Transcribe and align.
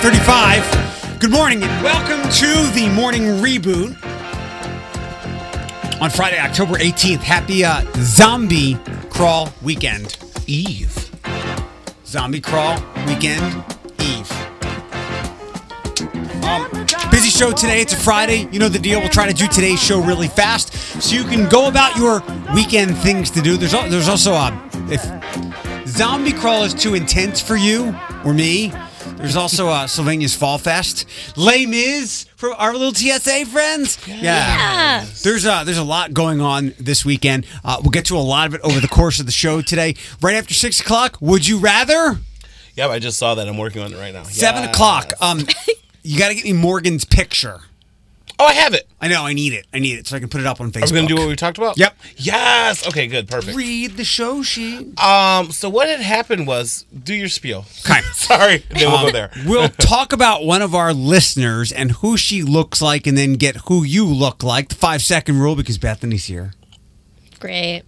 535. 0.00 1.18
Good 1.18 1.32
morning 1.32 1.60
and 1.64 1.82
welcome 1.82 2.22
to 2.30 2.46
the 2.72 2.88
morning 2.94 3.22
reboot 3.42 4.00
on 6.00 6.08
Friday, 6.08 6.38
October 6.38 6.76
18th. 6.76 7.16
Happy 7.18 7.64
uh, 7.64 7.82
Zombie 7.96 8.78
Crawl 9.10 9.48
Weekend 9.60 10.16
Eve. 10.46 11.10
Zombie 12.06 12.40
Crawl 12.40 12.80
Weekend 13.08 13.64
Eve. 14.00 14.30
Um, 16.44 16.70
busy 17.10 17.30
show 17.30 17.50
today. 17.50 17.80
It's 17.80 17.92
a 17.92 17.96
Friday. 17.96 18.48
You 18.52 18.60
know 18.60 18.68
the 18.68 18.78
deal. 18.78 19.00
We'll 19.00 19.08
try 19.08 19.26
to 19.26 19.34
do 19.34 19.48
today's 19.48 19.82
show 19.82 20.00
really 20.00 20.28
fast 20.28 20.72
so 21.02 21.16
you 21.16 21.24
can 21.24 21.48
go 21.48 21.66
about 21.66 21.96
your 21.96 22.22
weekend 22.54 22.96
things 22.98 23.32
to 23.32 23.42
do. 23.42 23.56
There's 23.56 23.72
there's 23.72 24.08
also 24.08 24.34
a 24.34 24.70
if 24.92 25.02
Zombie 25.88 26.32
Crawl 26.32 26.62
is 26.62 26.72
too 26.72 26.94
intense 26.94 27.40
for 27.40 27.56
you 27.56 27.98
or 28.24 28.32
me. 28.32 28.72
There's 29.18 29.36
also 29.36 29.68
uh, 29.68 29.86
Sylvania's 29.88 30.34
Fall 30.34 30.58
Fest. 30.58 31.04
Les 31.36 31.66
Mis 31.66 32.24
from 32.36 32.54
our 32.56 32.72
little 32.72 32.94
TSA 32.94 33.46
friends. 33.46 33.98
Yeah. 34.06 35.04
There's 35.22 35.44
a, 35.44 35.62
there's 35.64 35.76
a 35.78 35.82
lot 35.84 36.14
going 36.14 36.40
on 36.40 36.72
this 36.78 37.04
weekend. 37.04 37.44
Uh, 37.64 37.78
we'll 37.82 37.90
get 37.90 38.04
to 38.06 38.16
a 38.16 38.18
lot 38.20 38.46
of 38.46 38.54
it 38.54 38.60
over 38.62 38.78
the 38.80 38.86
course 38.88 39.18
of 39.18 39.26
the 39.26 39.32
show 39.32 39.60
today. 39.60 39.96
Right 40.22 40.36
after 40.36 40.54
6 40.54 40.80
o'clock, 40.80 41.18
would 41.20 41.46
you 41.48 41.58
rather? 41.58 42.18
Yep, 42.76 42.90
I 42.90 42.98
just 43.00 43.18
saw 43.18 43.34
that. 43.34 43.48
I'm 43.48 43.58
working 43.58 43.82
on 43.82 43.92
it 43.92 43.98
right 43.98 44.14
now. 44.14 44.22
7 44.22 44.62
Yes. 44.62 44.70
o'clock. 44.74 45.12
Um, 45.20 45.40
you 46.04 46.16
got 46.16 46.28
to 46.28 46.34
get 46.36 46.44
me 46.44 46.52
Morgan's 46.52 47.04
picture. 47.04 47.60
Oh, 48.40 48.46
I 48.46 48.52
have 48.52 48.72
it. 48.72 48.88
I 49.00 49.08
know, 49.08 49.24
I 49.24 49.32
need 49.32 49.52
it. 49.52 49.66
I 49.72 49.80
need 49.80 49.98
it 49.98 50.06
so 50.06 50.16
I 50.16 50.20
can 50.20 50.28
put 50.28 50.40
it 50.40 50.46
up 50.46 50.60
on 50.60 50.70
Facebook. 50.70 50.90
Are 50.90 50.94
we 50.94 50.98
gonna 51.00 51.08
do 51.08 51.16
what 51.16 51.26
we 51.28 51.34
talked 51.34 51.58
about? 51.58 51.76
Yep. 51.76 51.96
Yes. 52.16 52.86
Okay. 52.86 53.08
Good. 53.08 53.26
Perfect. 53.28 53.56
Read 53.56 53.96
the 53.96 54.04
show 54.04 54.42
sheet. 54.42 54.98
Um. 55.00 55.50
So 55.50 55.68
what 55.68 55.88
had 55.88 56.00
happened 56.00 56.46
was, 56.46 56.84
do 57.02 57.14
your 57.14 57.28
spiel. 57.28 57.64
Okay. 57.84 58.00
Sorry. 58.12 58.58
Then 58.70 58.90
we'll 58.92 59.02
go 59.06 59.10
there. 59.10 59.30
we'll 59.44 59.68
talk 59.80 60.12
about 60.12 60.44
one 60.44 60.62
of 60.62 60.74
our 60.74 60.92
listeners 60.94 61.72
and 61.72 61.90
who 61.92 62.16
she 62.16 62.42
looks 62.42 62.80
like, 62.80 63.06
and 63.08 63.18
then 63.18 63.34
get 63.34 63.56
who 63.66 63.82
you 63.82 64.06
look 64.06 64.42
like. 64.44 64.68
The 64.68 64.74
five 64.76 65.02
second 65.02 65.40
rule 65.40 65.56
because 65.56 65.78
Bethany's 65.78 66.26
here. 66.26 66.52
Great. 67.40 67.82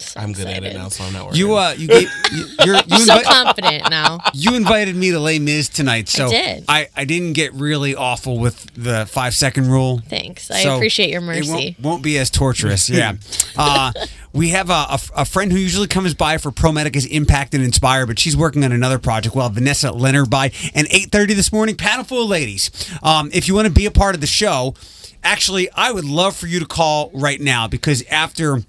So 0.00 0.18
I'm 0.20 0.32
good 0.32 0.46
at 0.46 0.64
it 0.64 0.74
now, 0.74 0.88
so 0.88 1.04
I'm 1.04 1.12
not 1.12 1.26
worried. 1.26 1.36
You 1.38 1.54
uh, 1.56 1.74
you 1.76 1.86
gave, 1.88 2.08
you, 2.32 2.46
you're, 2.64 2.74
you, 2.76 2.82
I'm 2.90 3.00
so 3.06 3.16
invi- 3.18 3.22
confident 3.24 3.90
now. 3.90 4.18
you 4.34 4.54
invited 4.56 4.96
me 4.96 5.10
to 5.10 5.20
Les 5.20 5.38
Mis 5.38 5.68
tonight, 5.68 6.08
so 6.08 6.28
did. 6.30 6.64
I, 6.68 6.88
I 6.96 7.04
didn't 7.04 7.34
get 7.34 7.52
really 7.54 7.94
awful 7.94 8.38
with 8.38 8.66
the 8.74 9.06
five 9.06 9.34
second 9.34 9.68
rule. 9.68 10.00
Thanks. 10.08 10.50
I 10.50 10.62
So 10.62 10.76
appreciate 10.76 11.10
your 11.10 11.20
It 11.22 11.26
mercy. 11.26 11.50
won't, 11.78 11.80
won't 11.80 12.02
be 12.02 12.18
as 12.18 12.30
torturous. 12.30 12.88
Yeah. 12.90 13.14
Uh, 13.56 13.92
we 14.32 14.50
have 14.50 14.70
a, 14.70 14.72
a, 14.72 15.00
a 15.16 15.24
friend 15.24 15.50
who 15.52 15.58
usually 15.58 15.88
comes 15.88 16.14
by 16.14 16.38
for 16.38 16.50
ProMedica's 16.50 17.04
Impact 17.04 17.52
and 17.52 17.62
Inspire, 17.64 18.06
but 18.06 18.18
she's 18.18 18.36
working 18.36 18.64
on 18.64 18.72
another 18.72 18.98
project. 18.98 19.34
We'll 19.34 19.48
Vanessa 19.50 19.90
Leonard 19.90 20.30
by 20.30 20.46
and 20.72 20.86
8.30 20.88 21.34
this 21.34 21.52
morning. 21.52 21.76
Panel 21.76 22.04
full 22.04 22.22
of 22.24 22.28
ladies. 22.30 22.70
Um, 23.02 23.28
if 23.34 23.48
you 23.48 23.54
want 23.54 23.66
to 23.66 23.72
be 23.72 23.86
a 23.86 23.90
part 23.90 24.14
of 24.14 24.20
the 24.22 24.26
show, 24.28 24.74
actually, 25.22 25.68
I 25.72 25.90
would 25.92 26.04
love 26.04 26.36
for 26.36 26.46
you 26.46 26.60
to 26.60 26.64
call 26.66 27.10
right 27.12 27.40
now 27.40 27.66
because 27.68 28.02
after 28.06 28.62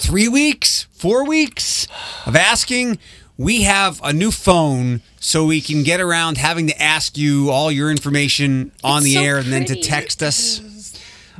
three 0.00 0.28
weeks, 0.28 0.86
four 0.92 1.26
weeks 1.26 1.86
of 2.26 2.34
asking, 2.34 2.98
we 3.36 3.62
have 3.62 4.00
a 4.02 4.12
new 4.12 4.30
phone 4.30 5.02
so 5.20 5.44
we 5.44 5.60
can 5.60 5.82
get 5.82 6.00
around 6.00 6.38
having 6.38 6.66
to 6.66 6.82
ask 6.82 7.16
you 7.18 7.50
all 7.50 7.70
your 7.70 7.90
information 7.90 8.72
on 8.82 8.98
It's 8.98 9.04
the 9.06 9.14
so 9.14 9.20
air 9.20 9.38
and 9.38 9.52
then 9.52 9.64
to 9.66 9.76
text 9.76 10.22
us. 10.22 10.60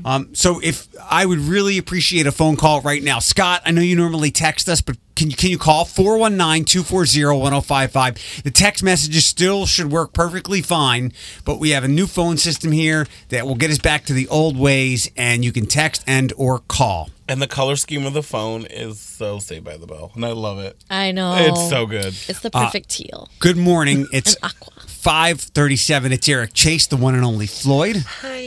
Um, 0.04 0.34
so 0.34 0.60
if 0.62 0.88
I 1.10 1.26
would 1.26 1.38
really 1.38 1.78
appreciate 1.78 2.26
a 2.26 2.32
phone 2.32 2.56
call 2.56 2.80
right 2.82 3.02
now. 3.02 3.18
Scott, 3.18 3.62
I 3.64 3.70
know 3.70 3.82
you 3.82 3.96
normally 3.96 4.30
text 4.30 4.68
us, 4.68 4.80
but 4.80 4.96
can 5.16 5.30
you 5.30 5.36
can 5.36 5.50
you 5.50 5.58
call 5.58 5.84
419-240-1055? 5.84 8.42
The 8.42 8.50
text 8.50 8.82
messages 8.82 9.26
still 9.26 9.66
should 9.66 9.90
work 9.90 10.12
perfectly 10.12 10.62
fine, 10.62 11.12
but 11.44 11.58
we 11.58 11.70
have 11.70 11.84
a 11.84 11.88
new 11.88 12.06
phone 12.06 12.36
system 12.36 12.72
here 12.72 13.06
that 13.28 13.46
will 13.46 13.54
get 13.54 13.70
us 13.70 13.78
back 13.78 14.04
to 14.06 14.12
the 14.12 14.28
old 14.28 14.56
ways 14.56 15.10
and 15.16 15.44
you 15.44 15.52
can 15.52 15.66
text 15.66 16.02
and 16.06 16.32
or 16.36 16.60
call. 16.60 17.10
and 17.28 17.40
the 17.42 17.46
color 17.46 17.76
scheme 17.76 18.06
of 18.06 18.12
the 18.12 18.22
phone 18.22 18.64
is 18.66 18.98
so 18.98 19.38
Saved 19.38 19.64
by 19.64 19.76
the 19.76 19.86
Bell, 19.86 20.10
and 20.14 20.24
I 20.24 20.32
love 20.32 20.58
it. 20.58 20.76
I 20.90 21.12
know. 21.12 21.34
It's 21.38 21.68
so 21.68 21.86
good. 21.86 22.14
It's 22.28 22.40
the 22.40 22.50
perfect 22.50 22.88
teal. 22.88 23.28
Good 23.38 23.56
morning. 23.56 24.06
It's 24.12 24.36
537. 24.40 26.12
It's 26.12 26.28
Eric 26.28 26.52
Chase, 26.54 26.86
the 26.86 26.96
one 26.96 27.14
and 27.14 27.24
only 27.24 27.46
Floyd. 27.46 28.04
Hi. 28.22 28.40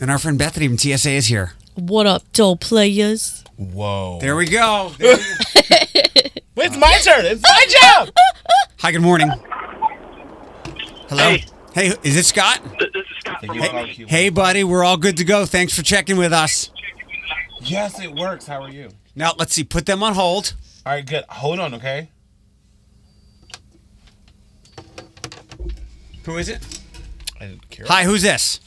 And 0.00 0.10
our 0.10 0.18
friend 0.18 0.38
Bethany 0.38 0.68
from 0.68 0.78
TSA 0.78 1.10
is 1.10 1.26
here. 1.26 1.52
What 1.74 2.06
up, 2.06 2.30
doll 2.32 2.56
players? 2.56 3.44
Whoa. 3.56 4.18
There 4.20 4.36
we 4.36 4.46
go. 4.46 4.92
There 4.98 5.16
we 5.16 5.22
go. 5.22 5.22
It's 6.60 6.76
my 6.76 6.98
turn. 7.04 7.24
It's 7.24 7.40
my 7.40 7.66
job. 7.68 8.10
Hi, 8.80 8.90
good 8.90 9.00
morning. 9.00 9.30
Hello. 11.08 11.22
Hey. 11.22 11.44
Hey, 11.72 11.94
is 12.02 12.16
it 12.16 12.24
Scott? 12.24 12.60
This 12.80 12.88
is 12.96 13.06
Scott 13.20 13.46
from 13.46 13.56
Hey, 13.56 14.04
hey, 14.08 14.28
buddy, 14.28 14.64
we're 14.64 14.82
all 14.82 14.96
good 14.96 15.16
to 15.18 15.24
go. 15.24 15.46
Thanks 15.46 15.72
for 15.76 15.82
checking 15.82 16.16
with 16.16 16.32
us. 16.32 16.70
Yes, 17.60 18.00
it 18.00 18.12
works. 18.12 18.48
How 18.48 18.62
are 18.62 18.70
you? 18.70 18.88
Now, 19.14 19.34
let's 19.38 19.54
see, 19.54 19.62
put 19.62 19.86
them 19.86 20.02
on 20.02 20.14
hold. 20.14 20.54
All 20.84 20.94
right, 20.94 21.06
good. 21.06 21.24
Hold 21.28 21.60
on, 21.60 21.74
okay? 21.74 22.10
Who 26.24 26.38
is 26.38 26.48
it? 26.48 26.80
I 27.40 27.46
didn't 27.46 27.70
care. 27.70 27.86
Hi, 27.86 28.02
who's 28.02 28.22
this? 28.22 28.58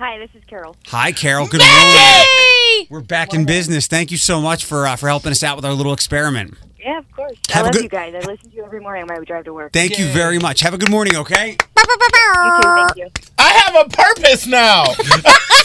Hi, 0.00 0.16
this 0.18 0.30
is 0.34 0.42
Carol. 0.46 0.76
Hi, 0.86 1.12
Carol. 1.12 1.46
Good 1.46 1.60
morning. 1.60 2.86
We're 2.88 3.02
back 3.06 3.34
in 3.34 3.44
business. 3.44 3.86
Thank 3.86 4.10
you 4.10 4.16
so 4.16 4.40
much 4.40 4.64
for 4.64 4.86
uh, 4.86 4.96
for 4.96 5.08
helping 5.08 5.30
us 5.30 5.42
out 5.42 5.56
with 5.56 5.64
our 5.66 5.74
little 5.74 5.92
experiment. 5.92 6.54
Yeah, 6.78 7.00
of 7.00 7.12
course. 7.12 7.36
Have 7.50 7.56
a 7.56 7.58
I 7.58 7.62
love 7.64 7.72
good- 7.74 7.82
you 7.82 7.88
guys. 7.90 8.14
I 8.14 8.18
listen 8.20 8.48
to 8.48 8.56
you 8.56 8.64
every 8.64 8.80
morning 8.80 9.02
on 9.02 9.08
my 9.08 9.22
drive 9.22 9.44
to 9.44 9.52
work. 9.52 9.74
Thank 9.74 9.98
you 9.98 10.06
very 10.06 10.38
much. 10.38 10.60
Have 10.60 10.72
a 10.72 10.78
good 10.78 10.88
morning, 10.90 11.16
okay? 11.16 11.50
you 11.50 11.56
too. 11.56 12.62
Thank 12.62 12.96
you. 12.96 13.08
I 13.40 13.52
have 13.64 13.86
a 13.86 13.88
purpose 13.88 14.46
now. 14.46 14.84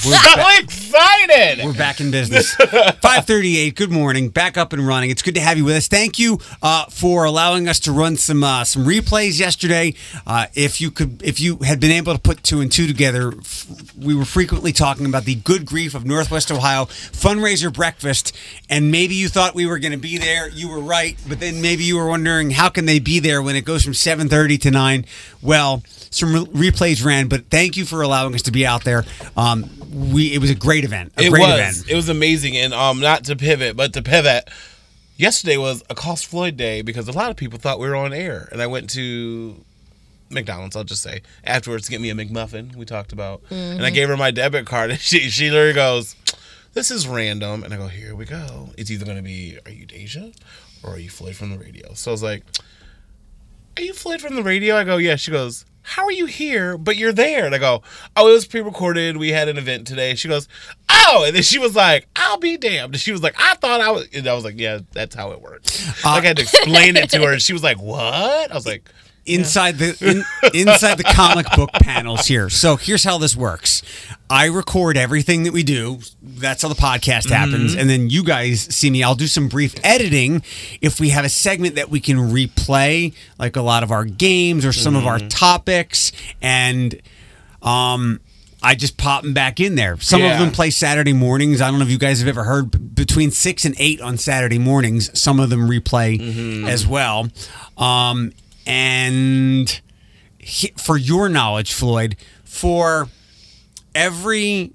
We're, 0.05 0.15
so 0.15 0.45
excited. 0.59 1.65
we're 1.65 1.73
back 1.73 1.99
in 1.99 2.09
business. 2.09 2.55
538. 2.55 3.75
Good 3.75 3.91
morning. 3.91 4.29
Back 4.29 4.57
up 4.57 4.71
and 4.71 4.87
running. 4.87 5.09
It's 5.09 5.21
good 5.21 5.35
to 5.35 5.41
have 5.41 5.57
you 5.57 5.65
with 5.65 5.75
us. 5.75 5.89
Thank 5.89 6.17
you 6.17 6.39
uh, 6.61 6.85
for 6.85 7.25
allowing 7.25 7.67
us 7.67 7.81
to 7.81 7.91
run 7.91 8.15
some 8.15 8.45
uh, 8.45 8.63
some 8.63 8.85
replays 8.85 9.39
yesterday. 9.39 9.93
Uh, 10.25 10.45
if 10.53 10.79
you 10.79 10.89
could, 10.89 11.21
if 11.21 11.41
you 11.41 11.57
had 11.57 11.81
been 11.81 11.91
able 11.91 12.13
to 12.13 12.19
put 12.19 12.43
two 12.43 12.61
and 12.61 12.71
two 12.71 12.87
together, 12.87 13.33
f- 13.37 13.93
we 13.97 14.15
were 14.15 14.25
frequently 14.25 14.71
talking 14.71 15.05
about 15.05 15.25
the 15.25 15.35
good 15.35 15.65
grief 15.65 15.95
of 15.95 16.05
Northwest 16.05 16.51
Ohio 16.51 16.85
fundraiser 16.85 17.73
breakfast, 17.73 18.33
and 18.69 18.89
maybe 18.89 19.15
you 19.15 19.27
thought 19.27 19.53
we 19.53 19.65
were 19.65 19.79
going 19.79 19.91
to 19.91 19.97
be 19.97 20.17
there. 20.17 20.47
You 20.47 20.69
were 20.69 20.79
right, 20.79 21.17
but 21.27 21.41
then 21.41 21.61
maybe 21.61 21.83
you 21.83 21.97
were 21.97 22.07
wondering 22.07 22.51
how 22.51 22.69
can 22.69 22.85
they 22.85 22.99
be 22.99 23.19
there 23.19 23.41
when 23.41 23.57
it 23.57 23.65
goes 23.65 23.83
from 23.83 23.93
7:30 23.93 24.61
to 24.61 24.71
9. 24.71 25.05
Well, 25.41 25.83
some 26.09 26.33
re- 26.33 26.69
replays 26.69 27.03
ran, 27.03 27.27
but 27.27 27.49
thank 27.49 27.64
you 27.73 27.85
for 27.85 28.01
allowing 28.01 28.35
us 28.35 28.43
to 28.43 28.51
be 28.51 28.65
out 28.65 28.83
there. 28.83 29.03
Um, 29.35 29.69
we 29.91 30.33
it 30.33 30.39
was 30.39 30.49
a 30.49 30.55
great 30.55 30.83
event. 30.83 31.13
A 31.17 31.23
it 31.23 31.29
great 31.29 31.41
was. 31.41 31.53
event. 31.59 31.89
It 31.89 31.95
was 31.95 32.09
amazing, 32.09 32.57
and 32.57 32.73
um, 32.73 32.99
not 32.99 33.23
to 33.25 33.35
pivot, 33.35 33.75
but 33.75 33.93
to 33.93 34.01
pivot. 34.01 34.49
Yesterday 35.17 35.57
was 35.57 35.83
a 35.89 35.95
cost 35.95 36.25
Floyd 36.25 36.57
day 36.57 36.81
because 36.81 37.07
a 37.07 37.13
lot 37.13 37.31
of 37.31 37.37
people 37.37 37.57
thought 37.57 37.79
we 37.79 37.87
were 37.87 37.95
on 37.95 38.11
air, 38.13 38.49
and 38.51 38.61
I 38.61 38.67
went 38.67 38.89
to 38.91 39.55
McDonald's. 40.29 40.75
I'll 40.75 40.83
just 40.83 41.01
say 41.01 41.21
afterwards 41.43 41.85
to 41.85 41.91
get 41.91 42.01
me 42.01 42.09
a 42.09 42.15
McMuffin. 42.15 42.75
We 42.75 42.85
talked 42.85 43.13
about, 43.13 43.41
and 43.49 43.85
I 43.85 43.89
gave 43.89 44.09
her 44.09 44.17
my 44.17 44.31
debit 44.31 44.65
card, 44.65 44.91
and 44.91 44.99
she 45.09 45.29
she 45.29 45.49
literally 45.49 45.73
goes, 45.73 46.15
"This 46.73 46.91
is 46.91 47.07
random," 47.07 47.63
and 47.63 47.73
I 47.73 47.77
go, 47.77 47.87
"Here 47.87 48.15
we 48.15 48.25
go. 48.25 48.69
It's 48.77 48.91
either 48.91 49.05
going 49.05 49.17
to 49.17 49.23
be, 49.23 49.57
are 49.65 49.71
you 49.71 49.85
Deja, 49.85 50.31
or 50.83 50.91
are 50.95 50.99
you 50.99 51.09
Floyd 51.09 51.35
from 51.35 51.51
the 51.51 51.57
radio?" 51.57 51.93
So 51.93 52.11
I 52.11 52.13
was 52.13 52.23
like, 52.23 52.43
"Are 53.77 53.81
you 53.81 53.93
Floyd 53.93 54.21
from 54.21 54.35
the 54.35 54.43
radio?" 54.43 54.75
I 54.75 54.83
go, 54.83 54.97
"Yeah." 54.97 55.15
She 55.15 55.31
goes. 55.31 55.65
How 55.87 56.05
are 56.05 56.11
you 56.11 56.25
here, 56.25 56.79
but 56.79 56.95
you're 56.97 57.13
there? 57.13 57.45
And 57.45 57.53
I 57.53 57.59
go, 57.59 57.83
Oh, 58.15 58.27
it 58.27 58.33
was 58.33 58.47
pre 58.47 58.61
recorded. 58.61 59.17
We 59.17 59.29
had 59.29 59.47
an 59.49 59.59
event 59.59 59.85
today. 59.85 60.15
She 60.15 60.27
goes, 60.27 60.47
Oh, 60.89 61.25
and 61.27 61.35
then 61.35 61.43
she 61.43 61.59
was 61.59 61.75
like, 61.75 62.07
I'll 62.15 62.39
be 62.39 62.57
damned. 62.57 62.95
And 62.95 62.99
she 62.99 63.11
was 63.11 63.21
like, 63.21 63.35
I 63.37 63.53
thought 63.53 63.81
I 63.81 63.91
was, 63.91 64.07
and 64.11 64.25
I 64.25 64.33
was 64.33 64.43
like, 64.43 64.55
Yeah, 64.57 64.79
that's 64.93 65.13
how 65.13 65.29
it 65.31 65.41
works. 65.41 65.87
Uh, 66.03 66.09
like, 66.09 66.23
I 66.23 66.27
had 66.29 66.37
to 66.37 66.41
explain 66.43 66.97
it 66.97 67.11
to 67.11 67.21
her. 67.21 67.33
And 67.33 67.41
she 67.41 67.53
was 67.53 67.61
like, 67.61 67.77
What? 67.77 68.51
I 68.51 68.55
was 68.55 68.65
like, 68.65 68.89
inside 69.25 69.77
the 69.77 69.97
in, 70.01 70.23
inside 70.53 70.97
the 70.97 71.03
comic 71.03 71.47
book 71.55 71.71
panels 71.73 72.27
here. 72.27 72.49
So 72.49 72.75
here's 72.75 73.03
how 73.03 73.17
this 73.17 73.35
works. 73.35 73.81
I 74.29 74.45
record 74.45 74.97
everything 74.97 75.43
that 75.43 75.53
we 75.53 75.63
do. 75.63 75.99
That's 76.21 76.61
how 76.63 76.69
the 76.69 76.75
podcast 76.75 77.29
happens, 77.29 77.75
and 77.75 77.89
then 77.89 78.09
you 78.09 78.23
guys 78.23 78.61
see 78.61 78.89
me. 78.89 79.03
I'll 79.03 79.15
do 79.15 79.27
some 79.27 79.47
brief 79.47 79.75
editing 79.83 80.43
if 80.81 80.99
we 80.99 81.09
have 81.09 81.25
a 81.25 81.29
segment 81.29 81.75
that 81.75 81.89
we 81.89 81.99
can 81.99 82.17
replay, 82.17 83.13
like 83.37 83.55
a 83.55 83.61
lot 83.61 83.83
of 83.83 83.91
our 83.91 84.05
games 84.05 84.65
or 84.65 84.73
some 84.73 84.95
of 84.95 85.05
our 85.05 85.19
topics, 85.19 86.11
and 86.41 87.01
um. 87.61 88.19
I 88.63 88.73
just 88.73 88.97
pop 88.97 89.21
them 89.21 89.35
back 89.35 89.59
in 89.59 89.75
there. 89.75 89.99
Some 89.99 90.23
of 90.23 90.39
them 90.39 90.51
play 90.51 90.71
Saturday 90.71 91.13
mornings. 91.13 91.61
I 91.61 91.69
don't 91.69 91.77
know 91.77 91.85
if 91.85 91.91
you 91.91 91.99
guys 91.99 92.17
have 92.17 92.27
ever 92.27 92.45
heard 92.45 92.95
between 92.95 93.29
six 93.29 93.63
and 93.63 93.75
eight 93.77 94.01
on 94.01 94.17
Saturday 94.17 94.57
mornings. 94.57 95.11
Some 95.21 95.39
of 95.39 95.51
them 95.51 95.69
replay 95.69 96.65
as 96.67 96.87
well. 96.87 97.29
Um, 97.77 98.31
and 98.65 99.81
he, 100.37 100.73
for 100.77 100.97
your 100.97 101.29
knowledge, 101.29 101.73
Floyd, 101.73 102.15
for 102.43 103.07
every 103.93 104.71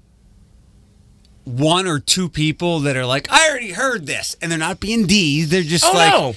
one 1.43 1.87
or 1.87 1.99
two 1.99 2.29
people 2.29 2.79
that 2.81 2.95
are 2.95 3.05
like, 3.05 3.31
I 3.31 3.49
already 3.49 3.71
heard 3.71 4.05
this, 4.05 4.35
and 4.41 4.51
they're 4.51 4.59
not 4.59 4.79
being 4.79 5.05
D's, 5.07 5.49
they're 5.49 5.63
just 5.63 5.85
Oh, 5.85 5.91
like, 5.93 6.13
no. 6.13 6.35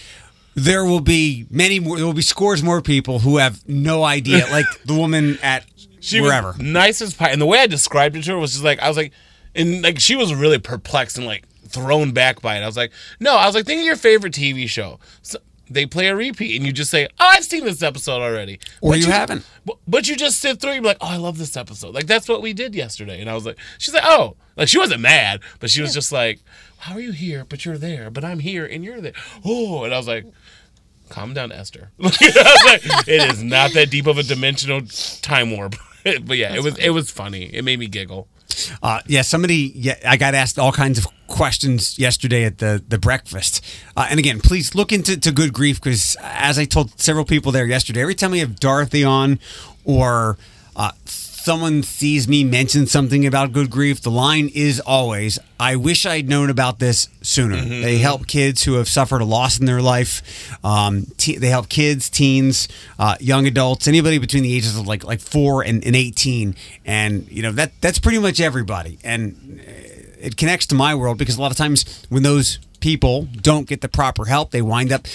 there 0.54 0.84
will 0.84 1.00
be 1.00 1.46
many 1.50 1.78
more. 1.80 1.96
There 1.96 2.06
will 2.06 2.12
be 2.14 2.22
scores 2.22 2.62
more 2.62 2.80
people 2.80 3.18
who 3.20 3.36
have 3.38 3.66
no 3.68 4.04
idea, 4.04 4.46
like 4.50 4.66
the 4.84 4.94
woman 4.94 5.38
at 5.42 5.64
She 6.00 6.20
wherever. 6.20 6.54
nice 6.58 7.02
as 7.02 7.14
pie, 7.14 7.30
and 7.30 7.40
the 7.40 7.46
way 7.46 7.58
I 7.60 7.66
described 7.66 8.16
it 8.16 8.24
to 8.24 8.32
her 8.32 8.38
was 8.38 8.52
just 8.52 8.64
like 8.64 8.80
I 8.80 8.88
was 8.88 8.96
like, 8.96 9.12
and 9.54 9.82
like 9.82 10.00
she 10.00 10.16
was 10.16 10.34
really 10.34 10.58
perplexed 10.58 11.18
and 11.18 11.26
like 11.26 11.46
thrown 11.68 12.12
back 12.12 12.40
by 12.40 12.56
it. 12.56 12.62
I 12.62 12.66
was 12.66 12.76
like, 12.76 12.92
no, 13.20 13.36
I 13.36 13.46
was 13.46 13.54
like, 13.54 13.66
think 13.66 13.80
of 13.80 13.86
your 13.86 13.96
favorite 13.96 14.32
TV 14.32 14.68
show. 14.68 14.98
So 15.22 15.38
they 15.68 15.86
play 15.86 16.08
a 16.08 16.16
repeat, 16.16 16.56
and 16.56 16.66
you 16.66 16.72
just 16.72 16.90
say, 16.90 17.06
oh, 17.06 17.08
I've 17.18 17.44
seen 17.44 17.64
this 17.64 17.82
episode 17.82 18.20
already, 18.20 18.58
Or 18.80 18.92
But 18.92 19.00
you 19.00 19.10
haven't. 19.10 19.46
But, 19.64 19.78
but 19.86 20.08
you 20.08 20.16
just 20.16 20.38
sit 20.40 20.60
through, 20.60 20.72
you're 20.72 20.82
like, 20.82 20.98
oh, 21.00 21.08
I 21.08 21.16
love 21.16 21.38
this 21.38 21.56
episode. 21.56 21.94
Like 21.94 22.06
that's 22.06 22.28
what 22.28 22.42
we 22.42 22.52
did 22.52 22.74
yesterday, 22.74 23.20
and 23.20 23.30
I 23.30 23.34
was 23.34 23.46
like, 23.46 23.58
she's 23.78 23.94
like, 23.94 24.04
oh, 24.04 24.36
like 24.56 24.68
she 24.68 24.78
wasn't 24.78 25.00
mad, 25.00 25.40
but 25.60 25.70
she 25.70 25.82
was 25.82 25.94
just 25.94 26.12
like, 26.12 26.40
how 26.78 26.94
are 26.94 27.00
you 27.00 27.12
here, 27.12 27.44
but 27.48 27.64
you're 27.64 27.78
there, 27.78 28.10
but 28.10 28.24
I'm 28.24 28.40
here 28.40 28.66
and 28.66 28.84
you're 28.84 29.00
there. 29.00 29.14
Oh, 29.44 29.84
and 29.84 29.94
I 29.94 29.96
was 29.96 30.08
like. 30.08 30.26
Calm 31.10 31.34
down, 31.34 31.52
Esther. 31.52 31.90
I 32.00 32.04
was 32.04 32.64
like, 32.64 33.06
it 33.06 33.30
is 33.30 33.42
not 33.42 33.74
that 33.74 33.90
deep 33.90 34.06
of 34.06 34.16
a 34.16 34.22
dimensional 34.22 34.80
time 35.20 35.50
warp. 35.50 35.74
but 36.26 36.36
yeah, 36.36 36.54
it 36.54 36.62
was 36.62 36.76
it 36.78 36.90
was 36.90 37.10
funny. 37.10 37.44
It 37.44 37.64
made 37.64 37.78
me 37.78 37.86
giggle. 37.86 38.28
Uh, 38.82 39.00
yeah, 39.06 39.22
somebody. 39.22 39.72
Yeah, 39.74 39.96
I 40.06 40.16
got 40.16 40.34
asked 40.34 40.58
all 40.58 40.72
kinds 40.72 40.98
of 40.98 41.06
questions 41.26 41.98
yesterday 41.98 42.44
at 42.44 42.58
the 42.58 42.82
the 42.86 42.98
breakfast. 42.98 43.64
Uh, 43.96 44.06
and 44.10 44.18
again, 44.18 44.40
please 44.40 44.74
look 44.74 44.92
into 44.92 45.18
to 45.18 45.32
good 45.32 45.52
grief 45.52 45.80
because, 45.80 46.16
as 46.22 46.58
I 46.58 46.66
told 46.66 47.00
several 47.00 47.24
people 47.24 47.52
there 47.52 47.66
yesterday, 47.66 48.02
every 48.02 48.14
time 48.14 48.32
we 48.32 48.40
have 48.40 48.60
Dorothy 48.60 49.02
on, 49.02 49.38
or 49.84 50.36
uh, 50.76 50.92
someone 51.44 51.82
sees 51.82 52.26
me 52.26 52.42
mention 52.42 52.86
something 52.86 53.26
about 53.26 53.52
good 53.52 53.70
grief, 53.70 54.00
the 54.00 54.10
line 54.10 54.50
is 54.54 54.80
always, 54.80 55.38
"I 55.60 55.76
wish 55.76 56.06
I'd 56.06 56.28
known 56.28 56.48
about 56.48 56.78
this 56.78 57.08
sooner." 57.20 57.62
They 57.62 57.98
help 57.98 58.26
kids 58.26 58.62
who 58.62 58.74
have 58.74 58.88
suffered 58.88 59.20
a 59.20 59.24
loss 59.26 59.58
in 59.58 59.66
their 59.66 59.82
life. 59.82 60.22
Um, 60.64 61.06
te- 61.18 61.36
they 61.36 61.50
help 61.50 61.68
kids, 61.68 62.08
teens, 62.08 62.68
uh, 62.98 63.16
young 63.20 63.46
adults, 63.46 63.86
anybody 63.86 64.18
between 64.18 64.42
the 64.42 64.54
ages 64.54 64.76
of 64.78 64.86
like 64.86 65.04
like 65.04 65.20
four 65.20 65.62
and, 65.62 65.84
and 65.84 65.94
eighteen, 65.94 66.56
and 66.86 67.30
you 67.30 67.42
know 67.42 67.52
that 67.52 67.72
that's 67.80 67.98
pretty 67.98 68.18
much 68.18 68.40
everybody. 68.40 68.98
And 69.04 69.60
uh, 69.60 69.70
it 70.20 70.36
connects 70.36 70.66
to 70.66 70.74
my 70.74 70.94
world 70.94 71.18
because 71.18 71.36
a 71.36 71.40
lot 71.40 71.50
of 71.50 71.58
times 71.58 72.06
when 72.08 72.22
those 72.22 72.58
people 72.80 73.28
don't 73.42 73.66
get 73.68 73.82
the 73.82 73.88
proper 73.88 74.24
help, 74.24 74.50
they 74.50 74.62
wind 74.62 74.92
up 74.92 75.06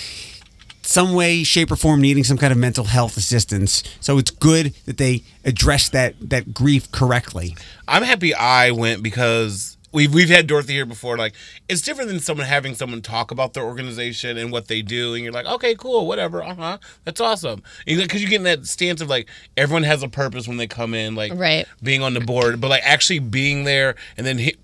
some 0.89 1.13
way, 1.13 1.43
shape, 1.43 1.71
or 1.71 1.75
form 1.75 2.01
needing 2.01 2.23
some 2.23 2.37
kind 2.37 2.51
of 2.51 2.57
mental 2.57 2.85
health 2.85 3.15
assistance. 3.15 3.83
So 3.99 4.17
it's 4.17 4.31
good 4.31 4.73
that 4.85 4.97
they 4.97 5.21
address 5.45 5.87
that 5.89 6.15
that 6.29 6.51
grief 6.53 6.91
correctly. 6.91 7.55
I'm 7.87 8.01
happy 8.01 8.33
I 8.33 8.71
went 8.71 9.03
because 9.03 9.77
we've 9.91 10.11
we've 10.11 10.29
had 10.29 10.47
Dorothy 10.47 10.73
here 10.73 10.87
before. 10.87 11.15
Like 11.15 11.35
it's 11.69 11.81
different 11.81 12.09
than 12.09 12.19
someone 12.19 12.47
having 12.47 12.73
someone 12.73 13.03
talk 13.03 13.29
about 13.29 13.53
their 13.53 13.63
organization 13.63 14.35
and 14.37 14.51
what 14.51 14.67
they 14.67 14.81
do, 14.81 15.13
and 15.13 15.23
you're 15.23 15.31
like, 15.31 15.45
okay, 15.45 15.75
cool, 15.75 16.07
whatever, 16.07 16.41
uh 16.43 16.55
huh, 16.55 16.77
that's 17.05 17.21
awesome. 17.21 17.61
Because 17.85 18.21
you 18.23 18.27
get 18.27 18.37
in 18.37 18.43
that 18.45 18.65
stance 18.65 18.99
of 18.99 19.09
like 19.09 19.29
everyone 19.55 19.83
has 19.83 20.01
a 20.01 20.09
purpose 20.09 20.47
when 20.47 20.57
they 20.57 20.67
come 20.67 20.95
in, 20.95 21.13
like 21.13 21.33
Right. 21.35 21.67
being 21.83 22.01
on 22.01 22.15
the 22.15 22.19
board, 22.21 22.59
but 22.59 22.69
like 22.69 22.83
actually 22.83 23.19
being 23.19 23.63
there 23.63 23.93
and 24.17 24.25
then 24.25 24.39
hit. 24.39 24.59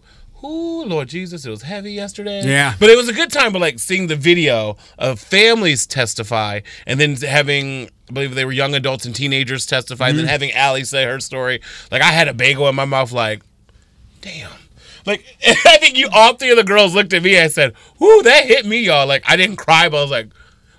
Ooh, 0.46 0.84
Lord 0.86 1.08
Jesus, 1.08 1.46
it 1.46 1.50
was 1.50 1.64
heavy 1.64 1.94
yesterday. 1.94 2.44
Yeah. 2.46 2.76
But 2.80 2.90
it 2.90 2.98
was 2.98 3.10
a 3.10 3.14
good 3.14 3.32
time, 3.32 3.52
but 3.52 3.62
like 3.62 3.80
seeing 3.80 4.08
the 4.08 4.16
video 4.16 4.78
of 5.00 5.20
families 5.20 5.88
testify 5.88 6.62
and 6.86 7.00
then 7.00 7.16
having, 7.16 7.90
I 8.10 8.14
believe 8.14 8.36
they 8.36 8.46
were 8.46 8.52
young 8.52 8.76
adults 8.76 9.06
and 9.06 9.16
teenagers 9.16 9.66
testify, 9.66 10.10
and 10.10 10.18
then 10.18 10.26
mm-hmm. 10.26 10.32
having 10.32 10.52
Allie 10.52 10.84
say 10.84 11.06
her 11.06 11.20
story. 11.20 11.62
Like 11.92 12.02
I 12.02 12.12
had 12.12 12.28
a 12.28 12.34
bagel 12.34 12.70
in 12.70 12.76
my 12.76 12.86
mouth, 12.86 13.12
like, 13.12 13.42
damn. 14.22 14.52
Like 15.06 15.26
I 15.48 15.78
think 15.78 15.98
you 15.98 16.10
all 16.14 16.36
three 16.36 16.52
of 16.52 16.58
the 16.58 16.64
girls 16.64 16.94
looked 16.94 17.14
at 17.14 17.24
me 17.24 17.38
and 17.38 17.52
said, 17.52 17.74
"Ooh, 18.02 18.22
that 18.24 18.46
hit 18.46 18.66
me, 18.66 18.80
y'all. 18.84 19.08
Like 19.08 19.24
I 19.28 19.36
didn't 19.36 19.58
cry, 19.58 19.90
but 19.90 19.98
I 19.98 20.02
was 20.02 20.12
like 20.12 20.30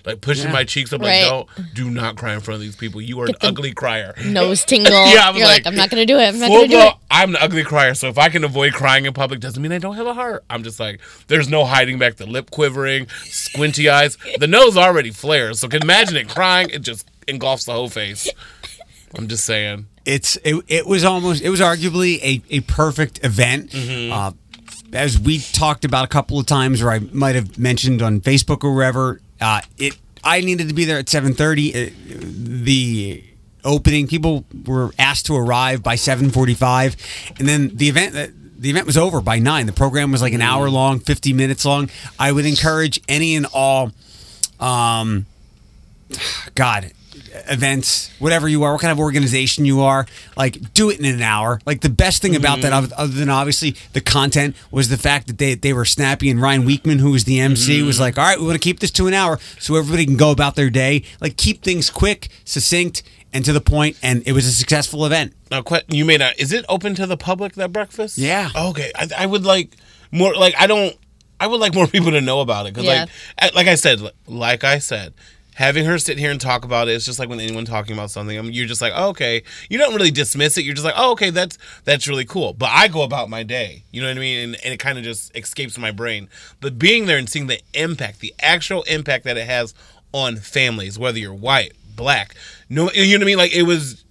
like 0.07 0.21
pushing 0.21 0.45
Yeah. 0.45 0.53
my 0.53 0.63
cheeks 0.63 0.91
up 0.93 1.01
Right. 1.01 1.21
like, 1.23 1.29
don't 1.29 1.73
do 1.75 1.89
not 1.91 2.15
cry 2.17 2.33
in 2.33 2.39
front 2.39 2.55
of 2.55 2.61
these 2.61 2.75
people. 2.75 3.01
You 3.01 3.19
are 3.19 3.25
an 3.25 3.31
Get 3.33 3.41
the- 3.41 3.47
ugly 3.49 3.73
crier. 3.73 4.15
Nose 4.25 4.63
tingle. 4.65 4.91
Yeah, 4.91 5.27
I 5.27 5.29
was 5.31 5.37
You're 5.39 5.47
like, 5.47 5.65
like, 5.65 5.67
I'm 5.67 5.75
not 5.75 5.89
gonna 5.89 6.05
do 6.05 6.17
it. 6.17 6.27
I'm 6.27 6.39
not 6.39 6.49
gonna 6.49 6.67
do 6.67 6.79
it. 6.79 6.93
I'm 7.11 7.31
an 7.31 7.41
ugly 7.41 7.63
crier, 7.63 7.93
so 7.93 8.07
if 8.07 8.17
I 8.17 8.29
can 8.29 8.43
avoid 8.43 8.73
crying 8.73 9.05
in 9.05 9.13
public, 9.13 9.39
doesn't 9.39 9.61
mean 9.61 9.71
I 9.71 9.77
don't 9.77 9.95
have 9.95 10.07
a 10.07 10.13
heart. 10.13 10.43
I'm 10.49 10.63
just 10.63 10.79
like, 10.79 10.99
there's 11.27 11.49
no 11.49 11.65
hiding 11.65 11.99
back 11.99 12.15
the 12.15 12.25
lip 12.25 12.49
quivering, 12.51 13.07
squinty 13.25 13.89
eyes. 13.89 14.17
The 14.39 14.47
nose 14.47 14.77
already 14.77 15.11
flares, 15.11 15.59
so 15.59 15.67
can 15.67 15.81
imagine 15.83 16.15
it 16.17 16.29
crying. 16.29 16.69
It 16.69 16.79
just 16.79 17.07
engulfs 17.27 17.65
the 17.65 17.73
whole 17.73 17.89
face. 17.89 18.29
I'm 19.15 19.27
just 19.27 19.45
saying. 19.45 19.87
It's 20.05 20.37
it, 20.43 20.63
it 20.67 20.87
was 20.87 21.03
almost 21.03 21.41
it 21.41 21.49
was 21.49 21.59
arguably 21.59 22.19
a, 22.21 22.41
a 22.49 22.59
perfect 22.61 23.23
event. 23.25 23.73
Uh, 23.75 24.31
as 24.93 25.19
we 25.19 25.39
talked 25.39 25.83
about 25.83 26.05
a 26.05 26.07
couple 26.07 26.39
of 26.39 26.45
times, 26.45 26.81
or 26.81 26.89
I 26.91 26.99
might 26.99 27.35
have 27.35 27.57
mentioned 27.59 28.01
on 28.01 28.21
Facebook 28.21 28.63
or 28.63 28.73
wherever, 28.73 29.19
uh, 29.41 29.61
it 29.77 29.97
I 30.23 30.41
needed 30.41 30.67
to 30.67 30.73
be 30.73 30.85
there 30.85 30.97
at 30.97 31.09
seven 31.09 31.33
thirty. 31.33 31.71
The 31.71 33.23
opening 33.63 34.07
people 34.07 34.45
were 34.65 34.91
asked 34.97 35.25
to 35.27 35.35
arrive 35.35 35.83
by 35.83 35.95
seven 35.95 36.31
forty 36.31 36.53
five, 36.53 36.95
and 37.39 37.47
then 37.47 37.75
the 37.75 37.89
event. 37.89 38.33
The 38.59 38.71
event 38.71 38.87
was 38.87 38.97
over 38.97 39.21
by 39.21 39.37
nine. 39.37 39.67
The 39.67 39.71
program 39.71 40.11
was 40.11 40.19
like 40.23 40.33
an 40.33 40.41
hour 40.41 40.67
long, 40.67 40.99
fifty 40.99 41.31
minutes 41.31 41.63
long. 41.63 41.91
I 42.17 42.31
would 42.31 42.45
encourage 42.47 42.99
any 43.07 43.35
and 43.35 43.45
all 43.53 43.91
um, 44.59 45.27
God, 46.55 46.91
events, 47.49 48.11
whatever 48.19 48.47
you 48.47 48.63
are, 48.63 48.73
what 48.73 48.81
kind 48.81 48.91
of 48.91 48.99
organization 48.99 49.65
you 49.65 49.81
are, 49.81 50.05
like 50.35 50.73
do 50.73 50.89
it 50.89 50.99
in 50.99 51.05
an 51.05 51.21
hour. 51.21 51.59
Like 51.65 51.81
the 51.81 51.89
best 51.89 52.21
thing 52.21 52.35
about 52.35 52.61
that, 52.61 52.73
mm-hmm. 52.73 52.93
other 52.93 52.95
other 52.97 53.13
than 53.13 53.29
obviously 53.29 53.75
the 53.93 54.01
content, 54.01 54.55
was 54.71 54.89
the 54.89 54.97
fact 54.97 55.27
that 55.27 55.37
they 55.37 55.55
they 55.55 55.73
were 55.73 55.85
snappy 55.85 56.29
and 56.29 56.41
Ryan 56.41 56.65
Weekman, 56.65 56.99
who 56.99 57.11
was 57.11 57.23
the 57.23 57.39
MC, 57.39 57.79
mm-hmm. 57.79 57.87
was 57.87 57.99
like, 57.99 58.17
all 58.17 58.25
right, 58.25 58.39
we 58.39 58.45
want 58.45 58.61
to 58.61 58.63
keep 58.63 58.79
this 58.79 58.91
to 58.91 59.07
an 59.07 59.13
hour 59.13 59.39
so 59.59 59.75
everybody 59.75 60.05
can 60.05 60.17
go 60.17 60.31
about 60.31 60.55
their 60.55 60.69
day. 60.69 61.03
Like 61.21 61.37
keep 61.37 61.63
things 61.63 61.89
quick, 61.89 62.29
succinct, 62.45 63.03
and 63.33 63.45
to 63.45 63.53
the 63.53 63.61
point. 63.61 63.97
And 64.01 64.23
it 64.25 64.31
was 64.31 64.45
a 64.45 64.51
successful 64.51 65.05
event. 65.05 65.33
Now, 65.51 65.61
que- 65.61 65.83
you 65.89 66.05
may 66.05 66.17
not. 66.17 66.39
Is 66.39 66.51
it 66.51 66.65
open 66.67 66.95
to 66.95 67.05
the 67.05 67.17
public 67.17 67.53
that 67.53 67.71
breakfast? 67.71 68.17
Yeah. 68.17 68.49
Okay. 68.55 68.91
I, 68.95 69.09
I 69.17 69.25
would 69.25 69.45
like 69.45 69.75
more. 70.11 70.35
Like 70.35 70.55
I 70.57 70.67
don't. 70.67 70.95
I 71.39 71.47
would 71.47 71.59
like 71.59 71.73
more 71.75 71.87
people 71.95 72.11
to 72.11 72.21
know 72.21 72.41
about 72.41 72.65
it 72.65 72.73
because, 72.73 72.85
Yeah. 72.85 73.05
like, 73.39 73.55
like 73.55 73.67
I 73.67 73.75
said, 73.75 74.01
like 74.27 74.63
I 74.63 74.79
said, 74.79 75.13
having 75.57 75.85
her 75.85 75.97
sit 75.97 76.19
here 76.19 76.29
and 76.29 76.39
talk 76.39 76.63
about 76.63 76.87
it, 76.87 76.91
it's 76.91 77.03
just 77.03 77.17
like 77.17 77.29
when 77.29 77.39
anyone 77.39 77.65
talking 77.65 77.93
about 77.93 78.11
something, 78.11 78.37
I 78.37 78.41
mean, 78.43 78.53
you're 78.53 78.67
just 78.67 78.79
like, 78.79 78.93
oh, 78.95 79.09
okay. 79.09 79.41
You 79.71 79.79
don't 79.79 79.95
really 79.95 80.11
dismiss 80.11 80.55
it. 80.55 80.63
You're 80.63 80.75
just 80.75 80.85
like, 80.85 80.93
oh, 80.95 81.13
okay, 81.13 81.31
that's 81.31 81.57
that's 81.83 82.07
really 82.07 82.25
cool. 82.25 82.53
But 82.53 82.69
I 82.71 82.87
go 82.87 83.01
about 83.01 83.27
my 83.27 83.41
day. 83.41 83.83
You 83.91 84.01
know 84.01 84.07
what 84.07 84.17
I 84.17 84.19
mean? 84.19 84.49
And, 84.49 84.63
and 84.63 84.71
it 84.71 84.77
kind 84.77 84.99
of 84.99 85.03
just 85.03 85.35
escapes 85.35 85.75
my 85.79 85.89
brain. 85.89 86.29
But 86.61 86.77
being 86.77 87.07
there 87.07 87.17
and 87.17 87.27
seeing 87.27 87.47
the 87.47 87.59
impact, 87.73 88.19
the 88.19 88.35
actual 88.39 88.83
impact 88.83 89.23
that 89.23 89.35
it 89.35 89.47
has 89.47 89.73
on 90.13 90.35
families, 90.35 90.99
whether 90.99 91.17
you're 91.17 91.33
white, 91.33 91.73
black, 91.95 92.35
no, 92.69 92.91
you 92.91 93.17
know 93.17 93.21
what 93.21 93.23
I 93.23 93.25
mean? 93.25 93.37
Like 93.39 93.55
it 93.55 93.63
was 93.63 94.05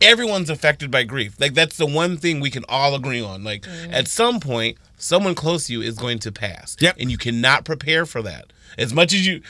everyone's 0.00 0.50
affected 0.50 0.90
by 0.90 1.04
grief. 1.04 1.36
Like 1.38 1.54
that's 1.54 1.76
the 1.76 1.86
one 1.86 2.16
thing 2.16 2.40
we 2.40 2.50
can 2.50 2.64
all 2.68 2.96
agree 2.96 3.22
on. 3.22 3.44
Like 3.44 3.62
mm. 3.62 3.92
at 3.92 4.08
some 4.08 4.40
point, 4.40 4.78
someone 4.96 5.36
close 5.36 5.68
to 5.68 5.72
you 5.72 5.82
is 5.82 5.96
going 5.96 6.18
to 6.18 6.32
pass. 6.32 6.76
Yep. 6.80 6.96
And 6.98 7.12
you 7.12 7.16
cannot 7.16 7.64
prepare 7.64 8.06
for 8.06 8.22
that. 8.22 8.52
As 8.76 8.92
much 8.92 9.14
as 9.14 9.24
you 9.24 9.40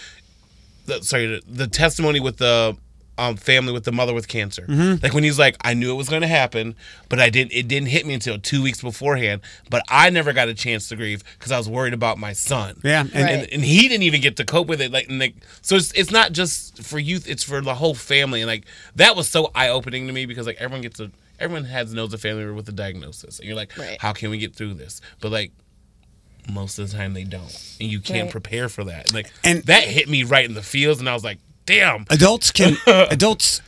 the, 0.86 1.02
sorry, 1.02 1.26
the, 1.26 1.42
the 1.46 1.66
testimony 1.66 2.20
with 2.20 2.38
the 2.38 2.76
um, 3.16 3.36
family 3.36 3.72
with 3.72 3.84
the 3.84 3.92
mother 3.92 4.12
with 4.12 4.26
cancer. 4.26 4.66
Like 4.68 5.14
when 5.14 5.22
he's 5.22 5.38
like, 5.38 5.56
I 5.60 5.72
knew 5.74 5.92
it 5.92 5.94
was 5.94 6.08
going 6.08 6.22
to 6.22 6.26
happen, 6.28 6.74
but 7.08 7.20
I 7.20 7.30
didn't. 7.30 7.52
It 7.52 7.68
didn't 7.68 7.88
hit 7.88 8.04
me 8.06 8.14
until 8.14 8.38
two 8.40 8.60
weeks 8.60 8.82
beforehand. 8.82 9.40
But 9.70 9.82
I 9.88 10.10
never 10.10 10.32
got 10.32 10.48
a 10.48 10.54
chance 10.54 10.88
to 10.88 10.96
grieve 10.96 11.22
because 11.38 11.52
I 11.52 11.56
was 11.58 11.68
worried 11.68 11.94
about 11.94 12.18
my 12.18 12.32
son. 12.32 12.80
Yeah, 12.82 13.02
and- 13.02 13.10
and, 13.14 13.24
Right. 13.24 13.32
and, 13.44 13.52
and 13.52 13.64
he 13.64 13.86
didn't 13.88 14.02
even 14.02 14.20
get 14.20 14.36
to 14.38 14.44
cope 14.44 14.66
with 14.66 14.80
it. 14.80 14.90
Like, 14.90 15.08
and 15.08 15.20
like 15.20 15.36
so 15.62 15.76
it's 15.76 15.92
it's 15.92 16.10
not 16.10 16.32
just 16.32 16.82
for 16.82 16.98
youth; 16.98 17.28
it's 17.28 17.44
for 17.44 17.60
the 17.60 17.76
whole 17.76 17.94
family. 17.94 18.40
And 18.40 18.48
like 18.48 18.64
that 18.96 19.14
was 19.14 19.30
so 19.30 19.52
eye 19.54 19.68
opening 19.68 20.08
to 20.08 20.12
me 20.12 20.26
because 20.26 20.46
like 20.46 20.56
everyone 20.58 20.82
gets 20.82 20.98
a 20.98 21.12
everyone 21.38 21.66
has 21.66 21.94
knows 21.94 22.12
a 22.14 22.18
family 22.18 22.40
member 22.42 22.54
with 22.54 22.68
a 22.68 22.72
diagnosis, 22.72 23.38
and 23.38 23.46
you're 23.46 23.56
like, 23.56 23.78
Right. 23.78 23.96
how 24.00 24.12
can 24.12 24.30
we 24.30 24.38
get 24.38 24.56
through 24.56 24.74
this? 24.74 25.00
But 25.20 25.30
like 25.30 25.52
most 26.52 26.78
of 26.78 26.90
the 26.90 26.96
time 26.96 27.14
they 27.14 27.24
don't, 27.24 27.74
and 27.80 27.90
you 27.90 28.00
can't 28.00 28.24
Right. 28.24 28.30
prepare 28.32 28.68
for 28.68 28.84
that. 28.84 29.12
Like, 29.12 29.30
And- 29.44 29.58
and 29.58 29.64
that 29.66 29.84
hit 29.84 30.08
me 30.08 30.22
right 30.24 30.44
in 30.44 30.54
the 30.54 30.62
feels, 30.62 31.00
and 31.00 31.08
I 31.08 31.14
was 31.14 31.24
like, 31.24 31.38
damn. 31.66 32.06
adults 32.10 32.50
can 32.50 32.76
adults 32.86 33.60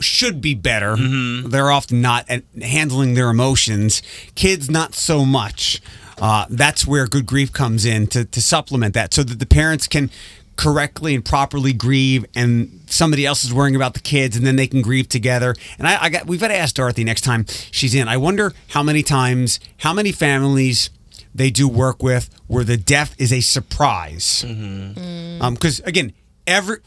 should 0.00 0.40
be 0.40 0.54
better. 0.54 0.96
They're 0.96 1.70
often 1.70 2.00
not 2.00 2.24
at 2.28 2.42
handling 2.60 3.14
their 3.14 3.30
emotions. 3.30 4.02
Kids 4.34 4.68
not 4.70 4.94
so 4.94 5.24
much. 5.24 5.80
Uh, 6.20 6.46
that's 6.50 6.86
where 6.86 7.06
good 7.06 7.26
grief 7.26 7.52
comes 7.52 7.84
in 7.84 8.06
to, 8.08 8.24
to 8.24 8.40
supplement 8.42 8.94
that 8.94 9.12
so 9.14 9.22
that 9.22 9.38
the 9.38 9.46
parents 9.46 9.86
can 9.88 10.10
correctly 10.56 11.14
and 11.14 11.24
properly 11.24 11.72
grieve 11.72 12.24
and 12.36 12.80
somebody 12.86 13.26
else 13.26 13.44
is 13.44 13.52
worrying 13.52 13.74
about 13.74 13.94
the 13.94 14.00
kids 14.00 14.36
and 14.36 14.46
then 14.46 14.54
they 14.56 14.66
can 14.68 14.82
grieve 14.82 15.08
together. 15.08 15.54
And 15.78 15.86
I, 15.88 16.04
I 16.04 16.08
got 16.10 16.26
we've 16.26 16.40
got 16.40 16.48
to 16.48 16.56
ask 16.56 16.74
dorothy 16.76 17.02
next 17.04 17.22
time 17.22 17.46
she's 17.72 17.94
in. 17.94 18.06
I 18.08 18.16
wonder 18.16 18.52
how 18.68 18.82
many 18.82 19.02
times 19.02 19.58
how 19.78 19.92
many 19.92 20.12
families 20.12 20.90
they 21.34 21.50
do 21.50 21.68
work 21.68 22.02
with 22.02 22.30
where 22.46 22.64
the 22.64 22.76
death 22.76 23.14
is 23.18 23.32
a 23.32 23.40
surprise. 23.40 24.44
Mm-hmm. 24.46 25.42
Um, 25.42 25.54
because 25.54 25.80
again 25.80 26.12
every 26.46 26.78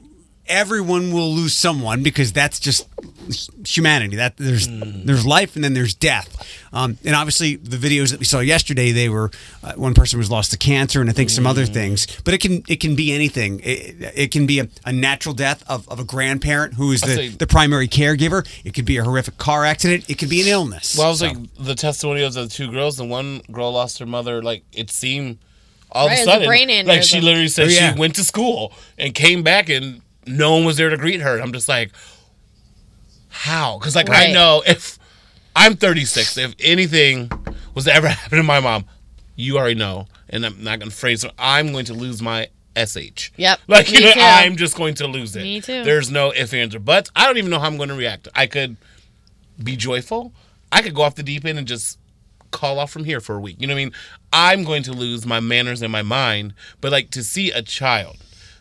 everyone 0.48 1.12
will 1.14 1.34
lose 1.34 1.54
someone 1.54 2.04
because 2.04 2.32
that's 2.34 2.60
just 2.60 2.88
humanity. 3.66 4.16
That 4.18 4.38
there's 4.38 4.68
there's 4.70 5.26
life 5.26 5.56
and 5.56 5.64
then 5.64 5.74
there's 5.74 5.94
death. 5.94 6.34
Um, 6.74 6.98
and 7.06 7.16
obviously, 7.16 7.56
the 7.56 7.78
videos 7.78 8.12
that 8.12 8.20
we 8.20 8.26
saw 8.26 8.40
yesterday, 8.40 8.92
they 8.92 9.10
were 9.10 9.32
uh, 9.64 9.74
one 9.74 9.94
person 9.94 10.20
was 10.20 10.30
lost 10.30 10.52
to 10.52 10.58
cancer, 10.58 11.02
and 11.02 11.10
I 11.10 11.14
think 11.14 11.30
some 11.30 11.48
other 11.48 11.66
things. 11.66 12.08
But 12.22 12.34
it 12.34 12.42
can 12.42 12.64
it 12.68 12.80
can 12.80 12.96
be 12.96 13.14
anything. 13.14 13.60
It, 13.64 14.14
it 14.16 14.32
can 14.32 14.46
be 14.46 14.60
a, 14.60 14.68
a 14.86 14.92
natural 14.92 15.34
death 15.34 15.64
of, 15.70 15.88
of 15.90 16.00
a 16.00 16.04
grandparent 16.04 16.74
who 16.76 16.92
is 16.92 17.04
I'd 17.04 17.10
the, 17.10 17.16
say- 17.16 17.28
the 17.30 17.48
primary 17.48 17.88
caregiver. 17.88 18.48
It 18.66 18.74
could 18.74 18.86
be 18.86 18.98
a 18.98 19.04
horrific 19.04 19.38
car 19.38 19.66
accident. 19.66 20.10
It 20.10 20.18
could 20.18 20.30
be 20.30 20.42
an 20.42 20.48
illness. 20.48 20.98
Well, 20.98 21.08
I 21.08 21.10
was 21.10 21.20
So- 21.20 21.28
like 21.28 21.38
the 21.60 21.76
testimonials 21.76 22.36
of 22.36 22.50
the 22.50 22.54
two 22.54 22.72
girls. 22.72 22.98
The 22.98 23.06
one 23.06 23.42
girl 23.52 23.72
lost 23.72 24.00
her 24.00 24.06
mother. 24.06 24.42
Like 24.42 24.64
it 24.74 24.90
seemed 24.92 25.40
all 25.90 26.08
Right, 26.08 26.14
of 26.14 26.20
was 26.20 26.28
a 26.28 26.30
a 26.30 26.34
sudden, 26.34 26.48
brain 26.48 26.86
like 26.86 27.04
she 27.04 27.22
literally 27.22 27.48
said 27.48 27.68
Oh, 27.68 27.70
yeah. 27.70 27.94
she 27.94 28.00
went 28.00 28.16
to 28.16 28.24
school 28.26 28.74
and 28.98 29.14
came 29.14 29.42
back 29.42 29.70
and 29.70 30.02
no 30.28 30.54
one 30.54 30.66
was 30.66 30.78
there 30.78 30.90
to 30.90 30.98
greet 30.98 31.22
her. 31.22 31.40
I'm 31.40 31.54
just 31.54 31.68
like, 31.68 31.92
how? 33.30 33.78
Because 33.78 33.96
like 33.96 34.10
I 34.10 34.32
know 34.32 34.64
if 34.66 34.98
I'm 35.56 35.76
36, 35.76 36.38
if 36.38 36.56
anything 36.60 37.32
was 37.74 37.86
to 37.86 37.94
ever 37.94 38.08
happen 38.10 38.38
to 38.38 38.44
my 38.44 38.60
mom, 38.60 38.86
you 39.36 39.58
already 39.58 39.76
know, 39.76 40.08
and 40.30 40.46
I'm 40.46 40.64
not 40.64 40.80
gonna 40.80 40.92
phrase 40.92 41.24
it. 41.24 41.32
I'm 41.38 41.72
going 41.72 41.86
to 41.86 41.94
lose 41.94 42.22
my 42.22 42.50
sh. 42.86 43.32
Yep, 43.38 43.60
Like 43.68 43.92
you 43.92 44.02
know, 44.02 44.12
too. 44.14 44.20
I'm 44.20 44.56
just 44.56 44.76
going 44.76 44.96
to 44.96 45.08
lose 45.08 45.36
it. 45.36 45.44
Me 45.44 45.62
too. 45.62 45.84
There's 45.84 46.12
no 46.12 46.34
ifs 46.34 46.54
ands 46.54 46.76
or 46.76 46.80
buts. 46.80 47.10
I 47.16 47.26
don't 47.26 47.38
even 47.38 47.50
know 47.50 47.60
how 47.60 47.68
I'm 47.68 47.78
going 47.78 47.90
to 47.90 47.96
react. 47.96 48.28
I 48.36 48.48
could 48.48 48.78
be 49.64 49.76
joyful. 49.76 50.34
I 50.72 50.82
could 50.82 50.94
go 50.94 51.02
off 51.02 51.16
the 51.16 51.24
deep 51.24 51.46
end 51.46 51.58
and 51.58 51.68
just 51.68 51.98
call 52.52 52.80
off 52.80 52.92
from 52.92 53.04
here 53.04 53.20
for 53.20 53.36
a 53.36 53.40
week. 53.40 53.58
You 53.60 53.68
know 53.68 53.74
what 53.74 53.82
I 53.82 53.86
mean? 53.86 53.94
I'm 54.32 54.64
going 54.64 54.84
to 54.84 54.94
lose 54.94 55.26
my 55.26 55.40
manners 55.40 55.82
and 55.82 55.92
my 55.92 56.02
mind. 56.02 56.54
But 56.82 56.92
like 56.92 57.10
to 57.12 57.24
see 57.24 57.52
a 57.52 57.62
child 57.62 58.18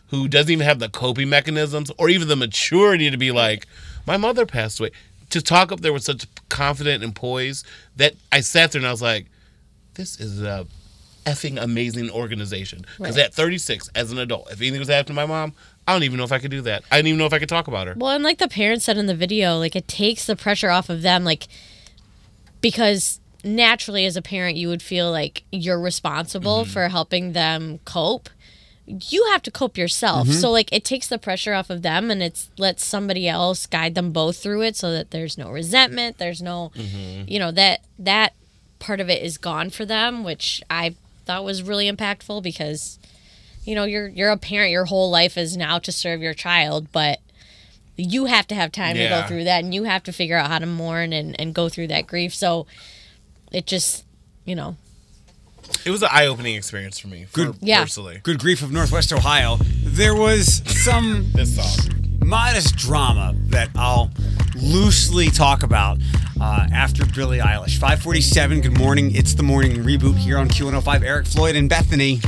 who 0.09 0.27
doesn't 0.27 0.51
even 0.51 0.65
have 0.65 0.79
the 0.79 0.89
coping 0.89 1.29
mechanisms 1.29 1.91
or 1.97 2.09
even 2.09 2.27
the 2.27 2.35
maturity 2.35 3.09
to 3.11 3.17
be 3.17 3.31
like, 3.31 3.67
my 4.05 4.17
mother 4.17 4.45
passed 4.45 4.79
away. 4.79 4.91
To 5.31 5.41
talk 5.41 5.71
up 5.73 5.81
there 5.81 5.91
with 5.91 6.03
such 6.03 6.25
confident 6.49 7.03
and 7.03 7.13
poise 7.13 7.63
that 7.97 8.13
I 8.31 8.39
sat 8.39 8.71
there 8.71 8.79
and 8.79 8.87
I 8.87 8.91
was 8.91 9.01
like, 9.01 9.25
this 9.95 10.19
is 10.19 10.41
a 10.41 10.65
effing 11.25 11.61
amazing 11.61 12.09
organization. 12.09 12.85
Because 12.97 13.17
Right. 13.17 13.25
at 13.25 13.33
36, 13.33 13.89
as 13.93 14.11
an 14.13 14.17
adult, 14.19 14.49
if 14.51 14.61
anything 14.61 14.79
was 14.79 14.87
happening 14.87 15.07
to 15.17 15.21
my 15.21 15.25
mom, 15.25 15.53
I 15.85 15.91
don't 15.93 16.03
even 16.03 16.17
know 16.17 16.23
if 16.23 16.31
I 16.31 16.39
could 16.39 16.51
do 16.51 16.61
that. 16.61 16.83
I 16.89 16.97
didn't 16.97 17.07
even 17.09 17.17
know 17.19 17.25
if 17.25 17.33
I 17.33 17.39
could 17.39 17.49
talk 17.49 17.67
about 17.67 17.87
her. 17.87 17.95
Well, 17.97 18.11
and 18.11 18.23
like 18.23 18.37
the 18.37 18.47
parents 18.47 18.85
said 18.85 18.97
in 18.97 19.07
the 19.07 19.15
video, 19.15 19.57
like 19.57 19.75
it 19.75 19.87
takes 19.89 20.25
the 20.25 20.37
pressure 20.37 20.69
off 20.69 20.89
of 20.89 21.01
them, 21.01 21.25
like 21.25 21.47
because 22.61 23.19
naturally 23.43 24.05
as 24.05 24.15
a 24.17 24.21
parent 24.21 24.57
you 24.57 24.67
would 24.67 24.81
feel 24.81 25.11
like 25.11 25.43
you're 25.51 25.79
responsible 25.79 26.63
Mm-hmm. 26.63 26.71
for 26.71 26.87
helping 26.89 27.33
them 27.33 27.79
cope. 27.85 28.29
You 28.87 29.25
have 29.31 29.43
to 29.43 29.51
cope 29.51 29.77
yourself. 29.77 30.27
Mm-hmm. 30.27 30.39
So 30.39 30.49
like 30.49 30.71
it 30.71 30.85
takes 30.85 31.07
the 31.07 31.17
pressure 31.17 31.53
off 31.53 31.69
of 31.69 31.81
them 31.81 32.09
and 32.09 32.23
it's 32.23 32.49
lets 32.57 32.85
somebody 32.85 33.27
else 33.27 33.65
guide 33.65 33.95
them 33.95 34.11
both 34.11 34.37
through 34.37 34.61
it 34.61 34.75
so 34.77 34.91
that 34.91 35.11
there's 35.11 35.37
no 35.37 35.51
resentment, 35.51 36.17
there's 36.17 36.41
no 36.41 36.71
Mm-hmm. 36.75 37.23
you 37.27 37.37
know, 37.39 37.51
that 37.51 37.81
that 37.99 38.33
part 38.79 38.99
of 38.99 39.09
it 39.09 39.21
is 39.21 39.37
gone 39.37 39.69
for 39.69 39.85
them, 39.85 40.23
which 40.23 40.61
I 40.69 40.95
thought 41.25 41.43
was 41.43 41.61
really 41.63 41.91
impactful 41.91 42.41
because 42.43 42.97
you 43.65 43.75
know, 43.75 43.83
you're 43.83 44.07
you're 44.07 44.29
a 44.31 44.37
parent, 44.37 44.71
your 44.71 44.85
whole 44.85 45.09
life 45.11 45.37
is 45.37 45.57
now 45.57 45.77
to 45.79 45.91
serve 45.91 46.21
your 46.21 46.33
child, 46.33 46.87
but 46.93 47.19
you 47.97 48.25
have 48.25 48.47
to 48.47 48.55
have 48.55 48.71
time 48.71 48.95
to 48.95 49.09
go 49.09 49.27
through 49.27 49.43
that 49.43 49.63
and 49.63 49.73
you 49.73 49.83
have 49.83 50.03
to 50.03 50.13
figure 50.13 50.37
out 50.37 50.49
how 50.49 50.59
to 50.59 50.65
mourn 50.65 51.11
and, 51.11 51.37
and 51.41 51.53
go 51.53 51.67
through 51.67 51.87
that 51.87 52.05
grief. 52.07 52.33
So 52.33 52.65
it 53.51 53.65
just, 53.65 54.05
you 54.45 54.55
know, 54.55 54.77
It 55.85 55.91
was 55.91 56.01
an 56.03 56.09
eye 56.11 56.27
opening 56.27 56.55
experience 56.55 56.99
for 56.99 57.07
me, 57.07 57.25
for, 57.25 57.45
Good- 57.45 57.55
Yeah. 57.61 57.81
personally. 57.81 58.19
good 58.23 58.39
grief 58.39 58.61
of 58.61 58.71
Northwest 58.71 59.11
Ohio. 59.13 59.57
There 59.83 60.15
was 60.15 60.61
some 60.83 61.31
This 61.35 61.55
song. 61.55 61.93
modest 62.23 62.75
drama 62.75 63.33
that 63.47 63.69
I'll 63.75 64.11
loosely 64.55 65.29
talk 65.29 65.63
about 65.63 65.99
uh, 66.41 66.67
after 66.73 67.05
Billie 67.05 67.39
Eilish. 67.39 67.77
547, 67.77 68.61
good 68.61 68.77
morning. 68.77 69.15
It's 69.15 69.33
the 69.33 69.43
morning 69.43 69.77
reboot 69.83 70.17
here 70.17 70.37
on 70.37 70.49
Q105. 70.49 71.03
Eric 71.03 71.25
Floyd 71.27 71.55
and 71.55 71.69
Bethany. 71.69 72.19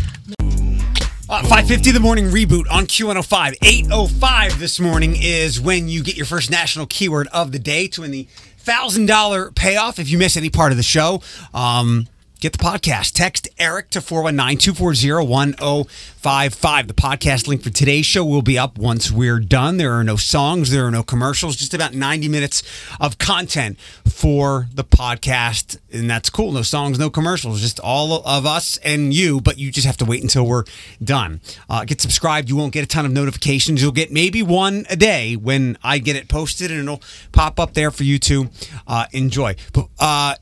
Uh, 1.32 1.42
550 1.44 1.92
the 1.92 2.00
morning 2.00 2.26
reboot 2.26 2.64
on 2.72 2.86
Q105. 2.88 3.56
805 3.62 4.58
this 4.60 4.80
morning 4.80 5.16
is 5.16 5.62
when 5.62 5.88
you 5.88 6.02
get 6.02 6.16
your 6.18 6.26
first 6.26 6.50
national 6.50 6.88
keyword 6.88 7.28
of 7.28 7.52
the 7.52 7.60
day 7.60 7.88
to 7.90 8.02
win 8.02 8.10
the 8.10 8.28
$1,000 8.66 9.54
payoff 9.54 10.00
if 10.00 10.10
you 10.10 10.18
miss 10.18 10.36
any 10.38 10.50
part 10.50 10.72
of 10.72 10.78
the 10.78 10.84
show. 10.84 11.22
Um, 11.54 12.08
get 12.40 12.54
the 12.54 12.58
podcast. 12.58 13.12
Text 13.14 13.50
Eric 13.58 13.90
to 13.90 14.00
419-240-1055. 14.00 16.88
The 16.88 16.94
podcast 16.94 17.48
link 17.48 17.62
for 17.62 17.70
today's 17.70 18.06
show 18.06 18.24
will 18.24 18.42
be 18.42 18.58
up 18.58 18.78
once 18.78 19.12
we're 19.12 19.42
done. 19.42 19.76
There 19.76 19.92
are 19.94 20.06
no 20.06 20.16
songs, 20.16 20.72
there 20.72 20.86
are 20.86 20.92
no 20.92 21.04
commercials, 21.04 21.58
just 21.58 21.74
about 21.74 21.94
90 21.94 22.30
minutes 22.30 22.64
of 23.00 23.18
content 23.18 23.78
for 24.06 24.70
the 24.74 24.86
podcast. 24.86 25.80
And 25.92 26.10
that's 26.10 26.30
cool. 26.30 26.54
No 26.54 26.62
songs, 26.62 26.98
no 26.98 27.10
commercials, 27.10 27.60
just 27.60 27.82
all 27.82 28.26
of 28.26 28.46
us 28.46 28.78
and 28.78 29.14
you, 29.14 29.42
but 29.42 29.58
you 29.58 29.70
just 29.70 29.86
have 29.86 29.98
to 29.98 30.06
wait 30.06 30.24
until 30.24 30.46
we're 30.46 30.64
done. 31.04 31.42
Uh, 31.70 31.84
get 31.84 32.00
subscribed. 32.00 32.48
You 32.50 32.56
won't 32.56 32.72
get 32.72 32.86
a 32.86 32.88
ton 32.88 33.06
of 33.06 33.12
notifications. 33.12 33.82
You'll 33.82 33.92
get 33.92 34.14
maybe 34.14 34.42
one 34.42 34.86
a 34.90 34.96
day 34.96 35.36
when 35.36 35.78
I 35.84 36.00
get 36.00 36.16
it 36.16 36.30
posted 36.30 36.72
and 36.72 36.80
it'll 36.80 37.02
pop 37.34 37.60
up 37.60 37.74
there 37.74 37.92
for 37.92 38.06
you 38.06 38.18
to 38.20 38.50
uh, 38.88 39.08
enjoy. 39.12 39.58
But 39.74 39.90
uh, 40.00 40.36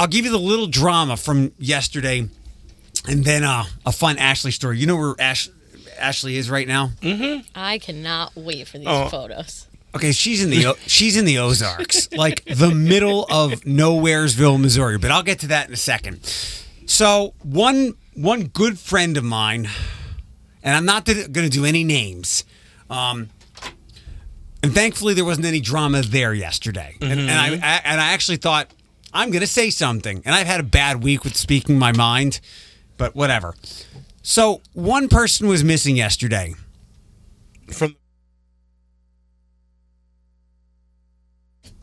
I'll 0.00 0.06
give 0.06 0.24
you 0.24 0.30
the 0.30 0.38
little 0.38 0.66
drama 0.66 1.18
from 1.18 1.52
yesterday 1.58 2.26
and 3.06 3.22
then 3.22 3.44
uh, 3.44 3.64
a 3.84 3.92
fun 3.92 4.16
Ashley 4.16 4.50
story. 4.50 4.78
You 4.78 4.86
know 4.86 4.96
where 4.96 5.14
Ash- 5.18 5.50
Ashley 5.98 6.36
is 6.38 6.48
right 6.48 6.66
now? 6.66 6.92
I 7.54 7.78
cannot 7.78 8.34
wait 8.34 8.66
for 8.66 8.78
these 8.78 8.86
Oh. 8.88 9.08
photos. 9.10 9.66
Okay, 9.94 10.12
she's 10.12 10.42
in 10.42 10.48
the 10.48 10.64
O- 10.68 10.76
she's 10.86 11.18
in 11.18 11.26
the 11.26 11.38
Ozarks, 11.38 12.10
like 12.12 12.44
the 12.46 12.70
middle 12.74 13.26
of 13.30 13.60
Nowheresville, 13.64 14.58
Missouri. 14.58 14.96
But 14.96 15.10
I'll 15.10 15.22
get 15.22 15.40
to 15.40 15.48
that 15.48 15.68
in 15.68 15.74
a 15.74 15.76
second. 15.76 16.24
So 16.86 17.34
one 17.42 17.92
one 18.14 18.44
good 18.44 18.78
friend 18.78 19.18
of 19.18 19.24
mine, 19.24 19.68
and 20.62 20.74
I'm 20.76 20.86
not 20.86 21.04
going 21.04 21.32
to 21.32 21.48
do 21.50 21.66
any 21.66 21.84
names. 21.84 22.44
Um, 22.88 23.28
and 24.62 24.72
thankfully, 24.74 25.12
there 25.12 25.24
wasn't 25.26 25.46
any 25.46 25.60
drama 25.60 26.00
there 26.02 26.32
yesterday. 26.32 26.96
And, 27.02 27.20
and 27.20 27.30
I, 27.30 27.46
I 27.54 27.80
and 27.84 28.00
I 28.00 28.12
actually 28.12 28.38
thought 28.38 28.70
I'm 29.12 29.30
going 29.30 29.40
to 29.40 29.46
say 29.46 29.70
something. 29.70 30.22
And 30.24 30.34
I've 30.34 30.46
had 30.46 30.60
a 30.60 30.64
bad 30.64 31.02
week 31.02 31.24
with 31.24 31.36
speaking 31.36 31.78
my 31.78 31.92
mind, 31.92 32.40
but 32.96 33.14
whatever. 33.14 33.54
So 34.22 34.60
one 34.72 35.08
person 35.08 35.48
was 35.48 35.64
missing 35.64 35.96
yesterday. 35.96 36.54
From 37.72 37.96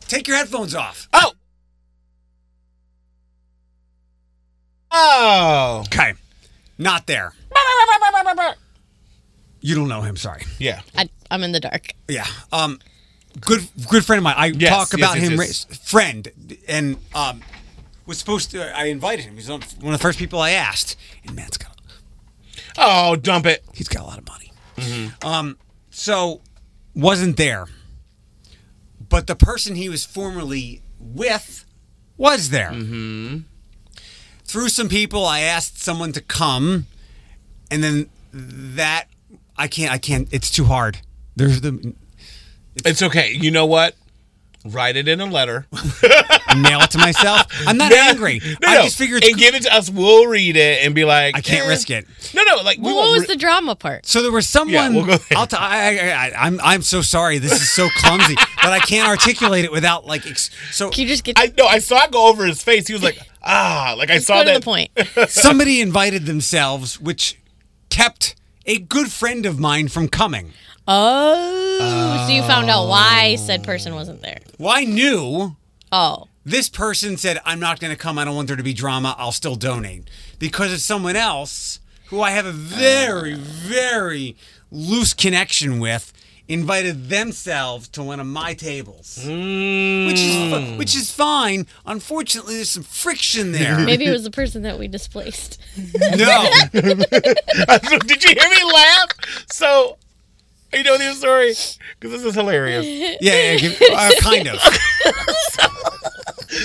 Take 0.00 0.26
your 0.26 0.38
headphones 0.38 0.74
off. 0.74 1.06
Oh. 1.12 1.32
Oh. 4.90 5.82
Okay, 5.86 6.14
not 6.78 7.06
there. 7.06 7.34
You 9.60 9.74
don't 9.74 9.88
know 9.88 10.02
him. 10.02 10.16
Sorry. 10.16 10.44
Yeah. 10.60 10.82
I, 10.96 11.08
I'm 11.32 11.42
in 11.42 11.50
the 11.50 11.58
dark. 11.58 11.92
Yeah. 12.06 12.26
Um, 12.52 12.78
good 13.40 13.68
good 13.88 14.04
friend 14.04 14.18
of 14.18 14.24
mine. 14.24 14.34
I 14.36 14.46
Yes, 14.46 14.70
talk 14.70 14.94
about 14.94 15.18
yes, 15.18 15.28
him, 15.28 15.38
yes. 15.38 15.64
friend, 15.82 16.28
and 16.68 16.96
um, 17.14 17.42
was 18.06 18.18
supposed 18.18 18.50
to. 18.52 18.76
I 18.76 18.84
invited 18.86 19.24
him. 19.24 19.34
He's 19.36 19.48
one 19.48 19.60
of 19.62 19.80
the 19.92 19.98
first 19.98 20.18
people 20.18 20.38
I 20.40 20.50
asked, 20.50 20.96
and 21.26 21.34
man's 21.36 21.56
got 21.58 21.76
Oh, 22.80 23.16
dump 23.16 23.44
it. 23.46 23.64
he's 23.74 23.88
got 23.88 24.02
a 24.02 24.06
lot 24.06 24.18
of 24.18 24.26
money. 24.28 24.52
Um, 25.22 25.58
so 25.90 26.40
wasn't 26.94 27.36
there, 27.36 27.66
but 29.08 29.26
the 29.26 29.34
person 29.34 29.74
he 29.74 29.88
was 29.88 30.04
formerly 30.04 30.82
with 31.00 31.64
was 32.16 32.50
there. 32.50 32.70
Mm-hmm. 32.70 33.38
Through 34.44 34.68
some 34.68 34.88
people, 34.88 35.26
I 35.26 35.40
asked 35.40 35.82
someone 35.82 36.12
to 36.12 36.20
come, 36.20 36.86
and 37.70 37.82
then 37.82 38.08
that 38.32 39.06
I 39.56 39.66
can't. 39.66 39.92
I 39.92 39.98
can't. 39.98 40.28
It's 40.32 40.50
too 40.50 40.64
hard. 40.64 40.98
There's 41.36 41.60
the 41.60 41.94
It's 42.84 43.02
okay. 43.02 43.32
You 43.32 43.50
know 43.50 43.66
what? 43.66 43.94
Write 44.64 44.96
it 44.96 45.06
in 45.08 45.20
a 45.20 45.26
letter. 45.26 45.66
mail 46.56 46.80
it 46.80 46.90
to 46.90 46.98
myself. 46.98 47.46
I'm 47.66 47.76
not 47.78 47.92
Yeah. 47.92 48.08
angry. 48.08 48.40
No, 48.60 48.68
I 48.68 48.74
no. 48.74 48.82
just 48.82 48.98
figure 48.98 49.16
it's 49.16 49.28
and 49.28 49.36
give 49.38 49.54
it 49.54 49.62
to 49.62 49.72
us. 49.74 49.88
We'll 49.88 50.26
read 50.26 50.56
it 50.56 50.84
and 50.84 50.94
be 50.94 51.04
like, 51.04 51.36
I 51.36 51.40
can't 51.40 51.66
eh. 51.66 51.68
risk 51.68 51.90
it. 51.90 52.06
No, 52.34 52.42
no. 52.42 52.56
Like, 52.56 52.76
we 52.78 52.84
Well, 52.84 52.96
won't 52.96 53.06
what 53.08 53.12
was 53.20 53.28
ri- 53.28 53.34
the 53.34 53.36
drama 53.36 53.76
part? 53.76 54.04
So 54.04 54.20
there 54.20 54.32
was 54.32 54.48
someone. 54.48 54.72
Yeah, 54.74 54.88
we'll 54.90 55.06
go 55.06 55.16
there. 55.16 55.38
I'll 55.38 55.46
t- 55.46 55.56
I, 55.56 55.96
I, 55.96 56.10
I, 56.26 56.32
I'm 56.46 56.60
I'm 56.60 56.82
so 56.82 57.02
sorry. 57.02 57.38
This 57.38 57.52
is 57.52 57.70
so 57.70 57.88
clumsy, 57.98 58.34
but 58.34 58.72
I 58.72 58.80
can't 58.80 59.08
articulate 59.08 59.64
it 59.64 59.72
without 59.72 60.06
like. 60.06 60.26
Ex- 60.26 60.50
so 60.72 60.90
Can 60.90 61.02
you 61.02 61.08
just 61.08 61.22
get 61.24 61.38
I 61.38 61.52
no, 61.56 61.66
I 61.66 61.78
saw 61.78 62.04
it 62.04 62.10
go 62.10 62.28
over 62.28 62.44
his 62.44 62.60
face. 62.62 62.88
He 62.88 62.92
was 62.92 63.02
like, 63.02 63.18
ah, 63.42 63.94
like 63.96 64.10
I 64.10 64.18
saw 64.18 64.38
go 64.42 64.44
to 64.44 64.50
that. 64.50 64.60
the 64.60 64.64
point? 64.64 64.90
somebody 65.30 65.80
invited 65.80 66.26
themselves, 66.26 67.00
which 67.00 67.38
kept 67.90 68.34
a 68.66 68.78
good 68.78 69.10
friend 69.12 69.46
of 69.46 69.58
mine 69.58 69.86
from 69.88 70.08
coming. 70.08 70.52
Oh, 70.90 72.24
so 72.26 72.32
you 72.32 72.42
found 72.42 72.70
out 72.70 72.88
why 72.88 73.36
said 73.36 73.62
person 73.62 73.94
wasn't 73.94 74.22
there. 74.22 74.38
Well, 74.58 74.72
I 74.74 74.84
knew 74.84 75.56
Oh, 75.92 76.28
this 76.44 76.68
person 76.68 77.16
said, 77.16 77.38
"I'm 77.44 77.60
not 77.60 77.78
going 77.80 77.90
to 77.92 77.96
come. 77.98 78.18
I 78.18 78.24
don't 78.24 78.34
want 78.36 78.48
there 78.48 78.56
to 78.56 78.62
be 78.62 78.72
drama. 78.74 79.14
I'll 79.18 79.32
still 79.32 79.54
donate," 79.56 80.08
because 80.38 80.72
it's 80.72 80.82
someone 80.84 81.16
else 81.16 81.80
who 82.06 82.20
I 82.22 82.30
have 82.32 82.46
a 82.46 82.52
very, 82.52 83.34
very 83.34 84.36
loose 84.70 85.12
connection 85.14 85.78
with 85.78 86.12
invited 86.46 87.10
themselves 87.10 87.88
to 87.88 88.02
one 88.02 88.18
of 88.20 88.26
my 88.26 88.54
tables, 88.54 89.18
Mm. 89.22 90.06
which 90.06 90.18
is 90.20 90.34
fi- 90.52 90.76
which 90.78 90.96
is 90.96 91.10
fine. 91.10 91.66
Unfortunately, 91.84 92.54
there's 92.56 92.70
some 92.70 92.82
friction 92.82 93.52
there. 93.52 93.78
Maybe 93.90 94.06
it 94.06 94.10
was 94.10 94.24
the 94.24 94.30
person 94.30 94.62
that 94.62 94.78
we 94.78 94.88
displaced. 94.88 95.58
no, 95.76 96.48
Did 96.72 98.24
you 98.24 98.30
hear 98.30 98.48
me 98.50 98.72
laugh? 98.74 99.08
So, 99.52 99.98
you 100.72 100.82
know 100.82 100.98
the 100.98 101.12
story? 101.14 101.54
Because 102.00 102.12
this 102.20 102.24
is 102.24 102.34
hilarious. 102.34 102.86
yeah, 103.20 103.52
yeah 103.52 103.56
give- 103.56 103.80
uh, 103.92 104.10
kind 104.20 104.48
of. 104.48 104.58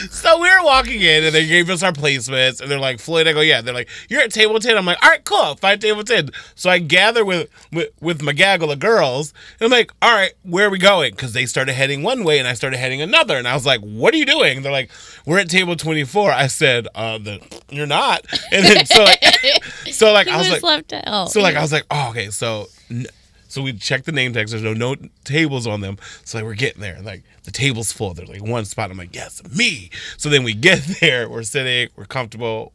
So 0.10 0.40
we 0.40 0.50
were 0.50 0.64
walking 0.64 1.02
in 1.02 1.26
and 1.26 1.36
they 1.36 1.46
gave 1.46 1.70
us 1.70 1.84
our 1.84 1.92
placements 1.92 2.62
and 2.62 2.72
they're 2.72 2.80
like, 2.80 3.00
Floyd, 3.00 3.28
I 3.28 3.34
go, 3.34 3.42
yeah. 3.42 3.62
They're 3.62 3.74
like, 3.74 3.90
you're 4.10 4.22
at 4.22 4.32
table 4.32 4.58
10. 4.60 4.78
I'm 4.78 4.86
like, 4.86 4.98
all 5.04 5.10
right, 5.10 5.24
cool. 5.26 5.56
five 5.56 5.80
table 5.80 6.04
10. 6.04 6.30
So 6.56 6.70
I 6.70 6.80
gather 6.80 7.26
with, 7.26 7.50
with, 7.72 7.90
with 8.00 8.22
my 8.22 8.32
gaggle 8.32 8.72
of 8.72 8.80
girls 8.80 9.34
and 9.60 9.66
I'm 9.66 9.72
like, 9.72 9.92
all 10.02 10.14
right, 10.14 10.34
where 10.44 10.68
are 10.68 10.70
we 10.70 10.80
going? 10.80 11.12
Because 11.12 11.34
they 11.34 11.46
started 11.46 11.74
heading 11.74 12.02
one 12.02 12.24
way 12.24 12.40
and 12.40 12.48
I 12.48 12.54
started 12.54 12.78
heading 12.78 13.02
another. 13.02 13.38
And 13.38 13.48
I 13.48 13.54
was 13.54 13.66
like, 13.66 13.82
what 13.82 14.14
are 14.14 14.18
you 14.18 14.26
doing? 14.26 14.56
And 14.58 14.66
they're 14.66 14.72
like, 14.72 14.90
we're 15.26 15.40
at 15.40 15.50
table 15.50 15.76
24. 15.76 16.32
I 16.32 16.48
said, 16.48 16.88
uh, 16.96 17.18
the, 17.18 17.40
you're 17.70 17.86
not. 17.86 18.26
And 18.52 18.66
then 18.66 18.86
so 18.86 19.04
like, 19.04 19.24
so 19.92 20.14
like 20.14 20.28
He 20.28 20.34
I 20.34 20.38
was 20.38 20.48
was 20.50 20.64
like, 20.64 20.90
left 20.90 20.94
out. 21.06 21.30
so 21.32 21.42
like 21.42 21.56
I 21.56 21.62
was 21.62 21.74
like, 21.74 21.86
oh, 21.92 22.10
okay. 22.12 22.30
So 22.30 22.68
n- 22.90 23.08
so 23.54 23.62
we 23.62 23.72
checked 23.74 24.06
the 24.06 24.12
name 24.12 24.34
tags. 24.34 24.50
There's 24.50 24.64
no 24.64 24.74
no 24.74 24.96
tables 25.26 25.68
on 25.68 25.82
them. 25.82 26.00
So 26.26 26.40
like 26.40 26.46
we're 26.46 26.56
getting 26.56 26.82
there. 26.82 27.00
Like 27.04 27.24
the 27.44 27.52
table's 27.52 27.92
full. 27.92 28.16
There's 28.16 28.28
like 28.28 28.42
one 28.44 28.66
spot. 28.66 28.90
I'm 28.90 28.98
like, 28.98 29.14
yes, 29.14 29.44
me. 29.56 29.92
So 30.18 30.28
then 30.28 30.44
we 30.44 30.56
get 30.56 30.80
there. 31.02 31.30
We're 31.30 31.44
sitting. 31.44 31.90
We're 31.96 32.06
comfortable. 32.06 32.74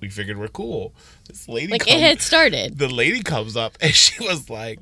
We 0.00 0.10
figured 0.10 0.36
we're 0.36 0.48
cool. 0.48 0.92
This 1.28 1.48
lady, 1.48 1.72
like 1.72 1.86
comes, 1.86 1.94
it 1.96 2.00
had 2.00 2.20
started. 2.20 2.76
the 2.78 2.88
lady 2.88 3.22
comes 3.22 3.56
up 3.56 3.78
and 3.80 3.94
she 3.94 4.22
was 4.22 4.50
like, 4.50 4.80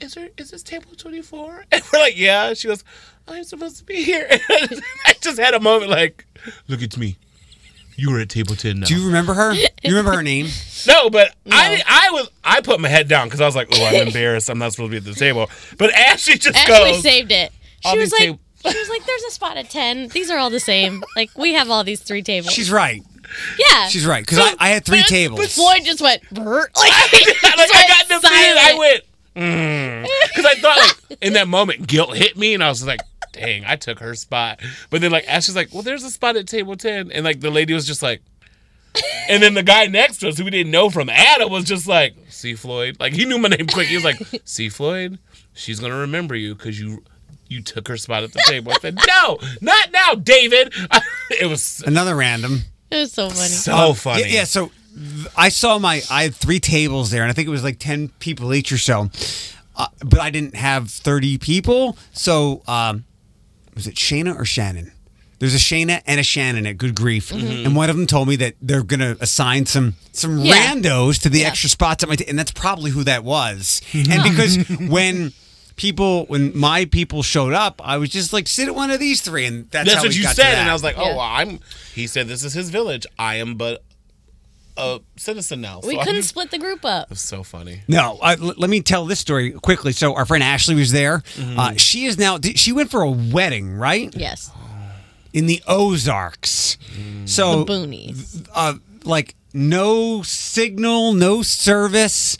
"Is 0.00 0.14
there 0.14 0.30
is 0.38 0.50
this 0.50 0.62
table 0.62 0.94
24?" 0.96 1.66
And 1.72 1.82
we're 1.92 1.98
like, 1.98 2.16
"Yeah." 2.16 2.54
She 2.54 2.68
goes, 2.68 2.84
"I'm 3.28 3.44
supposed 3.44 3.76
to 3.78 3.84
be 3.84 4.02
here." 4.02 4.26
And 4.30 4.82
I 5.06 5.12
just 5.20 5.38
had 5.38 5.52
a 5.52 5.60
moment 5.60 5.90
like, 5.90 6.24
"Look, 6.68 6.80
it's 6.80 6.96
me. 6.96 7.18
You 8.02 8.10
were 8.10 8.18
at 8.18 8.30
table 8.30 8.56
10 8.56 8.80
now." 8.80 8.86
Do 8.86 8.96
you 8.98 9.06
remember 9.06 9.32
her? 9.32 9.54
You 9.54 9.68
remember 9.84 10.12
her 10.12 10.22
name? 10.22 10.48
No, 10.84 11.10
but 11.10 11.32
I 11.48 11.80
I 11.86 12.10
was 12.10 12.28
I 12.42 12.60
put 12.60 12.80
my 12.80 12.88
head 12.88 13.06
down 13.06 13.28
because 13.28 13.40
I 13.40 13.46
was 13.46 13.54
like, 13.54 13.68
oh, 13.72 13.86
I'm 13.86 14.06
embarrassed. 14.08 14.50
I'm 14.50 14.58
not 14.58 14.72
supposed 14.72 14.90
to 14.90 15.00
be 15.00 15.08
at 15.08 15.14
the 15.14 15.16
table. 15.16 15.48
But 15.78 15.92
Ashley 15.92 16.38
just 16.38 16.56
Ashley 16.56 16.90
goes. 16.94 17.02
saved 17.02 17.30
it. 17.30 17.52
She 17.88 17.96
was 17.96 18.10
like, 18.10 18.20
tab- 18.22 18.40
she 18.72 18.76
was 18.76 18.88
like, 18.88 19.06
"There's 19.06 19.22
a 19.22 19.30
spot 19.30 19.56
at 19.58 19.70
ten. 19.70 20.08
These 20.08 20.28
are 20.28 20.38
all 20.38 20.50
the 20.50 20.58
same. 20.58 21.04
Like 21.14 21.30
we 21.38 21.52
have 21.52 21.70
all 21.70 21.84
these 21.84 22.00
three 22.00 22.22
tables." 22.22 22.52
She's 22.52 22.68
right. 22.68 23.00
yeah, 23.60 23.86
She's 23.86 24.04
right 24.04 24.26
because 24.26 24.40
I, 24.40 24.54
I 24.58 24.68
had 24.70 24.84
three 24.84 25.04
tables. 25.04 25.54
Floyd 25.54 25.84
just 25.84 26.00
went 26.00 26.22
"Brr," 26.32 26.42
like, 26.76 26.92
like 27.12 27.70
I 27.72 27.84
got 27.86 28.08
defeated. 28.08 28.56
I 28.58 28.76
went 28.76 29.04
mm. 29.36 30.06
because 30.28 30.44
I 30.46 30.54
thought 30.56 30.78
like 30.78 31.18
in 31.20 31.34
that 31.34 31.46
moment 31.46 31.86
guilt 31.86 32.16
hit 32.16 32.36
me, 32.36 32.54
and 32.54 32.64
I 32.64 32.68
was 32.68 32.84
like, 32.84 33.00
dang, 33.32 33.64
I 33.66 33.76
took 33.76 33.98
her 33.98 34.14
spot. 34.14 34.60
But 34.90 35.00
then 35.00 35.10
like 35.10 35.26
Ashley's 35.26 35.56
like, 35.56 35.72
well, 35.72 35.82
there's 35.82 36.04
a 36.04 36.10
spot 36.10 36.36
at 36.36 36.46
table 36.46 36.76
ten, 36.76 37.10
and 37.10 37.24
like 37.24 37.40
the 37.40 37.50
lady 37.50 37.74
was 37.74 37.86
just 37.86 38.02
like. 38.02 38.22
And 39.26 39.42
then 39.42 39.54
the 39.54 39.62
guy 39.62 39.86
next 39.86 40.18
to 40.18 40.28
us, 40.28 40.36
who 40.36 40.44
we 40.44 40.50
didn't 40.50 40.70
know 40.70 40.90
from 40.90 41.08
Adam, 41.08 41.50
was 41.50 41.64
just 41.64 41.88
like, 41.88 42.14
"See 42.28 42.54
Floyd." 42.54 42.98
Like 43.00 43.14
he 43.14 43.24
knew 43.24 43.38
my 43.38 43.48
name 43.48 43.66
quick. 43.66 43.86
He 43.86 43.94
was 43.94 44.04
like, 44.04 44.20
"See 44.44 44.68
Floyd, 44.68 45.18
she's 45.54 45.80
gonna 45.80 45.96
remember 45.96 46.34
you 46.34 46.54
because 46.54 46.78
you 46.78 47.02
you 47.48 47.62
took 47.62 47.88
her 47.88 47.96
spot 47.96 48.22
at 48.22 48.32
the 48.32 48.42
table." 48.46 48.70
I 48.70 48.78
said, 48.80 48.98
"No, 49.06 49.38
not 49.62 49.92
now, 49.92 50.14
David." 50.16 50.74
it 51.30 51.48
was 51.48 51.82
Another 51.86 52.14
random. 52.14 52.64
It 52.90 52.96
was 52.96 53.12
so 53.12 53.30
funny. 53.30 53.48
so 53.48 53.94
funny. 53.94 54.22
Yeah, 54.24 54.26
yeah, 54.28 54.44
so 54.44 54.70
I 55.36 55.48
saw 55.48 55.78
my 55.78 56.02
I 56.10 56.24
had 56.24 56.34
three 56.34 56.60
tables 56.60 57.10
there, 57.10 57.22
and 57.22 57.30
I 57.30 57.32
think 57.32 57.48
it 57.48 57.52
was 57.52 57.64
like 57.64 57.78
ten 57.78 58.08
people 58.18 58.52
each 58.52 58.72
or 58.72 58.78
so. 58.78 59.10
Uh, 59.74 59.86
but 60.04 60.20
I 60.20 60.28
didn't 60.28 60.54
have 60.54 60.90
thirty 60.90 61.38
people, 61.38 61.96
so 62.12 62.62
um, 62.66 63.04
was 63.74 63.86
it 63.86 63.94
Shayna 63.94 64.38
or 64.38 64.44
Shannon? 64.44 64.92
There's 65.38 65.54
a 65.54 65.58
Shayna 65.58 66.00
and 66.06 66.20
a 66.20 66.22
Shannon 66.22 66.66
at 66.68 66.78
Good 66.78 66.94
Grief, 66.94 67.30
mm-hmm. 67.30 67.66
and 67.66 67.74
one 67.74 67.90
of 67.90 67.96
them 67.96 68.06
told 68.06 68.28
me 68.28 68.36
that 68.36 68.54
they're 68.62 68.84
gonna 68.84 69.16
assign 69.20 69.66
some 69.66 69.94
some 70.12 70.38
Yeah. 70.38 70.54
randos 70.72 71.20
to 71.22 71.28
the 71.28 71.40
Yeah. 71.40 71.48
extra 71.48 71.68
spots 71.68 72.02
at 72.04 72.08
my, 72.08 72.14
ta- 72.16 72.24
and 72.28 72.38
that's 72.38 72.52
probably 72.52 72.92
who 72.92 73.02
that 73.04 73.24
was. 73.24 73.80
Mm-hmm. 73.90 74.12
and 74.12 74.22
because 74.22 74.88
when 74.90 75.32
people 75.74 76.26
when 76.26 76.56
my 76.56 76.84
people 76.84 77.24
showed 77.24 77.54
up, 77.54 77.80
I 77.84 77.96
was 77.96 78.10
just 78.10 78.32
like, 78.32 78.46
sit 78.46 78.68
at 78.68 78.74
one 78.76 78.90
of 78.92 79.00
these 79.00 79.20
three, 79.20 79.44
and 79.46 79.68
that's, 79.70 79.88
That's 79.88 79.96
how 79.96 80.02
what 80.04 80.10
we 80.10 80.16
you 80.18 80.22
got 80.22 80.28
to 80.30 80.34
said, 80.36 80.44
that. 80.52 80.58
and 80.58 80.70
I 80.70 80.72
was 80.74 80.84
like, 80.84 80.96
"Oh, 80.96 81.08
well, 81.16 81.20
I'm." 81.20 81.58
He 81.92 82.06
said, 82.06 82.28
"This 82.28 82.44
is 82.44 82.52
his 82.52 82.70
village. 82.70 83.04
I 83.18 83.36
am 83.36 83.56
but 83.56 83.82
a 84.76 85.00
citizen 85.16 85.60
now." 85.60 85.80
We 85.82 85.94
so 85.94 85.98
I'm- 85.98 86.06
couldn't 86.06 86.22
split 86.24 86.50
the 86.50 86.58
group 86.58 86.84
up. 86.84 87.10
It's 87.12 87.20
so 87.20 87.42
funny. 87.42 87.82
No, 87.88 88.18
uh, 88.22 88.36
l- 88.40 88.54
let 88.56 88.70
me 88.70 88.80
tell 88.80 89.04
this 89.06 89.18
story 89.20 89.52
quickly. 89.52 89.92
So 89.92 90.14
our 90.14 90.24
friend 90.26 90.42
Ashley 90.42 90.74
was 90.74 90.92
there. 90.92 91.18
Mm-hmm. 91.36 91.58
Uh, 91.58 91.76
she 91.76 92.04
is 92.06 92.18
now. 92.18 92.38
She 92.42 92.72
went 92.72 92.90
for 92.90 93.02
a 93.02 93.10
wedding, 93.10 93.72
right, 93.74 94.12
Yes, 94.16 94.50
in 95.32 95.46
the 95.46 95.62
Ozarks. 95.68 96.78
Mm. 96.96 97.28
So, 97.28 97.64
the 97.64 97.72
boonies. 97.72 98.46
uh, 98.54 98.74
like, 99.04 99.34
no 99.54 100.22
signal, 100.22 101.12
no 101.14 101.42
service 101.42 102.36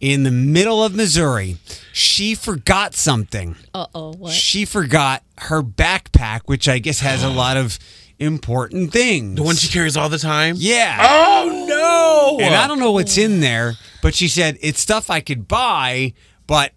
in 0.00 0.22
the 0.24 0.30
middle 0.30 0.84
of 0.84 0.94
Missouri. 0.94 1.56
She 1.92 2.34
forgot 2.34 2.94
something. 2.94 3.56
Uh 3.72 3.86
oh, 3.94 4.12
what? 4.12 4.32
She 4.32 4.64
forgot 4.64 5.22
her 5.38 5.62
backpack, 5.62 6.40
which 6.46 6.68
I 6.68 6.78
guess 6.78 7.00
has 7.00 7.22
a 7.22 7.28
lot 7.42 7.56
of 7.56 7.78
important 8.18 8.92
things. 8.92 9.36
The 9.36 9.42
one 9.42 9.56
she 9.56 9.68
carries 9.68 9.96
all 9.96 10.08
the 10.08 10.18
time. 10.18 10.56
yeah. 10.58 10.98
Oh 11.00 12.36
no! 12.38 12.44
And 12.44 12.54
I 12.54 12.66
don't 12.66 12.78
know 12.78 12.92
what's 12.92 13.18
in 13.18 13.40
there, 13.40 13.74
but 14.02 14.14
she 14.14 14.28
said 14.28 14.58
it's 14.60 14.80
stuff 14.80 15.10
I 15.10 15.20
could 15.20 15.46
buy, 15.48 16.14
but 16.46 16.72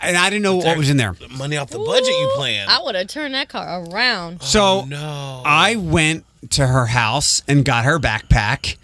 and 0.00 0.16
I 0.16 0.30
didn't 0.30 0.42
know 0.42 0.56
what 0.56 0.76
was 0.76 0.90
in 0.90 0.96
there. 0.96 1.14
money 1.36 1.56
off 1.56 1.70
the 1.70 1.78
budget 1.78 2.06
you 2.08 2.32
planned. 2.36 2.70
I 2.70 2.80
would 2.82 2.94
have 2.94 3.08
turned 3.08 3.34
that 3.34 3.48
car 3.48 3.84
around. 3.84 4.42
So 4.42 4.82
Oh, 4.82 4.84
no. 4.86 5.42
I 5.44 5.74
went 5.76 6.24
to 6.50 6.66
her 6.66 6.86
house 6.86 7.42
and 7.48 7.64
got 7.64 7.84
her 7.84 7.98
backpack 7.98 8.76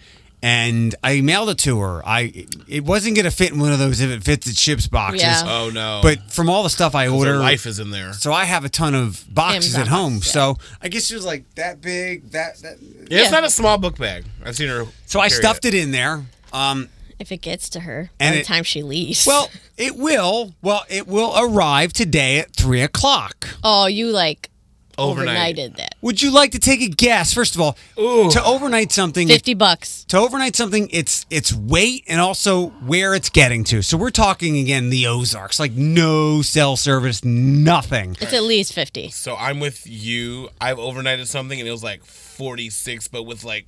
and 0.45 0.95
I 1.03 1.23
mailed 1.23 1.49
it 1.49 1.59
to 1.61 1.81
her. 1.81 2.03
I 2.07 2.47
it 2.69 2.85
wasn't 2.85 3.17
gonna 3.17 3.31
fit 3.31 3.53
in 3.53 3.59
one 3.59 3.73
of 3.73 3.79
those 3.79 4.03
if 4.03 4.11
it 4.11 4.23
fits 4.23 4.47
it 4.47 4.57
ships 4.59 4.87
boxes. 4.87 5.23
Yeah. 5.23 5.43
oh 5.47 5.71
no! 5.73 6.01
But 6.03 6.31
from 6.31 6.51
all 6.51 6.63
the 6.63 6.69
stuff 6.71 6.95
I 6.95 7.07
Her 7.07 7.13
order 7.13 7.37
life 7.39 7.65
is 7.65 7.79
in 7.79 7.91
there. 7.91 8.13
so 8.13 8.31
I 8.31 8.45
have 8.45 8.65
a 8.65 8.69
ton 8.69 8.95
of 8.95 9.25
boxes 9.33 9.75
at 9.75 9.89
home. 9.89 10.17
box, 10.17 10.27
yeah. 10.27 10.33
So 10.33 10.57
I 10.83 10.89
guess 10.89 11.11
it 11.11 11.15
was 11.15 11.25
like 11.25 11.45
that 11.55 11.81
big, 11.81 12.31
that 12.33 12.59
that 12.59 12.77
Yeah, 12.83 13.01
it's 13.01 13.11
Yeah. 13.11 13.31
not 13.31 13.45
a 13.45 13.51
small 13.51 13.79
book 13.79 13.97
bag. 13.97 14.25
I've 14.45 14.55
seen 14.55 14.69
her. 14.69 14.85
so 15.07 15.19
I 15.19 15.29
stuffed 15.29 15.65
it 15.65 15.75
in 15.75 15.93
there. 15.93 16.25
Um 16.53 16.91
If 17.19 17.33
it 17.33 17.39
gets 17.39 17.71
to 17.71 17.81
her 17.81 18.11
And 18.21 18.35
by 18.35 18.39
the 18.41 18.45
time 18.45 18.65
she 18.65 18.83
leaves. 18.83 19.25
well, 19.27 19.49
it 19.79 19.97
will. 19.97 20.53
Well, 20.61 20.85
it 20.91 21.07
will 21.09 21.33
arrive 21.39 21.95
today 21.95 22.39
at 22.41 22.55
three 22.55 22.83
o'clock. 22.83 23.49
oh, 23.65 23.87
you 23.87 24.09
like 24.11 24.51
Overnight. 24.99 25.57
overnighted 25.57 25.77
that. 25.77 25.95
Would 26.03 26.23
you 26.23 26.31
like 26.31 26.53
to 26.53 26.59
take 26.59 26.81
a 26.81 26.89
guess? 26.89 27.33
First 27.35 27.55
of 27.55 27.61
all, 27.61 27.77
Ooh. 27.99 28.31
to 28.31 28.45
overnight 28.45 28.93
something, 28.93 29.29
Fifty 29.29 29.55
bucks. 29.55 30.05
to 30.05 30.19
overnight 30.19 30.55
something, 30.57 30.89
it's 30.93 31.27
it's 31.31 31.53
weight 31.53 32.05
and 32.09 32.21
also 32.21 32.69
where 32.87 33.15
it's 33.15 33.29
getting 33.31 33.65
to. 33.65 33.83
So 33.83 33.97
we're 33.97 34.11
talking 34.11 34.59
again 34.59 34.91
the 34.91 35.07
Ozarks, 35.07 35.59
like 35.59 35.73
no 35.73 36.43
cell 36.43 36.77
service, 36.77 37.25
nothing. 37.25 38.17
It's 38.21 38.33
at 38.33 38.43
least 38.45 38.73
fifty. 38.73 39.11
So 39.11 39.37
I'm 39.37 39.61
with 39.61 39.87
you. 39.87 40.49
I've 40.61 40.79
overnighted 40.79 41.27
something 41.27 41.59
and 41.59 41.69
it 41.69 41.73
was 41.73 41.83
like 41.85 42.05
46, 42.05 43.09
but 43.09 43.25
with 43.25 43.45
like 43.45 43.67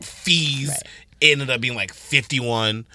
fees, 0.00 0.70
it 1.20 1.32
ended 1.32 1.50
up 1.50 1.60
being 1.60 1.74
like 1.74 1.92
51. 1.92 2.86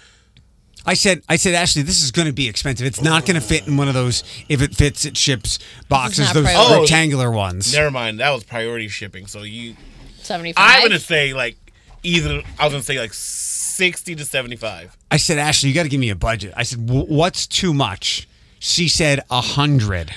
I 0.85 0.93
said, 0.93 1.23
I 1.27 1.35
said, 1.37 1.55
Ashley, 1.55 1.81
this 1.81 2.03
is 2.03 2.11
going 2.11 2.27
to 2.27 2.33
be 2.33 2.47
expensive. 2.47 2.85
It's 2.85 3.01
not 3.01 3.25
going 3.25 3.35
to 3.35 3.41
fit 3.41 3.67
in 3.67 3.75
one 3.75 3.87
of 3.87 3.93
those. 3.93 4.23
If 4.49 4.61
it 4.61 4.75
fits, 4.75 5.05
it 5.05 5.17
ships 5.17 5.57
boxes, 5.89 6.31
those 6.31 6.45
priority. 6.45 6.81
rectangular 6.81 7.31
ones. 7.31 7.73
Never 7.73 7.91
mind. 7.91 8.19
That 8.19 8.29
was 8.31 8.43
priority 8.43 8.87
shipping. 8.87 9.25
So 9.25 9.43
you, 9.43 9.75
Seventy-five. 10.19 10.63
I'm 10.63 10.81
gonna 10.83 10.99
say 10.99 11.33
like 11.33 11.55
either 12.03 12.41
I 12.59 12.65
was 12.65 12.73
gonna 12.73 12.83
say 12.83 12.99
like 12.99 13.13
60 13.13 14.15
to 14.15 14.25
75. 14.25 14.97
I 15.11 15.17
said, 15.17 15.37
Ashley, 15.37 15.69
you 15.69 15.75
got 15.75 15.83
to 15.83 15.89
give 15.89 15.99
me 15.99 16.09
a 16.09 16.15
budget. 16.15 16.53
I 16.55 16.63
said, 16.63 16.89
what's 16.89 17.45
too 17.45 17.73
much? 17.73 18.27
She 18.59 18.87
said 18.87 19.19
a 19.29 19.41
hundred. 19.41 20.13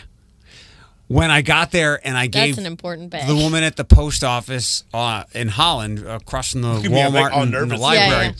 When 1.08 1.30
I 1.30 1.42
got 1.42 1.72
there 1.72 2.00
and 2.06 2.16
I 2.16 2.28
That's 2.28 2.46
gave 2.46 2.58
an 2.58 2.66
important 2.66 3.10
bag. 3.10 3.26
the 3.26 3.34
woman 3.34 3.64
at 3.64 3.76
the 3.76 3.84
post 3.84 4.22
office 4.22 4.84
uh, 4.92 5.24
in 5.34 5.48
Holland, 5.48 6.06
across 6.06 6.52
from 6.52 6.62
the 6.62 6.68
Look 6.68 6.84
at 6.84 6.90
me, 6.90 7.02
I'm, 7.02 7.12
like, 7.14 7.32
Walmart 7.32 7.42
and, 7.42 7.54
and 7.54 7.70
the 7.70 7.76
library. 7.78 8.10
Yeah, 8.10 8.22
yeah. 8.30 8.32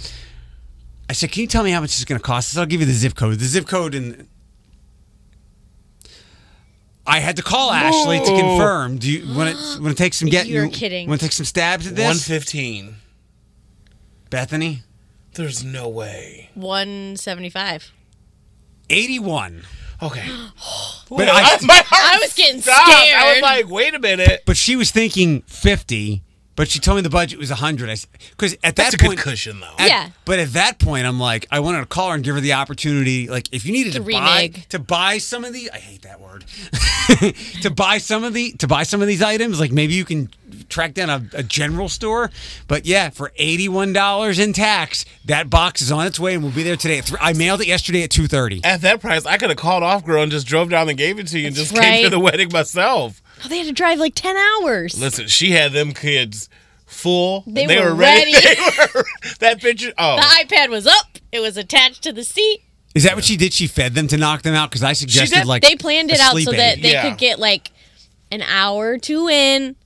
I 1.09 1.13
said, 1.15 1.33
"Can 1.33 1.41
you 1.43 1.47
tell 1.47 1.63
me 1.65 1.71
how 1.71 1.81
much 1.81 1.91
it's 1.91 2.05
going 2.05 2.19
to 2.19 2.23
cost?" 2.25 2.51
I 2.51 2.55
said, 2.55 2.61
"I'll 2.61 2.67
give 2.67 2.81
you 2.81 2.87
the 2.87 2.93
zip 2.93 3.15
code. 3.15 3.39
The 3.39 3.45
zip 3.47 3.67
code 3.67 3.95
and." 3.95 4.29
I 7.07 7.21
had 7.21 7.37
to 7.37 7.43
call 7.43 7.73
Ashley 7.73 8.19
to 8.19 8.27
confirm. 8.27 8.99
Do 8.99 9.11
you 9.11 9.35
want 9.35 9.57
to 9.57 9.83
want 9.83 9.97
to 9.97 10.03
take 10.03 10.13
some 10.13 10.29
get? 10.31 10.47
You're 10.47 10.67
you 10.67 10.71
kidding. 10.71 11.09
Want 11.09 11.21
to 11.21 11.27
take 11.27 11.33
some 11.33 11.47
stabs 11.47 11.87
at 11.87 11.97
this, 11.97 12.05
115. 12.05 12.97
Bethany? 14.29 14.83
There's 15.33 15.65
no 15.65 15.89
way. 15.89 16.51
One 16.55 17.17
seventy-five. 17.17 17.91
Eighty-one. 18.91 19.63
Okay. 20.03 20.27
But 21.11 21.27
I- 21.27 21.57
my 21.63 21.83
heart 21.87 22.17
I 22.17 22.19
was 22.23 22.35
getting 22.35 22.61
stopped. 22.61 22.87
I 22.87 23.33
was 23.33 23.41
like, 23.41 23.71
wait 23.71 23.95
a 23.95 23.99
minute. 23.99 24.43
But 24.45 24.59
she 24.59 24.77
was 24.77 24.91
thinking 24.91 25.41
fifty 25.47 26.23
but 26.59 26.69
she 26.69 26.81
told 26.81 26.97
me 26.97 27.03
the 27.03 27.09
budget 27.09 27.39
was 27.39 27.53
a 27.53 27.55
hundred. 27.55 27.87
Because 28.31 28.55
at 28.65 28.75
That's 28.75 28.91
that 28.91 28.95
a 28.95 28.99
point, 28.99 29.19
good 29.19 29.23
cushion 29.31 29.61
though. 29.61 29.75
at- 29.79 29.89
Yeah. 29.89 30.11
But 30.25 30.41
at 30.41 30.53
that 30.55 30.81
point, 30.81 31.07
I'm 31.07 31.21
like, 31.21 31.47
I 31.53 31.61
wanted 31.61 31.79
to 31.81 31.87
call 31.87 32.09
her 32.09 32.17
and 32.17 32.25
give 32.25 32.35
her 32.35 32.41
the 32.41 32.55
opportunity. 32.55 33.29
Like, 33.29 33.49
if 33.53 33.65
you 33.65 33.71
needed 33.73 33.93
to, 33.93 34.01
To 34.01 34.05
buy 34.05 34.41
renege. 34.51 34.69
to 34.71 34.79
buy 34.81 35.19
some 35.19 35.45
of 35.45 35.53
the, 35.53 35.71
I 35.73 35.79
hate 35.79 36.03
that 36.03 36.21
word, 36.21 36.45
to 37.63 37.71
buy 37.71 37.99
some 37.99 38.25
of 38.25 38.35
the 38.35 38.53
to 38.55 38.67
buy 38.67 38.83
some 38.83 39.01
of 39.01 39.07
these 39.07 39.23
items, 39.23 39.61
like 39.61 39.71
maybe 39.71 39.95
you 39.95 40.05
can 40.05 40.29
track 40.69 40.95
down 40.95 41.11
a, 41.11 41.25
a 41.39 41.43
general 41.43 41.89
store. 41.89 42.31
But 42.67 42.87
yeah, 42.87 43.11
for 43.11 43.33
eighty 43.37 43.69
one 43.69 43.93
dollars 43.93 44.39
in 44.39 44.53
tax, 44.53 45.05
that 45.25 45.49
box 45.51 45.83
is 45.83 45.91
on 45.93 46.07
its 46.07 46.19
way 46.21 46.35
and 46.35 46.43
will 46.43 46.51
be 46.51 46.63
there 46.63 46.77
today. 46.77 46.99
At 46.99 47.05
three, 47.07 47.19
I 47.21 47.33
mailed 47.33 47.61
it 47.61 47.67
yesterday 47.67 48.03
at 48.03 48.11
two 48.11 48.27
thirty. 48.27 48.61
At 48.65 48.81
that 48.83 49.01
price, 49.01 49.27
I 49.27 49.37
could 49.39 49.51
have 49.51 49.59
called 49.59 49.83
off 49.83 50.05
girl 50.05 50.23
and 50.23 50.31
just 50.33 50.47
drove 50.47 50.71
down 50.71 50.89
and 50.89 50.97
gave 50.99 51.19
it 51.19 51.27
to 51.29 51.39
you 51.39 51.47
and 51.49 51.57
That's 51.57 51.71
just 51.71 51.81
came 51.83 52.05
to 52.05 52.11
the 52.11 52.21
wedding 52.21 52.51
myself. 52.53 53.23
Oh, 53.45 53.49
they 53.49 53.59
had 53.59 53.67
to 53.67 53.73
drive 53.73 53.99
like 53.99 54.15
10 54.17 54.37
hours. 54.37 55.01
Listen, 55.01 55.29
she 55.29 55.53
had 55.53 55.73
them 55.73 55.93
kids 55.93 56.49
full. 56.87 57.45
They 57.47 57.67
were, 57.67 57.91
were 57.91 57.95
ready. 57.95 58.33
ready. 58.33 58.47
They 58.57 58.87
were, 58.95 59.05
that 59.41 59.61
picture. 59.61 59.93
Oh, 59.97 60.17
the 60.17 60.23
iPad 60.45 60.71
was 60.71 60.87
up, 60.87 61.19
it 61.31 61.41
was 61.41 61.57
attached 61.57 62.03
to 62.05 62.13
the 62.13 62.25
seat. 62.25 62.63
Is 62.95 63.05
that 63.05 63.15
what 63.15 63.25
she 63.25 63.37
did? 63.37 63.53
She 63.53 63.67
fed 63.69 63.95
them 63.95 64.09
to 64.09 64.17
knock 64.17 64.43
them 64.43 64.55
out 64.55 64.71
because 64.71 64.83
I 64.83 64.93
suggested 64.95 65.37
did. 65.37 65.47
like 65.47 65.63
They 65.63 65.77
planned 65.77 66.11
it 66.11 66.19
out 66.19 66.33
so 66.39 66.51
aid. 66.53 66.59
that 66.59 66.83
they 66.83 66.93
Yeah. 66.93 67.09
could 67.11 67.19
get 67.19 67.39
like 67.39 67.71
an 68.33 68.43
hour 68.43 68.89
or 68.93 68.99
two 68.99 69.29
in, 69.29 69.77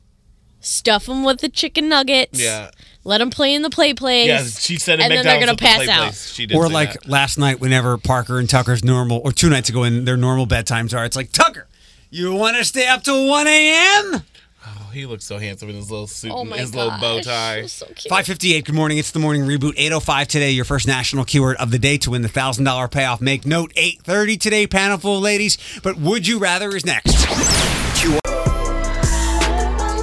stuff 0.62 1.07
them 1.07 1.25
with 1.25 1.40
the 1.40 1.48
chicken 1.48 1.88
nuggets. 1.88 2.40
Yeah. 2.40 2.70
Let 3.05 3.18
them 3.18 3.31
play 3.31 3.53
in 3.55 3.62
the 3.62 3.70
play 3.70 3.94
place. 3.94 4.27
yeah. 4.29 4.44
She 4.44 4.79
said 4.79 5.01
at 5.01 5.05
and 5.07 5.12
then 5.12 5.25
they're 5.25 5.40
gonna 5.40 5.53
at 5.53 5.59
the 5.59 5.64
pass 5.64 5.77
play 5.79 5.88
out. 5.88 6.03
place. 6.05 6.33
She 6.33 6.46
did 6.46 6.57
or 6.57 6.68
say 6.68 6.72
like 6.72 6.92
that. 6.94 7.09
last 7.09 7.37
night, 7.38 7.59
whenever 7.61 7.98
Parker 7.98 8.38
and 8.38 8.48
Tucker's 8.48 8.85
normal, 8.85 9.20
or 9.25 9.33
two 9.33 9.51
nights 9.51 9.68
ago, 9.68 9.81
when 9.81 10.05
their 10.05 10.16
normal 10.16 10.46
bedtimes 10.46 10.96
are, 10.96 11.05
it's 11.05 11.16
like 11.16 11.33
Tucker, 11.33 11.66
you 12.11 12.33
want 12.35 12.57
to 12.57 12.64
stay 12.64 12.87
up 12.87 13.03
till 13.03 13.27
one 13.29 13.46
a.m. 13.48 14.22
Oh, 14.64 14.90
he 14.92 15.07
looks 15.07 15.25
so 15.25 15.38
handsome 15.38 15.70
in 15.70 15.75
his 15.75 15.90
little 15.90 16.07
suit 16.07 16.31
Oh 16.33 16.42
and 16.42 16.51
my 16.51 16.59
his 16.59 16.70
gosh. 16.70 16.85
little 16.85 17.01
bow 17.01 17.20
tie. 17.20 17.66
so 17.66 17.87
cute. 17.87 18.07
Five 18.09 18.27
fifty 18.27 18.55
eight. 18.55 18.64
Good 18.64 18.77
morning. 18.77 18.98
It's 18.98 19.11
the 19.11 19.18
morning 19.18 19.42
reboot. 19.42 19.72
Eight 19.77 19.90
oh 19.90 19.98
five 19.98 20.29
today. 20.29 20.53
Your 20.53 20.64
first 20.64 20.87
national 20.87 21.25
keyword 21.25 21.57
of 21.57 21.72
the 21.72 21.81
day 21.81 21.98
to 21.98 22.11
win 22.12 22.22
the 22.22 22.29
thousand 22.29 22.62
dollar 22.64 22.87
payoff. 22.87 23.20
Make 23.20 23.44
note. 23.44 23.72
Eight 23.75 24.01
thirty 24.05 24.37
today. 24.37 24.68
Panel 24.68 24.98
full 24.98 25.16
of 25.16 25.22
ladies. 25.25 25.59
But 25.83 25.96
would 25.96 26.29
you 26.29 26.38
rather 26.38 26.68
is 26.77 26.87
next. 26.87 27.27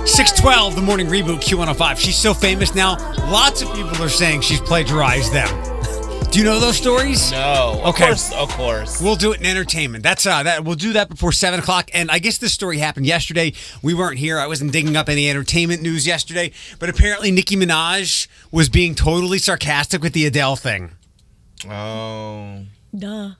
Six 0.10 0.32
twelve. 0.34 0.76
The 0.76 0.82
morning 0.82 1.08
reboot. 1.08 1.40
Q 1.42 1.58
one 1.58 1.68
hundred 1.68 1.78
five. 1.78 2.00
She's 2.00 2.18
so 2.18 2.34
famous 2.34 2.76
now. 2.76 2.98
Lots 3.32 3.62
of 3.62 3.72
people 3.74 4.02
are 4.04 4.10
saying 4.10 4.42
she's 4.42 4.60
plagiarized 4.60 5.32
them. 5.32 5.48
Do 6.32 6.40
you 6.40 6.46
know 6.46 6.60
those 6.60 6.76
stories? 6.78 7.32
No. 7.32 7.80
Of 7.84 7.96
Okay. 7.96 8.08
course. 8.08 8.32
Of 8.34 8.50
course. 8.50 9.02
We'll 9.02 9.16
do 9.16 9.32
it 9.32 9.40
in 9.40 9.46
entertainment. 9.46 10.04
That's 10.04 10.26
uh, 10.26 10.44
that. 10.44 10.64
We'll 10.66 10.76
do 10.76 10.94
that 10.94 11.10
before 11.10 11.32
seven 11.32 11.60
o'clock. 11.60 11.90
And 11.94 12.12
I 12.12 12.20
guess 12.20 12.38
this 12.38 12.54
story 12.54 12.80
happened 12.80 13.06
yesterday. 13.06 13.54
We 13.82 13.94
weren't 13.94 14.20
here. 14.20 14.38
I 14.40 14.48
wasn't 14.48 14.72
digging 14.74 14.96
up 14.98 15.08
any 15.10 15.30
entertainment 15.30 15.82
news 15.82 16.06
yesterday. 16.06 16.52
But 16.80 16.90
apparently, 16.90 17.32
Nicki 17.32 17.56
Minaj 17.56 18.28
was 18.52 18.68
being 18.68 18.96
totally 18.96 19.38
sarcastic 19.40 20.02
with 20.04 20.14
the 20.14 20.26
Adele 20.26 20.56
thing. 20.56 20.92
Oh. 21.70 22.64
Duh. 22.98 23.32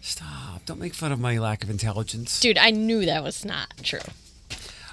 Stop! 0.00 0.64
Don't 0.66 0.80
make 0.80 0.94
fun 0.94 1.12
of 1.12 1.20
my 1.20 1.38
lack 1.38 1.62
of 1.62 1.70
intelligence. 1.70 2.40
Dude, 2.40 2.58
I 2.58 2.70
knew 2.70 3.04
that 3.06 3.22
was 3.22 3.44
not 3.44 3.72
true. 3.82 3.98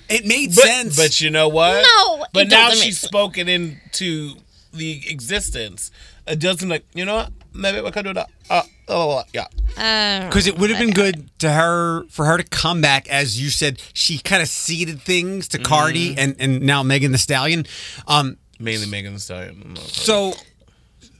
It 0.10 0.26
made 0.26 0.56
But, 0.56 0.64
sense. 0.66 0.96
but 0.96 1.22
you 1.22 1.30
know 1.30 1.48
what? 1.48 1.84
No, 1.84 2.26
But 2.34 2.48
it 2.48 2.50
now 2.52 2.70
she's 2.72 3.00
sense. 3.00 3.10
spoken 3.10 3.48
into 3.48 4.36
the 4.74 5.02
existence. 5.10 5.90
It 6.28 6.40
doesn't 6.40 6.68
like 6.70 6.86
you 6.94 7.06
know 7.06 7.16
what? 7.16 7.32
Maybe 7.54 7.80
we 7.82 7.90
could 7.92 8.04
do 8.06 8.14
that. 8.14 8.30
Uh, 8.50 8.64
oh, 8.90 9.24
yeah. 9.34 9.46
Uh, 9.78 10.28
because 10.28 10.46
it 10.46 10.58
would 10.60 10.70
have 10.70 10.80
been 10.80 10.92
good 10.94 11.30
to 11.40 11.52
her 11.52 12.04
for 12.10 12.26
her 12.26 12.38
to 12.38 12.44
come 12.44 12.82
back, 12.82 13.08
as 13.10 13.42
you 13.42 13.50
said. 13.50 13.82
She 13.94 14.18
kind 14.20 14.42
of 14.42 14.50
seeded 14.50 15.02
things 15.02 15.48
to 15.50 15.58
Cardi 15.60 16.16
and 16.18 16.36
and 16.40 16.62
now 16.62 16.84
Megan 16.84 17.12
Thee 17.14 17.18
Stallion. 17.18 17.66
Um, 18.08 18.38
Mainly 18.60 18.88
Megan 18.88 19.14
Thee 19.14 19.20
Stallion. 19.20 19.78
So, 19.88 20.34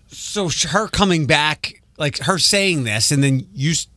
so 0.08 0.50
her 0.70 0.88
coming 0.88 1.26
back, 1.26 1.82
like 1.98 2.18
her 2.20 2.38
saying 2.40 2.84
this, 2.84 3.12
and 3.12 3.24
then 3.24 3.48
you 3.54 3.72
s- 3.72 3.88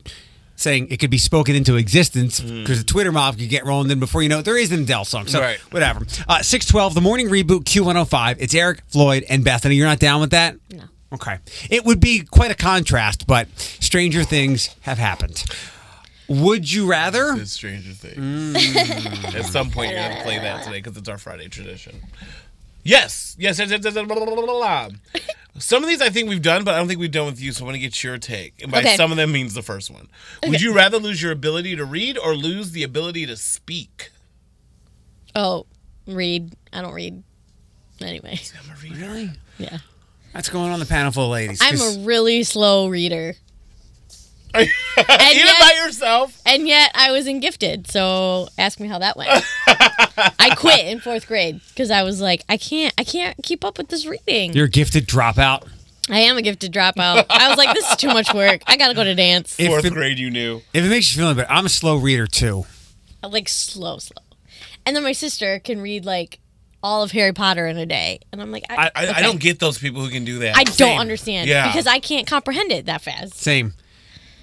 saying 0.59 0.89
it 0.91 0.99
could 0.99 1.11
be 1.11 1.19
spoken 1.19 1.55
into 1.55 1.77
existence 1.77 2.41
because 2.41 2.79
the 2.79 2.85
Twitter 2.85 3.13
mob 3.13 3.39
could 3.39 3.49
get 3.49 3.65
rolling. 3.65 3.89
Then 3.89 3.99
before 4.01 4.23
you 4.23 4.29
know 4.29 4.41
it, 4.41 4.45
there 4.45 4.59
is 4.59 4.73
an 4.73 4.83
Adele 4.83 5.05
song. 5.05 5.27
So 5.27 5.41
Right. 5.41 5.59
whatever. 5.73 6.05
Uh, 6.29 6.43
Six 6.43 6.67
twelve, 6.67 6.95
the 6.95 7.01
morning 7.01 7.29
reboot 7.29 7.65
Q 7.65 7.85
one 7.85 7.97
hundred 7.97 8.07
five. 8.11 8.37
It's 8.41 8.55
Eric 8.55 8.83
Floyd 8.89 9.25
and 9.29 9.45
Bethany. 9.45 9.77
You're 9.77 9.87
not 9.87 9.99
down 10.01 10.21
with 10.21 10.31
that? 10.31 10.57
No. 10.71 10.83
Okay. 11.13 11.39
It 11.71 11.85
would 11.87 12.01
be 12.01 12.21
quite 12.21 12.51
a 12.51 12.55
contrast, 12.55 13.27
but 13.27 13.49
stranger 13.59 14.25
things 14.25 14.75
have 14.83 14.99
happened. 14.99 15.43
Would 16.29 16.71
you 16.71 16.87
rather? 16.87 17.33
It's 17.39 17.53
Stranger 17.53 17.93
Things. 17.93 18.55
At 19.35 19.47
some 19.47 19.71
point, 19.71 19.93
you're 19.93 20.01
gonna 20.03 20.23
play 20.23 20.39
that 20.39 20.63
today 20.65 20.79
because 20.81 20.99
it's 20.99 21.09
our 21.09 21.17
Friday 21.17 21.49
tradition. 21.49 22.03
Yes, 22.89 23.37
yes, 23.39 23.59
yes, 23.59 23.71
yes, 23.71 23.85
yes, 23.85 23.95
yes, 23.95 24.07
blah, 24.07 24.17
blah, 24.17 24.25
blah, 24.25 24.35
blah, 24.35 24.45
blah. 24.47 24.89
Some 25.59 25.83
of 25.83 25.89
these 25.91 26.01
I 26.01 26.09
think 26.09 26.29
we've 26.29 26.41
done, 26.41 26.65
but 26.65 26.75
I 26.75 26.79
don't 26.79 26.89
think 26.89 27.01
we've 27.01 27.11
done 27.11 27.27
with 27.27 27.39
you. 27.41 27.53
So 27.53 27.65
I 27.65 27.67
want 27.67 27.75
to 27.75 27.81
get 27.81 28.03
your 28.03 28.17
take. 28.17 28.63
And 28.63 28.71
by 28.73 28.79
Okay. 28.81 28.97
some 28.97 29.11
of 29.11 29.17
them 29.19 29.31
means 29.33 29.53
the 29.55 29.63
first 29.63 29.91
one. 29.91 30.09
Would 30.47 30.63
you 30.63 30.73
rather 30.73 30.99
lose 30.99 31.21
your 31.21 31.33
ability 31.33 31.77
to 31.77 31.85
read 31.85 32.17
or 32.17 32.35
lose 32.35 32.71
the 32.71 32.83
ability 32.85 33.27
to 33.27 33.37
speak? 33.37 34.11
oh, 35.35 35.67
read. 36.07 36.55
I 36.73 36.81
don't 36.81 36.95
read. 36.95 37.23
Anyway, 38.01 38.41
I'm 38.65 38.71
a 38.71 38.81
reader. 38.81 38.97
Really? 39.07 39.31
yeah. 39.59 39.79
That's 40.33 40.49
going 40.49 40.71
on 40.71 40.79
the 40.81 40.87
panel 40.87 41.11
full 41.13 41.25
of 41.25 41.31
ladies. 41.33 41.61
I'm 41.61 41.77
'cause- 41.77 41.97
a 41.97 42.01
really 42.01 42.43
slow 42.45 42.89
reader. 42.89 43.35
Even 44.59 44.69
yet- 44.97 45.61
by 45.61 45.73
yourself. 45.85 46.41
And 46.47 46.67
yet 46.67 46.91
I 46.95 47.11
was 47.13 47.27
in 47.27 47.41
gifted, 47.41 47.87
so 47.91 48.49
ask 48.59 48.81
me 48.81 48.89
how 48.89 48.99
that 48.99 49.17
went. 49.17 49.31
I 49.67 50.55
quit 50.57 50.87
in 50.87 51.01
fourth 51.01 51.27
grade 51.27 51.61
because 51.69 51.91
I 51.91 52.03
was 52.03 52.21
like, 52.21 52.45
I 52.49 52.57
can't, 52.57 52.93
I 52.99 53.05
can't 53.05 53.37
keep 53.43 53.65
up 53.65 53.79
with 53.79 53.89
this 53.89 54.07
reading. 54.07 54.53
You're 54.55 54.67
a 54.67 54.71
gifted 54.71 55.07
dropout. 55.07 55.67
I 56.11 56.21
am 56.21 56.37
a 56.39 56.43
gifted 56.43 56.73
dropout. 56.73 57.27
I 57.29 57.49
was 57.49 57.59
like, 57.59 57.75
this 57.75 57.89
is 57.91 57.97
too 57.97 58.09
much 58.09 58.33
work. 58.33 58.63
I 58.67 58.77
gotta 58.79 58.95
go 58.95 59.05
to 59.05 59.15
dance. 59.15 59.59
If 59.61 59.69
Fourth 59.69 59.85
it- 59.85 59.93
grade, 59.93 60.19
you 60.19 60.31
knew. 60.31 60.63
If 60.73 60.85
it 60.85 60.89
makes 60.89 61.15
you 61.15 61.21
feel 61.23 61.35
better, 61.35 61.51
I'm 61.51 61.67
a 61.67 61.71
slow 61.71 61.97
reader 61.97 62.27
too. 62.27 62.65
I 63.23 63.27
like 63.27 63.49
slow, 63.49 63.99
slow. 63.99 64.23
And 64.87 64.97
then 64.97 65.03
my 65.03 65.13
sister 65.13 65.59
can 65.59 65.81
read 65.83 66.05
like 66.07 66.39
all 66.83 67.03
of 67.03 67.11
Harry 67.11 67.33
Potter 67.33 67.67
in 67.67 67.77
a 67.77 67.85
day, 67.87 68.21
and 68.33 68.41
I'm 68.41 68.53
like, 68.53 68.65
I, 68.71 68.77
I, 68.77 68.91
I, 68.95 69.03
okay. 69.09 69.13
I 69.17 69.23
don't 69.23 69.41
get 69.41 69.59
those 69.59 69.79
people 69.79 70.01
who 70.01 70.11
can 70.11 70.25
do 70.25 70.39
that. 70.39 70.57
I 70.57 70.63
Same. 70.65 70.89
don't 70.89 71.01
understand 71.01 71.49
Yeah. 71.49 71.67
because 71.67 71.87
I 71.89 71.99
can't 71.99 72.27
comprehend 72.27 72.71
it 72.73 72.87
that 72.87 73.03
fast. 73.03 73.35
Same. 73.35 73.75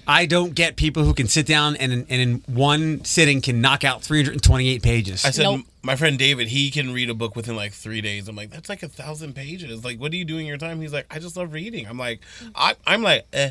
I 0.06 0.26
don't 0.26 0.54
get 0.54 0.76
people 0.76 1.04
who 1.04 1.12
can 1.14 1.26
sit 1.26 1.46
down 1.46 1.76
and, 1.76 1.92
and 1.92 2.08
in 2.08 2.34
one 2.46 3.04
sitting 3.04 3.40
can 3.40 3.60
knock 3.60 3.82
out 3.84 4.02
328 4.02 4.82
pages. 4.82 5.24
I 5.24 5.30
said, 5.30 5.42
Nope. 5.44 5.62
my 5.82 5.96
friend 5.96 6.18
David, 6.18 6.48
he 6.48 6.70
can 6.70 6.92
read 6.92 7.10
a 7.10 7.14
book 7.14 7.34
within 7.36 7.56
like 7.56 7.72
three 7.72 8.00
days. 8.00 8.28
I'm 8.28 8.36
like, 8.36 8.50
that's 8.50 8.68
like 8.68 8.82
a 8.82 8.88
thousand 8.88 9.34
pages. 9.34 9.84
Like, 9.84 9.98
what 9.98 10.12
are 10.12 10.16
you 10.16 10.24
doing 10.24 10.46
your 10.46 10.58
time? 10.58 10.80
He's 10.80 10.92
like, 10.92 11.06
I 11.10 11.18
just 11.18 11.36
love 11.36 11.52
reading. 11.52 11.86
I'm 11.88 11.98
like, 11.98 12.20
I, 12.54 12.74
I'm 12.86 13.02
like, 13.02 13.26
eh, 13.32 13.50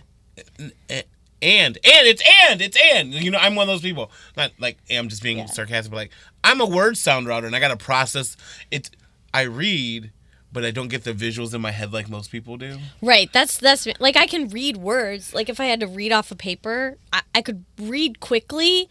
eh, 0.59 0.69
eh, 0.89 1.01
and, 1.41 1.77
and 1.77 2.07
it's 2.07 2.23
and, 2.49 2.61
it's 2.61 2.77
and. 2.93 3.13
You 3.13 3.31
know, 3.31 3.37
I'm 3.37 3.55
one 3.55 3.63
of 3.63 3.73
those 3.73 3.81
people. 3.81 4.09
Not 4.37 4.51
like, 4.59 4.77
I'm 4.89 5.09
just 5.09 5.21
being 5.21 5.39
Yeah. 5.39 5.45
sarcastic, 5.47 5.91
but 5.91 5.97
like, 5.97 6.11
I'm 6.43 6.61
a 6.61 6.65
word 6.65 6.97
sound 6.97 7.27
router 7.27 7.47
and 7.47 7.55
I 7.55 7.59
got 7.59 7.77
to 7.77 7.77
process 7.77 8.37
it. 8.71 8.89
I 9.33 9.41
read, 9.41 10.11
but 10.55 10.65
I 10.65 10.71
don't 10.71 10.87
get 10.87 11.03
the 11.03 11.13
visuals 11.13 11.53
in 11.53 11.61
my 11.61 11.69
head 11.71 11.93
like 11.93 12.09
most 12.09 12.31
people 12.31 12.57
do. 12.57 12.79
Right. 13.01 13.31
That's 13.31 13.57
that's 13.57 13.87
like 13.99 14.15
I 14.17 14.25
can 14.25 14.47
read 14.49 14.77
words. 14.77 15.33
Like 15.33 15.49
if 15.49 15.59
I 15.59 15.65
had 15.65 15.81
to 15.81 15.87
read 15.87 16.11
off 16.11 16.31
a 16.31 16.35
paper, 16.35 16.97
I, 17.13 17.21
I 17.35 17.41
could 17.43 17.65
read 17.77 18.19
quickly, 18.21 18.89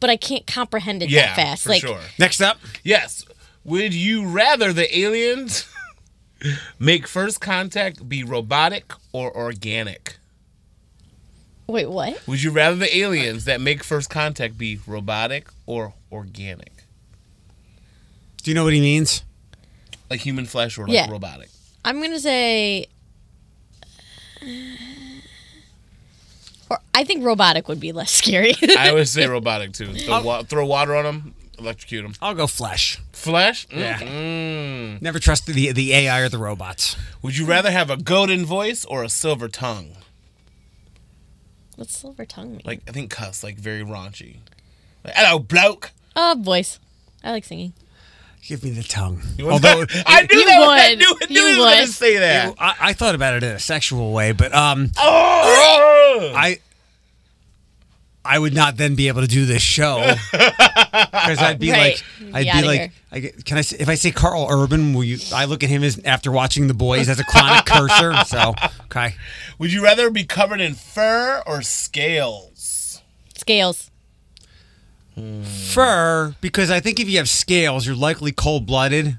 but 0.00 0.08
I 0.10 0.16
can't 0.16 0.46
comprehend 0.46 1.02
it 1.02 1.10
Yeah, 1.10 1.26
that 1.26 1.36
fast. 1.36 1.62
for 1.64 1.68
like 1.68 1.82
sure. 1.82 2.00
Next 2.18 2.40
up, 2.40 2.58
Yes. 2.82 3.24
Would 3.64 3.94
you 3.94 4.26
rather 4.26 4.72
the 4.72 4.98
aliens 4.98 5.66
make 6.78 7.06
first 7.06 7.40
contact 7.40 8.08
be 8.08 8.24
robotic 8.24 8.92
or 9.12 9.34
organic? 9.36 10.16
wait, 11.66 11.86
what? 11.86 12.20
Would 12.26 12.42
you 12.42 12.50
rather 12.50 12.76
the 12.76 12.94
aliens 12.96 13.44
that 13.46 13.60
make 13.60 13.82
first 13.84 14.10
contact 14.10 14.58
be 14.58 14.78
robotic 14.86 15.48
or 15.66 15.94
organic? 16.10 16.72
do 18.42 18.50
you 18.50 18.54
know 18.54 18.64
what 18.64 18.74
he 18.74 18.80
means? 18.80 19.22
Like 20.10 20.20
human 20.20 20.46
flesh 20.46 20.78
or 20.78 20.82
like 20.86 20.94
Yeah. 20.94 21.10
robotic? 21.10 21.48
I'm 21.84 22.00
gonna 22.00 22.18
say. 22.20 22.86
Or 26.70 26.78
I 26.94 27.04
think 27.04 27.24
robotic 27.24 27.68
would 27.68 27.80
be 27.80 27.92
less 27.92 28.10
scary. 28.22 28.54
I 28.78 28.92
would 28.92 29.08
say 29.08 29.26
robotic 29.26 29.72
too. 29.72 29.92
Throw, 29.94 30.22
wa- 30.22 30.42
throw 30.42 30.64
water 30.66 30.94
on 30.96 31.04
them, 31.04 31.34
electrocute 31.58 32.02
them. 32.04 32.14
I'll 32.22 32.34
go 32.34 32.46
flesh. 32.46 32.98
Flesh? 33.12 33.66
Yeah. 33.70 33.98
Mm. 33.98 35.02
Never 35.02 35.18
trust 35.18 35.46
the 35.46 35.72
the 35.72 35.92
AI 35.92 36.20
or 36.20 36.28
the 36.28 36.38
robots. 36.38 36.96
Would 37.22 37.36
you 37.36 37.46
rather 37.46 37.70
have 37.70 37.90
a 37.90 37.96
golden 37.96 38.44
voice 38.46 38.84
or 38.84 39.02
a 39.02 39.08
silver 39.08 39.48
tongue? 39.48 39.92
What's 41.76 41.96
silver 41.96 42.24
tongue 42.24 42.52
mean? 42.52 42.60
Like, 42.64 42.82
I 42.88 42.92
think 42.92 43.10
cuss, 43.10 43.42
like 43.42 43.56
very 43.56 43.82
raunchy. 43.82 44.36
Like, 45.04 45.14
hello, 45.16 45.38
bloke. 45.40 45.90
oh, 46.14 46.36
voice. 46.38 46.78
I 47.22 47.30
like 47.32 47.44
singing. 47.44 47.72
Give 48.46 48.62
me 48.62 48.70
the 48.70 48.82
tongue. 48.82 49.22
Although? 49.42 49.86
I 50.06 50.26
knew 50.30 50.38
You 50.38 50.44
that. 50.46 50.60
I 50.60 50.88
would. 50.90 50.98
knew, 50.98 51.16
I 51.22 51.26
knew 51.32 51.40
You 51.40 51.46
he 51.54 51.58
was 51.60 51.66
going 51.74 51.86
to 51.86 51.92
say 51.92 52.16
that. 52.18 52.54
I, 52.58 52.74
I 52.80 52.92
thought 52.92 53.14
about 53.14 53.34
it 53.34 53.42
in 53.42 53.52
a 53.52 53.58
sexual 53.58 54.12
way, 54.12 54.32
but 54.32 54.54
um, 54.54 54.90
Oh! 54.98 56.32
I 56.36 56.58
I 58.26 58.38
would 58.38 58.54
not 58.54 58.76
then 58.78 58.94
be 58.94 59.08
able 59.08 59.20
to 59.20 59.26
do 59.26 59.44
this 59.44 59.60
show 59.62 59.98
because 60.32 61.38
I'd 61.42 61.58
be 61.58 61.70
Right. 61.70 62.02
like, 62.22 62.34
I'd 62.34 62.52
Be 62.54 62.60
be 62.60 62.66
like. 62.66 62.92
I 63.12 63.20
can 63.44 63.58
I 63.58 63.60
say, 63.60 63.76
if 63.78 63.88
I 63.88 63.94
say 63.94 64.10
Karl 64.10 64.46
Urban, 64.50 64.92
will 64.94 65.04
you? 65.04 65.18
I 65.34 65.44
look 65.44 65.62
at 65.62 65.68
him 65.68 65.82
as 65.84 66.00
after 66.04 66.32
watching 66.32 66.66
The 66.66 66.74
Boys 66.74 67.08
as 67.08 67.20
a 67.20 67.24
chronic 67.24 67.64
cursor. 67.66 68.12
So 68.26 68.54
okay, 68.86 69.14
Would 69.58 69.72
you 69.72 69.82
rather 69.84 70.10
be 70.10 70.24
covered 70.24 70.60
in 70.60 70.74
fur 70.74 71.42
or 71.46 71.62
scales? 71.62 73.02
Scales. 73.36 73.90
Fur 75.44 76.34
because 76.40 76.70
I 76.70 76.80
think 76.80 77.00
if 77.00 77.08
you 77.08 77.18
have 77.18 77.28
scales, 77.28 77.86
you're 77.86 77.96
likely 77.96 78.32
cold 78.32 78.66
blooded. 78.66 79.18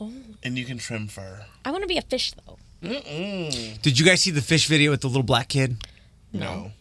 Oh. 0.00 0.12
And 0.42 0.58
you 0.58 0.64
can 0.64 0.78
trim 0.78 1.08
fur. 1.08 1.44
I 1.64 1.70
want 1.70 1.82
to 1.82 1.88
be 1.88 1.98
a 1.98 2.02
fish 2.02 2.32
though. 2.32 2.58
Did 2.80 3.98
you 3.98 4.04
guys 4.04 4.20
see 4.22 4.30
the 4.30 4.42
fish 4.42 4.68
video 4.68 4.90
with 4.90 5.00
the 5.00 5.08
little 5.08 5.22
black 5.22 5.48
kid? 5.48 5.76
No. 6.32 6.72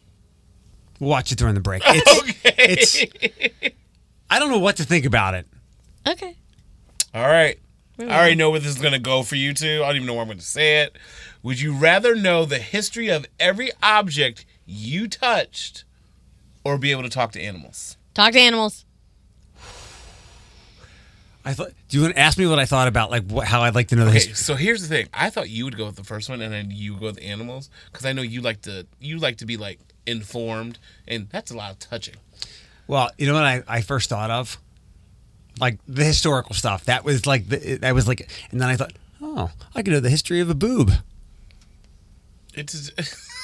We'll 1.00 1.10
watch 1.10 1.32
it 1.32 1.38
during 1.38 1.56
the 1.56 1.62
break. 1.62 1.84
It's, 1.88 2.22
okay. 2.22 2.56
it's. 2.58 3.74
I 4.30 4.40
don't 4.40 4.50
know 4.50 4.60
what 4.60 4.78
to 4.78 4.84
think 4.84 5.06
about 5.06 5.34
it. 5.34 5.48
Okay. 6.08 6.36
All 7.14 7.28
right. 7.28 7.60
I 8.00 8.04
already 8.04 8.36
know 8.36 8.52
where 8.52 8.60
this 8.60 8.70
is 8.70 8.82
going 8.82 8.94
to 8.94 9.00
go 9.00 9.24
for 9.24 9.36
you 9.36 9.54
two. 9.54 9.82
I 9.84 9.88
don't 9.88 9.96
even 9.96 10.08
know 10.08 10.14
where 10.14 10.22
I'm 10.22 10.28
going 10.28 10.38
to 10.38 10.46
say 10.46 10.82
it. 10.82 10.96
Would 11.42 11.60
you 11.60 11.74
rather 11.74 12.16
know 12.16 12.46
the 12.46 12.60
history 12.60 13.08
of 13.08 13.26
every 13.40 13.72
object 13.82 14.46
you 14.66 15.08
touched 15.08 15.84
or 16.68 16.78
be 16.78 16.92
able 16.92 17.04
to 17.04 17.10
talk 17.10 17.32
to 17.32 17.42
animals? 17.42 17.98
Talk 18.14 18.34
to 18.34 18.40
animals. 18.40 18.84
I 21.46 21.54
thought. 21.54 21.72
Do 21.88 21.98
you 21.98 22.04
want 22.04 22.16
to 22.16 22.20
ask 22.20 22.38
me 22.38 22.46
what 22.46 22.60
I 22.60 22.66
thought 22.66 22.90
about 22.90 23.10
like 23.10 23.24
what, 23.30 23.48
how 23.48 23.62
I'd 23.62 23.74
like 23.76 23.88
to 23.90 23.96
know 23.96 24.04
the 24.04 24.10
Okay, 24.10 24.16
history? 24.20 24.36
so 24.36 24.56
here's 24.56 24.82
the 24.82 24.88
thing. 24.90 25.08
I 25.14 25.30
thought 25.30 25.50
you 25.50 25.64
would 25.64 25.78
go 25.78 25.86
with 25.86 25.96
the 25.96 26.04
first 26.04 26.30
one 26.30 26.42
and 26.42 26.54
then 26.54 26.72
you 26.72 26.94
would 26.94 27.00
go 27.00 27.06
with 27.08 27.20
animals 27.22 27.70
because 27.92 28.06
I 28.06 28.12
know 28.12 28.22
you 28.22 28.42
like 28.42 28.62
to 28.64 28.86
you 29.00 29.18
like 29.18 29.38
to 29.38 29.46
be 29.46 29.56
like 29.56 29.80
informed 30.06 30.78
and 31.08 31.30
that's 31.30 31.50
a 31.52 31.56
lot 31.56 31.72
of 31.72 31.80
touching. 31.80 32.16
Well, 32.88 33.10
you 33.18 33.28
know 33.28 33.34
what 33.34 33.44
I, 33.46 33.64
I 33.68 33.82
first 33.82 34.10
thought 34.10 34.30
of? 34.30 34.58
Like 35.60 35.80
the 35.88 36.04
historical 36.04 36.54
stuff. 36.54 36.84
That 36.86 37.06
was 37.06 37.26
like 37.26 37.48
the, 37.48 37.78
that 37.78 37.96
was 37.96 38.08
like, 38.10 38.30
and 38.52 38.60
then 38.60 38.68
I 38.68 38.76
thought, 38.76 38.92
oh, 39.22 39.52
I 39.74 39.84
could 39.84 39.94
know 39.94 40.00
the 40.02 40.10
history 40.10 40.40
of 40.42 40.50
a 40.50 40.56
boob. 40.56 40.92
It's 42.54 42.92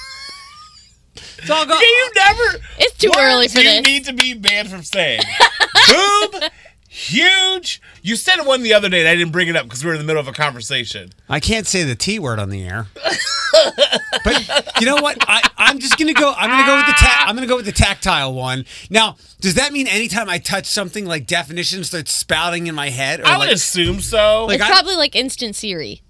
So 1.15 1.53
I'll 1.55 1.65
go. 1.65 1.73
you 1.79 2.11
never 2.15 2.59
It's 2.79 2.97
too 2.97 3.11
early 3.17 3.47
for 3.47 3.59
you 3.59 3.65
this. 3.65 3.85
need 3.85 4.05
to 4.05 4.13
be 4.13 4.33
banned 4.33 4.69
from 4.69 4.83
saying 4.83 5.21
boob 5.87 6.43
huge. 6.87 7.81
You 8.03 8.15
said 8.15 8.43
one 8.43 8.61
the 8.61 8.73
other 8.73 8.87
day 8.87 8.99
and 8.99 9.09
I 9.09 9.15
didn't 9.15 9.31
bring 9.31 9.47
it 9.47 9.55
up 9.55 9.63
because 9.65 9.83
we 9.83 9.87
were 9.87 9.93
in 9.95 9.99
the 9.99 10.05
middle 10.05 10.19
of 10.19 10.27
a 10.27 10.31
conversation. 10.31 11.09
I 11.27 11.39
can't 11.39 11.65
say 11.65 11.83
the 11.83 11.95
T 11.95 12.19
word 12.19 12.37
on 12.39 12.49
the 12.49 12.63
air. 12.63 12.85
but 14.23 14.79
you 14.79 14.85
know 14.85 14.97
what? 15.01 15.17
I, 15.27 15.47
I'm 15.57 15.79
just 15.79 15.97
gonna 15.97 16.13
go. 16.13 16.33
I'm 16.37 16.49
gonna 16.49 16.65
go 16.67 16.75
with 16.77 16.85
the 16.85 16.93
ta- 16.93 17.25
I'm 17.27 17.35
gonna 17.35 17.47
go 17.47 17.55
with 17.55 17.65
the 17.65 17.71
tactile 17.71 18.33
one. 18.33 18.65
Now, 18.89 19.17
does 19.41 19.55
that 19.55 19.73
mean 19.73 19.87
anytime 19.87 20.29
I 20.29 20.37
touch 20.37 20.65
something, 20.67 21.05
like 21.05 21.25
definitions 21.25 21.87
start 21.87 22.07
spouting 22.07 22.67
in 22.67 22.75
my 22.75 22.89
head? 22.89 23.21
Or 23.21 23.25
I 23.27 23.37
would 23.37 23.45
like, 23.47 23.55
assume 23.55 23.99
so. 23.99 24.45
Like, 24.45 24.59
it's 24.59 24.69
I- 24.69 24.71
probably 24.71 24.95
like 24.95 25.15
instant 25.15 25.55
Siri. 25.55 26.01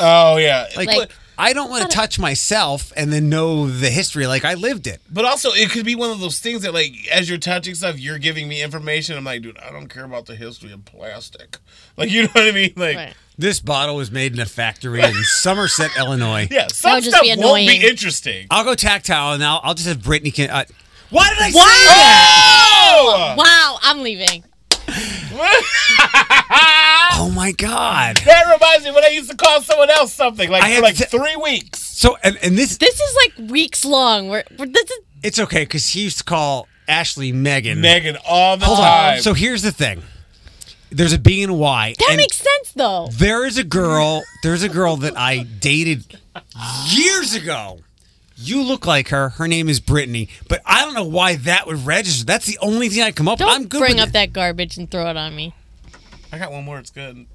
oh 0.00 0.36
yeah, 0.36 0.66
like, 0.76 0.86
like- 0.88 1.10
I 1.40 1.52
don't 1.52 1.70
want 1.70 1.88
to 1.88 1.96
touch 1.96 2.18
myself 2.18 2.92
and 2.96 3.12
then 3.12 3.28
know 3.28 3.68
the 3.68 3.88
history. 3.90 4.26
Like 4.26 4.44
I 4.44 4.54
lived 4.54 4.86
it. 4.88 5.00
But 5.10 5.24
also, 5.24 5.50
it 5.52 5.70
could 5.70 5.86
be 5.86 5.94
one 5.94 6.10
of 6.10 6.18
those 6.20 6.40
things 6.40 6.62
that, 6.62 6.74
like, 6.74 6.92
as 7.12 7.28
you're 7.28 7.38
touching 7.38 7.74
stuff, 7.76 7.98
you're 7.98 8.18
giving 8.18 8.48
me 8.48 8.60
information. 8.62 9.16
I'm 9.16 9.22
like, 9.24 9.42
dude, 9.42 9.56
I 9.58 9.70
don't 9.70 9.86
care 9.88 10.04
about 10.04 10.26
the 10.26 10.34
history 10.34 10.72
of 10.72 10.84
plastic. 10.84 11.58
Like, 11.96 12.12
you 12.12 12.22
know 12.22 12.28
what 12.32 12.44
I 12.44 12.52
mean? 12.52 12.72
Like, 12.76 12.96
Right. 12.96 13.14
This 13.38 13.58
bottle 13.58 13.96
was 13.96 14.10
made 14.12 14.32
in 14.32 14.38
a 14.40 14.46
factory 14.46 15.00
in 15.02 15.14
Somerset, 15.24 15.90
Illinois. 15.96 16.46
yeah, 16.48 16.68
some 16.72 16.92
would 16.94 17.02
just 17.04 17.10
stuff 17.16 17.22
be 17.22 17.28
won't 17.30 17.40
annoying. 17.40 17.66
be 17.80 17.86
interesting. 17.88 18.46
I'll 18.52 18.62
go 18.64 18.76
tactile, 18.76 19.32
and 19.32 19.42
I'll, 19.44 19.60
I'll 19.64 19.74
just 19.74 19.88
have 19.88 20.00
Brittany. 20.02 20.30
Can, 20.30 20.48
uh, 20.50 20.64
why 21.10 21.28
did 21.30 21.38
I 21.40 21.50
say 21.50 21.56
Wow! 21.58 21.64
that? 21.64 22.88
Oh! 22.90 23.34
Wow, 23.36 23.78
I'm 23.82 24.02
leaving. 24.02 24.44
Oh 27.20 27.30
my 27.34 27.52
god! 27.52 28.16
That 28.24 28.44
reminds 28.52 28.84
me 28.84 28.92
when 28.92 29.04
I 29.04 29.08
used 29.08 29.30
to 29.30 29.36
call 29.36 29.60
someone 29.62 29.90
else 29.90 30.12
something 30.12 30.50
like 30.50 30.62
I 30.62 30.76
for 30.76 30.82
like 30.82 30.96
to- 30.96 31.06
three 31.06 31.36
weeks. 31.36 31.80
So, 31.80 32.16
and, 32.22 32.36
and 32.42 32.56
this 32.56 32.76
This 32.78 33.00
is 33.00 33.16
like 33.16 33.50
weeks 33.50 33.84
long. 33.84 34.28
We're, 34.28 34.44
we're 34.58 34.66
this 34.66 34.90
is 34.90 34.98
it's 35.22 35.38
okay 35.40 35.62
because 35.62 35.88
he 35.88 36.02
used 36.02 36.18
to 36.18 36.24
call 36.24 36.68
Ashley 36.86 37.32
Megan. 37.32 37.80
Megan 37.80 38.16
all 38.26 38.56
the 38.56 38.66
Hold 38.66 38.78
time. 38.78 39.16
on. 39.16 39.22
So 39.22 39.34
here's 39.34 39.62
the 39.62 39.72
thing. 39.72 40.02
There's 40.90 41.12
a 41.12 41.18
B 41.18 41.42
and 41.42 41.50
a 41.52 41.54
Y. 41.54 41.94
that 41.98 42.08
and 42.10 42.16
makes 42.18 42.36
sense 42.36 42.72
though. 42.74 43.08
There 43.12 43.44
is 43.46 43.58
a 43.58 43.64
girl. 43.64 44.22
There's 44.42 44.62
a 44.62 44.68
girl 44.68 44.96
that 44.98 45.16
I 45.18 45.42
dated 45.42 46.04
years 46.88 47.34
ago. 47.34 47.80
You 48.40 48.62
look 48.62 48.86
like 48.86 49.08
her. 49.08 49.30
Her 49.30 49.48
name 49.48 49.68
is 49.68 49.80
Brittany, 49.80 50.28
but 50.48 50.62
I 50.64 50.84
don't 50.84 50.94
know 50.94 51.04
why 51.04 51.36
that 51.36 51.66
would 51.66 51.84
register. 51.84 52.24
That's 52.24 52.46
the 52.46 52.56
only 52.62 52.88
thing 52.88 53.02
I 53.02 53.10
come 53.10 53.26
up. 53.28 53.38
Don't 53.40 53.50
I'm 53.50 53.66
good 53.66 53.80
bring 53.80 53.94
with 53.96 54.02
up 54.04 54.08
it. 54.10 54.12
that 54.12 54.32
garbage 54.32 54.76
and 54.76 54.88
throw 54.90 55.10
it 55.10 55.16
on 55.16 55.34
me. 55.34 55.54
I 56.32 56.38
got 56.38 56.52
one 56.52 56.64
more. 56.64 56.78
It's 56.78 56.90
good. 56.90 57.26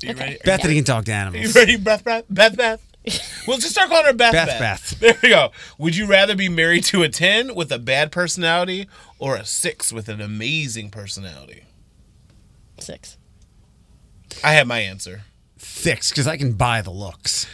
You 0.00 0.10
Okay. 0.10 0.20
ready? 0.20 0.38
Bethany 0.44 0.74
can 0.76 0.84
talk 0.84 1.04
to 1.06 1.12
animals. 1.12 1.34
You 1.34 1.40
animals. 1.50 1.56
ready, 1.56 1.76
Beth? 1.76 2.04
Beth? 2.04 2.24
Beth? 2.30 2.56
Beth? 2.56 2.80
We'll 3.46 3.58
just 3.58 3.72
start 3.72 3.90
calling 3.90 4.06
her 4.06 4.12
Beth. 4.14 4.32
Beth, 4.32 4.46
Beth. 4.58 4.58
Beth. 4.60 5.00
There 5.00 5.18
we 5.22 5.28
go. 5.28 5.50
Would 5.76 5.94
you 5.94 6.06
rather 6.06 6.34
be 6.34 6.48
married 6.48 6.84
to 6.84 7.02
a 7.02 7.10
ten 7.10 7.54
with 7.54 7.70
a 7.70 7.78
bad 7.78 8.10
personality 8.10 8.88
or 9.18 9.36
a 9.36 9.44
six 9.44 9.92
with 9.92 10.08
an 10.08 10.22
amazing 10.22 10.88
personality? 10.90 11.64
Six. 12.78 13.18
I 14.42 14.52
have 14.54 14.66
my 14.66 14.78
answer. 14.80 15.22
Six, 15.58 16.08
because 16.10 16.26
I 16.26 16.38
can 16.38 16.52
buy 16.54 16.80
the 16.80 16.90
looks. 16.90 17.46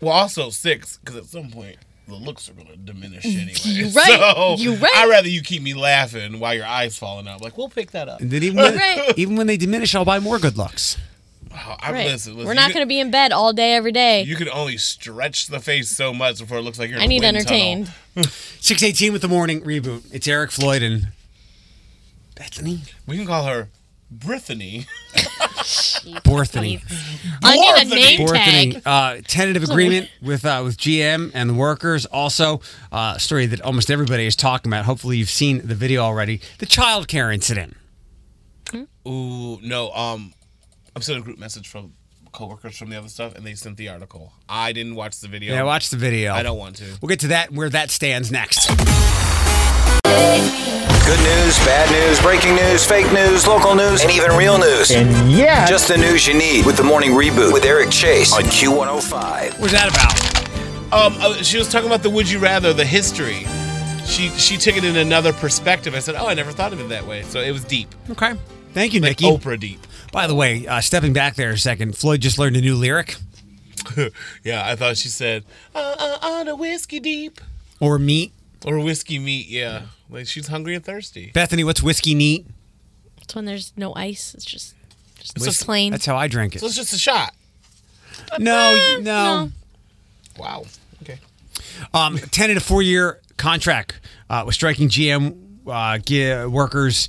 Well, 0.00 0.12
also 0.12 0.48
six 0.48 0.96
because 0.98 1.16
at 1.16 1.26
some 1.26 1.50
point 1.50 1.76
the 2.08 2.14
looks 2.14 2.48
are 2.48 2.52
going 2.52 2.66
to 2.68 2.76
diminish 2.76 3.24
anyway. 3.24 3.52
You 3.64 3.88
right. 3.90 4.06
So 4.06 4.56
You 4.58 4.74
right. 4.76 4.92
I'd 4.96 5.08
rather 5.08 5.28
you 5.28 5.42
keep 5.42 5.62
me 5.62 5.74
laughing 5.74 6.38
while 6.40 6.54
your 6.54 6.66
eyes 6.66 6.98
falling 6.98 7.26
out. 7.28 7.40
Like 7.42 7.56
we'll 7.56 7.68
pick 7.70 7.92
that 7.92 8.08
up. 8.08 8.20
And 8.20 8.30
then 8.30 8.42
even 8.42 8.56
when, 8.58 8.76
Right. 8.76 9.12
even 9.16 9.36
when 9.36 9.46
they 9.46 9.56
diminish, 9.56 9.94
I'll 9.94 10.04
buy 10.04 10.18
more 10.18 10.38
good 10.38 10.56
looks. 10.58 10.96
Oh, 11.56 11.76
I, 11.78 11.92
Right. 11.92 12.06
listen, 12.06 12.32
listen, 12.34 12.46
We're 12.46 12.54
not 12.54 12.68
you 12.68 12.74
going 12.74 12.84
to 12.84 12.88
be 12.88 12.98
in 12.98 13.10
bed 13.12 13.30
all 13.30 13.52
day 13.52 13.74
every 13.74 13.92
day. 13.92 14.22
You 14.24 14.34
can 14.36 14.48
only 14.48 14.76
stretch 14.76 15.46
the 15.46 15.60
face 15.60 15.88
so 15.88 16.12
much 16.12 16.40
before 16.40 16.58
it 16.58 16.62
looks 16.62 16.78
like 16.80 16.90
you're. 16.90 16.98
In 16.98 17.02
I 17.02 17.04
a 17.04 17.08
need 17.08 17.22
wind 17.22 17.36
entertained. 17.36 17.92
tunnel. 18.14 18.28
Six 18.60 18.82
eighteen 18.82 19.12
with 19.12 19.22
the 19.22 19.28
morning 19.28 19.60
reboot. 19.62 20.02
It's 20.12 20.26
Eric 20.26 20.50
Floyd 20.50 20.82
and 20.82 21.08
Bethany 22.34 22.82
We 23.06 23.16
can 23.16 23.26
call 23.26 23.44
her 23.46 23.68
Brithany. 24.18 24.86
Borthany. 26.24 26.82
I 27.42 27.56
need 27.56 27.70
a 27.70 27.84
Borthany. 27.84 27.90
name 27.90 28.20
Borthany. 28.26 28.72
tag. 28.74 28.82
Uh, 28.86 29.20
tentative 29.26 29.62
agreement 29.64 30.10
with 30.22 30.44
uh, 30.44 30.60
with 30.64 30.76
GM 30.76 31.30
and 31.34 31.50
the 31.50 31.54
workers. 31.54 32.04
Also, 32.06 32.60
uh, 32.92 33.14
a 33.16 33.20
story 33.20 33.46
that 33.46 33.60
almost 33.62 33.90
everybody 33.90 34.26
is 34.26 34.36
talking 34.36 34.70
about. 34.70 34.84
Hopefully, 34.84 35.16
you've 35.16 35.30
seen 35.30 35.66
the 35.66 35.74
video 35.74 36.02
already. 36.02 36.40
The 36.58 36.66
child 36.66 37.08
care 37.08 37.30
incident. 37.30 37.76
Ooh, 39.06 39.58
no. 39.62 39.90
Um, 39.92 40.32
I'm 40.96 41.02
sending 41.02 41.22
a 41.22 41.24
group 41.24 41.38
message 41.38 41.68
from 41.68 41.92
coworkers 42.32 42.76
from 42.76 42.90
the 42.90 42.96
other 42.98 43.08
stuff, 43.08 43.34
and 43.34 43.46
they 43.46 43.54
sent 43.54 43.76
the 43.76 43.88
article. 43.88 44.32
I 44.48 44.72
didn't 44.72 44.94
watch 44.96 45.20
the 45.20 45.28
video. 45.28 45.54
Yeah, 45.54 45.62
watch 45.62 45.90
the 45.90 45.96
video. 45.96 46.32
I 46.34 46.42
don't 46.42 46.58
want 46.58 46.76
to. 46.76 46.84
We'll 47.00 47.08
get 47.08 47.20
to 47.20 47.28
that 47.28 47.48
and 47.48 47.56
where 47.56 47.70
that 47.70 47.90
stands 47.90 48.30
next. 48.32 48.68
Good 50.34 51.20
news, 51.20 51.58
bad 51.58 51.88
news, 51.92 52.20
breaking 52.20 52.56
news, 52.56 52.84
fake 52.84 53.12
news, 53.12 53.46
local 53.46 53.74
news, 53.76 54.02
and 54.02 54.10
even 54.10 54.32
real 54.32 54.58
news. 54.58 54.90
And 54.90 55.30
yeah, 55.30 55.64
Just 55.64 55.86
the 55.86 55.96
news 55.96 56.26
you 56.26 56.34
need 56.34 56.66
with 56.66 56.76
the 56.76 56.82
morning 56.82 57.10
reboot 57.12 57.52
with 57.52 57.64
Eric 57.64 57.90
Chase 57.90 58.32
on 58.34 58.42
Q105. 58.42 59.60
What's 59.60 59.72
that 59.72 59.88
about? 59.90 60.92
Um, 60.92 61.14
uh, 61.20 61.34
she 61.42 61.56
was 61.56 61.68
talking 61.68 61.86
about 61.86 62.02
the 62.02 62.10
Would 62.10 62.28
You 62.28 62.40
Rather, 62.40 62.72
the 62.72 62.84
history. 62.84 63.44
She 64.06 64.30
she 64.30 64.56
took 64.56 64.76
it 64.76 64.84
in 64.84 64.96
another 64.96 65.32
perspective. 65.32 65.94
I 65.94 66.00
said, 66.00 66.16
oh, 66.16 66.26
I 66.26 66.34
never 66.34 66.50
thought 66.50 66.72
of 66.72 66.80
it 66.80 66.88
that 66.88 67.06
way. 67.06 67.22
So 67.22 67.40
it 67.40 67.52
was 67.52 67.62
deep, 67.64 67.94
Okay. 68.10 68.34
Thank 68.72 68.92
you, 68.92 69.00
like 69.00 69.20
Nikki. 69.20 69.26
Oprah 69.26 69.60
deep. 69.60 69.86
By 70.10 70.26
the 70.26 70.34
way, 70.34 70.66
uh, 70.66 70.80
stepping 70.80 71.12
back 71.12 71.36
there 71.36 71.50
a 71.50 71.58
second, 71.58 71.96
Floyd 71.96 72.22
just 72.22 72.40
learned 72.40 72.56
a 72.56 72.60
new 72.60 72.74
lyric 72.74 73.14
Yeah, 74.42 74.66
I 74.68 74.74
thought 74.74 74.96
she 74.96 75.08
said, 75.08 75.44
uh, 75.76 75.94
uh, 75.98 76.18
uh, 76.20 76.44
the 76.44 76.56
whiskey 76.56 76.98
deep. 76.98 77.40
or 77.78 78.00
meat. 78.00 78.32
Or 78.66 78.80
whiskey 78.80 79.18
meat, 79.18 79.46
yeah. 79.46 79.82
Like 80.10 80.26
she's 80.26 80.48
hungry 80.48 80.74
and 80.74 80.84
thirsty. 80.84 81.30
Bethany, 81.34 81.64
what's 81.64 81.82
whiskey 81.82 82.14
neat? 82.14 82.46
It's 83.22 83.34
when 83.34 83.44
there's 83.46 83.72
no 83.76 83.94
ice. 83.94 84.34
It's 84.34 84.44
just 84.44 84.74
just 85.18 85.36
It's 85.36 85.44
just- 85.44 85.64
plain. 85.64 85.92
That's 85.92 86.06
how 86.06 86.16
I 86.16 86.28
drink 86.28 86.54
it. 86.56 86.60
So 86.60 86.66
it's 86.66 86.76
just 86.76 86.92
a 86.92 86.98
shot. 86.98 87.34
No, 88.38 88.96
no. 88.96 89.00
no. 89.00 89.50
Wow. 90.38 90.64
Okay. 91.02 91.18
Um, 91.92 92.18
10 92.18 92.50
and 92.50 92.56
a 92.56 92.60
four 92.60 92.82
year 92.82 93.20
contract 93.36 94.00
uh, 94.30 94.42
with 94.46 94.54
striking 94.54 94.88
GM 94.88 95.36
uh, 95.66 95.98
gi- 95.98 96.46
workers 96.46 97.08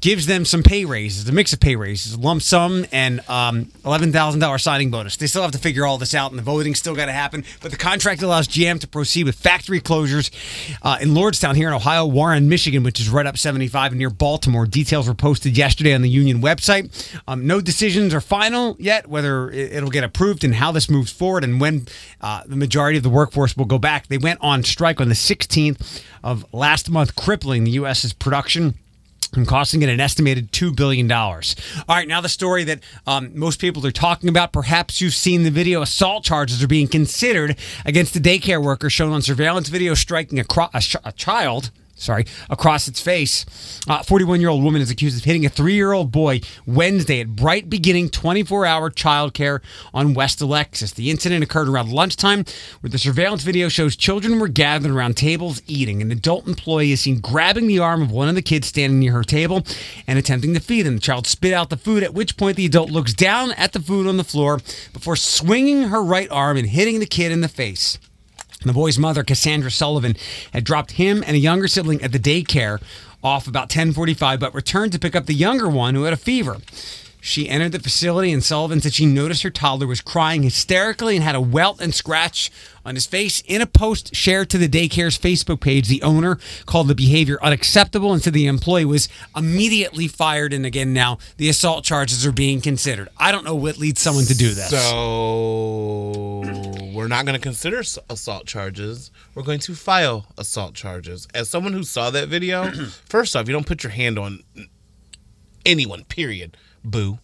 gives 0.00 0.26
them 0.26 0.44
some 0.44 0.62
pay 0.62 0.84
raises, 0.84 1.28
a 1.28 1.32
mix 1.32 1.52
of 1.52 1.60
pay 1.60 1.76
raises, 1.76 2.16
lump 2.16 2.42
sum, 2.42 2.86
and 2.92 3.20
um, 3.28 3.70
eleven 3.84 4.12
thousand 4.12 4.40
dollar 4.40 4.58
signing 4.58 4.90
bonus. 4.90 5.16
They 5.16 5.26
still 5.26 5.42
have 5.42 5.50
to 5.52 5.58
figure 5.58 5.86
all 5.86 5.98
this 5.98 6.14
out, 6.14 6.30
and 6.30 6.38
the 6.38 6.42
voting 6.42 6.74
still 6.74 6.94
got 6.94 7.06
to 7.06 7.12
happen. 7.12 7.44
But 7.60 7.70
the 7.70 7.76
contract 7.76 8.22
allows 8.22 8.48
GM 8.48 8.80
to 8.80 8.88
proceed 8.88 9.24
with 9.24 9.34
factory 9.36 9.80
closures 9.80 10.30
uh, 10.82 10.98
in 11.00 11.10
Lordstown 11.10 11.54
here 11.54 11.68
in 11.68 11.74
Ohio, 11.74 12.06
Warren, 12.06 12.48
Michigan, 12.48 12.82
which 12.82 12.98
is 13.00 13.08
right 13.08 13.26
up 13.26 13.36
seventy 13.36 13.68
five, 13.68 13.94
near 13.94 14.10
Baltimore. 14.10 14.66
Details 14.66 15.06
were 15.06 15.14
posted 15.14 15.56
yesterday 15.56 15.94
on 15.94 16.02
the 16.02 16.08
union 16.10 16.40
website. 16.40 16.90
Um, 17.28 17.46
no 17.46 17.60
decisions 17.60 18.14
are 18.14 18.20
final 18.20 18.76
yet 18.78 19.08
whether 19.08 19.50
it- 19.50 19.72
it'll 19.72 19.90
get 19.90 20.04
approved 20.04 20.44
and 20.44 20.54
how 20.54 20.72
this 20.72 20.88
moves 20.88 21.12
forward, 21.12 21.44
and 21.44 21.60
when 21.60 21.86
uh, 22.20 22.42
the 22.46 22.56
majority 22.56 22.96
of 22.96 23.02
the 23.02 23.10
workforce 23.10 23.56
will 23.56 23.64
go 23.66 23.78
back. 23.78 24.06
They 24.08 24.18
went 24.18 24.38
on 24.42 24.62
strike 24.64 25.00
on 25.00 25.08
the 25.08 25.14
16th 25.14 26.02
of 26.22 26.44
last 26.52 26.90
month, 26.90 27.14
crippling 27.14 27.64
the 27.64 27.70
U.S.'s 27.72 28.12
production 28.12 28.74
and 29.34 29.46
costing 29.46 29.82
it 29.82 29.88
an 29.88 30.00
estimated 30.00 30.52
$2 30.52 30.74
billion. 30.74 31.10
All 31.10 31.40
right, 31.88 32.08
now 32.08 32.20
the 32.20 32.28
story 32.28 32.64
that 32.64 32.80
um, 33.06 33.30
most 33.38 33.60
people 33.60 33.86
are 33.86 33.92
talking 33.92 34.28
about. 34.28 34.52
Perhaps 34.52 35.00
you've 35.00 35.14
seen 35.14 35.42
the 35.42 35.50
video. 35.50 35.82
Assault 35.82 36.24
charges 36.24 36.62
are 36.62 36.68
being 36.68 36.88
considered 36.88 37.56
against 37.84 38.14
the 38.14 38.20
daycare 38.20 38.62
worker 38.62 38.90
shown 38.90 39.12
on 39.12 39.22
surveillance 39.22 39.68
video 39.68 39.94
striking 39.94 40.38
a, 40.38 40.44
cro- 40.44 40.68
a, 40.74 40.80
ch- 40.80 40.96
a 41.04 41.12
child. 41.12 41.70
Sorry, 42.00 42.24
across 42.48 42.88
its 42.88 42.98
face. 42.98 43.44
Uh, 43.86 44.02
41 44.02 44.40
year 44.40 44.48
old 44.48 44.64
woman 44.64 44.80
is 44.80 44.90
accused 44.90 45.18
of 45.18 45.24
hitting 45.24 45.44
a 45.44 45.50
three 45.50 45.74
year 45.74 45.92
old 45.92 46.10
boy 46.10 46.40
Wednesday 46.64 47.20
at 47.20 47.36
Bright 47.36 47.68
Beginning 47.68 48.08
24 48.08 48.64
hour 48.64 48.90
childcare 48.90 49.60
on 49.92 50.14
West 50.14 50.40
Alexis. 50.40 50.92
The 50.92 51.10
incident 51.10 51.44
occurred 51.44 51.68
around 51.68 51.92
lunchtime, 51.92 52.46
where 52.80 52.90
the 52.90 52.96
surveillance 52.96 53.42
video 53.42 53.68
shows 53.68 53.96
children 53.96 54.40
were 54.40 54.48
gathered 54.48 54.90
around 54.90 55.18
tables 55.18 55.60
eating. 55.66 56.00
An 56.00 56.10
adult 56.10 56.48
employee 56.48 56.92
is 56.92 57.02
seen 57.02 57.20
grabbing 57.20 57.66
the 57.66 57.78
arm 57.78 58.00
of 58.00 58.10
one 58.10 58.30
of 58.30 58.34
the 58.34 58.40
kids 58.40 58.68
standing 58.68 58.98
near 58.98 59.12
her 59.12 59.22
table 59.22 59.62
and 60.06 60.18
attempting 60.18 60.54
to 60.54 60.60
feed 60.60 60.86
him. 60.86 60.94
The 60.94 61.00
child 61.00 61.26
spit 61.26 61.52
out 61.52 61.68
the 61.68 61.76
food, 61.76 62.02
at 62.02 62.14
which 62.14 62.38
point 62.38 62.56
the 62.56 62.64
adult 62.64 62.90
looks 62.90 63.12
down 63.12 63.52
at 63.52 63.72
the 63.72 63.80
food 63.80 64.06
on 64.06 64.16
the 64.16 64.24
floor 64.24 64.60
before 64.94 65.16
swinging 65.16 65.88
her 65.88 66.02
right 66.02 66.30
arm 66.30 66.56
and 66.56 66.68
hitting 66.68 66.98
the 66.98 67.04
kid 67.04 67.30
in 67.30 67.42
the 67.42 67.48
face. 67.48 67.98
The 68.62 68.72
boy's 68.74 68.98
mother, 68.98 69.24
Cassandra 69.24 69.70
Sullivan, 69.70 70.16
had 70.52 70.64
dropped 70.64 70.92
him 70.92 71.24
and 71.26 71.34
a 71.34 71.40
younger 71.40 71.66
sibling 71.66 72.02
at 72.02 72.12
the 72.12 72.18
daycare 72.18 72.80
off 73.22 73.46
about 73.46 73.70
10:45, 73.70 74.38
but 74.38 74.54
returned 74.54 74.92
to 74.92 74.98
pick 74.98 75.16
up 75.16 75.26
the 75.26 75.34
younger 75.34 75.68
one 75.68 75.94
who 75.94 76.04
had 76.04 76.12
a 76.12 76.18
fever. 76.18 76.58
She 77.20 77.48
entered 77.48 77.72
the 77.72 77.78
facility 77.78 78.32
and 78.32 78.42
Sullivan 78.42 78.80
said 78.80 78.94
she 78.94 79.06
noticed 79.06 79.42
her 79.42 79.50
toddler 79.50 79.86
was 79.86 80.00
crying 80.00 80.42
hysterically 80.42 81.16
and 81.16 81.24
had 81.24 81.34
a 81.34 81.40
welt 81.40 81.80
and 81.80 81.94
scratch 81.94 82.50
on 82.84 82.94
his 82.94 83.06
face. 83.06 83.42
In 83.46 83.60
a 83.60 83.66
post 83.66 84.14
shared 84.14 84.48
to 84.50 84.58
the 84.58 84.68
daycare's 84.68 85.18
Facebook 85.18 85.60
page, 85.60 85.88
the 85.88 86.02
owner 86.02 86.38
called 86.66 86.88
the 86.88 86.94
behavior 86.94 87.38
unacceptable 87.42 88.12
and 88.12 88.22
said 88.22 88.32
the 88.32 88.46
employee 88.46 88.84
was 88.84 89.08
immediately 89.36 90.08
fired. 90.08 90.52
And 90.52 90.64
again, 90.64 90.92
now 90.92 91.18
the 91.36 91.48
assault 91.48 91.84
charges 91.84 92.26
are 92.26 92.32
being 92.32 92.60
considered. 92.60 93.08
I 93.18 93.32
don't 93.32 93.44
know 93.44 93.54
what 93.54 93.76
leads 93.78 94.00
someone 94.00 94.24
to 94.24 94.36
do 94.36 94.48
this. 94.54 94.70
So 94.70 96.42
we're 96.94 97.08
not 97.08 97.26
going 97.26 97.36
to 97.36 97.42
consider 97.42 97.82
assault 98.08 98.46
charges. 98.46 99.10
We're 99.34 99.42
going 99.42 99.60
to 99.60 99.74
file 99.74 100.26
assault 100.38 100.74
charges. 100.74 101.28
As 101.34 101.48
someone 101.48 101.72
who 101.72 101.82
saw 101.82 102.10
that 102.10 102.28
video, 102.28 102.70
first 103.08 103.36
off, 103.36 103.46
you 103.46 103.52
don't 103.52 103.66
put 103.66 103.82
your 103.82 103.92
hand 103.92 104.18
on 104.18 104.42
anyone. 105.66 106.04
Period. 106.04 106.56
Boo. 106.84 107.18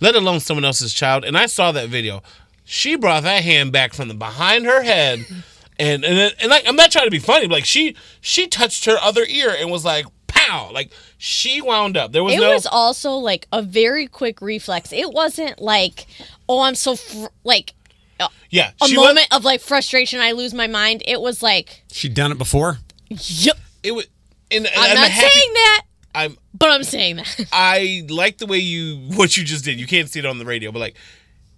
Let 0.00 0.14
alone 0.14 0.40
someone 0.40 0.64
else's 0.64 0.94
child. 0.94 1.24
And 1.24 1.36
I 1.36 1.46
saw 1.46 1.72
that 1.72 1.88
video. 1.88 2.22
She 2.64 2.96
brought 2.96 3.22
that 3.24 3.42
hand 3.42 3.72
back 3.72 3.92
from 3.92 4.08
the 4.08 4.14
behind 4.14 4.64
her 4.64 4.82
head, 4.82 5.26
and 5.78 6.04
and 6.04 6.34
and 6.40 6.50
like 6.50 6.66
I'm 6.68 6.76
not 6.76 6.90
trying 6.92 7.06
to 7.06 7.10
be 7.10 7.18
funny, 7.18 7.46
but 7.48 7.54
like 7.54 7.64
she 7.64 7.96
she 8.20 8.46
touched 8.46 8.84
her 8.84 8.96
other 9.02 9.24
ear 9.28 9.54
and 9.58 9.70
was 9.70 9.84
like 9.84 10.06
pow, 10.28 10.70
like 10.72 10.90
she 11.18 11.60
wound 11.60 11.96
up. 11.96 12.12
There 12.12 12.22
was 12.24 12.34
It 12.34 12.40
no 12.40 12.52
was 12.52 12.66
also 12.66 13.12
like 13.14 13.46
a 13.52 13.60
very 13.62 14.06
quick 14.06 14.40
reflex. 14.40 14.92
It 14.92 15.12
wasn't 15.12 15.60
like, 15.60 16.06
oh, 16.48 16.60
I'm 16.60 16.76
so 16.76 16.94
fr- 16.96 17.26
like 17.44 17.74
uh, 18.20 18.28
yeah. 18.50 18.70
a 18.80 18.86
she 18.86 18.96
was- 18.96 19.06
moment 19.08 19.26
of 19.32 19.44
like 19.44 19.60
frustration. 19.60 20.20
I 20.20 20.32
lose 20.32 20.54
my 20.54 20.66
mind. 20.68 21.02
It 21.06 21.20
was 21.20 21.42
like, 21.42 21.82
She'd 21.90 22.14
done 22.14 22.30
it 22.30 22.38
before. 22.38 22.78
yep 23.08 23.56
it 23.82 23.92
was. 23.92 24.06
And, 24.52 24.66
and 24.66 24.74
I'm, 24.76 24.94
not 24.96 25.10
happy, 25.10 25.28
saying 25.28 25.52
that, 25.54 25.82
I'm 26.14 26.36
but 26.54 26.70
I'm 26.70 26.84
saying 26.84 27.16
that. 27.16 27.46
I 27.52 28.04
like 28.08 28.38
the 28.38 28.46
way 28.46 28.58
you 28.58 28.96
what 29.16 29.36
you 29.36 29.44
just 29.44 29.64
did. 29.64 29.78
You 29.78 29.86
can't 29.86 30.08
see 30.08 30.18
it 30.18 30.26
on 30.26 30.38
the 30.38 30.44
radio, 30.44 30.72
but 30.72 30.78
like 30.80 30.96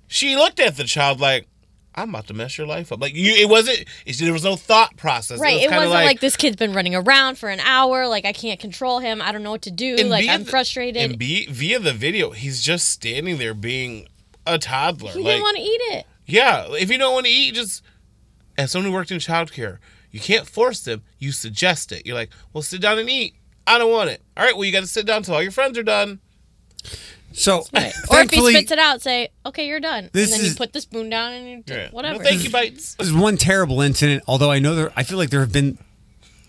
she 0.08 0.36
looked 0.36 0.60
at 0.60 0.76
the 0.76 0.84
child 0.84 1.20
like 1.20 1.46
I'm 1.94 2.08
about 2.10 2.26
to 2.28 2.34
mess 2.34 2.56
your 2.56 2.66
life 2.66 2.90
up. 2.90 3.00
Like 3.00 3.14
you, 3.14 3.32
it 3.34 3.48
wasn't. 3.48 3.84
It, 4.06 4.18
there 4.18 4.32
was 4.32 4.44
no 4.44 4.56
thought 4.56 4.96
process. 4.96 5.38
right. 5.38 5.54
was 5.54 5.62
It, 5.64 5.68
kinda 5.68 5.88
wasn't 5.88 6.04
like, 6.04 6.20
this 6.20 6.36
kid's 6.36 6.56
been 6.56 6.72
running 6.72 6.94
around 6.94 7.36
for 7.36 7.48
an 7.48 7.60
hour. 7.60 8.06
Like 8.06 8.24
I 8.24 8.32
can't 8.32 8.58
control 8.58 8.98
him. 8.98 9.20
I 9.20 9.32
don't 9.32 9.42
know 9.42 9.50
what 9.50 9.62
to 9.62 9.70
do. 9.70 9.96
Like 9.96 10.28
I'm 10.28 10.44
the- 10.44 10.50
frustrated. 10.50 11.02
And 11.02 11.18
be, 11.18 11.46
via 11.46 11.78
the 11.78 11.92
video, 11.92 12.30
he's 12.30 12.62
just 12.62 12.88
standing 12.88 13.38
there 13.38 13.54
being 13.54 14.08
a 14.46 14.58
toddler. 14.58 15.12
he 15.12 15.18
like, 15.18 15.26
didn't 15.34 15.42
want 15.42 15.56
to 15.56 15.62
eat 15.62 15.80
it. 15.96 16.06
yeah, 16.26 16.66
if 16.70 16.90
you 16.90 16.98
don't 16.98 17.12
want 17.12 17.26
to 17.26 17.32
eat, 17.32 17.54
just 17.54 17.82
as 18.56 18.70
someone 18.70 18.90
who 18.90 18.94
worked 18.94 19.10
in 19.10 19.18
childcare, 19.18 19.78
you 20.10 20.20
can't 20.20 20.46
force 20.46 20.80
them. 20.80 21.02
You 21.18 21.30
suggest 21.32 21.92
it. 21.92 22.06
You're 22.06 22.16
like, 22.16 22.30
well, 22.52 22.62
sit 22.62 22.80
down 22.80 22.98
and 22.98 23.08
eat. 23.10 23.34
I 23.66 23.78
don't 23.78 23.90
want 23.92 24.10
it. 24.10 24.20
All 24.36 24.44
right, 24.44 24.54
well, 24.56 24.64
you 24.64 24.72
got 24.72 24.80
to 24.80 24.86
sit 24.86 25.06
down 25.06 25.18
until 25.18 25.34
all 25.34 25.42
your 25.42 25.52
friends 25.52 25.78
are 25.78 25.82
done. 25.82 26.20
So, 27.32 27.60
Or 28.10 28.20
if 28.20 28.30
he 28.30 28.40
spits 28.50 28.70
it 28.72 28.78
out, 28.78 29.00
say, 29.00 29.30
"Okay, 29.46 29.66
you're 29.66 29.80
done," 29.80 30.10
This 30.12 30.30
and 30.32 30.40
then 30.40 30.46
is- 30.46 30.52
you 30.52 30.56
put 30.58 30.72
the 30.74 30.80
spoon 30.82 31.08
down 31.08 31.32
and 31.32 31.48
you 31.48 31.62
do 31.64 31.72
Yeah. 31.74 31.88
whatever. 31.90 32.18
No, 32.18 32.24
thank 32.24 32.44
you, 32.44 32.50
bites. 32.50 32.94
This 32.96 33.08
is 33.08 33.14
one 33.14 33.36
terrible 33.38 33.80
incident, 33.80 34.22
although 34.26 34.50
I 34.50 34.58
know 34.58 34.74
there 34.74 34.92
I 34.96 35.02
feel 35.02 35.16
like 35.16 35.30
there 35.30 35.40
have 35.40 35.52
been 35.52 35.78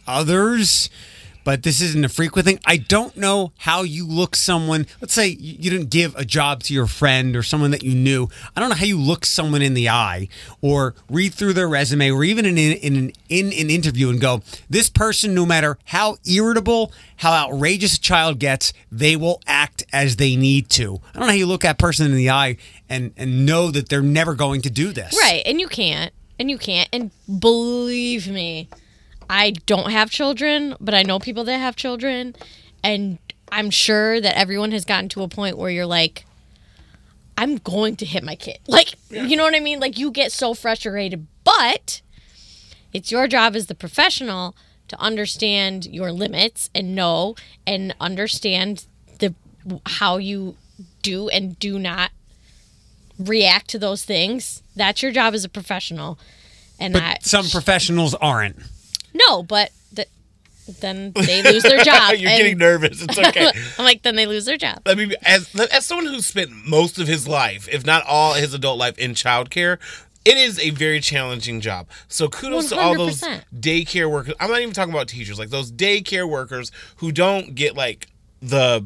others, 0.07 0.89
but 1.43 1.63
this 1.63 1.81
isn't 1.81 2.03
a 2.03 2.09
frequent 2.09 2.45
thing. 2.45 2.59
I 2.65 2.77
don't 2.77 3.15
know 3.17 3.51
how 3.57 3.83
you 3.83 4.07
look 4.07 4.35
someone, 4.35 4.85
let's 5.01 5.13
say 5.13 5.27
you 5.27 5.69
didn't 5.69 5.89
give 5.89 6.15
a 6.15 6.25
job 6.25 6.63
to 6.63 6.73
your 6.73 6.87
friend 6.87 7.35
or 7.35 7.43
someone 7.43 7.71
that 7.71 7.83
you 7.83 7.93
knew. 7.95 8.27
I 8.55 8.59
don't 8.59 8.69
know 8.69 8.75
how 8.75 8.85
you 8.85 8.99
look 8.99 9.25
someone 9.25 9.61
in 9.61 9.73
the 9.73 9.89
eye 9.89 10.27
or 10.61 10.95
read 11.09 11.33
through 11.33 11.53
their 11.53 11.67
resume 11.67 12.11
or 12.11 12.23
even 12.23 12.45
in, 12.45 12.57
in, 12.57 12.75
in, 12.75 13.13
in 13.29 13.47
an 13.53 13.69
interview 13.69 14.09
and 14.09 14.19
go, 14.19 14.41
this 14.69 14.89
person, 14.89 15.33
no 15.33 15.45
matter 15.45 15.77
how 15.85 16.17
irritable, 16.25 16.91
how 17.17 17.31
outrageous 17.31 17.95
a 17.95 18.01
child 18.01 18.39
gets, 18.39 18.73
they 18.91 19.15
will 19.15 19.41
act 19.47 19.83
as 19.91 20.17
they 20.17 20.35
need 20.35 20.69
to. 20.69 20.99
I 21.13 21.19
don't 21.19 21.27
know 21.27 21.27
how 21.27 21.33
you 21.33 21.45
look 21.45 21.61
that 21.61 21.77
person 21.77 22.05
in 22.05 22.15
the 22.15 22.29
eye 22.29 22.57
and, 22.89 23.13
and 23.17 23.45
know 23.45 23.71
that 23.71 23.89
they're 23.89 24.01
never 24.01 24.35
going 24.35 24.61
to 24.61 24.69
do 24.69 24.91
this. 24.91 25.17
Right, 25.21 25.41
and 25.45 25.59
you 25.59 25.67
can't, 25.67 26.13
and 26.39 26.49
you 26.49 26.57
can't, 26.57 26.89
and 26.93 27.11
believe 27.39 28.27
me, 28.27 28.69
I 29.33 29.49
don't 29.65 29.89
have 29.89 30.11
children, 30.11 30.75
but 30.79 30.93
I 30.93 31.01
know 31.01 31.17
people 31.17 31.43
that 31.45 31.57
have 31.57 31.75
children, 31.75 32.35
and 32.83 33.17
I'm 33.51 33.71
sure 33.71 34.21
that 34.21 34.37
everyone 34.37 34.71
has 34.73 34.85
gotten 34.85 35.09
to 35.09 35.23
a 35.23 35.27
point 35.27 35.57
where 35.57 35.71
you're 35.71 35.87
like, 35.87 36.25
I'm 37.35 37.55
going 37.55 37.95
to 37.95 38.05
hit 38.05 38.23
my 38.23 38.35
kid. 38.35 38.59
Like, 38.67 38.93
you 39.09 39.35
know 39.35 39.43
what 39.43 39.55
I 39.55 39.59
mean? 39.59 39.79
Like, 39.79 39.97
you 39.97 40.11
get 40.11 40.31
so 40.31 40.53
frustrated, 40.53 41.25
but 41.43 42.03
it's 42.93 43.11
your 43.11 43.27
job 43.27 43.55
as 43.55 43.65
the 43.65 43.73
professional 43.73 44.55
to 44.89 44.99
understand 45.01 45.87
your 45.87 46.11
limits 46.11 46.69
and 46.75 46.93
know 46.93 47.35
and 47.65 47.95
understand 47.99 48.85
the 49.17 49.33
how 49.87 50.17
you 50.17 50.57
do 51.01 51.27
and 51.29 51.57
do 51.57 51.79
not 51.79 52.11
react 53.17 53.67
to 53.69 53.79
those 53.79 54.05
things. 54.05 54.61
That's 54.75 55.01
your 55.01 55.11
job 55.11 55.33
as 55.33 55.43
a 55.43 55.49
professional. 55.49 56.19
And 56.79 56.95
I 56.95 57.17
some 57.21 57.47
professionals 57.49 58.13
aren't. 58.13 58.57
No, 59.13 59.43
but 59.43 59.71
th- 59.95 60.09
then 60.79 61.11
they 61.13 61.41
lose 61.43 61.63
their 61.63 61.83
job. 61.83 62.13
You're 62.17 62.29
and 62.29 62.37
getting 62.37 62.57
nervous. 62.57 63.01
It's 63.01 63.17
okay. 63.17 63.51
I'm 63.77 63.85
like, 63.85 64.01
then 64.03 64.15
they 64.15 64.25
lose 64.25 64.45
their 64.45 64.57
job. 64.57 64.81
I 64.85 64.95
mean, 64.95 65.13
as 65.23 65.53
as 65.71 65.85
someone 65.85 66.07
who 66.07 66.21
spent 66.21 66.51
most 66.67 66.99
of 66.99 67.07
his 67.07 67.27
life, 67.27 67.67
if 67.71 67.85
not 67.85 68.03
all 68.05 68.33
his 68.33 68.53
adult 68.53 68.77
life, 68.77 68.97
in 68.97 69.13
childcare, 69.13 69.79
it 70.25 70.37
is 70.37 70.59
a 70.59 70.69
very 70.71 70.99
challenging 70.99 71.61
job. 71.61 71.87
So 72.07 72.29
kudos 72.29 72.69
to 72.69 72.79
all 72.79 72.95
those 72.95 73.21
daycare 73.53 74.09
workers. 74.09 74.35
I'm 74.39 74.49
not 74.49 74.61
even 74.61 74.73
talking 74.73 74.93
about 74.93 75.07
teachers, 75.07 75.37
like 75.37 75.49
those 75.49 75.71
daycare 75.71 76.27
workers 76.27 76.71
who 76.97 77.11
don't 77.11 77.55
get 77.55 77.75
like 77.75 78.07
the 78.41 78.85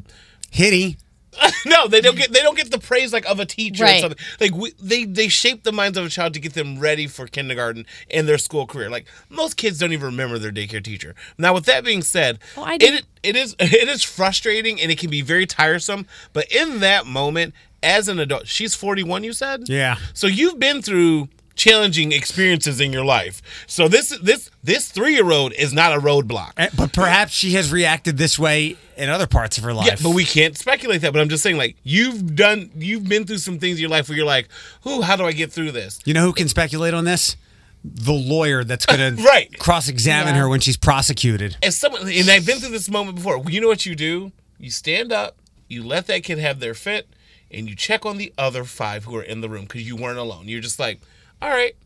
Hitty. 0.50 0.96
no, 1.66 1.88
they 1.88 2.00
don't 2.00 2.16
get 2.16 2.32
they 2.32 2.40
don't 2.40 2.56
get 2.56 2.70
the 2.70 2.78
praise 2.78 3.12
like 3.12 3.26
of 3.26 3.40
a 3.40 3.46
teacher 3.46 3.84
or 3.84 3.98
something. 4.00 4.18
Like 4.40 4.54
we, 4.54 4.72
they 4.80 5.04
they 5.04 5.28
shape 5.28 5.62
the 5.62 5.72
minds 5.72 5.98
of 5.98 6.06
a 6.06 6.08
child 6.08 6.34
to 6.34 6.40
get 6.40 6.54
them 6.54 6.78
ready 6.78 7.06
for 7.06 7.26
kindergarten 7.26 7.86
and 8.10 8.26
their 8.26 8.38
school 8.38 8.66
career. 8.66 8.90
Like 8.90 9.06
most 9.28 9.56
kids 9.56 9.78
don't 9.78 9.92
even 9.92 10.06
remember 10.06 10.38
their 10.38 10.52
daycare 10.52 10.82
teacher. 10.82 11.14
Now, 11.36 11.54
with 11.54 11.64
that 11.66 11.84
being 11.84 12.02
said, 12.02 12.38
Oh, 12.56 12.62
I 12.62 12.78
it 12.80 13.04
it 13.22 13.36
is 13.36 13.54
it 13.58 13.88
is 13.88 14.02
frustrating 14.02 14.80
and 14.80 14.90
it 14.90 14.98
can 14.98 15.10
be 15.10 15.22
very 15.22 15.46
tiresome. 15.46 16.06
But 16.32 16.50
in 16.50 16.80
that 16.80 17.06
moment, 17.06 17.54
as 17.82 18.08
an 18.08 18.18
adult, 18.18 18.46
she's 18.46 18.74
41. 18.74 19.24
You 19.24 19.32
said, 19.32 19.68
Yeah. 19.68 19.96
So 20.14 20.26
you've 20.26 20.58
been 20.58 20.82
through 20.82 21.28
challenging 21.58 22.12
experiences 22.12 22.80
in 22.80 22.92
your 22.92 23.04
life. 23.04 23.42
So 23.66 23.88
this 23.88 24.16
this 24.22 24.50
this 24.64 24.88
three 24.90 25.12
year 25.14 25.30
old 25.30 25.52
is 25.52 25.74
not 25.74 25.92
a 25.92 26.00
roadblock. 26.00 26.52
Eh, 26.56 26.68
But 26.74 26.92
perhaps 26.94 27.32
she 27.34 27.52
has 27.52 27.70
reacted 27.70 28.16
this 28.16 28.38
way 28.38 28.76
in 28.96 29.10
other 29.10 29.26
parts 29.26 29.58
of 29.58 29.64
her 29.64 29.74
life. 29.74 29.86
Yeah, 29.88 29.96
but 30.02 30.10
we 30.14 30.24
can't 30.24 30.56
speculate 30.56 31.02
that. 31.02 31.12
But 31.12 31.20
I'm 31.20 31.28
just 31.28 31.42
saying, 31.42 31.58
like, 31.58 31.76
you've 31.82 32.34
done, 32.34 32.70
you've 32.76 33.04
been 33.08 33.26
through 33.26 33.38
some 33.38 33.58
things 33.58 33.76
in 33.76 33.82
your 33.82 33.90
life 33.90 34.08
where 34.08 34.16
you're 34.16 34.26
like, 34.26 34.48
"Ooh, 34.86 35.02
how 35.02 35.16
do 35.16 35.24
I 35.26 35.32
get 35.32 35.52
through 35.52 35.72
this?" 35.72 36.00
You 36.06 36.14
know 36.14 36.22
who 36.22 36.32
can 36.32 36.48
speculate 36.48 36.94
on 36.94 37.04
this? 37.04 37.36
The 37.84 38.12
lawyer 38.12 38.64
that's 38.64 38.86
going 38.86 39.16
to 39.16 39.22
Right. 39.22 39.56
cross 39.58 39.88
examine 39.88 40.34
Yeah. 40.34 40.42
her 40.42 40.48
when 40.48 40.60
she's 40.60 40.76
prosecuted. 40.76 41.56
As 41.62 41.76
someone, 41.76 42.08
and 42.08 42.30
I've 42.30 42.46
been 42.46 42.58
through 42.58 42.70
this 42.70 42.88
moment 42.90 43.16
before. 43.16 43.42
You 43.48 43.60
know 43.60 43.68
what 43.68 43.84
you 43.86 43.94
do? 43.94 44.32
You 44.58 44.70
stand 44.70 45.12
up, 45.12 45.36
you 45.68 45.84
let 45.84 46.06
that 46.08 46.22
kid 46.24 46.38
have 46.38 46.58
their 46.60 46.74
fit, 46.74 47.06
and 47.52 47.68
you 47.68 47.76
check 47.76 48.04
on 48.04 48.16
the 48.16 48.32
other 48.36 48.64
five 48.64 49.04
who 49.04 49.14
are 49.16 49.22
in 49.22 49.40
the 49.42 49.48
room 49.48 49.62
because 49.62 49.82
you 49.86 49.94
weren't 49.96 50.18
alone. 50.18 50.48
You're 50.48 50.60
just 50.60 50.78
like, 50.80 51.00
all 51.40 51.50
right, 51.50 51.76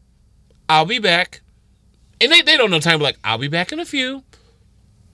I'll 0.69 0.87
be 0.87 0.99
back. 0.99 1.41
And 2.21 2.31
they, 2.31 2.43
they 2.43 2.57
don't 2.57 2.71
know 2.71 2.79
time, 2.79 3.01
like, 3.01 3.19
I'll 3.25 3.39
be 3.39 3.49
back 3.49 3.73
in 3.73 3.81
a 3.81 3.85
few. 3.85 4.23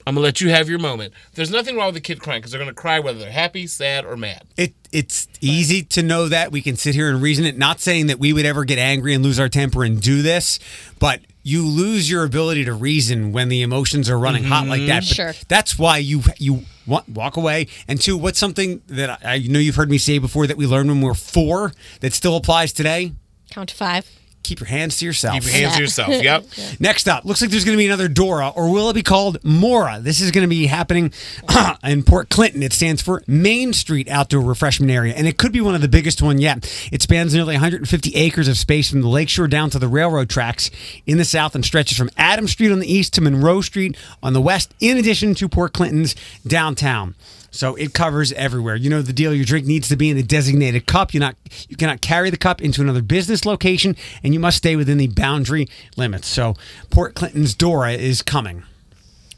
I'm 0.07 0.15
gonna 0.15 0.23
let 0.23 0.41
you 0.41 0.49
have 0.49 0.69
your 0.69 0.79
moment. 0.79 1.13
There's 1.33 1.51
nothing 1.51 1.75
wrong 1.75 1.87
with 1.87 1.95
the 1.95 2.01
kid 2.01 2.19
crying 2.19 2.39
because 2.39 2.51
they're 2.51 2.59
gonna 2.59 2.73
cry 2.73 2.99
whether 2.99 3.19
they're 3.19 3.31
happy, 3.31 3.67
sad, 3.67 4.05
or 4.05 4.17
mad. 4.17 4.43
It 4.57 4.73
it's 4.91 5.27
easy 5.39 5.83
to 5.83 6.01
know 6.01 6.27
that 6.29 6.51
we 6.51 6.63
can 6.63 6.77
sit 6.77 6.95
here 6.95 7.09
and 7.09 7.21
reason 7.21 7.45
it. 7.45 7.57
Not 7.57 7.79
saying 7.79 8.07
that 8.07 8.17
we 8.17 8.33
would 8.33 8.45
ever 8.45 8.65
get 8.65 8.79
angry 8.79 9.13
and 9.13 9.23
lose 9.23 9.39
our 9.39 9.49
temper 9.49 9.83
and 9.83 10.01
do 10.01 10.23
this, 10.23 10.59
but 10.97 11.21
you 11.43 11.63
lose 11.65 12.09
your 12.09 12.23
ability 12.23 12.65
to 12.65 12.73
reason 12.73 13.31
when 13.33 13.49
the 13.49 13.61
emotions 13.61 14.09
are 14.09 14.17
running 14.17 14.43
hot 14.43 14.67
like 14.67 14.81
that. 14.87 15.01
But 15.01 15.03
mm-hmm. 15.03 15.13
Sure. 15.13 15.33
That's 15.47 15.77
why 15.77 15.97
you 15.99 16.23
you 16.37 16.63
wa- 16.87 17.03
walk 17.13 17.37
away. 17.37 17.67
And 17.87 18.01
two, 18.01 18.17
what's 18.17 18.39
something 18.39 18.81
that 18.87 19.23
I, 19.23 19.33
I 19.35 19.37
know 19.39 19.59
you've 19.59 19.75
heard 19.75 19.91
me 19.91 19.99
say 19.99 20.17
before 20.17 20.47
that 20.47 20.57
we 20.57 20.65
learned 20.65 20.89
when 20.89 21.01
we 21.01 21.07
were 21.07 21.13
four 21.13 21.71
that 22.01 22.13
still 22.13 22.35
applies 22.35 22.73
today? 22.73 23.13
Count 23.51 23.69
to 23.69 23.75
five. 23.75 24.09
Keep 24.43 24.61
your 24.61 24.67
hands 24.67 24.97
to 24.97 25.05
yourself. 25.05 25.35
Keep 25.35 25.43
your 25.43 25.53
hands 25.53 25.75
to 25.75 25.81
yourself. 25.81 26.09
Yep. 26.19 26.45
Next 26.79 27.07
up, 27.07 27.23
looks 27.23 27.41
like 27.41 27.49
there's 27.49 27.63
going 27.65 27.77
to 27.77 27.81
be 27.81 27.85
another 27.85 28.07
Dora, 28.07 28.49
or 28.49 28.71
will 28.71 28.89
it 28.89 28.93
be 28.93 29.03
called 29.03 29.37
Mora? 29.43 29.99
This 30.01 30.21
is 30.21 30.31
going 30.31 30.43
to 30.43 30.49
be 30.49 30.65
happening 30.65 31.13
in 31.83 32.03
Port 32.03 32.29
Clinton. 32.29 32.61
It 32.63 32.73
stands 32.73 33.01
for 33.01 33.23
Main 33.27 33.73
Street 33.73 34.09
Outdoor 34.09 34.41
Refreshment 34.41 34.91
Area, 34.91 35.13
and 35.15 35.27
it 35.27 35.37
could 35.37 35.51
be 35.51 35.61
one 35.61 35.75
of 35.75 35.81
the 35.81 35.87
biggest 35.87 36.21
one 36.21 36.39
yet. 36.39 36.65
It 36.91 37.01
spans 37.01 37.33
nearly 37.33 37.53
150 37.55 38.15
acres 38.15 38.47
of 38.47 38.57
space 38.57 38.89
from 38.89 39.01
the 39.01 39.07
lakeshore 39.07 39.47
down 39.47 39.69
to 39.69 39.79
the 39.79 39.87
railroad 39.87 40.29
tracks 40.29 40.71
in 41.05 41.17
the 41.17 41.25
south 41.25 41.55
and 41.55 41.63
stretches 41.63 41.97
from 41.97 42.09
Adam 42.17 42.47
Street 42.47 42.71
on 42.71 42.79
the 42.79 42.91
east 42.91 43.13
to 43.13 43.21
Monroe 43.21 43.61
Street 43.61 43.95
on 44.21 44.33
the 44.33 44.41
west, 44.41 44.73
in 44.79 44.97
addition 44.97 45.35
to 45.35 45.47
Port 45.47 45.73
Clinton's 45.73 46.15
downtown. 46.45 47.15
So 47.51 47.75
it 47.75 47.93
covers 47.93 48.31
everywhere. 48.33 48.75
You 48.75 48.89
know 48.89 49.01
the 49.01 49.13
deal. 49.13 49.33
Your 49.33 49.45
drink 49.45 49.65
needs 49.65 49.89
to 49.89 49.95
be 49.95 50.09
in 50.09 50.17
a 50.17 50.23
designated 50.23 50.85
cup. 50.85 51.13
You 51.13 51.19
not 51.19 51.35
you 51.67 51.75
cannot 51.75 52.01
carry 52.01 52.29
the 52.29 52.37
cup 52.37 52.61
into 52.61 52.81
another 52.81 53.01
business 53.01 53.45
location, 53.45 53.95
and 54.23 54.33
you 54.33 54.39
must 54.39 54.57
stay 54.57 54.75
within 54.75 54.97
the 54.97 55.07
boundary 55.07 55.67
limits. 55.97 56.27
So 56.27 56.55
Port 56.89 57.15
Clinton's 57.15 57.55
Dora 57.55 57.93
is 57.93 58.21
coming. 58.21 58.63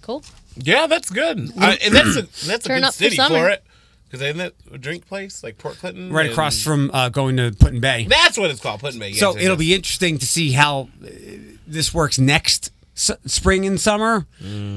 Cool. 0.01 0.23
Yeah, 0.55 0.87
that's 0.87 1.09
good. 1.09 1.51
I, 1.57 1.75
and 1.75 1.95
that's 1.95 2.15
a 2.17 2.21
that's 2.47 2.65
a 2.65 2.69
Turn 2.69 2.79
good 2.79 2.83
up 2.87 2.93
for 2.93 3.03
city 3.03 3.17
for, 3.17 3.49
it. 3.49 3.63
Because 4.05 4.21
isn't 4.23 4.37
that 4.39 4.53
a 4.73 4.77
drink 4.77 5.07
place 5.07 5.41
like 5.41 5.57
Port 5.57 5.77
Clinton? 5.77 6.11
Right 6.11 6.25
And- 6.25 6.33
across 6.33 6.61
from 6.61 6.91
uh, 6.93 7.07
going 7.09 7.37
to 7.37 7.51
Put 7.57 7.73
in 7.73 7.79
Bay. 7.79 8.07
That's 8.09 8.37
what 8.37 8.51
it's 8.51 8.59
called, 8.59 8.81
Put 8.81 8.93
in 8.93 8.99
Bay. 8.99 9.09
Yes, 9.09 9.19
so 9.19 9.33
yes, 9.35 9.43
it'll 9.43 9.55
yes. 9.55 9.59
be 9.59 9.73
interesting 9.73 10.17
to 10.17 10.27
see 10.27 10.51
how 10.51 10.89
uh, 11.01 11.07
this 11.65 11.93
works 11.93 12.19
next 12.19 12.71
s- 12.95 13.11
spring 13.25 13.65
and 13.65 13.79
summer 13.79 14.25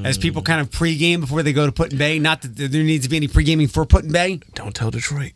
as 0.05 0.19
people 0.19 0.43
kind 0.43 0.61
of 0.61 0.71
pregame 0.71 1.21
before 1.21 1.43
they 1.43 1.53
go 1.53 1.67
to 1.67 1.73
Put 1.73 1.93
in 1.93 1.99
Bay. 1.99 2.19
Not 2.19 2.43
that 2.43 2.57
there 2.57 2.83
needs 2.83 3.05
to 3.05 3.11
be 3.11 3.17
any 3.17 3.29
pregaming 3.29 3.71
for 3.71 3.85
Put 3.87 4.05
in 4.05 4.13
Bay. 4.13 4.41
Don't 4.55 4.75
tell 4.75 4.91
Detroit. 4.91 5.33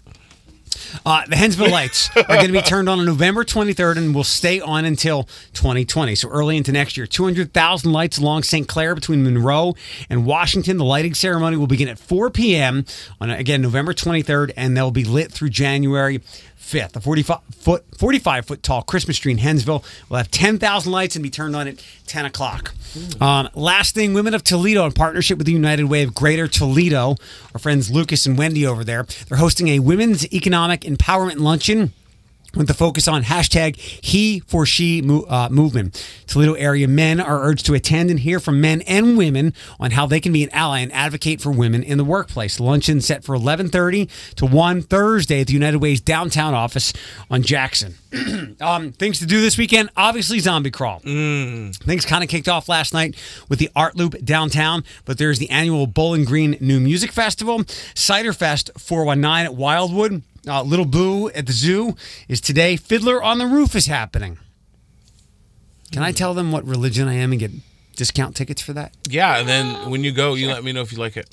Uh, 1.04 1.22
the 1.26 1.34
Hensville 1.36 1.70
Lights 1.70 2.08
are 2.16 2.22
going 2.24 2.46
to 2.46 2.52
be 2.52 2.62
turned 2.62 2.88
on 2.88 2.98
on 3.00 3.04
November 3.04 3.44
23rd 3.44 3.96
and 3.98 4.14
will 4.14 4.24
stay 4.24 4.60
on 4.60 4.84
until 4.84 5.24
2020. 5.54 6.14
So 6.14 6.28
early 6.28 6.56
into 6.56 6.72
next 6.72 6.96
year, 6.96 7.06
200,000 7.06 7.92
lights 7.92 8.16
along 8.18 8.44
St. 8.44 8.66
Clair 8.68 8.94
between 8.94 9.22
Monroe 9.24 9.74
and 10.08 10.24
Washington. 10.24 10.76
The 10.78 10.84
lighting 10.84 11.14
ceremony 11.14 11.56
will 11.56 11.66
begin 11.66 11.88
at 11.88 11.98
4 11.98 12.30
p.m. 12.30 12.84
on 13.20 13.28
again 13.30 13.60
November 13.60 13.92
23rd, 13.92 14.52
and 14.56 14.76
they'll 14.76 14.90
be 14.90 15.04
lit 15.04 15.30
through 15.32 15.50
January 15.50 16.22
5th. 16.68 16.96
A 16.96 17.00
45 17.00 17.40
foot 17.50 17.84
45 17.96 18.46
foot 18.46 18.62
tall 18.62 18.82
Christmas 18.82 19.18
tree 19.18 19.32
in 19.32 19.38
Hensville 19.38 19.84
will 20.08 20.18
have 20.18 20.30
10,000 20.30 20.92
lights 20.92 21.16
and 21.16 21.22
be 21.22 21.30
turned 21.30 21.56
on 21.56 21.66
at 21.66 21.82
10 22.06 22.26
o'clock. 22.26 22.74
Um, 23.20 23.48
last 23.54 23.94
thing, 23.94 24.14
Women 24.14 24.34
of 24.34 24.44
Toledo, 24.44 24.84
in 24.86 24.92
partnership 24.92 25.38
with 25.38 25.46
the 25.46 25.52
United 25.52 25.84
Way 25.84 26.02
of 26.02 26.14
Greater 26.14 26.48
Toledo, 26.48 27.16
our 27.54 27.58
friends 27.58 27.90
Lucas 27.90 28.26
and 28.26 28.36
Wendy 28.36 28.66
over 28.66 28.84
there, 28.84 29.06
they're 29.28 29.38
hosting 29.38 29.68
a 29.68 29.78
women's 29.78 30.30
economic 30.32 30.82
empowerment 30.82 31.38
luncheon 31.38 31.92
with 32.58 32.66
the 32.66 32.74
focus 32.74 33.08
on 33.08 33.22
hashtag 33.22 33.76
he 33.76 34.40
for 34.40 34.66
she 34.66 35.00
uh, 35.28 35.48
movement. 35.48 36.06
Toledo 36.26 36.54
area 36.54 36.88
men 36.88 37.20
are 37.20 37.42
urged 37.42 37.64
to 37.66 37.74
attend 37.74 38.10
and 38.10 38.20
hear 38.20 38.40
from 38.40 38.60
men 38.60 38.82
and 38.82 39.16
women 39.16 39.54
on 39.80 39.92
how 39.92 40.04
they 40.04 40.20
can 40.20 40.32
be 40.32 40.42
an 40.42 40.50
ally 40.50 40.80
and 40.80 40.92
advocate 40.92 41.40
for 41.40 41.50
women 41.50 41.82
in 41.82 41.96
the 41.96 42.04
workplace. 42.04 42.60
Luncheon 42.60 43.00
set 43.00 43.24
for 43.24 43.34
11:30 43.34 44.08
to 44.34 44.44
1 44.44 44.82
Thursday 44.82 45.40
at 45.40 45.46
the 45.46 45.52
United 45.52 45.78
Way's 45.78 46.00
downtown 46.00 46.52
office 46.52 46.92
on 47.30 47.42
Jackson. 47.42 47.94
um, 48.60 48.90
things 48.92 49.20
to 49.20 49.26
do 49.26 49.40
this 49.40 49.56
weekend, 49.56 49.90
obviously 49.96 50.40
zombie 50.40 50.70
crawl. 50.70 50.98
Things 50.98 52.04
kind 52.04 52.24
of 52.24 52.28
kicked 52.28 52.48
off 52.48 52.68
last 52.68 52.92
night 52.92 53.14
with 53.48 53.60
the 53.60 53.70
Art 53.76 53.96
Loop 53.96 54.24
downtown, 54.24 54.82
but 55.04 55.18
there's 55.18 55.38
the 55.38 55.50
annual 55.50 55.86
Bowling 55.86 56.24
Green 56.24 56.56
New 56.60 56.80
Music 56.80 57.12
Festival, 57.12 57.62
Cider 57.94 58.32
Fest 58.32 58.70
419 58.76 59.46
at 59.46 59.54
Wildwood. 59.54 60.22
Uh, 60.48 60.62
Little 60.62 60.86
Boo 60.86 61.28
at 61.30 61.46
the 61.46 61.52
zoo 61.52 61.94
is 62.26 62.40
today. 62.40 62.76
Fiddler 62.76 63.22
on 63.22 63.38
the 63.38 63.46
Roof 63.46 63.74
is 63.76 63.86
happening. 63.86 64.38
Can 65.92 66.02
I 66.02 66.12
tell 66.12 66.34
them 66.34 66.52
what 66.52 66.64
religion 66.64 67.08
I 67.08 67.14
am 67.14 67.32
and 67.32 67.40
get 67.40 67.50
discount 67.96 68.36
tickets 68.36 68.62
for 68.62 68.72
that? 68.72 68.94
Yeah, 69.08 69.38
and 69.38 69.48
then 69.48 69.90
when 69.90 70.04
you 70.04 70.12
go, 70.12 70.34
you 70.34 70.48
let 70.48 70.64
me 70.64 70.72
know 70.72 70.82
if 70.82 70.92
you 70.92 70.98
like 70.98 71.16
it. 71.16 71.28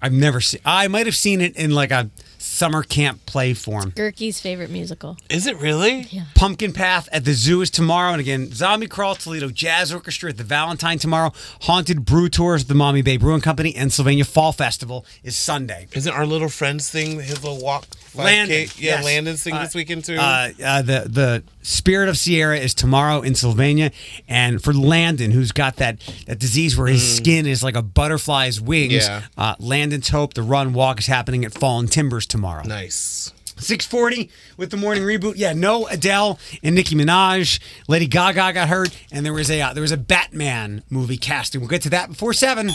I've 0.00 0.12
never 0.12 0.40
seen. 0.40 0.60
I 0.64 0.88
might 0.88 1.06
have 1.06 1.16
seen 1.16 1.40
it 1.40 1.56
in 1.56 1.72
like 1.72 1.90
a 1.90 2.10
summer 2.42 2.82
camp 2.82 3.24
play 3.26 3.54
form. 3.54 3.92
Gerke's 3.92 4.40
favorite 4.40 4.70
musical. 4.70 5.16
Is 5.30 5.46
it 5.46 5.56
really? 5.58 6.02
Yeah. 6.10 6.24
Pumpkin 6.34 6.72
Path 6.72 7.08
at 7.12 7.24
the 7.24 7.32
Zoo 7.34 7.60
is 7.62 7.70
tomorrow. 7.70 8.12
And 8.12 8.20
again, 8.20 8.52
Zombie 8.52 8.86
Crawl, 8.88 9.14
Toledo 9.14 9.48
Jazz 9.50 9.92
Orchestra 9.92 10.30
at 10.30 10.36
the 10.38 10.44
Valentine 10.44 10.98
tomorrow. 10.98 11.32
Haunted 11.62 12.04
Brew 12.04 12.28
Tours 12.28 12.62
at 12.62 12.68
the 12.68 12.74
Maumee 12.74 13.02
Bay 13.02 13.16
Brewing 13.16 13.40
Company. 13.40 13.74
And 13.76 13.92
Sylvania 13.92 14.24
Fall 14.24 14.52
Festival 14.52 15.06
is 15.22 15.36
Sunday. 15.36 15.86
Isn't 15.92 16.12
our 16.12 16.26
little 16.26 16.48
friends 16.48 16.90
thing 16.90 17.20
his 17.20 17.42
little 17.42 17.60
walk? 17.62 17.86
5K? 17.86 18.24
Landon, 18.24 18.60
Yeah, 18.60 18.66
yes. 18.76 19.04
Landon 19.04 19.36
sing 19.38 19.54
Uh, 19.54 19.62
this 19.62 19.74
weekend 19.74 20.04
too. 20.04 20.16
Uh, 20.16 20.50
uh, 20.62 20.82
the 20.82 21.06
the 21.08 21.42
Spirit 21.62 22.08
of 22.08 22.18
Sierra 22.18 22.58
is 22.58 22.74
tomorrow 22.74 23.22
in 23.22 23.34
Sylvania, 23.36 23.90
and 24.28 24.60
for 24.62 24.72
Landon, 24.74 25.30
who's 25.30 25.52
got 25.52 25.76
that 25.76 26.00
that 26.26 26.38
disease 26.40 26.76
where 26.76 26.88
his 26.88 27.16
skin 27.16 27.46
is 27.46 27.62
like 27.62 27.76
a 27.76 27.80
butterfly's 27.82 28.60
wings. 28.60 28.92
Mm. 28.92 28.96
Yeah. 29.08 29.22
Uh, 29.38 29.54
Landon's 29.60 30.08
Hope, 30.10 30.34
the 30.34 30.42
run 30.42 30.72
walk 30.74 30.98
is 30.98 31.06
happening 31.06 31.44
at 31.44 31.54
Fallen 31.54 31.86
Timbers 31.86 32.26
tomorrow. 32.32 32.64
nice. 32.64 33.32
640 33.58 34.30
with 34.56 34.70
the 34.70 34.76
morning 34.76 35.04
reboot. 35.04 35.34
Yeah, 35.36 35.52
no 35.52 35.86
Adele 35.86 36.38
and 36.64 36.74
Nicki 36.74 36.96
Minaj. 36.96 37.60
Lady 37.86 38.06
Gaga 38.06 38.52
got 38.54 38.68
hurt, 38.68 38.88
and 39.12 39.24
there 39.24 39.32
was 39.32 39.50
a 39.50 39.60
uh, 39.60 39.72
there 39.74 39.82
was 39.82 39.92
a 39.92 39.96
Batman 39.96 40.82
movie 40.90 41.18
casting. 41.18 41.60
We'll 41.60 41.68
get 41.68 41.82
to 41.82 41.90
that 41.90 42.08
before 42.08 42.32
seven. 42.32 42.70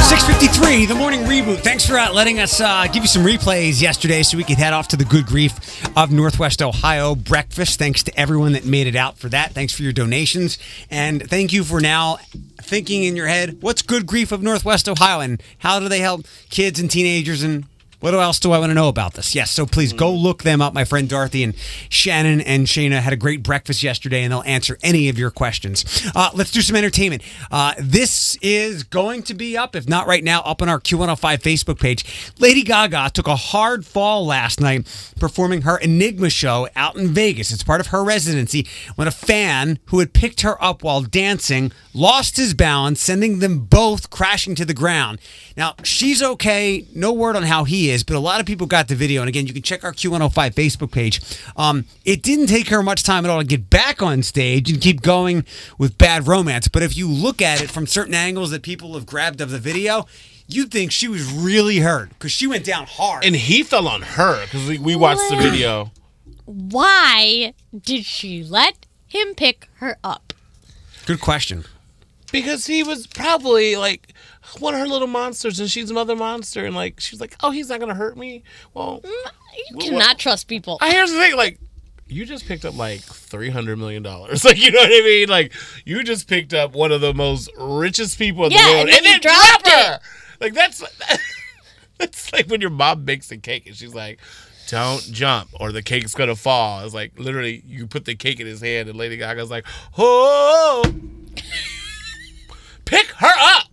653, 0.00 0.86
the 0.86 0.94
morning 0.94 1.20
reboot. 1.20 1.58
Thanks 1.58 1.84
for 1.86 1.98
uh, 1.98 2.12
letting 2.12 2.38
us 2.38 2.60
uh, 2.60 2.86
give 2.86 3.02
you 3.02 3.08
some 3.08 3.22
replays 3.22 3.82
yesterday 3.82 4.22
so 4.22 4.36
we 4.36 4.44
could 4.44 4.56
head 4.56 4.72
off 4.72 4.88
to 4.88 4.96
the 4.96 5.04
good 5.04 5.26
grief 5.26 5.86
of 5.96 6.10
Northwest 6.10 6.62
Ohio 6.62 7.14
breakfast. 7.14 7.78
Thanks 7.78 8.02
to 8.04 8.18
everyone 8.18 8.52
that 8.52 8.64
made 8.64 8.86
it 8.86 8.96
out 8.96 9.18
for 9.18 9.28
that. 9.28 9.52
Thanks 9.52 9.74
for 9.74 9.82
your 9.82 9.92
donations. 9.92 10.58
And 10.90 11.28
thank 11.28 11.52
you 11.52 11.64
for 11.64 11.80
now 11.80 12.18
thinking 12.62 13.04
in 13.04 13.16
your 13.16 13.26
head, 13.26 13.60
what's 13.60 13.82
good 13.82 14.06
grief 14.06 14.30
of 14.32 14.42
Northwest 14.42 14.88
Ohio 14.88 15.20
and 15.20 15.42
how 15.58 15.80
do 15.80 15.88
they 15.88 16.00
help 16.00 16.26
kids 16.48 16.78
and 16.78 16.90
teenagers 16.90 17.42
and 17.42 17.64
what 18.00 18.14
else 18.14 18.38
do 18.38 18.52
I 18.52 18.58
want 18.58 18.70
to 18.70 18.74
know 18.74 18.88
about 18.88 19.14
this? 19.14 19.34
Yes, 19.34 19.50
so 19.50 19.66
please 19.66 19.92
go 19.92 20.12
look 20.12 20.44
them 20.44 20.62
up. 20.62 20.72
My 20.72 20.84
friend 20.84 21.08
Dorothy 21.08 21.42
and 21.42 21.54
Shannon 21.88 22.40
and 22.40 22.66
Shayna 22.66 23.00
had 23.00 23.12
a 23.12 23.16
great 23.16 23.42
breakfast 23.42 23.82
yesterday, 23.82 24.22
and 24.22 24.32
they'll 24.32 24.42
answer 24.42 24.78
any 24.82 25.08
of 25.08 25.18
your 25.18 25.30
questions. 25.30 25.84
Uh, 26.14 26.30
let's 26.32 26.52
do 26.52 26.60
some 26.60 26.76
entertainment. 26.76 27.22
Uh, 27.50 27.74
this 27.78 28.36
is 28.40 28.84
going 28.84 29.22
to 29.24 29.34
be 29.34 29.56
up, 29.56 29.74
if 29.74 29.88
not 29.88 30.06
right 30.06 30.22
now, 30.22 30.42
up 30.42 30.62
on 30.62 30.68
our 30.68 30.78
Q105 30.78 31.38
Facebook 31.38 31.80
page. 31.80 32.32
Lady 32.38 32.62
Gaga 32.62 33.10
took 33.12 33.26
a 33.26 33.36
hard 33.36 33.84
fall 33.84 34.24
last 34.24 34.60
night 34.60 34.86
performing 35.18 35.62
her 35.62 35.76
Enigma 35.78 36.30
show 36.30 36.68
out 36.76 36.96
in 36.96 37.08
Vegas. 37.08 37.50
It's 37.50 37.64
part 37.64 37.80
of 37.80 37.88
her 37.88 38.04
residency 38.04 38.66
when 38.94 39.08
a 39.08 39.12
fan 39.12 39.80
who 39.86 39.98
had 39.98 40.12
picked 40.12 40.42
her 40.42 40.62
up 40.62 40.84
while 40.84 41.02
dancing 41.02 41.72
lost 41.94 42.36
his 42.36 42.54
balance, 42.54 43.00
sending 43.00 43.40
them 43.40 43.58
both 43.58 44.08
crashing 44.10 44.54
to 44.54 44.64
the 44.64 44.74
ground. 44.74 45.18
Now, 45.56 45.74
she's 45.82 46.22
okay. 46.22 46.86
No 46.94 47.12
word 47.12 47.34
on 47.34 47.42
how 47.42 47.64
he 47.64 47.87
is, 47.90 48.04
but 48.04 48.16
a 48.16 48.20
lot 48.20 48.40
of 48.40 48.46
people 48.46 48.66
got 48.66 48.88
the 48.88 48.94
video. 48.94 49.22
And 49.22 49.28
again, 49.28 49.46
you 49.46 49.52
can 49.52 49.62
check 49.62 49.84
our 49.84 49.92
Q105 49.92 50.54
Facebook 50.54 50.90
page. 50.90 51.20
Um, 51.56 51.84
it 52.04 52.22
didn't 52.22 52.46
take 52.46 52.68
her 52.68 52.82
much 52.82 53.02
time 53.02 53.24
at 53.24 53.30
all 53.30 53.40
to 53.40 53.46
get 53.46 53.70
back 53.70 54.02
on 54.02 54.22
stage 54.22 54.70
and 54.70 54.80
keep 54.80 55.02
going 55.02 55.44
with 55.78 55.98
bad 55.98 56.26
romance. 56.26 56.68
But 56.68 56.82
if 56.82 56.96
you 56.96 57.08
look 57.08 57.42
at 57.42 57.62
it 57.62 57.70
from 57.70 57.86
certain 57.86 58.14
angles 58.14 58.50
that 58.50 58.62
people 58.62 58.94
have 58.94 59.06
grabbed 59.06 59.40
of 59.40 59.50
the 59.50 59.58
video, 59.58 60.06
you'd 60.46 60.70
think 60.70 60.92
she 60.92 61.08
was 61.08 61.30
really 61.30 61.78
hurt 61.78 62.10
because 62.10 62.32
she 62.32 62.46
went 62.46 62.64
down 62.64 62.86
hard. 62.86 63.24
And 63.24 63.36
he 63.36 63.62
fell 63.62 63.86
on 63.86 64.02
her 64.02 64.44
because 64.44 64.68
we, 64.68 64.78
we 64.78 64.96
watched 64.96 65.28
the 65.30 65.36
video. 65.36 65.92
Why 66.44 67.52
did 67.78 68.04
she 68.04 68.42
let 68.42 68.86
him 69.06 69.34
pick 69.34 69.68
her 69.76 69.98
up? 70.02 70.32
Good 71.06 71.20
question. 71.20 71.64
Because 72.32 72.66
he 72.66 72.82
was 72.82 73.06
probably 73.06 73.76
like 73.76 74.14
one 74.60 74.74
of 74.74 74.80
her 74.80 74.86
little 74.86 75.06
monsters 75.08 75.60
and 75.60 75.70
she's 75.70 75.90
another 75.90 76.16
monster. 76.16 76.64
And 76.64 76.74
like, 76.74 77.00
she's 77.00 77.20
like, 77.20 77.36
oh, 77.42 77.50
he's 77.50 77.68
not 77.68 77.78
going 77.80 77.88
to 77.90 77.94
hurt 77.94 78.16
me. 78.16 78.42
Well, 78.74 79.00
mm, 79.00 79.04
You 79.56 79.76
Well, 79.76 79.86
cannot 79.88 80.18
trust 80.18 80.48
people. 80.48 80.78
I 80.80 80.90
here's 80.92 81.10
the 81.12 81.18
thing, 81.18 81.36
like 81.36 81.58
you 82.10 82.24
just 82.24 82.46
picked 82.46 82.64
up 82.64 82.74
like 82.74 83.00
three 83.02 83.50
hundred 83.50 83.76
million 83.78 84.02
dollars. 84.02 84.42
Like 84.44 84.58
you 84.58 84.70
know 84.70 84.80
what 84.80 84.88
I 84.90 85.02
mean? 85.04 85.28
Like 85.28 85.52
you 85.84 86.02
just 86.02 86.26
picked 86.26 86.54
up 86.54 86.72
one 86.74 86.90
of 86.92 87.00
the 87.02 87.12
most 87.12 87.50
richest 87.58 88.18
people 88.18 88.46
in 88.46 88.52
Yeah, 88.52 88.62
the 88.66 88.72
world 88.72 88.88
and 88.88 89.04
then 89.04 89.12
you 89.14 89.20
dropped 89.20 89.68
her. 89.68 90.00
Like 90.40 90.54
that's 90.54 90.82
that's 91.98 92.32
like 92.32 92.46
when 92.46 92.60
your 92.60 92.70
mom 92.70 93.04
makes 93.04 93.30
a 93.30 93.36
cake 93.36 93.66
and 93.66 93.76
she's 93.76 93.94
like, 93.94 94.20
"Don't 94.68 95.02
jump 95.02 95.50
or 95.60 95.70
the 95.72 95.82
cake's 95.82 96.14
gonna 96.14 96.36
fall." 96.36 96.82
It's 96.84 96.94
like 96.94 97.18
literally 97.18 97.62
you 97.66 97.86
put 97.86 98.04
the 98.06 98.14
cake 98.14 98.40
in 98.40 98.46
his 98.46 98.60
hand 98.62 98.88
and 98.88 98.96
Lady 98.96 99.16
Gaga's 99.18 99.50
like, 99.50 99.66
"Oh, 99.98 100.82
pick 102.84 103.06
her 103.08 103.34
up." 103.38 103.67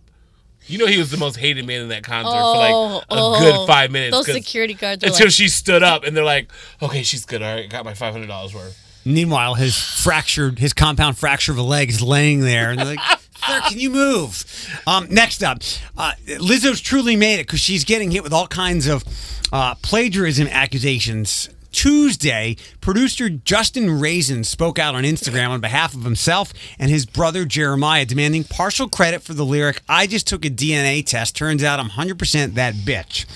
You 0.68 0.78
know 0.78 0.86
he 0.86 0.98
was 0.98 1.10
the 1.10 1.16
most 1.16 1.36
hated 1.36 1.66
man 1.66 1.82
in 1.82 1.88
that 1.88 2.02
concert 2.02 2.30
for 2.30 2.56
like 2.56 2.72
Oh, 2.74 2.98
a 2.98 3.04
oh. 3.10 3.38
good 3.40 3.66
five 3.66 3.90
minutes. 3.90 4.16
Those 4.16 4.26
'cause- 4.26 4.34
security 4.34 4.74
guards 4.74 5.04
are 5.04 5.08
until 5.08 5.26
like, 5.26 5.32
she 5.32 5.48
stood 5.48 5.82
up 5.82 6.04
and 6.04 6.16
they're 6.16 6.24
like, 6.24 6.50
"Okay, 6.82 7.02
she's 7.02 7.24
good. 7.24 7.42
All 7.42 7.54
right, 7.54 7.68
got 7.68 7.84
my 7.84 7.94
five 7.94 8.12
hundred 8.12 8.26
dollars 8.28 8.52
worth." 8.54 8.76
Meanwhile, 9.04 9.54
his 9.54 9.78
fractured, 9.78 10.58
his 10.58 10.72
compound 10.72 11.16
fracture 11.16 11.52
of 11.52 11.58
a 11.58 11.62
leg 11.62 11.90
is 11.90 12.02
laying 12.02 12.40
there, 12.40 12.70
and 12.70 12.78
they're 12.80 12.86
like, 12.86 12.98
"Sir, 13.46 13.60
can 13.68 13.78
you 13.78 13.90
move?" 13.90 14.44
Um, 14.86 15.06
next 15.10 15.44
up, 15.44 15.58
uh, 15.96 16.12
Lizzo's 16.38 16.80
truly 16.80 17.14
made 17.14 17.34
it 17.38 17.46
because 17.46 17.60
she's 17.60 17.84
getting 17.84 18.10
hit 18.10 18.24
with 18.24 18.32
all 18.32 18.48
kinds 18.48 18.88
of 18.88 19.04
uh, 19.52 19.76
plagiarism 19.76 20.48
accusations. 20.48 21.48
Tuesday, 21.76 22.56
producer 22.80 23.28
Justin 23.28 23.84
Raisen 23.84 24.46
spoke 24.46 24.78
out 24.78 24.94
on 24.94 25.04
Instagram 25.04 25.50
on 25.50 25.60
behalf 25.60 25.94
of 25.94 26.04
himself 26.04 26.54
and 26.78 26.90
his 26.90 27.04
brother 27.04 27.44
Jeremiah, 27.44 28.06
demanding 28.06 28.44
partial 28.44 28.88
credit 28.88 29.22
for 29.22 29.34
the 29.34 29.44
lyric, 29.44 29.82
I 29.86 30.06
just 30.06 30.26
took 30.26 30.46
a 30.46 30.48
DNA 30.48 31.04
test. 31.04 31.36
Turns 31.36 31.62
out 31.62 31.78
I'm 31.78 31.90
100% 31.90 32.54
that 32.54 32.74
bitch. 32.76 33.26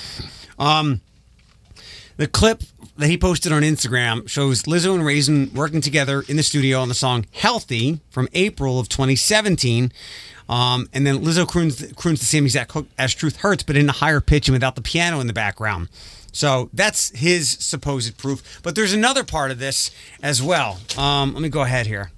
Um, 0.59 1.03
the 2.17 2.27
clip 2.27 2.63
that 2.97 3.09
he 3.09 3.19
posted 3.19 3.53
on 3.53 3.61
Instagram 3.61 4.27
shows 4.27 4.63
Lizzo 4.63 4.95
and 4.95 5.05
Raisen 5.05 5.53
working 5.53 5.83
together 5.83 6.25
in 6.27 6.39
the 6.39 6.43
studio 6.43 6.81
on 6.81 6.89
the 6.89 6.95
song 6.95 7.27
Healthy 7.33 8.01
from 8.09 8.27
April 8.33 8.81
of 8.81 8.89
2017. 8.89 9.93
Um, 10.49 10.89
and 10.95 11.07
then 11.07 11.23
Lizzo 11.23 11.47
croons, 11.47 11.93
croons 11.95 12.21
the 12.21 12.27
same 12.27 12.47
exact 12.47 12.73
hook 12.73 12.87
as 12.99 13.15
Truth 13.15 13.37
Hurts, 13.37 13.65
but 13.65 13.77
in 13.77 13.91
a 13.91 13.93
higher 13.93 14.23
pitch 14.23 14.49
and 14.49 14.55
without 14.55 14.77
the 14.77 14.83
piano 14.83 15.21
in 15.21 15.27
the 15.27 15.35
background. 15.35 15.91
So 16.33 16.71
that's 16.73 17.11
his 17.19 17.51
supposed 17.51 18.17
proof. 18.17 18.61
But 18.63 18.75
there's 18.75 18.93
another 18.93 19.25
part 19.25 19.51
of 19.51 19.59
this 19.59 19.91
as 20.23 20.43
well. 20.43 20.79
Um, 20.97 21.33
let 21.35 21.43
me 21.43 21.49
go 21.49 21.63
ahead 21.63 21.87
here. 21.87 22.11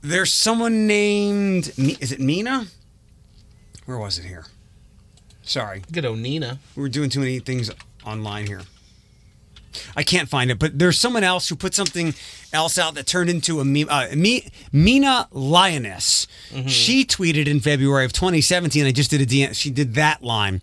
There's 0.00 0.32
someone 0.32 0.86
named, 0.86 1.72
is 1.76 2.12
it 2.12 2.20
Mina? 2.20 2.66
Where 3.84 3.98
was 3.98 4.18
it 4.18 4.24
here? 4.24 4.46
Sorry. 5.42 5.82
Good 5.90 6.04
old 6.04 6.18
Nina. 6.18 6.58
We 6.76 6.82
were 6.82 6.88
doing 6.88 7.10
too 7.10 7.20
many 7.20 7.38
things 7.40 7.70
online 8.04 8.46
here. 8.46 8.62
I 9.96 10.02
can't 10.02 10.28
find 10.28 10.50
it, 10.50 10.58
but 10.58 10.78
there's 10.78 10.98
someone 10.98 11.24
else 11.24 11.48
who 11.48 11.56
put 11.56 11.74
something 11.74 12.14
else 12.52 12.78
out 12.78 12.94
that 12.94 13.06
turned 13.06 13.30
into 13.30 13.60
a 13.60 13.64
meme. 13.64 13.88
Uh, 13.88 14.08
Me, 14.14 14.48
Mina 14.72 15.28
Lioness. 15.30 16.26
She 16.66 17.04
tweeted 17.04 17.46
in 17.46 17.60
February 17.60 18.04
of 18.04 18.12
2017. 18.12 18.86
I 18.86 18.92
just 18.92 19.10
did 19.10 19.20
a 19.20 19.26
DM. 19.26 19.54
She 19.54 19.70
did 19.70 19.94
that 19.94 20.22
line. 20.22 20.62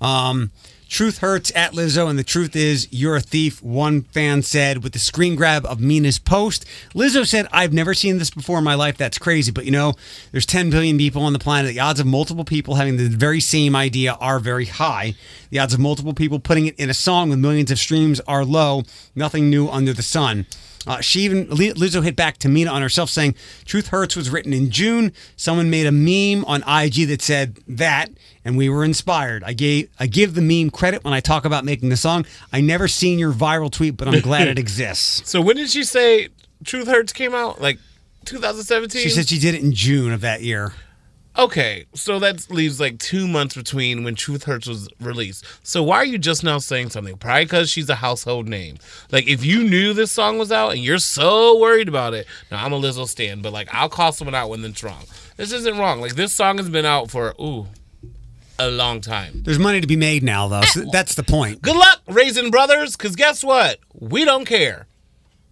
Um, 0.00 0.50
truth 0.88 1.18
hurts 1.18 1.52
at 1.54 1.72
Lizzo, 1.72 2.08
and 2.08 2.18
the 2.18 2.24
truth 2.24 2.54
is 2.56 2.88
you're 2.90 3.16
a 3.16 3.20
thief. 3.20 3.62
One 3.62 4.02
fan 4.02 4.42
said 4.42 4.82
with 4.82 4.92
the 4.92 4.98
screen 4.98 5.34
grab 5.34 5.66
of 5.66 5.80
Mina's 5.80 6.18
post. 6.18 6.64
Lizzo 6.94 7.26
said, 7.26 7.46
"I've 7.52 7.72
never 7.72 7.94
seen 7.94 8.18
this 8.18 8.30
before 8.30 8.58
in 8.58 8.64
my 8.64 8.74
life. 8.74 8.96
That's 8.96 9.18
crazy, 9.18 9.50
but 9.50 9.64
you 9.64 9.70
know, 9.70 9.94
there's 10.32 10.46
10 10.46 10.70
billion 10.70 10.98
people 10.98 11.22
on 11.22 11.32
the 11.32 11.38
planet. 11.38 11.72
The 11.72 11.80
odds 11.80 12.00
of 12.00 12.06
multiple 12.06 12.44
people 12.44 12.76
having 12.76 12.96
the 12.96 13.08
very 13.08 13.40
same 13.40 13.74
idea 13.74 14.12
are 14.20 14.38
very 14.38 14.66
high. 14.66 15.14
The 15.50 15.58
odds 15.58 15.74
of 15.74 15.80
multiple 15.80 16.14
people 16.14 16.38
putting 16.38 16.66
it 16.66 16.78
in 16.78 16.90
a 16.90 16.94
song 16.94 17.30
with 17.30 17.38
millions 17.38 17.70
of 17.70 17.78
streams 17.78 18.20
are 18.20 18.44
low. 18.44 18.84
Nothing 19.14 19.50
new 19.50 19.68
under 19.68 19.92
the 19.92 20.02
sun." 20.02 20.46
Uh, 20.86 21.00
she 21.00 21.20
even 21.22 21.48
Li- 21.50 21.72
Lizzo 21.72 22.02
hit 22.02 22.16
back 22.16 22.38
to 22.38 22.48
Mina 22.48 22.70
on 22.70 22.82
herself 22.82 23.10
saying, 23.10 23.34
"Truth 23.64 23.88
Hurts" 23.88 24.14
was 24.16 24.30
written 24.30 24.52
in 24.52 24.70
June. 24.70 25.12
Someone 25.36 25.68
made 25.70 25.86
a 25.86 25.92
meme 25.92 26.44
on 26.44 26.62
IG 26.62 27.08
that 27.08 27.22
said 27.22 27.58
that, 27.66 28.10
and 28.44 28.56
we 28.56 28.68
were 28.68 28.84
inspired. 28.84 29.42
I 29.44 29.52
gave 29.52 29.88
I 29.98 30.06
give 30.06 30.34
the 30.34 30.42
meme 30.42 30.70
credit 30.70 31.02
when 31.04 31.12
I 31.14 31.20
talk 31.20 31.44
about 31.44 31.64
making 31.64 31.88
the 31.88 31.96
song. 31.96 32.24
I 32.52 32.60
never 32.60 32.86
seen 32.88 33.18
your 33.18 33.32
viral 33.32 33.70
tweet, 33.70 33.96
but 33.96 34.06
I'm 34.08 34.20
glad 34.20 34.48
it 34.48 34.58
exists. 34.60 35.28
So 35.28 35.40
when 35.40 35.56
did 35.56 35.70
she 35.70 35.82
say 35.84 36.28
Truth 36.64 36.86
Hurts 36.88 37.12
came 37.12 37.34
out? 37.34 37.60
Like 37.60 37.78
2017. 38.26 39.02
She 39.02 39.08
said 39.08 39.28
she 39.28 39.38
did 39.38 39.54
it 39.54 39.62
in 39.62 39.72
June 39.72 40.12
of 40.12 40.20
that 40.20 40.42
year. 40.42 40.72
Okay, 41.38 41.84
so 41.94 42.18
that 42.18 42.50
leaves 42.50 42.80
like 42.80 42.98
two 42.98 43.28
months 43.28 43.54
between 43.54 44.04
when 44.04 44.14
Truth 44.14 44.44
Hurts 44.44 44.66
was 44.66 44.88
released. 45.00 45.44
So 45.62 45.82
why 45.82 45.96
are 45.96 46.04
you 46.04 46.16
just 46.16 46.42
now 46.42 46.58
saying 46.58 46.90
something? 46.90 47.16
Probably 47.18 47.44
because 47.44 47.70
she's 47.70 47.90
a 47.90 47.96
household 47.96 48.48
name. 48.48 48.76
Like 49.12 49.28
if 49.28 49.44
you 49.44 49.62
knew 49.62 49.92
this 49.92 50.10
song 50.12 50.38
was 50.38 50.50
out 50.50 50.72
and 50.72 50.80
you're 50.82 50.98
so 50.98 51.58
worried 51.60 51.88
about 51.88 52.14
it, 52.14 52.26
now 52.50 52.64
I'm 52.64 52.72
a 52.72 52.80
Lizzo 52.80 53.06
stan, 53.06 53.42
but 53.42 53.52
like 53.52 53.68
I'll 53.72 53.90
call 53.90 54.12
someone 54.12 54.34
out 54.34 54.48
when 54.48 54.64
it's 54.64 54.82
wrong. 54.82 55.04
This 55.36 55.52
isn't 55.52 55.76
wrong. 55.76 56.00
Like 56.00 56.14
this 56.14 56.32
song 56.32 56.56
has 56.56 56.70
been 56.70 56.86
out 56.86 57.10
for 57.10 57.34
ooh 57.38 57.66
a 58.58 58.70
long 58.70 59.02
time. 59.02 59.42
There's 59.44 59.58
money 59.58 59.82
to 59.82 59.86
be 59.86 59.96
made 59.96 60.22
now, 60.22 60.48
though. 60.48 60.62
So 60.62 60.84
that's 60.90 61.14
the 61.14 61.22
point. 61.22 61.60
Good 61.60 61.76
luck, 61.76 62.00
Raisen 62.08 62.50
Brothers, 62.50 62.96
because 62.96 63.14
guess 63.14 63.44
what? 63.44 63.78
We 63.92 64.24
don't 64.24 64.46
care. 64.46 64.86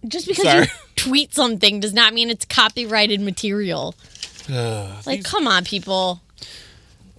just 0.07 0.27
because 0.27 0.43
Sorry. 0.45 0.61
you 0.63 0.67
tweet 0.95 1.33
something 1.33 1.79
does 1.79 1.93
not 1.93 2.13
mean 2.15 2.31
it's 2.31 2.45
copyrighted 2.45 3.21
material. 3.21 3.93
Like, 4.49 5.23
come 5.23 5.47
on, 5.47 5.63
people. 5.65 6.21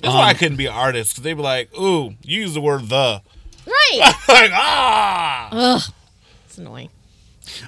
That's 0.03 0.14
why 0.14 0.29
I 0.29 0.35
couldn't 0.35 0.57
be 0.57 0.66
an 0.66 0.72
artist 0.72 1.12
because 1.12 1.24
they'd 1.24 1.35
be 1.35 1.43
like, 1.43 1.77
ooh, 1.79 2.14
you 2.22 2.43
use 2.43 2.55
the 2.55 2.61
word 2.61 2.89
the. 2.89 3.22
Right. 3.66 4.01
like 4.29 4.51
ah. 4.53 5.49
Ugh. 5.51 5.93
It's 6.47 6.59
annoying. 6.59 6.91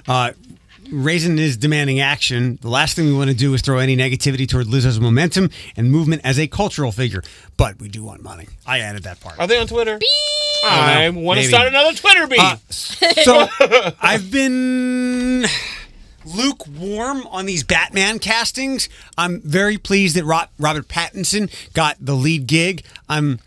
Uh, 0.07 0.31
Raisen 0.85 1.37
is 1.37 1.57
demanding 1.57 1.99
action. 1.99 2.57
The 2.61 2.69
last 2.69 2.95
thing 2.95 3.05
we 3.05 3.13
want 3.13 3.29
to 3.29 3.35
do 3.35 3.53
is 3.53 3.61
throw 3.61 3.77
any 3.77 3.95
negativity 3.95 4.47
toward 4.47 4.67
Lizzo's 4.67 4.99
momentum 4.99 5.49
and 5.75 5.91
movement 5.91 6.21
as 6.23 6.39
a 6.39 6.47
cultural 6.47 6.91
figure. 6.91 7.21
But 7.57 7.79
we 7.79 7.89
do 7.89 8.03
want 8.03 8.23
money. 8.23 8.47
I 8.65 8.79
added 8.79 9.03
that 9.03 9.19
part. 9.19 9.39
Are 9.39 9.47
they 9.47 9.57
on 9.57 9.67
Twitter? 9.67 9.99
I 10.65 11.03
don't 11.05 11.15
know. 11.15 11.21
want 11.21 11.37
to 11.37 11.41
Maybe. 11.41 11.53
start 11.53 11.67
another 11.67 11.93
Twitter 11.95 12.27
beef. 12.27 12.39
Uh, 12.39 12.57
so 13.23 13.47
I've 14.01 14.31
been 14.31 15.45
lukewarm 16.35 17.25
on 17.27 17.45
these 17.45 17.63
Batman 17.63 18.19
castings. 18.19 18.89
I'm 19.17 19.41
very 19.41 19.77
pleased 19.77 20.15
that 20.15 20.25
Robert 20.25 20.87
Pattinson 20.87 21.51
got 21.73 21.97
the 21.99 22.15
lead 22.15 22.47
gig. 22.47 22.83
I'm 23.07 23.39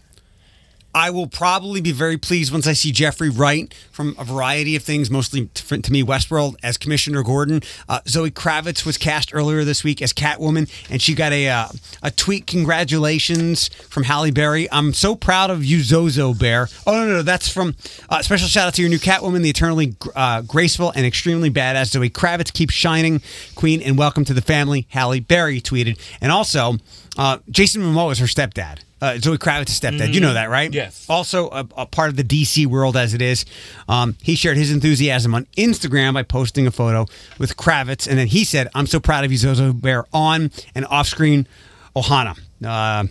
I 0.95 1.11
will 1.11 1.26
probably 1.26 1.80
be 1.80 1.93
very 1.93 2.18
pleased 2.18 2.53
once 2.53 2.66
I 2.66 2.74
see 2.74 2.93
Jeffrey 2.93 3.30
Wright 3.30 3.72
from 3.90 4.14
a 4.18 4.24
variety 4.24 4.76
of 4.76 4.82
things, 4.82 5.11
mostly 5.11 5.47
to, 5.47 5.93
me 5.93 6.03
Westworld 6.03 6.57
as 6.62 6.76
Commissioner 6.76 7.22
Gordon. 7.22 7.62
Uh, 7.88 8.01
Zoe 8.07 8.30
Kravitz 8.30 8.84
was 8.84 8.99
cast 8.99 9.34
earlier 9.34 9.64
this 9.64 9.82
week 9.82 10.03
as 10.03 10.12
Catwoman, 10.12 10.70
and 10.90 11.01
she 11.01 11.14
got 11.14 11.32
a 11.32 11.49
uh, 11.49 11.68
a 12.03 12.11
tweet 12.11 12.47
congratulations 12.47 13.68
from 13.88 14.05
Halle 14.05 14.30
Berry. 14.30 14.70
I'm 14.70 14.93
so 14.93 15.14
proud 15.14 15.51
of 15.51 15.64
you, 15.64 15.82
Zozo 15.82 16.34
Bear. 16.34 16.68
Oh 16.86 16.93
no, 16.93 17.07
no, 17.07 17.12
no 17.14 17.22
that's 17.22 17.49
from 17.49 17.74
uh, 18.11 18.22
special 18.22 18.49
shout 18.49 18.68
out 18.68 18.74
to 18.74 18.82
your 18.82 18.90
new 18.90 18.99
Catwoman, 18.99 19.43
the 19.43 19.51
eternally 19.51 19.97
uh, 20.14 20.43
graceful 20.43 20.93
and 20.95 21.07
extremely 21.07 21.51
badass 21.51 21.90
Zoe 21.90 22.11
Kravitz. 22.11 22.53
Keep 22.53 22.70
shining, 22.70 23.22
Queen, 23.55 23.80
and 23.80 23.97
welcome 23.97 24.24
to 24.26 24.34
the 24.34 24.43
family. 24.43 24.86
Halle 24.90 25.20
Berry 25.20 25.61
tweeted, 25.61 25.99
and 26.20 26.30
also 26.30 26.76
uh, 27.16 27.38
Jason 27.51 27.82
Momoa 27.82 28.12
is 28.12 28.18
her 28.18 28.26
stepdad. 28.26 28.80
Uh, 29.03 29.19
Zoe 29.19 29.37
Kravitz's 29.37 29.81
stepdad. 29.81 30.15
You 30.15 30.21
know 30.21 30.33
that, 30.35 30.49
right? 30.49 30.73
Yes. 30.73 31.05
Also, 31.09 31.49
a, 31.51 31.67
a 31.77 31.87
part 31.87 32.09
of 32.09 32.17
the 32.17 32.23
DC 32.23 32.67
world 32.67 32.97
as 32.97 33.15
it 33.15 33.21
is. 33.21 33.45
Um, 33.89 34.17
he 34.23 34.37
shared 34.37 34.57
his 34.57 34.71
enthusiasm 34.71 35.35
on 35.35 35.47
Instagram 35.57 36.15
by 36.15 36.23
posting 36.23 36.69
a 36.69 36.71
photo 36.71 37.07
with 37.37 37.57
Kravitz, 37.57 38.07
and 38.07 38.17
then 38.17 38.29
he 38.29 38.45
said, 38.45 38.69
"I'm 38.77 38.87
so 38.87 39.01
proud 39.01 39.25
of 39.25 39.33
you, 39.33 39.39
Zozo 39.39 39.73
Bear, 39.73 40.05
on 40.13 40.53
and 40.77 40.87
off 40.87 41.09
screen, 41.09 41.49
Ohana." 41.97 42.39
Uh, 42.65 43.09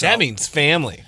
that 0.00 0.18
means 0.20 0.46
family. 0.46 1.02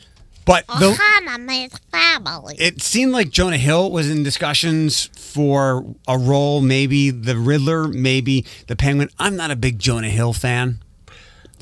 but 0.44 0.66
the, 0.66 0.92
Hannah 0.92 1.38
makes 1.38 1.78
family. 1.92 2.56
it 2.58 2.82
seemed 2.82 3.12
like 3.12 3.30
Jonah 3.30 3.58
Hill 3.58 3.92
was 3.92 4.10
in 4.10 4.24
discussions 4.24 5.06
for 5.16 5.84
a 6.08 6.18
role, 6.18 6.60
maybe 6.60 7.10
the 7.10 7.36
Riddler, 7.36 7.86
maybe 7.86 8.44
the 8.66 8.74
Penguin. 8.74 9.08
I'm 9.20 9.36
not 9.36 9.52
a 9.52 9.56
big 9.56 9.78
Jonah 9.78 10.10
Hill 10.10 10.32
fan. 10.32 10.80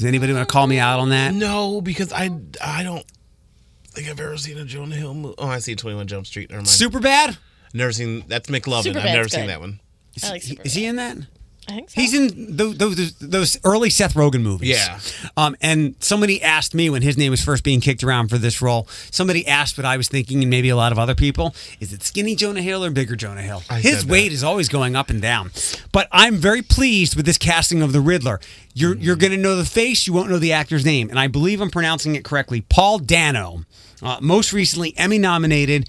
Does 0.02 0.08
anybody 0.08 0.32
want 0.32 0.48
to 0.48 0.52
call 0.52 0.66
me 0.66 0.80
out 0.80 0.98
on 0.98 1.10
that? 1.10 1.32
No, 1.32 1.80
because 1.80 2.12
I 2.12 2.28
I 2.60 2.82
don't 2.82 3.06
think 3.86 4.08
I've 4.08 4.18
ever 4.18 4.36
seen 4.36 4.58
a 4.58 4.64
Jonah 4.64 4.96
Hill 4.96 5.14
movie. 5.14 5.36
Oh, 5.38 5.46
I 5.46 5.60
see 5.60 5.76
Twenty 5.76 5.96
One 5.96 6.08
Jump 6.08 6.26
Street. 6.26 6.50
Never 6.50 6.58
mind. 6.62 6.66
Super 6.70 6.98
bad. 6.98 7.38
never 7.72 7.92
seen. 7.92 8.24
That's 8.26 8.48
McLovin. 8.48 8.78
I've 8.78 8.84
Superbad's 8.96 9.04
never 9.14 9.28
seen 9.28 9.40
good. 9.42 9.50
that 9.50 9.60
one. 9.60 9.78
Is, 10.16 10.24
I 10.24 10.30
like 10.30 10.42
he, 10.42 10.56
Superbad. 10.56 10.66
is 10.66 10.74
he 10.74 10.86
in 10.86 10.96
that? 10.96 11.18
I 11.68 11.72
think 11.72 11.90
so. 11.90 12.00
He's 12.00 12.14
in 12.14 12.56
those, 12.56 12.76
those 12.76 13.14
those 13.14 13.56
early 13.64 13.88
Seth 13.88 14.14
Rogen 14.14 14.42
movies. 14.42 14.70
Yeah. 14.70 14.98
Um, 15.36 15.56
and 15.60 15.94
somebody 16.00 16.42
asked 16.42 16.74
me 16.74 16.90
when 16.90 17.02
his 17.02 17.16
name 17.16 17.30
was 17.30 17.42
first 17.42 17.62
being 17.62 17.80
kicked 17.80 18.02
around 18.02 18.28
for 18.28 18.38
this 18.38 18.60
role. 18.60 18.88
Somebody 19.10 19.46
asked 19.46 19.78
what 19.78 19.84
I 19.84 19.96
was 19.96 20.08
thinking, 20.08 20.42
and 20.42 20.50
maybe 20.50 20.70
a 20.70 20.76
lot 20.76 20.90
of 20.90 20.98
other 20.98 21.14
people: 21.14 21.54
Is 21.78 21.92
it 21.92 22.02
skinny 22.02 22.34
Jonah 22.34 22.62
Hill 22.62 22.84
or 22.84 22.90
bigger 22.90 23.14
Jonah 23.14 23.42
Hill? 23.42 23.62
I 23.70 23.80
his 23.80 24.04
weight 24.04 24.28
that. 24.28 24.34
is 24.34 24.42
always 24.42 24.68
going 24.68 24.96
up 24.96 25.08
and 25.08 25.22
down. 25.22 25.52
But 25.92 26.08
I'm 26.10 26.36
very 26.36 26.62
pleased 26.62 27.14
with 27.16 27.26
this 27.26 27.38
casting 27.38 27.80
of 27.80 27.92
the 27.92 28.00
Riddler. 28.00 28.40
You're 28.74 28.96
you're 28.96 29.16
going 29.16 29.32
to 29.32 29.38
know 29.38 29.56
the 29.56 29.64
face, 29.64 30.06
you 30.06 30.12
won't 30.12 30.30
know 30.30 30.38
the 30.38 30.52
actor's 30.52 30.84
name, 30.84 31.10
and 31.10 31.18
I 31.18 31.28
believe 31.28 31.60
I'm 31.60 31.70
pronouncing 31.70 32.16
it 32.16 32.24
correctly. 32.24 32.62
Paul 32.62 32.98
Dano, 32.98 33.64
uh, 34.02 34.18
most 34.20 34.52
recently 34.52 34.96
Emmy 34.96 35.18
nominated 35.18 35.88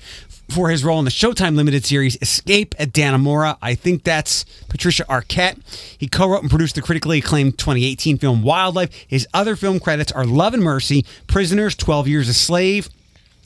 for 0.50 0.70
his 0.70 0.84
role 0.84 1.00
in 1.00 1.06
the 1.06 1.12
Showtime 1.12 1.56
limited 1.56 1.86
series 1.86 2.18
Escape 2.22 2.76
at 2.78 2.92
Dannemora. 2.92 3.58
I 3.62 3.76
think 3.76 4.04
that's 4.04 4.44
Patricia 4.68 5.06
Arquette. 5.06 5.60
He 5.98 6.08
co-wrote 6.08 6.42
and 6.42 6.50
produced 6.50 6.76
the 6.76 6.82
critically 6.82 7.20
acclaimed 7.20 7.58
2018 7.58 8.18
film 8.18 8.44
Wildlife. 8.44 8.94
His 9.08 9.28
other 9.34 9.56
film 9.56 9.80
credits 9.80 10.12
are 10.12 10.26
Love 10.26 10.54
and 10.54 10.64
Mercy, 10.64 11.06
Prisoners, 11.28 11.76
12 11.76 12.08
Years 12.08 12.30
a 12.30 12.34
Slave, 12.34 12.90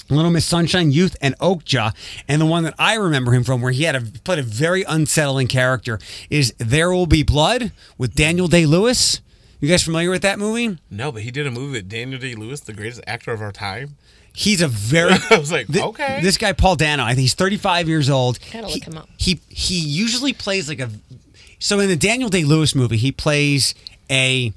Little 0.10 0.32
Miss 0.32 0.46
Sunshine, 0.46 0.92
Youth, 0.92 1.16
and 1.22 1.38
Okja. 1.40 1.94
And 2.28 2.42
the 2.42 2.46
one 2.46 2.64
that 2.64 2.76
I 2.80 2.96
remember 2.96 3.34
him 3.34 3.44
from, 3.44 3.62
where 3.62 3.72
he 3.72 3.84
had 3.84 3.96
a, 3.96 4.02
played 4.02 4.40
a 4.40 4.44
very 4.44 4.84
unsettling 4.84 5.48
character, 5.48 6.00
is 6.30 6.54
There 6.58 6.92
Will 6.92 7.08
Be 7.08 7.24
Blood 7.24 7.72
with 7.98 8.16
Daniel 8.16 8.48
Day 8.48 8.66
Lewis. 8.66 9.22
You 9.60 9.68
guys 9.68 9.84
familiar 9.84 10.12
with 10.12 10.22
that 10.22 10.38
movie? 10.40 10.78
No, 10.92 11.12
but 11.12 11.24
he 11.24 11.32
did 11.32 11.48
a 11.48 11.52
movie 11.52 11.74
with 11.74 11.90
Daniel 11.90 12.20
Day 12.20 12.36
Lewis, 12.36 12.60
the 12.60 12.74
greatest 12.74 13.02
actor 13.08 13.32
of 13.32 13.42
our 13.42 13.52
time. 13.52 13.98
He's 14.40 14.62
a 14.62 14.68
very. 14.68 15.14
I 15.32 15.40
was 15.40 15.52
like, 15.52 15.66
Th- 15.66 15.84
okay. 15.84 16.20
This 16.22 16.38
guy 16.38 16.54
Paul 16.54 16.76
Dano, 16.76 17.04
I 17.04 17.08
think 17.16 17.22
he's 17.22 17.34
35 17.34 17.88
years 17.90 18.08
old. 18.08 18.38
Gotta 18.54 18.68
he, 18.68 18.74
look 18.76 18.84
him 18.84 18.96
up. 18.98 19.10
He 19.18 19.40
he 19.50 19.80
usually 19.80 20.32
plays 20.32 20.70
like 20.70 20.80
a. 20.80 20.92
So 21.58 21.80
in 21.80 21.90
the 21.90 21.96
Daniel 21.96 22.30
Day 22.30 22.44
Lewis 22.44 22.76
movie, 22.76 22.98
he 22.98 23.12
plays 23.12 23.74
a 24.12 24.54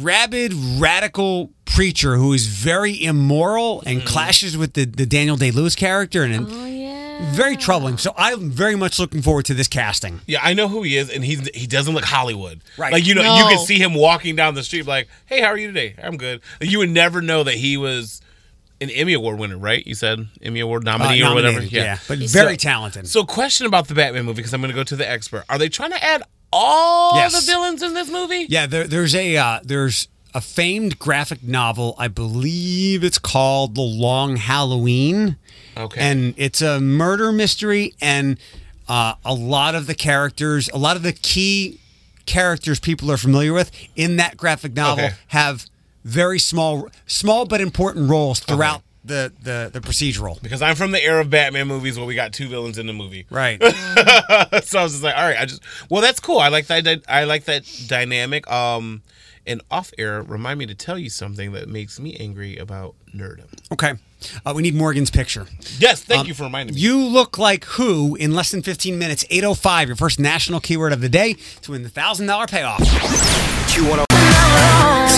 rabid 0.00 0.52
radical 0.78 1.50
preacher 1.64 2.16
who 2.16 2.32
is 2.32 2.46
very 2.48 3.02
immoral 3.04 3.82
and 3.86 4.00
Mm. 4.02 4.06
clashes 4.06 4.56
with 4.56 4.72
the, 4.74 4.84
the 4.84 5.06
Daniel 5.06 5.36
Day 5.36 5.50
Lewis 5.52 5.74
character 5.76 6.22
and 6.24 6.46
Oh 6.50 6.66
yeah. 6.66 7.03
Very 7.32 7.56
troubling. 7.56 7.98
So 7.98 8.12
I'm 8.16 8.50
very 8.50 8.76
much 8.76 8.98
looking 8.98 9.22
forward 9.22 9.44
to 9.46 9.54
this 9.54 9.68
casting. 9.68 10.20
Yeah, 10.26 10.40
I 10.42 10.54
know 10.54 10.68
who 10.68 10.82
he 10.82 10.96
is, 10.96 11.10
and 11.10 11.24
he's 11.24 11.48
he 11.54 11.66
doesn't 11.66 11.94
look 11.94 12.04
Hollywood. 12.04 12.60
Right. 12.76 12.92
Like 12.92 13.06
you 13.06 13.14
know, 13.14 13.22
No. 13.22 13.36
you 13.36 13.56
can 13.56 13.64
see 13.66 13.78
him 13.78 13.94
walking 13.94 14.36
down 14.36 14.54
the 14.54 14.62
street, 14.62 14.86
like, 14.86 15.08
"Hey, 15.26 15.40
how 15.40 15.48
are 15.48 15.58
you 15.58 15.68
today? 15.68 15.94
I'm 16.02 16.16
good." 16.16 16.40
You 16.60 16.78
would 16.78 16.90
never 16.90 17.20
know 17.22 17.42
that 17.44 17.54
he 17.54 17.76
was 17.76 18.20
an 18.80 18.90
Emmy 18.90 19.12
Award 19.14 19.38
winner, 19.38 19.56
right? 19.56 19.86
You 19.86 19.94
said 19.94 20.26
Emmy 20.42 20.60
Award 20.60 20.86
Uh, 20.86 20.96
nominee 20.96 21.22
or 21.22 21.34
whatever. 21.34 21.52
nominated, 21.60 21.72
yeah, 21.72 21.98
but 22.08 22.18
So- 22.18 22.26
very 22.26 22.56
talented. 22.56 23.08
So, 23.08 23.24
question 23.24 23.66
about 23.66 23.88
the 23.88 23.94
Batman 23.94 24.24
movie, 24.24 24.36
because 24.36 24.52
I'm 24.52 24.60
going 24.60 24.72
to 24.72 24.74
go 24.74 24.82
to 24.84 24.96
the 24.96 25.08
expert. 25.08 25.44
Are 25.48 25.58
they 25.58 25.68
trying 25.68 25.90
to 25.92 26.04
add 26.04 26.22
all 26.52 27.16
Yes. 27.16 27.32
the 27.34 27.50
villains 27.52 27.82
in 27.82 27.94
this 27.94 28.08
movie? 28.10 28.46
Yeah, 28.48 28.66
there, 28.66 28.86
there's 28.86 29.14
a 29.14 29.36
uh, 29.36 29.60
there's 29.62 30.08
a 30.34 30.40
famed 30.40 30.98
graphic 30.98 31.44
novel. 31.44 31.94
I 31.98 32.08
believe 32.08 33.04
it's 33.04 33.18
called 33.18 33.76
The 33.76 33.82
Long 33.82 34.36
Halloween. 34.36 35.36
Okay. 35.76 36.00
and 36.00 36.34
it's 36.36 36.62
a 36.62 36.80
murder 36.80 37.32
mystery, 37.32 37.94
and 38.00 38.38
uh, 38.88 39.14
a 39.24 39.34
lot 39.34 39.74
of 39.74 39.86
the 39.86 39.94
characters, 39.94 40.68
a 40.72 40.78
lot 40.78 40.96
of 40.96 41.02
the 41.02 41.12
key 41.12 41.78
characters 42.26 42.80
people 42.80 43.10
are 43.10 43.16
familiar 43.16 43.52
with 43.52 43.70
in 43.96 44.16
that 44.16 44.36
graphic 44.36 44.72
novel 44.74 45.04
Okay. 45.04 45.14
have 45.28 45.66
very 46.04 46.38
small, 46.38 46.88
small 47.06 47.44
but 47.46 47.60
important 47.60 48.08
roles 48.10 48.40
throughout 48.40 48.82
the, 49.04 49.32
the 49.42 49.70
the 49.72 49.80
procedural. 49.80 50.40
Because 50.42 50.62
I'm 50.62 50.76
from 50.76 50.90
the 50.90 51.02
era 51.02 51.20
of 51.20 51.28
Batman 51.28 51.66
movies 51.68 51.98
where 51.98 52.06
we 52.06 52.14
got 52.14 52.32
two 52.32 52.48
villains 52.48 52.78
in 52.78 52.86
the 52.86 52.92
movie. 52.94 53.26
Right. 53.30 53.62
so 53.62 53.68
I 53.68 54.82
was 54.82 54.92
just 54.92 55.02
like, 55.02 55.14
all 55.16 55.22
right, 55.28 55.38
I 55.38 55.44
just 55.44 55.62
well, 55.90 56.00
that's 56.00 56.20
cool. 56.20 56.38
I 56.38 56.48
like 56.48 56.66
that. 56.68 57.02
I 57.08 57.24
like 57.24 57.44
that 57.44 57.64
dynamic. 57.86 58.50
Um, 58.50 59.02
and 59.46 59.60
off 59.70 59.92
air, 59.98 60.22
remind 60.22 60.58
me 60.58 60.66
to 60.66 60.74
tell 60.74 60.98
you 60.98 61.10
something 61.10 61.52
that 61.52 61.68
makes 61.68 61.98
me 62.00 62.16
angry 62.16 62.56
about 62.56 62.94
nerdom. 63.14 63.46
okay. 63.72 63.94
Uh, 64.46 64.54
we 64.56 64.62
need 64.62 64.74
Morgan's 64.74 65.10
picture. 65.10 65.46
Yes, 65.78 66.02
thank 66.02 66.20
Um, 66.22 66.26
you 66.26 66.32
for 66.34 66.44
reminding 66.44 66.74
me. 66.74 66.80
You 66.80 66.98
look 66.98 67.36
like 67.36 67.64
who 67.64 68.14
in 68.14 68.32
less 68.34 68.50
than 68.50 68.62
15 68.62 68.98
minutes, 68.98 69.22
805, 69.28 69.88
your 69.88 69.96
first 69.96 70.18
national 70.18 70.60
keyword 70.60 70.94
of 70.94 71.02
the 71.02 71.10
day 71.10 71.34
to 71.60 71.72
win 71.72 71.82
the 71.82 71.90
$1,000 71.90 72.48
payoff. 72.48 72.80
Q105. 72.80 74.13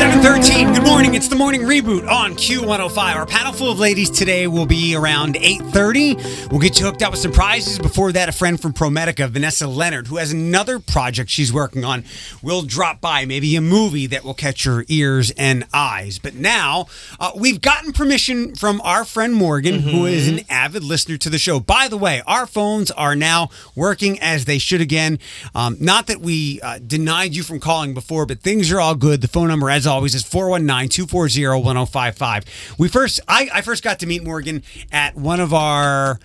713, 0.06 0.72
good 0.72 0.84
morning. 0.84 1.16
It's 1.16 1.26
the 1.26 1.34
morning 1.34 1.62
reboot 1.62 2.08
on 2.08 2.34
Q105. 2.34 3.16
Our 3.16 3.26
panel 3.26 3.52
full 3.52 3.72
of 3.72 3.80
ladies 3.80 4.08
today 4.08 4.46
will 4.46 4.64
be 4.64 4.94
around 4.94 5.34
830. 5.34 6.46
We'll 6.48 6.60
get 6.60 6.78
you 6.78 6.86
hooked 6.86 7.02
up 7.02 7.10
with 7.10 7.18
some 7.18 7.32
prizes. 7.32 7.80
Before 7.80 8.12
that, 8.12 8.28
a 8.28 8.32
friend 8.32 8.60
from 8.60 8.72
ProMedica, 8.72 9.28
Vanessa 9.28 9.66
Leonard, 9.66 10.06
who 10.06 10.18
has 10.18 10.30
another 10.30 10.78
project 10.78 11.28
she's 11.28 11.52
working 11.52 11.84
on, 11.84 12.04
will 12.40 12.62
drop 12.62 13.00
by. 13.00 13.24
Maybe 13.24 13.56
a 13.56 13.60
movie 13.60 14.06
that 14.06 14.22
will 14.22 14.32
catch 14.32 14.64
your 14.64 14.84
ears 14.86 15.32
and 15.32 15.66
eyes. 15.74 16.20
But 16.20 16.36
now, 16.36 16.86
uh, 17.18 17.32
we've 17.34 17.60
gotten 17.60 17.92
permission 17.92 18.54
from 18.54 18.80
our 18.82 19.04
friend 19.04 19.34
Morgan, 19.34 19.80
who 19.80 20.06
is 20.06 20.28
an 20.28 20.42
avid 20.48 20.84
listener 20.84 21.16
to 21.16 21.28
the 21.28 21.38
show. 21.38 21.58
By 21.58 21.88
the 21.88 21.98
way, 21.98 22.22
our 22.28 22.46
phones 22.46 22.92
are 22.92 23.16
now 23.16 23.50
working 23.74 24.20
as 24.20 24.44
they 24.44 24.58
should 24.58 24.80
again. 24.80 25.18
Um, 25.52 25.76
not 25.80 26.06
that 26.06 26.20
we 26.20 26.60
uh, 26.60 26.78
denied 26.78 27.34
you 27.34 27.42
from 27.42 27.58
calling 27.58 27.92
before, 27.92 28.24
but 28.24 28.40
things 28.40 28.70
are 28.70 28.80
all 28.80 28.94
good. 28.94 29.20
The 29.20 29.26
phone 29.26 29.48
number, 29.48 29.68
as 29.68 29.84
always, 29.84 29.95
is 30.04 30.22
419-240-1055. 30.24 32.78
We 32.78 32.88
first 32.88 33.20
I, 33.28 33.48
I 33.52 33.60
first 33.62 33.82
got 33.82 33.98
to 34.00 34.06
meet 34.06 34.22
Morgan 34.24 34.62
at 34.92 35.16
one 35.16 35.40
of 35.40 35.52
our 35.54 36.18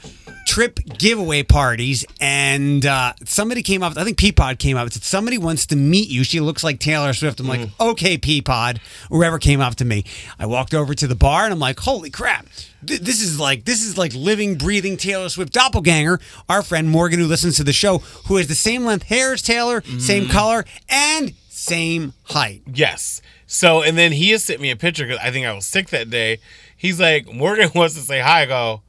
trip 0.48 0.80
giveaway 0.98 1.44
parties 1.44 2.04
and 2.20 2.86
uh, 2.86 3.14
somebody 3.24 3.62
came 3.62 3.84
up 3.84 3.96
i 3.96 4.04
think 4.04 4.18
peapod 4.18 4.58
came 4.58 4.76
up 4.76 4.84
and 4.84 4.92
said 4.92 5.04
somebody 5.04 5.38
wants 5.38 5.68
to 5.68 5.76
meet 5.76 6.10
you. 6.10 6.24
She 6.24 6.40
looks 6.42 6.64
like 6.64 6.80
taylor 6.80 7.14
swift. 7.14 7.40
I'm 7.40 7.48
like 7.48 7.70
okay 7.80 8.18
peapod 8.18 8.80
whoever 9.10 9.38
came 9.40 9.62
up 9.62 9.76
to 9.76 9.86
me. 9.86 10.04
I 10.40 10.48
walked 10.48 10.74
over 10.74 10.94
to 10.94 11.08
the 11.08 11.16
bar 11.16 11.46
and 11.46 11.54
i'm 11.54 11.60
like 11.60 11.80
holy 11.80 12.10
crap. 12.10 12.48
Th- 12.86 13.00
this 13.00 13.22
is 13.22 13.40
like 13.40 13.64
this 13.66 13.86
is 13.86 13.98
like 13.98 14.14
living 14.16 14.58
breathing 14.58 14.98
taylor 14.98 15.30
swift 15.30 15.54
doppelganger 15.54 16.20
our 16.50 16.64
friend 16.64 16.90
morgan 16.90 17.20
who 17.20 17.28
listens 17.28 17.56
to 17.58 17.64
the 17.64 17.74
show 17.74 18.00
who 18.28 18.38
has 18.38 18.48
the 18.48 18.56
same 18.56 18.84
length 18.86 19.04
hair 19.04 19.34
as 19.34 19.42
taylor 19.44 19.84
same 20.00 20.28
color 20.28 20.66
and 20.90 21.34
same 21.62 22.14
height 22.24 22.64
Yes. 22.74 23.22
So, 23.46 23.82
and 23.84 23.98
then 23.98 24.14
he 24.14 24.30
has 24.32 24.44
sent 24.46 24.62
me 24.62 24.72
a 24.72 24.76
picture 24.78 25.06
because 25.06 25.20
I 25.22 25.30
think 25.30 25.46
I 25.46 25.52
was 25.54 25.66
sick 25.66 25.90
that 25.90 26.10
day. 26.10 26.40
He's 26.76 27.00
like, 27.02 27.32
Morgan 27.32 27.70
wants 27.76 27.96
to 27.96 28.00
say 28.02 28.20
hi. 28.22 28.44
I 28.44 28.46
go, 28.46 28.82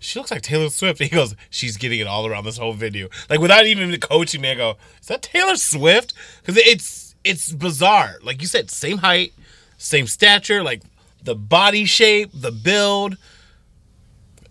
she 0.00 0.18
looks 0.18 0.30
like 0.32 0.42
Taylor 0.42 0.68
Swift. 0.68 0.98
He 1.02 1.08
goes, 1.08 1.34
she's 1.48 1.76
getting 1.76 2.00
it 2.00 2.06
all 2.08 2.26
around 2.26 2.44
this 2.44 2.58
whole 2.58 2.72
video. 2.72 3.08
Like 3.30 3.40
without 3.40 3.66
even 3.66 3.96
coaching 4.00 4.40
me, 4.40 4.50
I 4.50 4.54
go, 4.56 4.76
is 5.00 5.06
that 5.06 5.22
Taylor 5.22 5.56
Swift? 5.56 6.12
Because 6.40 6.56
it's 6.58 7.14
it's 7.24 7.52
bizarre. 7.52 8.16
Like 8.22 8.40
you 8.42 8.48
said, 8.48 8.70
same 8.70 8.98
height, 8.98 9.32
same 9.76 10.06
stature, 10.06 10.62
like 10.62 10.82
the 11.22 11.34
body 11.36 11.84
shape, 11.84 12.30
the 12.34 12.52
build. 12.52 13.16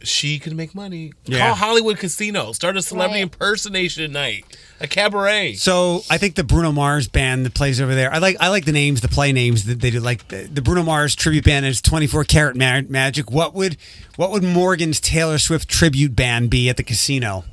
She 0.03 0.37
could 0.39 0.55
make 0.55 0.73
money. 0.75 1.11
Yeah. 1.25 1.47
Call 1.47 1.55
Hollywood 1.55 1.97
Casino. 1.97 2.51
Start 2.53 2.77
a 2.77 2.81
celebrity 2.81 3.15
Right. 3.15 3.23
impersonation 3.23 4.11
night. 4.13 4.45
A 4.79 4.87
cabaret. 4.87 5.55
So 5.55 6.01
I 6.09 6.19
think 6.19 6.35
the 6.35 6.43
Bruno 6.43 6.71
Mars 6.71 7.07
band 7.07 7.45
that 7.45 7.55
plays 7.55 7.81
over 7.81 7.95
there. 7.95 8.13
I 8.13 8.19
like 8.19 8.37
I 8.39 8.49
like 8.49 8.65
the 8.65 8.71
names, 8.71 9.01
the 9.01 9.07
play 9.07 9.31
names 9.31 9.65
that 9.65 9.79
they 9.79 9.89
do. 9.89 9.99
Like 9.99 10.27
the, 10.27 10.43
the 10.43 10.61
Bruno 10.61 10.83
Mars 10.83 11.15
tribute 11.15 11.45
band 11.45 11.65
is 11.65 11.81
Twenty 11.81 12.05
Four 12.05 12.23
Karat 12.23 12.55
Ma- 12.55 12.81
Magic. 12.87 13.31
What 13.31 13.55
would 13.55 13.77
what 14.17 14.29
would 14.31 14.43
Morgan's 14.43 14.99
Taylor 14.99 15.39
Swift 15.39 15.67
tribute 15.67 16.15
band 16.15 16.51
be 16.51 16.69
at 16.69 16.77
the 16.77 16.83
casino? 16.83 17.43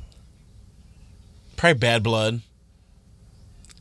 Probably 1.57 1.79
bad 1.79 2.03
blood. 2.03 2.41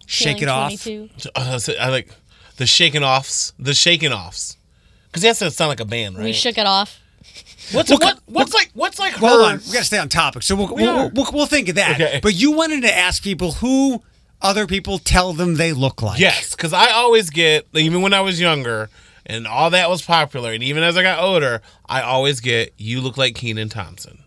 Shake 0.07 0.41
it 0.43 0.49
Feeling 0.79 1.11
off. 1.11 1.35
Uh, 1.35 1.59
so 1.59 1.75
I 1.79 1.89
like 1.89 2.09
the 2.57 2.67
shaking 2.67 3.03
offs. 3.03 3.53
The 3.59 3.75
shaking 3.75 4.13
offs. 4.13 4.57
Because 5.07 5.23
that 5.23 5.29
doesn't 5.29 5.51
sound 5.53 5.69
like 5.69 5.81
a 5.81 5.85
band, 5.85 6.17
right? 6.17 6.25
We 6.25 6.33
shook 6.33 6.57
it 6.57 6.67
off. 6.67 6.99
What's 7.73 7.91
Well, 7.91 7.99
what, 8.01 8.17
co- 8.17 8.23
what's 8.27 8.55
like 8.55 8.71
what's 8.75 8.99
like 8.99 9.12
hold 9.15 9.33
her? 9.33 9.53
on, 9.55 9.59
we 9.67 9.73
got 9.73 9.79
to 9.81 9.85
stay 9.85 9.99
on 9.99 10.09
topic. 10.09 10.43
So 10.43 10.55
we'll 10.57 10.69
We 10.75 10.83
we'll, 10.83 11.11
we'll, 11.11 11.27
we'll 11.33 11.47
think 11.47 11.69
of 11.69 11.77
that. 11.77 12.01
Okay. 12.01 12.21
But 12.23 12.35
you 12.35 12.53
wanted 12.53 12.83
to 12.83 12.95
ask 12.95 13.23
people 13.23 13.53
who 13.53 14.03
other 14.43 14.67
people 14.67 14.99
tell 14.99 15.33
them 15.33 15.55
they 15.55 15.73
look 15.73 16.03
like. 16.03 16.21
Yes, 16.21 16.55
because 16.55 16.73
I 16.73 16.91
always 16.91 17.31
get 17.31 17.67
even 17.73 18.03
when 18.03 18.12
I 18.12 18.21
was 18.21 18.41
younger 18.41 18.91
and 19.27 19.47
all 19.47 19.71
that 19.71 19.89
was 19.89 20.03
popular, 20.03 20.53
and 20.53 20.62
even 20.62 20.83
as 20.83 20.97
I 20.99 21.03
got 21.03 21.19
older, 21.19 21.62
I 21.87 22.03
always 22.03 22.41
get 22.41 22.75
you 22.77 23.01
look 23.01 23.17
like 23.17 23.35
Kenan 23.37 23.71
Thompson. 23.71 24.23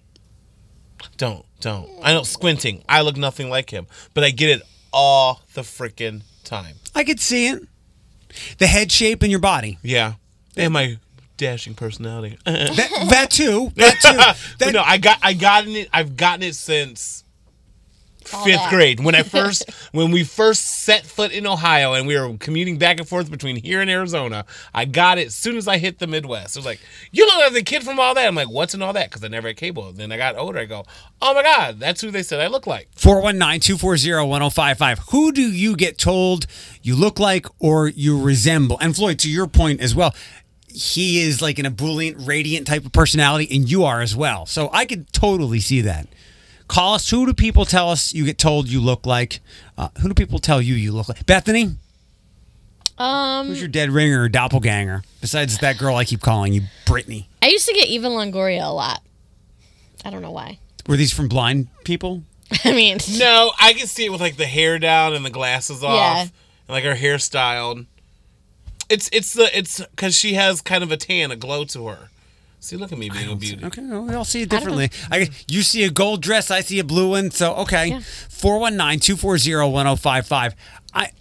Don't 1.17 1.45
don't. 1.59 1.89
I 2.01 2.13
know 2.13 2.23
squinting. 2.23 2.83
I 2.89 3.01
look 3.01 3.17
nothing 3.17 3.49
like 3.49 3.69
him, 3.69 3.88
but 4.13 4.23
I 4.23 4.31
get 4.31 4.49
it 4.49 4.61
all 4.91 5.41
the 5.53 5.61
freaking 5.61 6.21
time. 6.43 6.75
I 6.95 7.03
could 7.03 7.19
see 7.19 7.47
it. 7.49 7.63
The 8.57 8.67
head 8.67 8.91
shape 8.91 9.23
in 9.23 9.29
your 9.31 9.39
body. 9.39 9.77
Yeah, 9.83 10.13
and 10.55 10.73
my 10.73 10.97
dashing 11.38 11.75
personality. 11.75 12.38
That, 12.45 13.07
that 13.09 13.31
too. 13.31 13.71
That 13.75 13.93
too. 14.01 14.17
That, 14.65 14.73
no, 14.73 14.81
I 14.83 14.97
got 14.97 15.19
I 15.21 15.33
gotten 15.33 15.75
it. 15.75 15.89
I've 15.93 16.17
gotten 16.17 16.43
it 16.43 16.55
since 16.55 17.23
All 18.33 18.43
fifth 18.43 18.57
that. 18.57 18.69
grade 18.69 18.99
when 18.99 19.15
I 19.15 19.23
first 19.38 19.69
when 19.91 20.11
we 20.11 20.23
first 20.23 20.83
set 20.83 21.05
foot 21.05 21.31
in 21.31 21.47
Ohio 21.47 21.93
and 21.93 22.07
we 22.07 22.19
were 22.19 22.35
commuting 22.38 22.77
back 22.77 22.99
and 22.99 23.07
forth 23.07 23.31
between 23.31 23.55
here 23.55 23.81
and 23.81 23.89
Arizona. 23.89 24.45
I 24.73 24.85
got 24.85 25.17
it 25.17 25.27
as 25.27 25.35
soon 25.35 25.57
as 25.57 25.67
I 25.67 25.77
hit 25.77 25.99
the 25.99 26.07
Midwest. 26.07 26.55
It 26.55 26.59
was 26.59 26.65
like, 26.65 26.79
you 27.11 27.25
look 27.25 27.38
like 27.38 27.53
the 27.53 27.63
kid 27.63 27.83
from 27.83 27.99
all 27.99 28.13
that. 28.15 28.27
I'm 28.27 28.35
like, 28.35 28.49
what's 28.49 28.73
in 28.73 28.81
all 28.81 28.93
that? 28.93 29.09
Because 29.09 29.23
I 29.23 29.27
never 29.29 29.47
had 29.47 29.57
cable. 29.57 29.91
Then 29.91 30.11
I 30.11 30.17
got 30.17 30.35
older. 30.38 30.59
I 30.59 30.65
go, 30.65 30.85
oh 31.21 31.33
my 31.33 31.43
god, 31.43 31.79
that's 31.79 32.01
who 32.01 32.11
they 32.11 32.23
said 32.23 32.39
I 32.41 32.47
look 32.47 32.67
like. 32.67 32.89
419-240-1055. 32.95 35.11
Who 35.11 35.31
do 35.31 35.41
you 35.41 35.75
get 35.75 35.97
told 35.97 36.47
you 36.81 36.95
look 36.95 37.19
like 37.19 37.45
or 37.59 37.88
you 37.88 38.21
resemble? 38.21 38.77
And 38.79 38.95
Floyd, 38.95 39.19
to 39.19 39.29
your 39.29 39.47
point 39.47 39.81
as 39.81 39.95
well, 39.95 40.13
he 40.78 41.21
is 41.21 41.41
like 41.41 41.59
an 41.59 41.65
ebullient, 41.65 42.17
radiant 42.28 42.67
type 42.67 42.86
of 42.86 42.91
personality, 42.91 43.47
and 43.55 43.69
you 43.69 43.84
are 43.84 44.01
as 44.01 44.15
well. 44.15 44.45
So 44.45 44.69
I 44.71 44.86
could 44.86 45.11
totally 45.11 45.59
see 45.59 45.82
that. 45.82 46.07
Call 46.67 46.95
us. 46.95 47.09
Who 47.09 47.25
do 47.25 47.34
people 47.34 47.65
tell 47.65 47.89
us 47.89 48.13
you 48.13 48.25
get 48.25 48.38
told 48.38 48.67
you 48.67 48.82
look 48.82 49.05
like? 49.05 49.39
Uh, 49.78 49.89
who 50.01 50.09
do 50.09 50.13
people 50.13 50.39
tell 50.39 50.61
you 50.61 50.75
you 50.75 50.91
look 50.91 51.07
like? 51.09 51.25
Bethany, 51.25 51.71
Um, 52.97 53.47
who's 53.47 53.59
your 53.59 53.67
dead 53.69 53.89
ringer 53.91 54.23
or 54.23 54.30
doppelganger? 54.30 55.03
Besides 55.21 55.57
that 55.59 55.78
girl 55.78 55.95
I 55.95 56.03
keep 56.05 56.21
calling 56.21 56.53
you, 56.53 56.61
Brittany. 56.86 57.30
I 57.41 57.47
used 57.47 57.67
to 57.67 57.73
get 57.73 57.88
Eva 57.88 58.07
Longoria 58.09 58.63
a 58.65 58.73
lot. 58.73 59.01
I 60.03 60.09
don't 60.09 60.21
know 60.21 60.32
why. 60.32 60.59
Were 60.88 60.97
these 60.97 61.13
from 61.13 61.28
blind 61.28 61.67
people? 61.84 62.23
I 62.63 62.71
mean, 62.71 62.97
No, 63.17 63.51
I 63.59 63.73
can 63.73 63.88
see 63.88 64.05
it 64.05 64.11
with 64.11 64.21
like 64.21 64.38
the 64.38 64.45
hair 64.45 64.80
down 64.80 65.13
and 65.13 65.25
the 65.25 65.30
glasses 65.30 65.84
off, 65.84 65.95
Yeah. 65.95 66.21
and 66.21 66.32
like 66.69 66.84
her 66.86 66.95
hair 66.95 67.19
styled. 67.19 67.86
It's 68.89 69.09
it's 69.11 69.33
the 69.33 69.49
it's 69.57 69.81
because 69.81 70.15
she 70.17 70.33
has 70.35 70.61
kind 70.61 70.83
of 70.83 70.91
a 70.91 70.97
tan, 70.97 71.31
a 71.31 71.35
glow 71.35 71.65
to 71.65 71.88
her. 71.88 72.09
See, 72.59 72.75
look 72.75 72.91
at 72.91 72.97
me 72.97 73.09
being 73.09 73.29
a 73.31 73.35
beauty. 73.35 73.63
Okay, 73.63 73.81
well, 73.83 74.01
we 74.01 74.13
all 74.15 74.25
see 74.25 74.41
it 74.41 74.51
I 74.53 74.59
don't 74.59 74.69
know. 74.71 74.77
differently. 74.77 75.27
I, 75.27 75.29
you 75.47 75.61
see 75.61 75.83
a 75.83 75.91
gold 75.91 76.21
dress, 76.23 76.49
I 76.49 76.61
see 76.61 76.79
a 76.79 76.83
blue 76.83 77.09
one. 77.11 77.29
So 77.31 77.53
okay, 77.55 77.88
Yeah. 77.89 77.99
419-240-1055. 78.29 80.53
I 80.93 81.11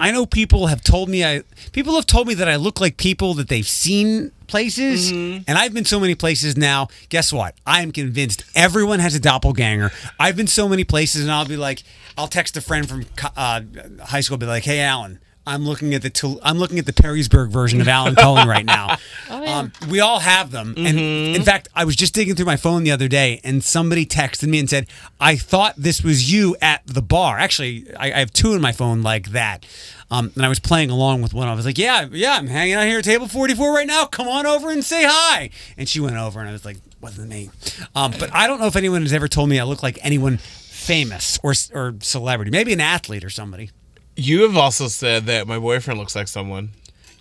I 0.00 0.10
know 0.10 0.26
people 0.26 0.66
have 0.66 0.82
told 0.82 1.08
me 1.08 1.24
I 1.24 1.42
people 1.72 1.94
have 1.94 2.06
told 2.06 2.26
me 2.26 2.34
that 2.34 2.48
I 2.48 2.56
look 2.56 2.80
like 2.80 2.96
people 2.96 3.34
that 3.34 3.48
they've 3.48 3.66
seen 3.66 4.32
places, 4.46 5.12
Mm-hmm. 5.12 5.44
and 5.48 5.56
I've 5.56 5.72
been 5.72 5.84
so 5.84 6.00
many 6.00 6.14
places 6.14 6.56
now. 6.56 6.88
Guess 7.08 7.32
what? 7.32 7.54
I 7.66 7.82
am 7.82 7.92
convinced 7.92 8.44
everyone 8.54 8.98
has 8.98 9.14
a 9.14 9.20
doppelganger. 9.20 9.90
I've 10.18 10.36
been 10.36 10.48
so 10.48 10.68
many 10.68 10.84
places, 10.84 11.22
and 11.22 11.30
I'll 11.32 11.46
be 11.46 11.56
like, 11.56 11.82
I'll 12.18 12.28
text 12.28 12.56
a 12.56 12.60
friend 12.60 12.88
from 12.88 13.06
uh, 13.36 13.60
high 14.02 14.20
school, 14.20 14.36
be 14.36 14.46
like, 14.46 14.64
Hey, 14.64 14.80
Alan. 14.80 15.18
I'm 15.46 15.66
looking 15.66 15.94
at 15.94 16.02
the 16.02 16.40
I'm 16.42 16.58
looking 16.58 16.78
at 16.78 16.86
the 16.86 16.92
Perrysburg 16.92 17.50
version 17.50 17.80
of 17.80 17.88
Alan 17.88 18.14
Cohen 18.14 18.48
right 18.48 18.64
now. 18.64 18.96
Oh, 19.30 19.42
yeah. 19.42 19.58
um, 19.58 19.72
we 19.90 20.00
all 20.00 20.20
have 20.20 20.50
them, 20.50 20.74
and 20.76 20.98
in 20.98 21.42
fact, 21.42 21.68
I 21.74 21.84
was 21.84 21.96
just 21.96 22.14
digging 22.14 22.34
through 22.34 22.44
my 22.46 22.56
phone 22.56 22.84
the 22.84 22.90
other 22.92 23.08
day, 23.08 23.40
and 23.42 23.64
somebody 23.64 24.04
texted 24.06 24.48
me 24.48 24.58
and 24.58 24.68
said, 24.68 24.86
"I 25.18 25.36
thought 25.36 25.74
this 25.76 26.04
was 26.04 26.30
you 26.30 26.56
at 26.60 26.86
the 26.86 27.00
bar." 27.02 27.38
Actually, 27.38 27.86
I, 27.96 28.12
I 28.12 28.18
have 28.18 28.32
two 28.32 28.52
in 28.54 28.60
my 28.60 28.70
phone 28.72 29.02
like 29.02 29.30
that, 29.30 29.66
um, 30.10 30.30
and 30.36 30.44
I 30.44 30.48
was 30.48 30.60
playing 30.60 30.90
along 30.90 31.22
with 31.22 31.32
one. 31.34 31.48
I 31.48 31.54
was 31.54 31.64
like, 31.64 31.78
"Yeah, 31.78 32.06
yeah, 32.12 32.34
I'm 32.34 32.46
hanging 32.46 32.74
out 32.74 32.84
here 32.86 32.98
at 32.98 33.04
table 33.04 33.26
44 33.26 33.74
right 33.74 33.86
now. 33.86 34.04
Come 34.04 34.28
on 34.28 34.46
over 34.46 34.70
and 34.70 34.84
say 34.84 35.04
hi." 35.06 35.50
And 35.76 35.88
she 35.88 36.00
went 36.00 36.16
over, 36.16 36.38
and 36.40 36.48
I 36.48 36.52
was 36.52 36.64
like, 36.64 36.76
"Wasn't 37.00 37.28
me." 37.28 37.50
Um, 37.94 38.12
but 38.18 38.32
I 38.32 38.46
don't 38.46 38.60
know 38.60 38.66
if 38.66 38.76
anyone 38.76 39.02
has 39.02 39.12
ever 39.12 39.26
told 39.26 39.48
me 39.48 39.58
I 39.58 39.64
look 39.64 39.82
like 39.82 39.98
anyone 40.02 40.36
famous 40.36 41.38
or 41.42 41.54
or 41.72 41.94
celebrity, 42.00 42.50
maybe 42.50 42.72
an 42.72 42.80
athlete 42.80 43.24
or 43.24 43.30
somebody. 43.30 43.70
You 44.16 44.42
have 44.42 44.56
also 44.56 44.88
said 44.88 45.26
that 45.26 45.46
my 45.46 45.58
boyfriend 45.58 45.98
looks 45.98 46.14
like 46.14 46.28
someone, 46.28 46.70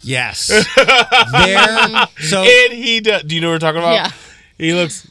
Yes, 0.02 0.48
there. 1.32 2.08
So 2.20 2.44
and 2.44 2.74
he 2.74 3.00
does. 3.00 3.24
Do 3.24 3.36
you 3.36 3.42
know 3.42 3.48
what 3.50 3.56
we're 3.56 3.60
talking 3.60 3.80
about? 3.80 3.94
Yeah. 3.94 4.12
He 4.58 4.74
looks. 4.74 5.08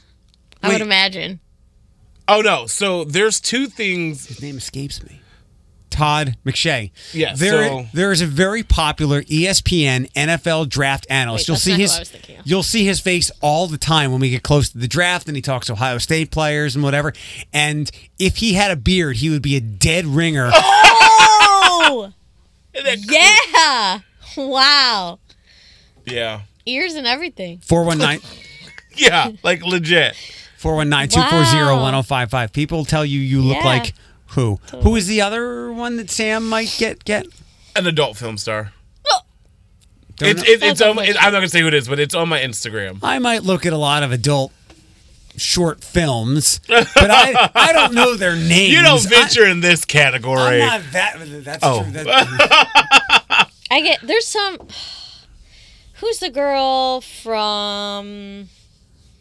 I 0.62 0.68
would 0.68 0.80
imagine. 0.82 1.40
Oh 2.28 2.40
no! 2.40 2.66
So 2.66 3.04
there's 3.04 3.40
two 3.40 3.66
things. 3.66 4.26
his 4.26 4.42
name 4.42 4.56
escapes 4.58 5.02
me. 5.02 5.18
Todd 5.90 6.36
McShay. 6.46 6.90
Yeah, 7.12 7.34
There, 7.34 7.68
so- 7.68 7.86
there 7.92 8.12
is 8.12 8.22
a 8.22 8.26
very 8.26 8.62
popular 8.62 9.20
ESPN 9.22 10.10
NFL 10.12 10.70
draft 10.70 11.06
analyst. 11.10 11.42
Wait, 11.44 11.48
you'll 11.48 11.58
see 11.58 11.72
his 11.72 11.94
I 11.94 11.98
was 11.98 12.10
thinking 12.10 12.38
of. 12.38 12.46
you'll 12.46 12.62
see 12.62 12.84
his 12.86 12.98
face 12.98 13.30
all 13.42 13.66
the 13.66 13.76
time 13.76 14.10
when 14.10 14.20
we 14.22 14.30
get 14.30 14.42
close 14.42 14.70
to 14.70 14.78
the 14.78 14.88
draft 14.88 15.26
and 15.26 15.36
he 15.36 15.42
talks 15.42 15.68
Ohio 15.68 15.98
State 15.98 16.30
players 16.30 16.74
and 16.74 16.82
whatever. 16.82 17.12
And 17.52 17.90
if 18.18 18.36
he 18.36 18.54
had 18.54 18.70
a 18.70 18.76
beard, 18.76 19.16
he 19.16 19.28
would 19.28 19.42
be 19.42 19.54
a 19.56 19.60
dead 19.60 20.06
ringer. 20.06 20.50
Oh! 20.54 21.31
Oh, 22.00 22.12
that 22.74 22.98
yeah! 23.10 24.00
Wow, 24.48 25.18
Yeah. 26.06 26.42
ears 26.64 26.94
and 26.94 27.06
everything. 27.06 27.58
419 27.58 28.26
Yeah, 28.96 29.32
like 29.42 29.62
legit. 29.64 30.14
419-240-1055. 30.58 32.52
People 32.52 32.84
tell 32.84 33.04
you 33.04 33.20
you 33.20 33.40
look 33.42 33.58
Yeah. 33.58 33.64
like 33.64 33.94
who? 34.28 34.58
Who 34.82 34.96
is 34.96 35.06
the 35.06 35.20
other 35.20 35.70
one 35.72 35.96
that 35.98 36.10
Sam 36.10 36.48
might 36.48 36.74
get 36.78 37.04
get? 37.04 37.26
An 37.76 37.86
adult 37.86 38.16
film 38.16 38.38
star. 38.38 38.72
Oh. 39.10 39.20
Don't 40.16 40.28
It's 40.30 40.38
know. 40.38 40.42
it's, 40.44 40.50
it's 40.50 40.60
That's 40.60 40.80
on. 40.82 40.96
My, 40.96 41.02
unfortunate. 41.02 41.24
I'm 41.26 41.32
not 41.32 41.38
gonna 41.38 41.48
say 41.48 41.60
who 41.60 41.68
it 41.68 41.74
is, 41.74 41.88
but 41.88 41.98
it's 41.98 42.14
on 42.14 42.28
my 42.28 42.40
Instagram. 42.40 42.98
I 43.02 43.18
might 43.18 43.42
look 43.42 43.66
at 43.66 43.72
a 43.72 43.78
lot 43.78 44.02
of 44.02 44.12
adult 44.12 44.52
short 45.36 45.82
films, 45.82 46.60
but 46.68 46.88
I 46.96 47.50
I 47.54 47.72
don't 47.72 47.94
know 47.94 48.14
their 48.16 48.36
names. 48.36 48.72
You 48.72 48.82
don't 48.82 49.04
I- 49.06 49.08
venture 49.08 49.46
in 49.46 49.60
this 49.60 49.82
I'm 49.82 49.86
category. 49.88 50.58
not 50.60 50.82
that. 50.92 51.16
That's 51.44 51.62
Oh. 51.64 51.82
true. 51.82 51.92
That, 51.92 53.48
I 53.70 53.80
get 53.80 54.00
there's 54.02 54.26
some. 54.26 54.58
Who's 55.94 56.18
the 56.18 56.30
girl 56.30 57.00
from? 57.00 58.48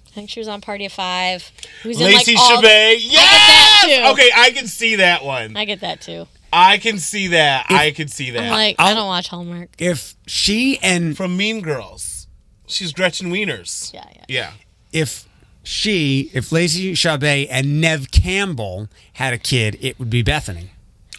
I 0.08 0.14
think 0.14 0.30
she 0.30 0.40
was 0.40 0.48
on 0.48 0.62
Party 0.62 0.86
of 0.86 0.92
Five. 0.92 1.52
Who's 1.84 2.00
Lacey 2.02 2.32
in 2.32 2.38
like 2.38 2.44
all 2.52 2.62
the- 2.62 2.96
Yes. 3.00 3.84
too. 3.86 4.12
Okay, 4.14 4.30
I 4.36 4.52
can 4.52 4.68
see 4.68 4.96
that 4.96 5.24
one. 5.24 5.56
I 5.56 5.64
get 5.66 5.80
that 5.82 6.02
too. 6.02 6.28
I 6.52 6.80
can 6.80 6.98
see 6.98 7.28
that. 7.28 7.68
I 7.70 7.92
can 7.92 8.08
see 8.10 8.32
that. 8.32 8.44
I'm 8.44 8.50
like, 8.50 8.76
I 8.78 8.90
I'll- 8.90 8.96
don't 8.96 9.08
watch 9.08 9.30
Hallmark. 9.30 9.70
if 9.78 10.16
she 10.28 10.80
and 10.82 11.16
From 11.16 11.38
Mean 11.38 11.62
Girls. 11.62 12.28
She's 12.68 12.92
Gretchen 12.94 13.32
Wieners. 13.32 13.94
Yeah, 13.94 14.06
yeah. 14.16 14.26
Yeah. 14.28 14.52
if 14.92 15.28
she, 15.64 16.32
if 16.34 16.52
Lacey 16.52 16.94
Chabert 16.94 17.48
and 17.50 17.80
Neve 17.82 18.12
Campbell 18.12 18.88
had 19.14 19.34
a 19.34 19.38
kid, 19.38 19.78
it 19.82 20.00
would 20.00 20.10
be 20.10 20.22
Bethany. 20.22 20.72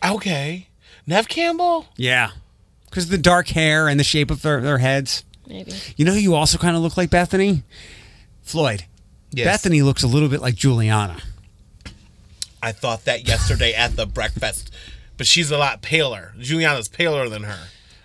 Okay. 0.05 0.69
Neve 1.07 1.29
Campbell. 1.29 1.87
Yeah, 1.97 2.31
because 2.87 3.09
the 3.09 3.19
dark 3.19 3.49
hair 3.49 3.89
and 3.89 3.99
the 3.99 4.05
shape 4.05 4.31
of 4.31 4.43
their, 4.43 4.61
their 4.61 4.79
heads. 4.79 5.25
Maybe. 5.47 5.73
You 5.97 6.05
know 6.05 6.13
who 6.13 6.19
you 6.19 6.35
also 6.35 6.59
kind 6.59 6.77
of 6.77 6.83
look 6.83 6.97
like 6.97 7.11
Bethany? 7.11 7.63
Floyd. 8.43 8.85
Yes. 9.31 9.47
Bethany 9.47 9.83
looks 9.83 10.03
a 10.03 10.07
little 10.07 10.29
bit 10.29 10.41
like 10.41 10.55
Juliana. 10.55 11.19
I 12.63 12.73
thought 12.73 13.05
that 13.07 13.27
yesterday 13.27 13.75
at 13.75 13.97
the 13.97 14.07
breakfast, 14.07 14.73
but 15.17 15.27
she's 15.27 15.51
a 15.51 15.59
lot 15.59 15.83
paler. 15.83 16.33
Juliana's 16.39 16.89
paler 16.89 17.29
than 17.29 17.43
her. 17.45 17.59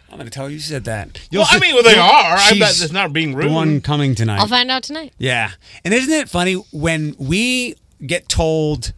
I'm 0.10 0.18
going 0.18 0.26
to 0.26 0.32
tell 0.32 0.50
you, 0.50 0.56
you 0.56 0.60
said 0.62 0.86
that. 0.86 1.20
You'll 1.32 1.42
Well, 1.42 1.50
I 1.52 1.60
mean, 1.60 1.74
well, 1.76 1.84
they 1.84 1.98
are. 1.98 2.38
I 2.38 2.52
bet 2.58 2.82
it's 2.82 2.92
not 2.92 3.12
being 3.14 3.36
rude. 3.36 3.50
The 3.50 3.54
one 3.54 3.82
coming 3.82 4.16
tonight. 4.16 4.40
I'll 4.40 4.48
find 4.48 4.72
out 4.72 4.84
tonight. 4.84 5.14
Yeah. 5.18 5.52
And 5.84 5.94
isn't 5.94 6.14
it 6.14 6.30
funny 6.30 6.54
when 6.72 7.16
we 7.20 7.76
get 8.06 8.30
told 8.30 8.94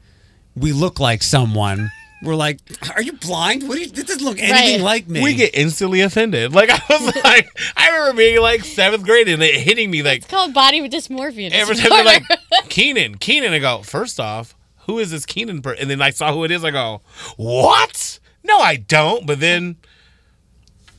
we 0.56 0.72
look 0.72 1.00
like 1.00 1.24
someone, 1.24 1.90
we're 2.22 2.36
like, 2.36 2.60
are 2.96 3.02
you 3.02 3.14
blind? 3.14 3.68
What 3.68 3.76
do 3.76 3.82
you, 3.82 3.88
this 3.88 4.04
doesn't 4.06 4.24
look 4.26 4.38
anything 4.40 4.82
Right. 4.82 4.82
like 4.82 5.08
me. 5.08 5.24
We 5.24 5.34
get 5.36 5.56
instantly 5.56 6.02
offended. 6.02 6.54
Like 6.60 6.70
I 6.70 6.82
was 6.90 7.16
like, 7.24 7.50
I 7.78 7.90
remember 7.90 8.18
being 8.18 8.40
like 8.42 8.64
seventh 8.66 9.04
grade 9.06 9.30
and 9.30 9.42
it 9.42 9.56
hitting 9.56 9.90
me 9.90 10.04
like 10.04 10.20
It's 10.20 10.28
called 10.28 10.54
body 10.54 10.82
dysmorphia. 10.90 11.50
every 11.52 11.76
time 11.76 11.90
they're 11.90 12.04
like 12.04 12.24
Kenan, 12.70 13.18
Kenan. 13.18 13.54
I 13.54 13.60
go 13.60 13.82
first 13.84 14.20
off, 14.20 14.56
who 14.86 15.00
is 15.00 15.12
this 15.12 15.26
Kenan? 15.26 15.62
Per-? 15.62 15.74
And 15.74 15.90
then 15.90 16.02
I 16.02 16.10
saw 16.12 16.34
who 16.34 16.44
it 16.44 16.52
is. 16.52 16.64
I 16.64 16.72
go, 16.72 17.02
what? 17.38 18.20
No, 18.44 18.60
I 18.60 18.76
don't. 18.76 19.26
But 19.26 19.40
then 19.40 19.78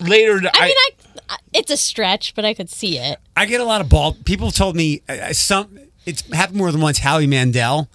later, 0.01 0.37
I 0.37 0.39
mean, 0.41 0.51
I, 0.55 0.91
I 1.29 1.37
it's 1.53 1.71
a 1.71 1.77
stretch, 1.77 2.35
but 2.35 2.45
I 2.45 2.55
could 2.55 2.71
see 2.71 2.99
it. 2.99 3.19
I 3.37 3.47
get 3.47 3.61
a 3.61 3.65
lot 3.65 3.81
of 3.81 3.89
bald. 3.89 4.25
People 4.25 4.51
told 4.51 4.77
me 4.77 5.03
uh, 5.09 5.13
uh, 5.13 5.33
some. 5.33 5.79
It's 6.07 6.23
happened 6.33 6.59
more 6.59 6.73
than 6.73 6.81
once. 6.81 6.99
Howie 6.99 7.27
Mandel. 7.27 7.89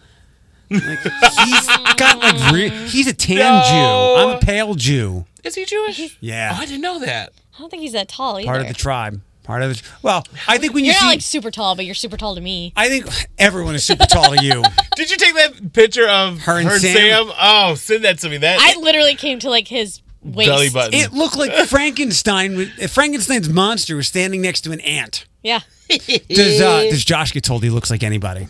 Like, 0.69 0.81
he's 0.81 1.67
got 1.97 2.19
like 2.19 2.51
re- 2.53 2.69
he's 2.69 3.07
a 3.07 3.13
tan 3.13 3.37
No. 3.37 3.63
Jew. 3.67 4.21
I'm 4.29 4.37
a 4.37 4.39
pale 4.39 4.73
Jew. 4.75 5.25
is 5.43 5.55
he 5.55 5.65
Jewish? 5.65 6.17
Yeah. 6.21 6.53
Oh, 6.55 6.61
I 6.61 6.65
didn't 6.65 6.81
know 6.81 6.99
that. 6.99 7.33
I 7.55 7.59
don't 7.59 7.69
think 7.69 7.81
he's 7.81 7.93
that 7.93 8.07
tall 8.07 8.39
either. 8.39 8.47
Part 8.47 8.61
of 8.61 8.67
the 8.67 8.73
tribe. 8.73 9.21
Part 9.43 9.61
of 9.61 9.69
the. 9.75 9.83
Well, 10.01 10.25
I 10.47 10.57
think 10.57 10.73
when 10.73 10.83
you 10.83 10.87
You're 10.91 10.99
see. 10.99 11.05
not 11.05 11.11
like 11.11 11.21
super 11.21 11.51
tall, 11.51 11.75
but 11.75 11.85
you're 11.85 11.93
super 11.93 12.17
tall 12.17 12.33
to 12.33 12.41
me. 12.41 12.73
I 12.75 12.89
think 12.89 13.05
everyone 13.37 13.75
is 13.75 13.83
super 13.83 14.05
tall 14.07 14.35
to 14.35 14.43
you. 14.43 14.63
Did 14.95 15.11
you 15.11 15.17
take 15.17 15.35
that 15.35 15.71
picture 15.71 16.07
of 16.07 16.39
Her 16.39 16.59
and 16.59 16.71
Sam? 16.81 17.31
Oh, 17.39 17.75
send 17.75 18.03
that 18.05 18.17
to 18.19 18.29
me. 18.29 18.37
That 18.37 18.57
I 18.59 18.79
literally 18.79 19.13
came 19.15 19.37
to 19.39 19.49
like 19.51 19.67
his 19.67 20.01
waist. 20.25 20.49
belly 20.49 20.69
button. 20.69 20.93
It 20.99 21.13
looked 21.13 21.37
like 21.37 21.51
Frankenstein. 21.67 22.55
with- 22.55 22.91
Frankenstein's 22.91 23.49
monster 23.49 23.95
was 23.95 24.07
standing 24.07 24.41
next 24.41 24.61
to 24.61 24.71
an 24.71 24.79
ant. 24.81 25.25
Yeah. 25.43 25.59
Does 25.89 26.61
uh, 26.61 26.83
Does 26.89 27.05
Josh 27.05 27.31
get 27.31 27.43
told 27.43 27.63
he 27.63 27.69
looks 27.69 27.91
like 27.91 28.01
anybody? 28.03 28.47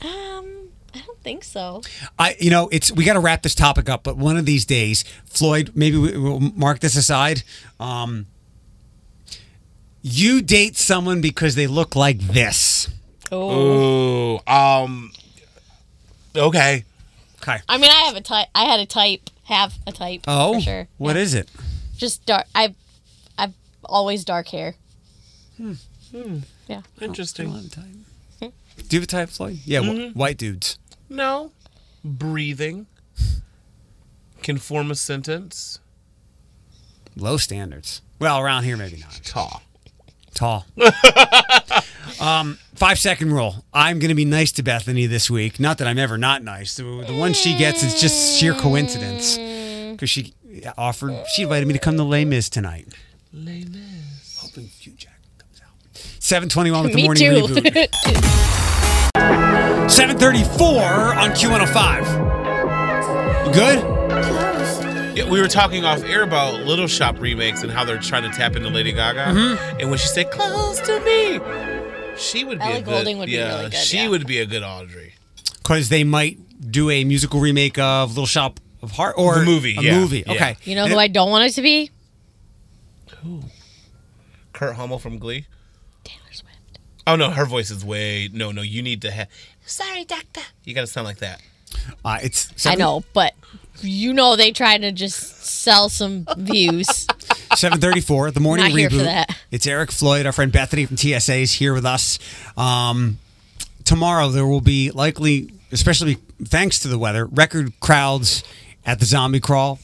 Um, 0.00 0.68
I 0.94 1.00
don't 1.04 1.20
think 1.22 1.42
so. 1.42 1.82
I, 2.18 2.36
you 2.38 2.50
know, 2.50 2.68
it's 2.70 2.92
we 2.92 3.04
got 3.04 3.14
to 3.14 3.20
wrap 3.20 3.42
this 3.42 3.54
topic 3.56 3.88
up, 3.88 4.04
but 4.04 4.16
one 4.16 4.36
of 4.36 4.46
these 4.46 4.64
days, 4.64 5.02
Floyd, 5.24 5.72
maybe 5.74 5.96
we, 5.96 6.16
we'll 6.16 6.38
mark 6.40 6.78
this 6.80 6.94
aside. 6.96 7.42
Um, 7.80 8.26
you 10.02 10.40
date 10.42 10.76
someone 10.76 11.20
because 11.20 11.56
they 11.56 11.66
look 11.66 11.96
like 11.96 12.18
this. 12.20 12.88
Oh. 13.32 14.36
Ooh. 14.36 14.40
Um. 14.52 15.10
Okay. 16.36 16.84
Okay. 17.42 17.58
I 17.68 17.78
mean, 17.78 17.90
I 17.90 18.04
have 18.06 18.14
a 18.16 18.20
type. 18.20 18.46
I 18.54 18.64
had 18.64 18.78
a 18.80 18.86
type. 18.86 19.30
Have 19.46 19.74
a 19.86 19.92
type. 19.92 20.22
Oh, 20.26 20.54
for 20.54 20.60
sure. 20.60 20.88
What 20.98 21.16
yeah. 21.16 21.22
is 21.22 21.34
it? 21.34 21.48
Just 21.96 22.26
dark. 22.26 22.46
I've 22.54 22.74
I've 23.38 23.54
always 23.84 24.24
dark 24.24 24.48
hair. 24.48 24.74
Hmm. 25.56 25.74
Yeah. 26.68 26.82
Interesting. 27.00 27.52
Do 28.88 28.94
you 28.96 29.00
have 29.00 29.04
a 29.04 29.06
type, 29.06 29.30
Floyd? 29.30 29.58
Yeah, 29.64 29.80
wh- 29.80 30.16
white 30.16 30.36
dudes. 30.36 30.78
No. 31.08 31.52
Breathing. 32.04 32.86
Can 34.42 34.58
form 34.58 34.90
a 34.90 34.94
sentence. 34.94 35.80
Low 37.16 37.36
standards. 37.36 38.02
Well, 38.18 38.38
around 38.38 38.64
here, 38.64 38.76
maybe 38.76 38.98
not. 38.98 39.20
Tall. 39.24 39.62
Tall. 40.36 40.66
um, 42.20 42.58
five 42.74 42.98
second 42.98 43.32
rule. 43.32 43.64
I'm 43.72 43.98
going 43.98 44.10
to 44.10 44.14
be 44.14 44.24
nice 44.26 44.52
to 44.52 44.62
Bethany 44.62 45.06
this 45.06 45.28
week. 45.30 45.58
Not 45.58 45.78
that 45.78 45.88
I'm 45.88 45.98
ever 45.98 46.16
not 46.18 46.44
nice. 46.44 46.76
The, 46.76 46.84
the 47.06 47.14
one 47.16 47.32
she 47.32 47.56
gets 47.56 47.82
is 47.82 47.98
just 48.00 48.38
sheer 48.38 48.54
coincidence. 48.54 49.38
Because 49.92 50.10
she 50.10 50.34
offered, 50.76 51.14
she 51.34 51.42
invited 51.42 51.66
me 51.66 51.72
to 51.72 51.80
come 51.80 51.96
to 51.96 52.04
Les 52.04 52.24
Mis 52.24 52.48
tonight. 52.50 52.86
Les 53.32 53.64
Mis. 53.64 54.38
Hoping 54.40 54.66
Hugh 54.66 54.92
Jackman 54.92 55.18
comes 55.38 55.60
out. 55.62 55.70
721 56.22 56.82
with 56.84 56.92
the 56.92 56.96
Me 56.96 57.04
morning 57.04 57.22
too. 57.22 57.46
reboot. 57.54 57.88
734 59.90 61.14
on 61.14 61.30
Q105. 61.30 63.46
You 63.46 63.52
good? 63.52 63.95
Yeah, 65.16 65.30
we 65.30 65.40
were 65.40 65.48
talking 65.48 65.82
off 65.86 66.04
air 66.04 66.22
about 66.24 66.60
Little 66.66 66.86
Shop 66.86 67.18
remakes 67.18 67.62
and 67.62 67.72
how 67.72 67.84
they're 67.86 67.96
trying 67.98 68.30
to 68.30 68.36
tap 68.36 68.54
into 68.54 68.68
Lady 68.68 68.92
Gaga. 68.92 69.24
Mm-hmm. 69.24 69.80
And 69.80 69.88
when 69.88 69.98
she 69.98 70.08
said 70.08 70.30
"close 70.30 70.78
to 70.80 71.00
me," 71.00 71.40
she 72.18 72.44
would 72.44 72.58
be 72.58 72.64
Ellie 72.66 72.74
a 72.74 72.82
good. 72.82 72.84
Goulding 72.84 73.18
would 73.18 73.26
be 73.26 73.32
yeah, 73.32 73.56
really 73.56 73.70
good, 73.70 73.74
she 73.78 73.96
yeah. 73.96 74.08
would 74.10 74.26
be 74.26 74.40
a 74.40 74.44
good 74.44 74.62
Audrey. 74.62 75.14
Because 75.62 75.88
they 75.88 76.04
might 76.04 76.38
do 76.70 76.90
a 76.90 77.02
musical 77.04 77.40
remake 77.40 77.78
of 77.78 78.10
Little 78.10 78.26
Shop 78.26 78.60
of 78.82 78.90
Heart 78.92 79.14
or 79.16 79.38
The 79.38 79.44
movie, 79.46 79.76
A 79.78 79.80
yeah, 79.80 79.98
movie. 79.98 80.22
yeah. 80.26 80.32
Okay. 80.34 80.56
You 80.64 80.74
know 80.74 80.84
And 80.84 80.92
who 80.92 80.98
it- 80.98 81.02
I 81.04 81.08
don't 81.08 81.30
want 81.30 81.46
it 81.46 81.54
to 81.54 81.62
be? 81.62 81.90
Who? 83.22 83.40
Kurt 84.52 84.76
Hummel 84.76 84.98
from 84.98 85.18
Glee. 85.18 85.46
Taylor 86.04 86.20
Swift. 86.30 86.78
Oh 87.06 87.16
no, 87.16 87.30
her 87.30 87.46
voice 87.46 87.70
is 87.70 87.82
way 87.86 88.28
no, 88.30 88.52
no. 88.52 88.60
You 88.60 88.82
need 88.82 89.00
to 89.00 89.10
have. 89.10 89.28
Sorry, 89.64 90.04
doctor. 90.04 90.42
You 90.64 90.74
got 90.74 90.82
to 90.82 90.86
sound 90.86 91.06
like 91.06 91.18
that. 91.18 91.40
Uh, 92.04 92.18
it's 92.22 92.66
I 92.66 92.74
know, 92.74 93.02
but 93.14 93.32
you 93.82 94.12
know 94.12 94.36
they 94.36 94.50
try 94.52 94.78
to 94.78 94.92
just 94.92 95.44
sell 95.44 95.88
some 95.88 96.26
views. 96.36 96.86
734, 97.54 98.32
the 98.32 98.40
morning 98.40 98.66
Not 98.66 98.72
reboot. 98.72 98.78
here 98.78 98.90
for 98.90 98.96
that. 99.04 99.36
It's 99.50 99.66
Eric 99.66 99.90
Floyd, 99.92 100.26
our 100.26 100.32
friend 100.32 100.52
Bethany 100.52 100.84
from 100.86 100.96
TSA 100.96 101.36
is 101.36 101.52
here 101.52 101.72
with 101.72 101.86
us. 101.86 102.18
Um, 102.56 103.18
tomorrow 103.84 104.28
there 104.28 104.46
will 104.46 104.60
be 104.60 104.90
likely, 104.90 105.50
especially 105.72 106.14
thanks 106.44 106.78
to 106.80 106.88
the 106.88 106.98
weather, 106.98 107.24
record 107.26 107.78
crowds 107.80 108.42
at 108.84 108.98
the 108.98 109.06
zombie 109.06 109.40
crawl. 109.40 109.78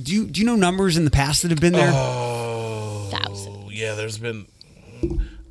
Do 0.00 0.12
you 0.12 0.26
do 0.26 0.40
you 0.42 0.46
know 0.46 0.56
numbers 0.56 0.96
in 0.98 1.04
the 1.06 1.10
past 1.10 1.40
that 1.42 1.50
have 1.50 1.60
been 1.60 1.72
there? 1.72 1.90
Thousand. 1.90 3.52
Oh 3.64 3.70
yeah, 3.70 3.94
there's 3.94 4.18
been. 4.18 4.46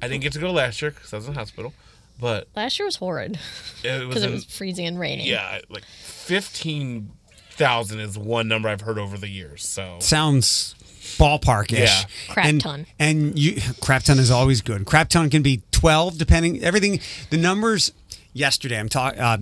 I 0.01 0.07
didn't 0.07 0.21
get 0.21 0.33
to 0.33 0.39
go 0.39 0.51
last 0.51 0.81
year 0.81 0.91
because 0.91 1.13
I 1.13 1.17
was 1.17 1.27
in 1.27 1.33
the 1.33 1.39
hospital, 1.39 1.73
but 2.19 2.47
Last 2.55 2.77
year 2.77 2.85
was 2.85 2.97
horrid 2.97 3.39
it 3.83 4.07
because 4.07 4.23
it 4.23 4.27
in, 4.27 4.33
was 4.33 4.45
freezing 4.45 4.85
and 4.85 4.99
raining. 4.99 5.25
yeah, 5.25 5.59
like 5.69 5.83
fifteen 5.85 7.11
thousand 7.55 7.99
is 7.99 8.17
one 8.17 8.47
number 8.47 8.69
I've 8.69 8.81
heard 8.81 8.99
over 8.99 9.17
the 9.17 9.29
years. 9.29 9.67
So 9.67 9.97
Sounds 9.99 10.75
ballpark-ish. 11.17 11.79
Yeah. 11.79 12.03
Crap 12.29 12.45
and, 12.45 12.61
ton. 12.61 12.85
And 12.99 13.37
you 13.37 13.61
crap 13.81 14.03
ton 14.03 14.19
is 14.19 14.31
always 14.31 14.61
good. 14.61 14.85
Crap 14.85 15.09
ton 15.09 15.29
can 15.29 15.41
be 15.41 15.61
12 15.71 16.17
depending 16.17 16.63
everything 16.63 16.99
the 17.29 17.37
numbers 17.37 17.91
yesterday 18.33 18.79
I'm 18.79 18.89
talking 18.89 19.19
uh, 19.19 19.37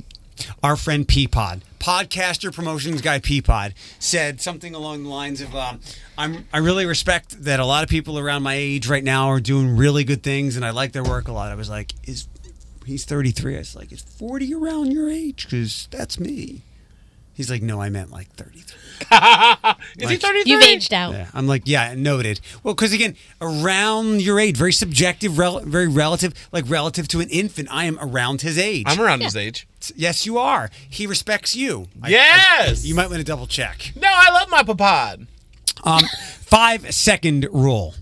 our 0.62 0.76
friend 0.76 1.08
Peapod, 1.08 1.62
podcaster 1.80 2.54
promotions 2.54 3.02
guy 3.02 3.20
Peapod 3.20 3.74
said 4.00 4.42
something 4.42 4.74
along 4.74 5.04
the 5.04 5.10
lines 5.10 5.42
of 5.42 5.56
um, 5.56 5.80
I'm 6.18 6.48
I 6.54 6.60
really 6.60 6.86
respect 6.86 7.44
that 7.44 7.60
a 7.60 7.66
lot 7.66 7.84
of 7.84 7.90
people 7.90 8.18
around 8.18 8.44
my 8.44 8.56
age 8.56 8.88
right 8.88 9.04
now 9.04 9.28
are 9.28 9.40
doing 9.40 9.76
really 9.76 10.04
good 10.04 10.24
things 10.24 10.56
and 10.56 10.66
I 10.66 10.72
like 10.72 10.92
their 10.92 11.04
work 11.04 11.28
a 11.28 11.32
lot. 11.32 11.52
I 11.52 11.56
was 11.56 11.70
like 11.70 11.94
is 12.06 12.28
he's 12.86 13.06
33. 13.06 13.56
I 13.56 13.60
was 13.60 13.76
like 13.76 13.92
is 13.92 14.02
40 14.02 14.54
around 14.54 14.92
your 14.92 15.10
age 15.10 15.48
cuz 15.50 15.88
that's 15.92 16.20
me. 16.20 16.62
He's 17.34 17.50
like 17.50 17.62
no, 17.62 17.82
I 17.82 17.90
meant 17.90 18.12
like 18.12 18.28
33. 18.36 18.80
is 20.00 20.10
he 20.10 20.16
thirty 20.18 20.44
three? 20.44 20.52
You've 20.52 20.64
aged 20.64 20.94
out. 20.94 21.14
Yeah, 21.14 21.28
I'm 21.34 21.46
like, 21.48 21.64
yeah, 21.66 21.94
noted. 21.96 22.40
Well, 22.64 22.74
because 22.74 22.94
again, 22.94 23.16
around 23.42 24.22
your 24.22 24.40
age, 24.40 24.56
very 24.56 24.72
subjective, 24.72 25.38
rel- 25.38 25.60
very 25.62 25.88
relative, 25.88 26.34
like 26.52 26.64
relative 26.70 27.08
to 27.10 27.20
an 27.20 27.28
infant. 27.30 27.68
I 27.72 27.86
am 27.86 27.98
around 28.00 28.42
his 28.42 28.58
age. 28.58 28.86
I'm 28.88 29.02
around 29.02 29.22
his 29.22 29.36
age. 29.36 29.68
yes, 29.96 30.26
you 30.26 30.38
are. 30.38 30.70
He 30.90 31.06
respects 31.08 31.56
you. 31.56 31.88
I- 32.02 32.10
Yes. 32.10 32.84
I- 32.84 32.88
you 32.88 32.96
might 32.96 33.08
want 33.10 33.20
to 33.20 33.26
double 33.26 33.48
check. 33.48 33.92
No, 33.96 34.10
I 34.10 34.32
love 34.32 34.50
my 34.50 34.64
papad. 34.64 35.28
Um, 35.84 36.04
five 36.40 36.94
second 36.94 37.48
rule. 37.52 37.96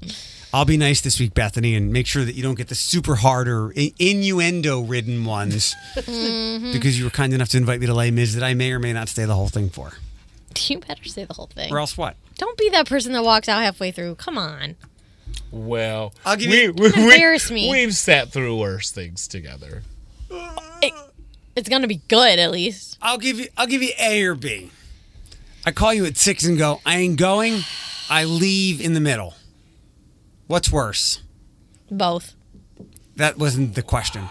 I'll 0.54 0.66
be 0.66 0.76
nice 0.78 1.00
this 1.02 1.18
week, 1.20 1.34
Bethany, 1.34 1.76
and 1.76 1.94
make 1.94 2.06
sure 2.08 2.26
that 2.26 2.36
you 2.36 2.44
don't 2.44 2.56
get 2.56 2.68
the 2.68 2.76
super 2.76 3.16
hard 3.16 3.48
or 3.48 3.72
innuendo 4.00 4.82
ridden 4.82 5.24
ones 5.26 5.76
Mm-hmm. 5.96 6.74
because 6.74 6.98
you 7.00 7.06
were 7.06 7.10
kind 7.10 7.34
enough 7.34 7.50
to 7.50 7.58
invite 7.58 7.80
me 7.80 7.86
to 7.88 7.94
Les 7.94 8.12
Mis 8.12 8.34
that 8.36 8.44
I 8.44 8.54
may 8.54 8.72
or 8.74 8.80
may 8.80 8.92
not 8.94 9.08
stay 9.08 9.24
the 9.26 9.36
whole 9.36 9.48
thing 9.48 9.70
for. 9.70 9.94
You 10.60 10.80
better 10.80 11.06
say 11.06 11.24
the 11.24 11.34
whole 11.34 11.48
thing. 11.48 11.72
Or 11.74 11.80
else 11.80 11.98
what? 11.98 12.18
Don't 12.38 12.58
be 12.58 12.70
that 12.70 12.88
person 12.88 13.14
that 13.14 13.24
walks 13.24 13.48
out 13.48 13.62
halfway 13.62 13.92
through. 13.92 14.16
Come 14.16 14.38
on. 14.38 14.76
Well, 15.52 16.14
I'll 16.26 16.36
give 16.36 16.50
we, 16.50 16.64
you- 16.64 16.74
we, 16.74 16.92
we, 16.92 17.04
Embarrass 17.04 17.50
me. 17.50 17.70
We've 17.72 17.96
sat 17.96 18.30
through 18.34 18.58
worse 18.60 18.92
things 18.92 19.28
together. 19.30 19.84
It, 20.30 20.94
it's 21.56 21.70
gonna 21.70 21.88
be 21.88 22.02
good 22.10 22.40
at 22.40 22.52
least. 22.52 22.98
I'll 23.02 23.18
give 23.18 23.40
you 23.40 23.48
I'll 23.58 23.68
give 23.68 23.82
you 23.82 23.92
A 24.00 24.24
or 24.24 24.36
B. 24.36 24.72
I 25.66 25.72
call 25.72 25.94
you 25.94 26.06
at 26.06 26.18
six 26.18 26.44
and 26.46 26.58
go, 26.58 26.82
I 26.86 26.98
ain't 26.98 27.18
going. 27.18 27.62
I 28.10 28.24
leave 28.26 28.82
in 28.82 28.94
the 28.94 29.00
middle. 29.00 29.36
What's 30.52 30.70
worse? 30.70 31.22
Both. 31.90 32.36
That 33.16 33.38
wasn't 33.38 33.74
the 33.74 33.82
question. 33.82 34.28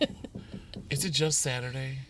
Is 0.90 1.06
it 1.06 1.10
just 1.12 1.38
Saturday? 1.40 2.00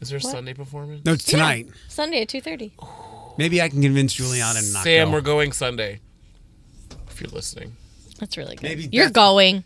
Is 0.00 0.08
there 0.08 0.16
a 0.16 0.22
Sunday 0.22 0.54
performance? 0.54 1.04
No, 1.04 1.12
it's 1.12 1.24
tonight. 1.26 1.68
Sunday 1.88 2.22
at 2.22 2.30
two 2.30 2.40
thirty. 2.40 2.72
Maybe 3.36 3.60
I 3.60 3.68
can 3.68 3.82
convince 3.82 4.14
Juliana 4.14 4.60
to 4.62 4.72
not 4.72 4.84
Sam, 4.84 5.08
go. 5.08 5.12
we're 5.12 5.20
going 5.20 5.52
Sunday. 5.52 6.00
If 7.10 7.20
you're 7.20 7.28
listening. 7.28 7.76
That's 8.20 8.38
really 8.38 8.56
good. 8.56 8.62
Maybe 8.62 8.88
You're 8.90 9.08
Beth- 9.08 9.12
going. 9.12 9.64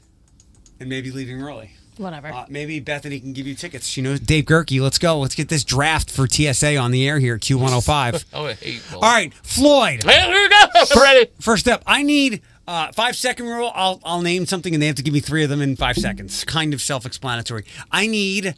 and 0.80 0.88
maybe 0.88 1.12
leaving 1.12 1.40
early. 1.40 1.70
Whatever. 1.96 2.32
Uh, 2.32 2.46
maybe 2.48 2.80
Bethany 2.80 3.20
can 3.20 3.32
give 3.32 3.46
you 3.46 3.54
tickets. 3.54 3.86
She 3.86 4.02
knows 4.02 4.18
Dave 4.18 4.46
Gerke. 4.46 4.80
Let's 4.82 4.98
go. 4.98 5.20
Let's 5.20 5.36
get 5.36 5.48
this 5.48 5.62
draft 5.62 6.10
for 6.10 6.26
TSA 6.26 6.76
on 6.76 6.90
the 6.90 7.06
air 7.06 7.20
here 7.20 7.36
at 7.36 7.40
Q105. 7.42 8.24
Oh, 8.32 8.46
I 8.46 8.54
hate 8.54 8.82
All 8.94 9.00
right, 9.02 9.32
Floyd. 9.32 10.02
Here 10.02 10.28
we 10.28 10.48
go. 10.48 10.56
I'm 10.74 10.86
ready. 11.00 11.30
First 11.40 11.68
up, 11.68 11.84
I 11.86 12.02
need 12.02 12.42
uh, 12.70 12.92
five 12.92 13.16
second 13.16 13.46
rule. 13.46 13.72
I'll 13.74 14.00
I'll 14.04 14.22
name 14.22 14.46
something 14.46 14.72
and 14.74 14.80
they 14.80 14.86
have 14.86 14.94
to 14.96 15.02
give 15.02 15.12
me 15.12 15.18
three 15.18 15.42
of 15.42 15.50
them 15.50 15.60
in 15.60 15.74
five 15.74 15.96
seconds. 15.96 16.44
Kind 16.44 16.72
of 16.72 16.80
self 16.80 17.04
explanatory. 17.04 17.64
I 17.90 18.06
need 18.06 18.54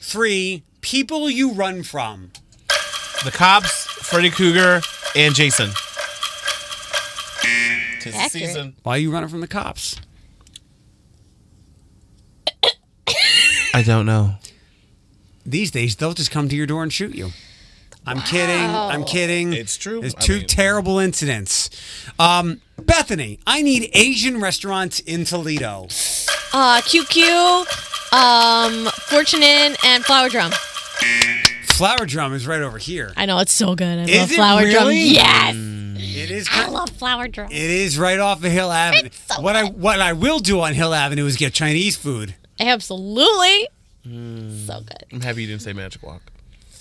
three 0.00 0.64
people 0.80 1.28
you 1.28 1.52
run 1.52 1.82
from. 1.82 2.30
The 3.22 3.30
cops, 3.30 3.84
Freddy 3.84 4.30
Krueger, 4.30 4.80
and 5.14 5.34
Jason. 5.34 5.70
Tis 8.00 8.12
the 8.12 8.18
Accurate. 8.18 8.30
season. 8.30 8.76
Why 8.82 8.96
are 8.96 8.98
you 8.98 9.12
running 9.12 9.28
from 9.28 9.40
the 9.42 9.46
cops? 9.48 10.00
I 13.74 13.82
don't 13.82 14.06
know. 14.06 14.36
These 15.44 15.70
days, 15.70 15.96
they'll 15.96 16.14
just 16.14 16.30
come 16.30 16.48
to 16.48 16.56
your 16.56 16.66
door 16.66 16.82
and 16.82 16.92
shoot 16.92 17.14
you. 17.14 17.30
I'm 18.06 18.20
kidding. 18.22 18.60
I'm 18.70 19.04
kidding. 19.04 19.52
It's 19.52 19.76
true. 19.76 20.00
There's 20.00 20.14
I 20.14 20.20
two 20.20 20.38
mean- 20.38 20.46
terrible 20.46 20.98
incidents. 20.98 21.70
Um, 22.18 22.60
Bethany, 22.78 23.38
I 23.46 23.62
need 23.62 23.90
Asian 23.94 24.40
restaurants 24.40 25.00
in 25.00 25.24
Toledo. 25.24 25.84
Uh, 26.52 26.80
QQ, 26.82 27.64
um, 28.12 28.86
Fortune 29.08 29.42
Inn 29.42 29.76
and 29.84 30.04
Flower 30.04 30.28
Drum. 30.28 30.52
Flower 31.64 32.06
Drum 32.06 32.32
is 32.34 32.46
right 32.46 32.60
over 32.62 32.78
here. 32.78 33.12
I 33.16 33.26
know 33.26 33.38
it's 33.38 33.52
so 33.52 33.74
good. 33.74 33.98
I 33.98 34.02
Is 34.02 34.18
love 34.20 34.30
it 34.30 34.34
Flower 34.34 34.60
Drum. 34.70 34.86
really? 34.88 35.00
Yes, 35.08 35.54
It 35.56 36.30
is. 36.30 36.48
I 36.52 36.68
love 36.68 36.90
Flower 36.90 37.26
Drum. 37.26 37.50
It 37.50 37.70
is 37.70 37.98
right 37.98 38.18
off 38.20 38.44
of 38.44 38.50
Hill 38.52 38.70
Avenue. 38.70 39.06
It's 39.06 39.18
so 39.34 39.40
what 39.40 39.56
I 39.56 39.64
what 39.64 40.00
I 40.00 40.12
will 40.12 40.38
do 40.38 40.60
on 40.60 40.74
Hill 40.74 40.94
Avenue 40.94 41.26
is 41.26 41.36
get 41.36 41.52
Chinese 41.52 41.96
food. 41.96 42.34
Absolutely. 42.60 43.68
Hmm. 44.04 44.56
So 44.66 44.80
good. 44.80 45.04
I'm 45.12 45.20
happy 45.20 45.42
you 45.42 45.48
didn't 45.48 45.62
say 45.62 45.72
Magic 45.72 46.02
Wok. 46.02 46.22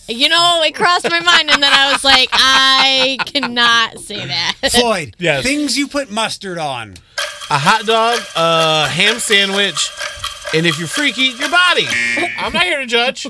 You 0.08 0.28
know, 0.30 0.62
it 0.66 0.76
crossed 0.76 1.10
my 1.10 1.20
mind, 1.22 1.50
and 1.50 1.64
then 1.64 1.72
I 1.74 1.92
was 1.94 2.04
like, 2.04 2.30
I 2.34 3.18
cannot 3.26 4.00
say 4.00 4.26
that. 4.26 4.56
Floyd, 4.72 5.16
Yes. 5.20 5.44
things 5.44 5.78
you 5.78 5.88
put 5.88 6.12
mustard 6.12 6.58
on. 6.58 6.96
A 7.50 7.58
hot 7.58 7.86
dog, 7.86 8.20
a 8.36 8.90
ham 8.90 9.20
sandwich, 9.20 9.90
and 10.54 10.66
if 10.66 10.78
you're 10.78 10.88
freaky, 10.88 11.24
your 11.40 11.50
body. 11.50 11.86
I'm 12.38 12.52
not 12.54 12.64
here 12.64 12.80
to 12.80 12.86
judge. 12.86 13.28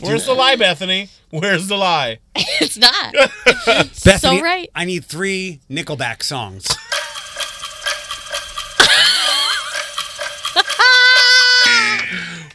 Where's 0.00 0.26
the 0.26 0.34
lie, 0.34 0.56
Bethany? 0.56 1.08
Where's 1.30 1.66
the 1.68 1.76
lie? 1.76 2.18
it's 2.34 2.76
not. 2.76 3.14
Bethany, 4.04 4.42
right. 4.42 4.68
I 4.74 4.84
need 4.84 5.04
three 5.04 5.60
Nickelback 5.70 6.22
songs. 6.22 6.66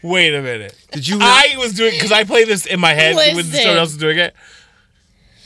Wait 0.02 0.34
a 0.34 0.42
minute. 0.42 0.76
Did 0.92 1.08
you? 1.08 1.20
I 1.22 1.56
was 1.58 1.74
doing 1.74 1.92
because 1.92 2.12
I 2.12 2.24
play 2.24 2.44
this 2.46 2.66
in 2.66 2.80
my 2.80 2.94
head 2.94 3.16
when 3.16 3.36
Listen. 3.36 3.54
someone 3.62 3.78
else 3.78 3.92
is 3.92 3.98
doing 3.98 4.18
it. 4.18 4.34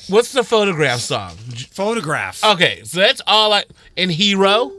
What's 0.09 0.31
the 0.33 0.43
photograph 0.43 0.99
song? 0.99 1.35
photograph? 1.71 2.43
Okay, 2.43 2.81
so 2.83 2.99
that's 2.99 3.21
all 3.25 3.53
I. 3.53 3.63
And 3.97 4.11
Hero. 4.11 4.71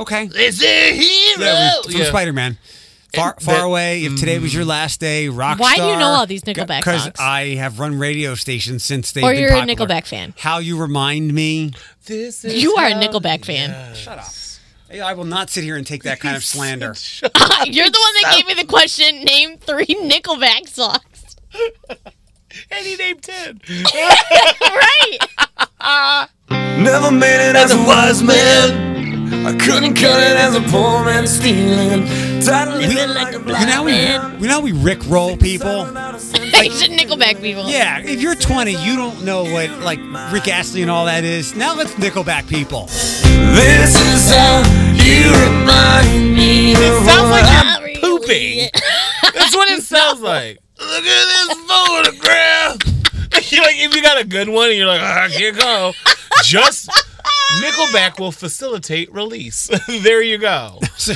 okay. 0.00 0.28
It's 0.34 0.62
a 0.62 0.92
hero. 0.96 1.44
Yeah, 1.44 1.72
we- 1.86 1.92
from 1.92 2.00
Yeah. 2.00 2.08
Spider 2.08 2.32
Man. 2.32 2.58
Far, 3.14 3.36
far 3.40 3.54
that- 3.54 3.62
away. 3.64 4.04
If 4.04 4.18
today 4.18 4.38
was 4.38 4.52
your 4.52 4.64
last 4.64 5.00
day, 5.00 5.28
rock. 5.28 5.58
Why 5.58 5.76
do 5.76 5.82
you 5.84 5.96
know 5.96 6.06
all 6.08 6.26
these 6.26 6.42
Nickelback 6.42 6.80
Because 6.80 7.04
songs? 7.04 7.16
I 7.18 7.54
have 7.54 7.78
run 7.78 7.98
radio 7.98 8.34
stations 8.34 8.84
since 8.84 9.12
they. 9.12 9.22
Or 9.22 9.30
been 9.32 9.40
you're 9.40 9.54
a. 9.54 9.60
Nickelback 9.62 10.06
fan. 10.06 10.34
How 10.38 10.58
you 10.58 10.76
remind 10.76 11.32
me? 11.32 11.72
This 12.06 12.44
is 12.44 12.62
You 12.62 12.74
are 12.76 12.86
a 12.86 12.92
Nickelback 12.92 13.44
fan. 13.44 13.94
Shut 13.94 14.18
up. 14.18 14.26
Hey, 14.88 15.00
I 15.00 15.14
will 15.14 15.24
not 15.24 15.50
sit 15.50 15.64
here 15.64 15.76
and 15.76 15.86
take 15.86 16.04
that 16.04 16.20
kind 16.20 16.36
of 16.36 16.44
slander. 16.52 16.94
You're 17.64 17.90
the 17.90 18.00
one 18.00 18.14
that 18.22 18.32
gave 18.36 18.46
me 18.56 18.62
the 18.62 18.66
question. 18.68 19.24
Name 19.24 19.58
three 19.58 19.86
Nickelback 19.86 20.68
songs. 20.68 21.36
And 22.70 22.86
he 22.86 22.96
named 22.96 23.22
ten. 23.22 23.60
right. 23.68 25.18
Never 26.50 27.10
made 27.10 27.50
it 27.50 27.56
as 27.56 27.72
a 27.72 27.78
wise 27.78 28.22
man. 28.22 28.95
I 29.46 29.56
couldn't 29.56 29.94
cut 29.94 30.20
it 30.20 30.36
as 30.36 30.56
a 30.56 30.60
poor 30.62 31.04
man 31.04 31.24
stealing. 31.26 32.06
Tired 32.42 32.68
of 32.68 32.80
living 32.80 33.14
like 33.14 33.32
a 33.32 33.38
You 33.38 33.66
know 33.66 33.82
we 33.84 33.92
man. 33.92 34.40
you 34.42 34.48
know 34.48 34.60
we 34.60 34.72
Rick 34.72 34.98
roll 35.06 35.36
people. 35.36 35.84
They 36.56 36.70
should 36.70 36.90
Nickelback 36.92 37.40
people. 37.42 37.68
Yeah, 37.68 37.98
if 37.98 38.20
you're 38.22 38.34
20, 38.34 38.72
you 38.72 38.96
don't 38.96 39.24
know 39.24 39.42
what 39.44 39.68
like 39.80 39.98
Rick 40.32 40.48
Astley 40.48 40.82
and 40.82 40.90
all 40.90 41.04
that 41.04 41.22
is. 41.22 41.54
Now 41.54 41.74
let's 41.76 41.92
Nickelback 41.94 42.48
people. 42.48 42.86
This 42.86 43.94
is 43.94 44.34
how 44.34 44.62
you 44.94 45.30
remind 45.50 46.34
me 46.34 46.72
of 46.72 46.78
It 46.80 47.06
sounds 47.06 47.30
like 47.30 47.44
Not 47.44 47.80
you're 47.80 47.88
really. 47.88 48.00
pooping. 48.00 48.70
That's 49.34 49.54
what 49.54 49.68
it 49.68 49.82
sounds 49.82 50.20
like. 50.20 50.58
Look 50.80 51.04
at 51.04 51.46
this 51.46 51.58
photograph. 51.68 52.76
you're 53.52 53.62
like, 53.62 53.76
if 53.76 53.94
you 53.94 54.02
got 54.02 54.20
a 54.20 54.24
good 54.24 54.48
one 54.48 54.68
and 54.70 54.76
you're 54.78 54.86
like, 54.86 55.00
ah, 55.02 55.24
I 55.24 55.28
can't 55.28 55.56
go, 55.58 55.92
just 56.42 56.90
Nickelback 57.62 58.18
will 58.18 58.32
facilitate 58.32 59.12
release. 59.12 59.68
there 59.88 60.22
you 60.22 60.38
go. 60.38 60.78
So, 60.96 61.12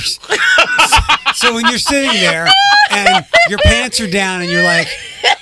so 1.33 1.53
when 1.53 1.67
you're 1.67 1.77
sitting 1.77 2.13
there 2.19 2.47
and 2.91 3.25
your 3.49 3.59
pants 3.59 3.99
are 3.99 4.09
down 4.09 4.41
and 4.41 4.49
you're 4.49 4.63
like, 4.63 4.87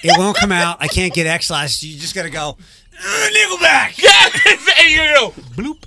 it 0.03 0.17
won't 0.17 0.35
come 0.37 0.51
out. 0.51 0.77
I 0.81 0.87
can't 0.87 1.13
get 1.13 1.27
X 1.27 1.49
last. 1.49 1.83
You 1.83 1.97
just 1.97 2.15
gotta 2.15 2.29
go. 2.29 2.57
"Uh, 3.01 3.27
Nickelback, 3.29 3.97
Yeah, 4.01 4.29
and 4.79 4.89
you 4.89 4.97
go 5.15 5.31
bloop. 5.55 5.85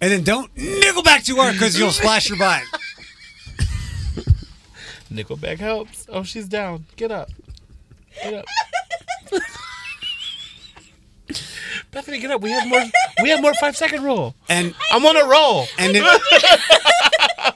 and 0.00 0.12
then 0.12 0.22
don't 0.22 0.54
Nickelback 0.54 1.24
too 1.24 1.36
hard 1.36 1.54
because 1.54 1.78
you'll 1.78 1.90
splash 1.90 2.28
your 2.28 2.38
butt. 2.38 2.62
Nickelback 5.12 5.58
helps. 5.58 6.06
Oh, 6.08 6.22
she's 6.22 6.46
down. 6.48 6.84
Get 6.96 7.10
up. 7.10 7.30
Get 8.22 8.34
up. 8.34 8.44
Bethany, 11.96 12.18
get 12.18 12.30
up. 12.30 12.42
We 12.42 12.50
have 12.50 12.68
more. 12.68 12.82
We 13.22 13.30
have 13.30 13.40
more 13.40 13.54
five 13.54 13.74
second 13.74 14.04
rule. 14.04 14.34
And 14.50 14.74
I'm 14.92 15.06
on 15.06 15.16
a 15.16 15.24
roll. 15.26 15.64
and 15.78 15.96
if, 15.96 17.54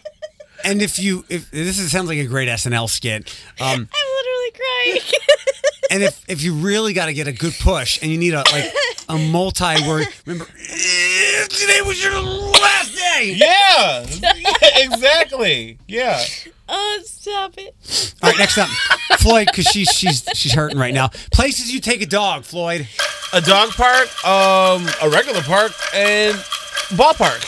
and 0.65 0.81
if 0.81 0.99
you 0.99 1.27
if 1.29 1.51
this 1.51 1.79
is, 1.79 1.93
sounds 1.93 2.09
like 2.09 2.17
a 2.17 2.25
great 2.25 2.49
SNL 2.49 2.89
skit. 2.89 3.29
Um, 3.61 3.67
I'm 3.69 3.89
literally 4.17 4.53
crying. 4.55 5.01
and 5.91 6.03
if 6.05 6.25
if 6.27 6.43
you 6.43 6.55
really 6.55 6.95
got 6.95 7.07
to 7.07 7.13
get 7.13 7.29
a 7.29 7.33
good 7.33 7.53
push 7.61 8.01
and 8.01 8.11
you 8.11 8.17
need 8.17 8.33
a 8.33 8.39
like 8.51 8.73
a 9.11 9.19
multi 9.19 9.87
word, 9.87 10.07
remember 10.25 10.51
"Eh, 10.59 11.45
today 11.51 11.83
was 11.83 12.03
your 12.03 12.19
last 12.23 12.95
day. 12.95 13.35
Yeah. 13.37 14.07
yeah 14.23 14.85
exactly. 14.87 15.77
Yeah. 15.87 16.25
Oh, 16.71 17.01
stop 17.05 17.55
it. 17.59 17.75
All 18.23 18.31
right, 18.31 18.39
next 18.39 18.59
up, 18.59 18.69
Floyd, 19.19 19.49
because 19.51 19.67
she's 19.67 19.89
she's 19.91 20.25
she's 20.35 20.53
hurting 20.53 20.79
right 20.79 20.95
now. 20.95 21.09
Places 21.33 21.73
you 21.73 21.81
take 21.81 22.03
a 22.03 22.07
dog, 22.07 22.45
Floyd. 22.45 22.89
A 23.33 23.41
dog 23.41 23.71
park, 23.71 24.09
um, 24.27 24.89
a 25.03 25.09
regular 25.09 25.43
park, 25.43 25.73
and 25.95 26.35
ballpark. 26.97 27.45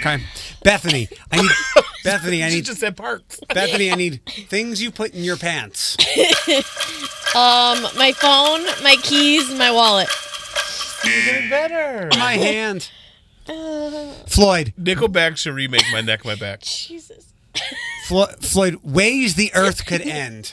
Okay, 0.00 0.22
Bethany, 0.64 1.08
I 1.30 1.42
need 1.42 1.50
Bethany. 2.04 2.42
I 2.42 2.48
She 2.48 2.56
need 2.56 2.64
just 2.64 2.80
said 2.80 2.96
parks. 2.96 3.38
Bethany. 3.52 3.90
I 3.92 3.94
need 3.94 4.22
things 4.48 4.80
you 4.82 4.90
put 4.90 5.12
in 5.14 5.22
your 5.24 5.36
pants. 5.36 5.96
Um, 7.34 7.80
my 7.96 8.12
phone, 8.12 8.62
my 8.84 8.96
keys, 9.02 9.48
my 9.54 9.70
wallet. 9.70 10.06
You're 11.02 11.24
getting 11.24 11.48
better. 11.48 12.10
My 12.18 12.34
hand. 12.34 12.90
Floyd, 14.28 14.74
Nickelback 14.78 15.38
should 15.38 15.54
remake 15.54 15.84
my 15.92 16.02
neck, 16.02 16.26
my 16.26 16.34
back. 16.34 16.60
Jesus. 16.60 17.32
Flo- 18.08 18.26
Floyd, 18.40 18.76
ways 18.82 19.34
the 19.34 19.52
Earth 19.54 19.86
could 19.86 20.00
end. 20.02 20.52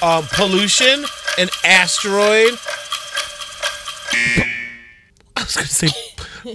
Um, 0.00 0.24
pollution, 0.32 1.04
an 1.38 1.48
asteroid. 1.64 2.58
I 5.36 5.42
was 5.44 5.54
gonna 5.56 5.66
say, 5.68 5.88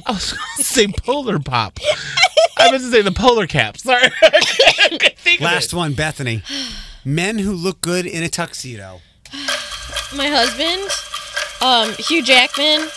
I 0.05 0.11
was 0.11 0.31
gonna 0.33 0.63
say 0.63 0.87
polar 0.87 1.39
pop. 1.39 1.79
I 2.57 2.71
meant 2.71 2.83
to 2.83 2.91
say 2.91 3.01
the 3.01 3.11
polar 3.11 3.47
cap. 3.47 3.77
Sorry. 3.77 4.03
I 4.21 4.89
couldn't 4.89 5.17
think 5.17 5.39
of 5.41 5.45
Last 5.45 5.73
it. 5.73 5.75
one, 5.75 5.93
Bethany. 5.93 6.43
Men 7.05 7.37
who 7.39 7.53
look 7.53 7.81
good 7.81 8.05
in 8.05 8.23
a 8.23 8.29
tuxedo. 8.29 9.01
My 10.15 10.27
husband, 10.27 10.89
um, 11.61 11.93
Hugh 12.03 12.23
Jackman, 12.23 12.87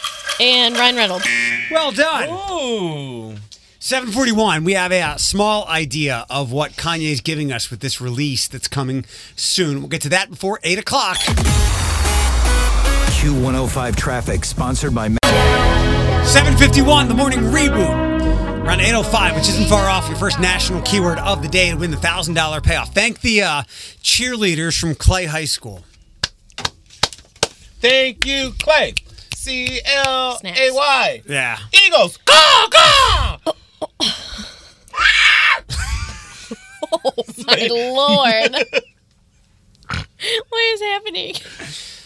and 0.40 0.76
Ryan 0.76 0.96
Reynolds. 0.96 1.26
Well 1.70 1.92
done. 1.92 2.28
Ooh. 2.50 3.36
741, 3.82 4.62
we 4.62 4.74
have 4.74 4.92
a, 4.92 5.00
uh, 5.00 5.16
small 5.16 5.66
idea 5.66 6.26
of 6.28 6.52
what 6.52 6.72
Kanye 6.72 7.10
is 7.10 7.22
giving 7.22 7.50
us 7.50 7.70
with 7.70 7.80
this 7.80 7.98
release 7.98 8.46
that's 8.46 8.68
coming 8.68 9.06
soon. 9.36 9.78
We'll 9.78 9.88
get 9.88 10.02
to 10.02 10.10
that 10.10 10.28
before 10.28 10.60
8 10.62 10.78
o'clock. 10.78 11.16
Q105 13.16 13.96
traffic 13.96 14.44
sponsored 14.44 14.94
by 14.94 15.08
751, 15.24 17.08
the 17.08 17.14
morning 17.14 17.40
reboot. 17.40 17.88
Around 18.66 18.80
805, 18.80 19.36
which 19.36 19.48
isn't 19.48 19.68
far 19.68 19.88
off 19.88 20.06
your 20.08 20.18
first 20.18 20.38
national 20.40 20.82
keyword 20.82 21.18
of 21.18 21.40
the 21.40 21.48
day 21.48 21.70
to 21.70 21.76
win 21.78 21.90
the 21.90 21.96
$1,000 21.96 22.62
payoff. 22.62 22.92
Thank 22.92 23.22
the 23.22 23.42
uh, 23.42 23.62
cheerleaders 24.02 24.78
from 24.78 24.94
Clay 24.94 25.24
High 25.24 25.46
School. 25.46 25.86
Thank 27.80 28.26
you, 28.26 28.52
Clay. 28.58 28.92
C 29.34 29.80
L 29.86 30.38
A 30.44 30.70
Y. 30.70 31.22
Yeah. 31.26 31.56
Eagles. 31.72 32.18
Go, 32.18 32.66
go. 32.70 33.54
Oh 36.92 37.12
my 37.46 37.68
lord. 37.70 38.52
what 40.48 40.64
is 40.74 40.80
happening? 40.82 41.34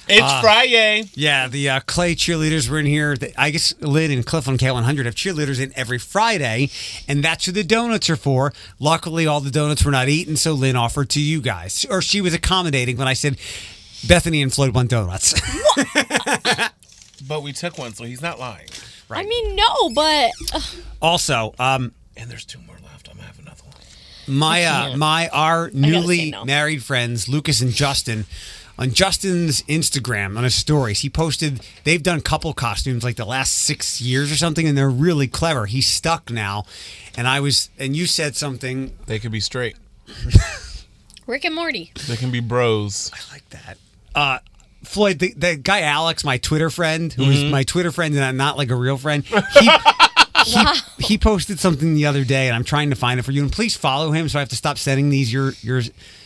It's 0.06 0.40
Friday. 0.42 1.04
Yeah, 1.14 1.48
the 1.48 1.70
uh, 1.70 1.80
Clay 1.86 2.14
cheerleaders 2.14 2.68
were 2.68 2.78
in 2.78 2.84
here. 2.86 3.16
The- 3.16 3.32
I 3.40 3.48
guess 3.50 3.72
Lynn 3.80 4.10
and 4.10 4.24
Cliff 4.26 4.46
on 4.46 4.58
K100 4.58 5.06
have 5.06 5.14
cheerleaders 5.14 5.58
in 5.60 5.72
every 5.76 5.98
Friday, 5.98 6.68
and 7.08 7.24
that's 7.24 7.46
who 7.46 7.52
the 7.52 7.64
donuts 7.64 8.10
are 8.10 8.16
for. 8.16 8.52
Luckily, 8.78 9.26
all 9.26 9.40
the 9.40 9.50
donuts 9.50 9.82
were 9.84 9.90
not 9.90 10.08
eaten, 10.08 10.36
so 10.36 10.52
Lynn 10.52 10.76
offered 10.76 11.08
to 11.10 11.20
you 11.22 11.40
guys. 11.40 11.86
Or 11.88 12.02
she 12.02 12.20
was 12.20 12.34
accommodating 12.34 12.98
when 12.98 13.08
I 13.08 13.14
said 13.14 13.38
Bethany 14.06 14.42
and 14.42 14.52
Floyd 14.52 14.74
want 14.74 14.90
donuts. 14.90 15.34
But 17.26 17.42
we 17.42 17.52
took 17.52 17.78
one, 17.78 17.94
so 17.94 18.04
he's 18.04 18.20
not 18.20 18.38
lying. 18.38 18.68
I 19.08 19.22
mean, 19.24 19.56
no, 19.56 19.90
but 19.94 20.30
uh, 20.52 20.60
also, 21.00 21.54
um, 21.58 21.92
And 22.16 22.30
there's 22.30 22.44
two 22.44 22.58
more 22.66 22.76
left. 22.84 23.08
I'm 23.08 23.16
gonna 23.16 23.26
have 23.26 23.38
another 23.38 23.62
one. 23.64 23.74
My 24.26 24.64
uh, 24.64 24.96
my 24.96 25.28
our 25.28 25.70
newly 25.72 26.30
no. 26.30 26.44
married 26.44 26.82
friends 26.82 27.28
Lucas 27.28 27.60
and 27.60 27.72
Justin 27.72 28.26
on 28.78 28.90
Justin's 28.90 29.62
Instagram 29.62 30.36
on 30.36 30.44
his 30.44 30.54
stories 30.54 31.00
he 31.00 31.10
posted 31.10 31.60
they've 31.84 32.02
done 32.02 32.20
couple 32.20 32.52
costumes 32.52 33.04
like 33.04 33.16
the 33.16 33.24
last 33.24 33.52
6 33.52 34.00
years 34.00 34.32
or 34.32 34.36
something 34.36 34.66
and 34.66 34.76
they're 34.76 34.90
really 34.90 35.28
clever 35.28 35.66
he's 35.66 35.86
stuck 35.86 36.30
now 36.30 36.64
and 37.16 37.28
I 37.28 37.40
was 37.40 37.70
and 37.78 37.94
you 37.94 38.06
said 38.06 38.34
something 38.36 38.92
They 39.06 39.18
could 39.18 39.32
be 39.32 39.40
straight. 39.40 39.76
Rick 41.26 41.44
and 41.44 41.54
Morty. 41.54 41.90
They 42.06 42.16
can 42.16 42.30
be 42.30 42.40
bros. 42.40 43.10
I 43.14 43.32
like 43.32 43.48
that 43.50 43.78
uh 44.14 44.38
Floyd 44.82 45.18
the, 45.18 45.32
the 45.34 45.56
guy 45.56 45.82
Alex 45.82 46.24
my 46.24 46.38
Twitter 46.38 46.68
friend 46.68 47.12
who 47.12 47.24
is 47.24 47.44
my 47.44 47.62
Twitter 47.62 47.90
friend 47.92 48.14
and 48.14 48.24
I'm 48.24 48.36
not 48.36 48.58
like 48.58 48.70
a 48.70 48.76
real 48.76 48.98
friend 48.98 49.24
he 49.60 49.70
he, 50.44 50.64
he 50.98 51.18
posted 51.18 51.58
something 51.58 51.94
the 51.94 52.06
other 52.06 52.24
day 52.24 52.46
and 52.48 52.54
I'm 52.56 52.64
trying 52.64 52.90
to 52.90 52.96
find 52.96 53.18
it 53.18 53.24
for 53.24 53.32
you 53.32 53.42
and 53.42 53.50
please 53.52 53.76
follow 53.76 54.12
him 54.12 54.28
so 54.28 54.38
I 54.38 54.40
have 54.40 54.48
to 54.50 54.56
stop 54.56 54.78
sending 54.78 55.10
these 55.10 55.32
You're 55.32 55.52
you're 55.62 55.82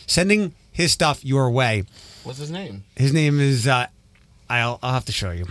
sending 0.07 0.53
his 0.71 0.91
stuff 0.91 1.23
your 1.25 1.49
way 1.51 1.83
What's 2.23 2.39
his 2.39 2.51
name? 2.51 2.83
His 2.95 3.13
name 3.13 3.39
is 3.39 3.67
uh, 3.67 3.87
I'll 4.49 4.79
I'll 4.83 4.93
have 4.93 5.05
to 5.05 5.11
show 5.11 5.31
you 5.31 5.45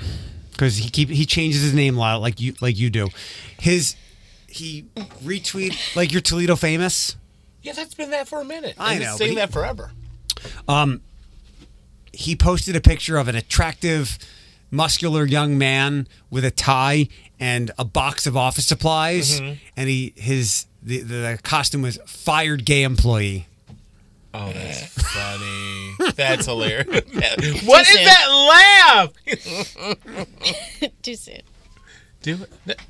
because 0.52 0.76
he 0.76 0.90
keep 0.90 1.08
he 1.08 1.24
changes 1.26 1.62
his 1.62 1.74
name 1.74 1.96
a 1.96 2.00
lot 2.00 2.20
like 2.20 2.40
you 2.40 2.54
like 2.60 2.76
you 2.78 2.90
do. 2.90 3.08
His 3.58 3.96
he 4.46 4.84
retweet 5.24 5.96
like 5.96 6.12
you're 6.12 6.20
Toledo 6.20 6.56
famous. 6.56 7.16
Yeah, 7.62 7.72
that's 7.72 7.94
been 7.94 8.10
that 8.10 8.28
for 8.28 8.40
a 8.40 8.44
minute. 8.44 8.76
I 8.78 8.94
And 8.94 9.02
know, 9.04 9.16
saying 9.16 9.30
he- 9.30 9.36
that 9.36 9.52
forever. 9.52 9.90
Um, 10.68 11.00
He 12.12 12.34
posted 12.36 12.74
a 12.76 12.80
picture 12.80 13.16
of 13.16 13.28
an 13.28 13.34
attractive, 13.34 14.18
muscular 14.70 15.24
young 15.24 15.58
man 15.58 16.06
with 16.30 16.44
a 16.44 16.50
tie 16.50 17.08
and 17.40 17.70
a 17.78 17.84
box 17.84 18.26
of 18.26 18.36
office 18.36 18.66
supplies, 18.66 19.40
mm-hmm. 19.40 19.54
and 19.76 19.88
he 19.88 20.12
his 20.16 20.66
the, 20.82 21.00
the 21.00 21.38
costume 21.42 21.82
was 21.82 21.98
fired 22.06 22.64
gay 22.64 22.82
employee. 22.82 23.46
Oh, 24.34 24.52
that's 24.52 24.82
eh. 24.82 24.86
funny. 24.86 26.12
That's 26.12 26.46
hilarious. 26.46 26.86
what 27.64 27.82
is 27.82 27.88
soon. 27.88 28.04
that 28.04 29.10
laugh? 29.26 30.92
Too 31.02 31.14
soon. 31.14 31.40
Do 32.22 32.38
it. 32.66 32.80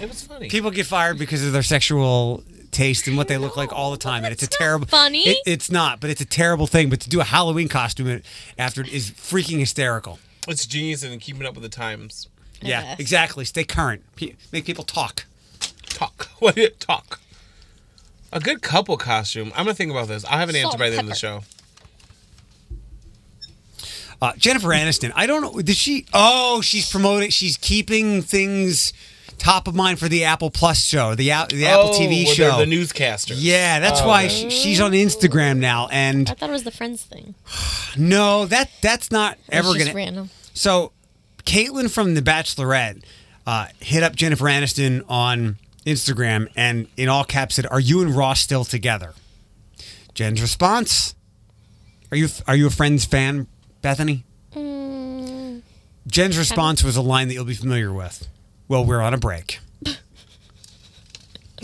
It 0.00 0.08
was 0.08 0.22
funny. 0.22 0.48
People 0.48 0.70
get 0.70 0.86
fired 0.86 1.18
because 1.18 1.46
of 1.46 1.52
their 1.52 1.62
sexual 1.62 2.42
taste 2.72 3.06
and 3.06 3.16
what 3.16 3.28
they 3.28 3.38
look 3.38 3.56
like 3.56 3.72
all 3.72 3.90
the 3.90 3.96
time, 3.96 4.24
and 4.24 4.32
it's 4.32 4.42
a 4.42 4.48
terrible. 4.48 4.86
funny. 4.86 5.28
It, 5.28 5.38
it's 5.46 5.70
not, 5.70 6.00
but 6.00 6.10
it's 6.10 6.20
a 6.20 6.26
terrible 6.26 6.66
thing. 6.66 6.90
But 6.90 7.00
to 7.02 7.08
do 7.08 7.20
a 7.20 7.24
Halloween 7.24 7.68
costume 7.68 8.22
after 8.58 8.80
it 8.80 8.88
is 8.88 9.10
freaking 9.10 9.58
hysterical. 9.60 10.18
It's 10.48 10.66
genius 10.66 11.04
and 11.04 11.20
keeping 11.20 11.46
up 11.46 11.54
with 11.54 11.62
the 11.62 11.68
times. 11.68 12.28
Yeah, 12.64 12.82
guess. 12.82 13.00
exactly. 13.00 13.44
Stay 13.44 13.64
current. 13.64 14.02
Pe- 14.16 14.34
Make 14.52 14.64
people 14.64 14.84
talk. 14.84 15.24
Talk. 15.88 16.28
What? 16.38 16.58
It 16.58 16.80
talk. 16.80 17.20
A 18.32 18.40
good 18.40 18.62
couple 18.62 18.96
costume. 18.96 19.52
I'm 19.54 19.64
gonna 19.66 19.74
think 19.74 19.90
about 19.90 20.08
this. 20.08 20.24
I'll 20.24 20.38
have 20.38 20.48
an 20.48 20.56
answer 20.56 20.76
by 20.78 20.90
the 20.90 20.96
end 20.96 21.06
of 21.08 21.10
the 21.10 21.18
show. 21.18 21.42
Uh, 24.20 24.32
Jennifer 24.36 24.68
Aniston. 24.68 25.12
I 25.14 25.26
don't 25.26 25.42
know. 25.42 25.60
Did 25.60 25.76
she? 25.76 26.06
Oh, 26.14 26.60
she's 26.60 26.88
promoting. 26.90 27.30
She's 27.30 27.56
keeping 27.56 28.22
things 28.22 28.92
top 29.38 29.66
of 29.66 29.74
mind 29.74 29.98
for 29.98 30.08
the 30.08 30.22
Apple 30.24 30.50
Plus 30.50 30.84
show, 30.84 31.14
the 31.16 31.32
Apple 31.32 31.56
the 31.58 31.66
Apple 31.66 31.90
Oh, 31.90 31.98
TV 31.98 32.24
well, 32.26 32.34
show. 32.34 32.58
the 32.58 32.66
newscaster. 32.66 33.34
yeah, 33.34 33.80
that's 33.80 34.00
why 34.02 34.28
she, 34.28 34.48
she's 34.50 34.80
on 34.80 34.92
Instagram 34.92 35.58
now, 35.58 35.88
and 35.90 36.30
I 36.30 36.34
thought 36.34 36.50
it 36.50 36.52
was 36.52 36.62
the 36.62 36.70
Friends 36.70 37.02
thing. 37.02 37.34
no, 37.96 38.46
that 38.46 38.70
that's 38.80 39.10
not 39.10 39.38
It 39.48 39.56
was 39.64 39.66
ever 39.66 39.74
just 39.74 39.86
gonna. 39.86 39.94
random. 39.96 40.30
So, 40.54 40.92
Caitlin 41.44 41.90
from 41.90 42.14
The 42.14 42.22
Bachelorette 42.22 43.02
uh, 43.46 43.66
hit 43.80 44.02
up 44.02 44.14
Jennifer 44.14 44.44
Aniston 44.44 45.04
on 45.08 45.56
Instagram 45.86 46.48
and 46.56 46.86
in 46.96 47.08
all 47.08 47.24
caps 47.24 47.56
said, 47.56 47.66
"Are 47.66 47.80
you 47.80 48.02
and 48.02 48.14
Ross 48.14 48.40
still 48.40 48.64
together?" 48.64 49.14
Jen's 50.14 50.40
response: 50.40 51.14
Are 52.10 52.16
you 52.16 52.28
are 52.46 52.56
you 52.56 52.66
a 52.66 52.70
Friends 52.70 53.04
fan, 53.04 53.46
Bethany? 53.80 54.24
Mm. 54.54 55.62
Jen's 56.06 56.36
response 56.36 56.82
was 56.82 56.96
a 56.96 57.02
line 57.02 57.28
that 57.28 57.34
you'll 57.34 57.44
be 57.44 57.54
familiar 57.54 57.92
with. 57.92 58.28
Well, 58.68 58.84
we're 58.84 59.00
on 59.00 59.14
a 59.14 59.18
break. 59.18 59.60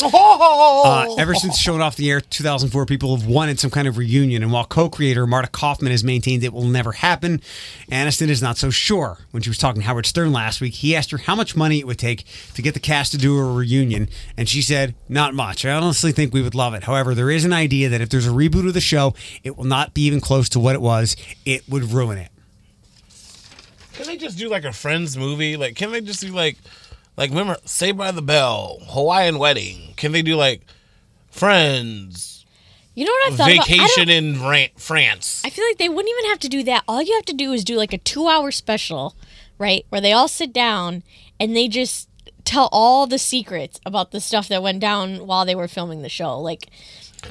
Uh, 0.01 1.14
ever 1.18 1.34
since 1.34 1.59
showing 1.59 1.80
off 1.80 1.96
the 1.96 2.11
air 2.11 2.20
2004, 2.20 2.86
people 2.86 3.16
have 3.16 3.26
wanted 3.26 3.59
some 3.59 3.70
kind 3.70 3.88
of 3.88 3.99
reunion. 3.99 4.42
And 4.42 4.53
while 4.53 4.64
co 4.64 4.88
creator 4.88 5.26
Marta 5.26 5.49
Kauffman 5.49 5.90
has 5.90 6.05
maintained 6.05 6.44
it 6.44 6.53
will 6.53 6.64
never 6.64 6.92
happen, 6.92 7.40
Aniston 7.90 8.28
is 8.28 8.40
not 8.40 8.57
so 8.57 8.70
sure. 8.70 9.18
When 9.30 9.42
she 9.42 9.51
was 9.51 9.59
talking 9.59 9.82
to 9.82 9.86
Howard 9.86 10.07
Stern 10.07 10.32
last 10.32 10.61
week, 10.61 10.74
he 10.74 10.94
asked 10.94 11.11
her 11.11 11.18
how 11.18 11.34
much 11.34 11.57
money 11.57 11.78
it 11.78 11.86
would 11.86 11.99
take 11.99 12.24
to 12.55 12.62
get 12.62 12.74
the 12.74 12.80
cast 12.80 13.12
to 13.12 13.18
do 13.18 13.38
a 13.38 13.53
reunion. 13.53 14.09
And 14.36 14.49
she 14.49 14.62
said, 14.62 14.94
Not 15.09 15.34
much. 15.34 15.64
I 15.64 15.70
honestly 15.70 16.12
think 16.12 16.32
we 16.32 16.42
would 16.42 16.55
love 16.55 16.74
it. 16.74 16.84
However, 16.84 17.14
there 17.14 17.30
is 17.30 17.44
an 17.44 17.53
idea 17.53 17.88
that 17.88 18.01
if 18.01 18.09
there's 18.09 18.26
a 18.26 18.30
reboot 18.30 18.66
of 18.66 18.74
the 18.74 18.80
show, 18.80 19.14
it 19.42 19.57
will 19.57 19.64
not 19.64 19.94
be 19.94 20.03
even 20.03 20.20
close 20.20 20.49
to 20.51 20.61
what 20.61 20.74
it 20.74 20.80
was. 20.80 21.16
It 21.44 21.68
would 21.68 21.92
ruin 21.92 22.18
it. 22.18 22.30
Can 23.94 24.07
they 24.07 24.16
just 24.16 24.38
do 24.38 24.49
like 24.49 24.64
a 24.64 24.72
Friends 24.72 25.16
movie? 25.16 25.57
Like, 25.57 25.74
can 25.74 25.90
they 25.90 26.01
just 26.01 26.20
do 26.20 26.28
like, 26.28 26.57
like 27.19 27.31
remember 27.31 27.57
Saved 27.66 27.99
by 27.99 28.11
the 28.12 28.23
Bell, 28.23 28.79
Hawaiian 28.89 29.39
Wedding? 29.39 29.93
Can 29.97 30.12
they 30.12 30.23
do 30.23 30.37
like 30.37 30.62
Friends, 31.31 32.47
You 32.95 33.05
know 33.05 33.12
what 33.12 33.33
I 33.33 33.37
thought 33.37 33.66
Vacation 33.69 34.09
in 34.09 34.43
Ran- 34.45 34.71
France? 34.77 35.43
I 35.45 35.51
feel 35.51 35.64
like 35.66 35.79
they 35.79 35.89
wouldn't 35.89 36.09
even 36.09 36.31
have 36.31 36.41
to 36.41 36.49
do 36.49 36.62
that. 36.64 36.83
All 36.89 37.03
you 37.03 37.14
have 37.14 37.27
to 37.27 37.33
do 37.35 37.53
is 37.53 37.62
do 37.62 37.77
like 37.77 37.93
a 37.93 37.99
two 37.99 38.27
hour 38.29 38.51
special, 38.51 39.14
right? 39.59 39.85
Where 39.91 40.01
they 40.01 40.12
all 40.12 40.27
sit 40.29 40.53
down 40.53 41.03
and 41.39 41.55
they 41.55 41.69
just 41.69 42.09
tell 42.45 42.69
all 42.73 43.07
the 43.07 43.19
secrets 43.19 43.79
about 43.85 44.11
the 44.11 44.21
stuff 44.21 44.49
that 44.49 44.62
went 44.62 44.81
down 44.81 45.27
while 45.27 45.45
they 45.45 45.55
were 45.55 45.69
filming 45.69 46.03
the 46.03 46.09
show. 46.09 46.41
Like 46.41 46.69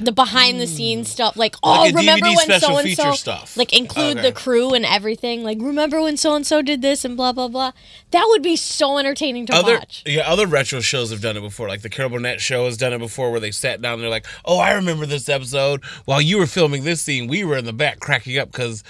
the 0.00 0.12
behind 0.12 0.60
the 0.60 0.66
scenes 0.66 1.08
hmm. 1.08 1.12
stuff. 1.12 1.36
Like, 1.36 1.56
oh, 1.62 1.80
Like 1.82 1.92
a 1.92 1.96
remember 1.96 2.26
DVD 2.26 2.36
when 2.36 2.60
so 2.60 2.78
and 2.78 2.90
so 2.90 3.12
stuff. 3.12 3.56
like 3.56 3.72
include 3.72 4.18
Okay. 4.18 4.28
the 4.28 4.32
crew 4.32 4.74
and 4.74 4.84
everything. 4.84 5.42
Like, 5.42 5.58
remember 5.60 6.00
when 6.00 6.16
so 6.16 6.34
and 6.34 6.46
so 6.46 6.62
did 6.62 6.82
this 6.82 7.04
and 7.04 7.16
blah 7.16 7.32
blah 7.32 7.48
blah. 7.48 7.72
That 8.10 8.26
would 8.28 8.42
be 8.42 8.56
so 8.56 8.98
entertaining 8.98 9.46
to 9.46 9.54
Other 9.54 9.78
watch. 9.78 10.02
yeah, 10.06 10.30
other 10.30 10.46
retro 10.46 10.80
shows 10.80 11.10
have 11.10 11.20
done 11.20 11.36
it 11.36 11.40
before. 11.40 11.68
Like 11.68 11.82
the 11.82 11.88
Carol 11.88 12.10
Burnett 12.10 12.40
show 12.40 12.66
has 12.66 12.76
done 12.76 12.92
it 12.92 12.98
before, 12.98 13.30
where 13.30 13.40
they 13.40 13.50
sat 13.50 13.80
down 13.82 13.94
and 13.94 14.02
they're 14.02 14.10
like, 14.10 14.26
"Oh, 14.44 14.58
I 14.58 14.72
remember 14.72 15.06
this 15.06 15.28
episode. 15.28 15.84
While 16.04 16.20
you 16.20 16.38
were 16.38 16.46
filming 16.46 16.84
this 16.84 17.02
scene, 17.02 17.26
we 17.26 17.44
were 17.44 17.56
in 17.56 17.64
the 17.64 17.72
back 17.72 18.00
cracking 18.00 18.38
up 18.38 18.50
because." 18.52 18.84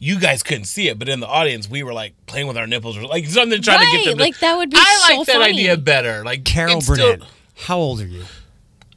You 0.00 0.18
guys 0.20 0.42
couldn't 0.42 0.64
see 0.64 0.88
it, 0.88 0.98
but 0.98 1.08
in 1.08 1.20
the 1.20 1.26
audience, 1.26 1.70
we 1.70 1.82
were 1.82 1.94
like 1.94 2.14
playing 2.26 2.46
with 2.46 2.58
our 2.58 2.66
nipples 2.66 2.98
or 2.98 3.06
like 3.06 3.24
something 3.26 3.62
trying 3.62 3.78
to 3.78 3.96
get 3.96 4.04
them. 4.04 4.18
To, 4.18 4.22
like, 4.22 4.38
that 4.40 4.56
would 4.56 4.68
be 4.68 4.76
I 4.76 5.04
so 5.08 5.16
like 5.16 5.26
that 5.28 5.32
funny. 5.34 5.52
idea 5.52 5.76
better. 5.78 6.22
Like 6.24 6.44
Carol 6.44 6.78
it's 6.78 6.86
still- 6.92 7.16
Burnett, 7.16 7.28
how 7.56 7.78
old 7.78 8.00
are 8.02 8.06
you? 8.06 8.24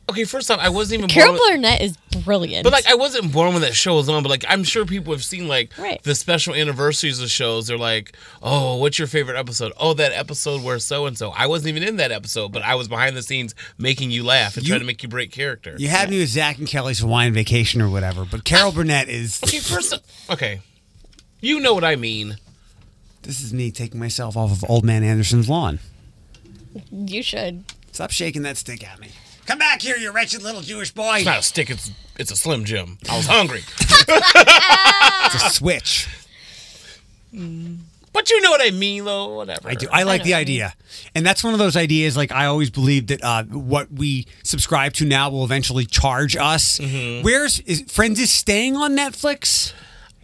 Okay, 0.09 0.23
first 0.23 0.49
off, 0.51 0.59
I 0.59 0.69
wasn't 0.69 0.99
even 0.99 1.09
Carol 1.09 1.35
born. 1.37 1.53
Burnett 1.55 1.81
is 1.81 1.97
brilliant. 2.23 2.63
But 2.63 2.73
like 2.73 2.87
I 2.87 2.95
wasn't 2.95 3.31
born 3.31 3.53
when 3.53 3.61
that 3.61 3.75
show 3.75 3.95
was 3.95 4.07
on, 4.09 4.23
but 4.23 4.29
like 4.29 4.45
I'm 4.47 4.63
sure 4.63 4.85
people 4.85 5.13
have 5.13 5.23
seen 5.23 5.47
like 5.47 5.71
Right. 5.77 6.01
the 6.03 6.15
special 6.15 6.53
anniversaries 6.55 7.21
of 7.21 7.29
shows. 7.29 7.67
They're 7.67 7.77
like, 7.77 8.15
oh, 8.41 8.77
what's 8.77 8.97
your 8.99 9.07
favorite 9.07 9.37
episode? 9.37 9.73
Oh, 9.77 9.93
that 9.93 10.11
episode 10.13 10.63
where 10.63 10.79
so 10.79 11.05
and 11.05 11.17
so. 11.17 11.31
I 11.31 11.47
wasn't 11.47 11.69
even 11.69 11.83
in 11.83 11.97
that 11.97 12.11
episode, 12.11 12.51
but 12.51 12.61
I 12.63 12.75
was 12.75 12.87
behind 12.87 13.15
the 13.17 13.21
scenes 13.23 13.53
making 13.77 14.11
you 14.11 14.23
laugh 14.23 14.55
and 14.57 14.63
You- 14.65 14.69
trying 14.71 14.81
to 14.81 14.85
make 14.87 15.03
you 15.03 15.09
break 15.09 15.31
character. 15.31 15.75
You 15.77 15.87
had 15.89 16.09
me 16.09 16.19
with 16.19 16.29
Zach 16.29 16.57
and 16.57 16.67
Kelly's 16.67 16.99
Hawaiian 16.99 17.33
vacation 17.33 17.81
or 17.81 17.89
whatever, 17.89 18.25
but 18.25 18.43
Carol 18.43 18.71
Burnett 18.71 19.09
is. 19.09 19.41
Okay, 19.43 19.59
first, 19.59 19.93
okay, 20.29 20.61
you 21.41 21.59
know 21.59 21.73
what 21.73 21.83
I 21.83 21.95
mean. 21.95 22.37
This 23.23 23.41
is 23.43 23.53
me 23.53 23.71
taking 23.71 23.99
myself 23.99 24.37
off 24.37 24.51
of 24.51 24.69
Old 24.69 24.85
Man 24.85 25.03
Anderson's 25.03 25.49
lawn. 25.49 25.79
you 26.91 27.21
should. 27.21 27.63
Stop 27.91 28.11
shaking 28.11 28.43
that 28.43 28.57
stick 28.57 28.87
at 28.87 28.99
me. 28.99 29.09
Come 29.47 29.59
back 29.59 29.81
here, 29.81 29.95
you 29.97 30.11
wretched 30.11 30.43
little 30.43 30.61
Jewish 30.61 30.91
boy. 30.91 31.15
It's 31.17 31.25
not 31.25 31.39
a 31.39 31.43
stick. 31.43 31.69
It's 31.69 31.89
it's 32.19 32.31
a 32.31 32.35
Slim 32.35 32.65
Jim. 32.65 32.97
I 33.09 33.15
was 33.17 33.25
hungry, 33.27 33.63
It's 33.79 35.43
a 35.43 35.49
switch. 35.49 36.07
but 37.31 38.29
you 38.29 38.41
know 38.41 38.51
what 38.51 38.61
I 38.61 38.71
mean, 38.71 39.05
though. 39.05 39.35
Whatever. 39.35 39.69
I 39.69 39.75
do. 39.75 39.87
I 39.91 40.03
like 40.03 40.23
the 40.23 40.33
idea, 40.33 40.73
and 41.15 41.25
that's 41.25 41.43
one 41.43 41.53
of 41.53 41.59
those 41.59 41.75
ideas. 41.77 42.17
Like 42.17 42.31
I 42.31 42.45
always 42.45 42.69
believe 42.69 43.07
that 43.07 43.23
uh, 43.23 43.43
what 43.43 43.91
we 43.91 44.25
subscribe 44.43 44.93
to 44.93 45.05
now 45.05 45.29
will 45.29 45.43
eventually 45.43 45.85
charge 45.85 46.35
us. 46.35 46.79
Mm-hmm. 46.79 47.23
Where's 47.23 47.59
is, 47.61 47.81
Friends 47.89 48.19
is 48.19 48.31
staying 48.31 48.75
on 48.75 48.95
Netflix? 48.97 49.73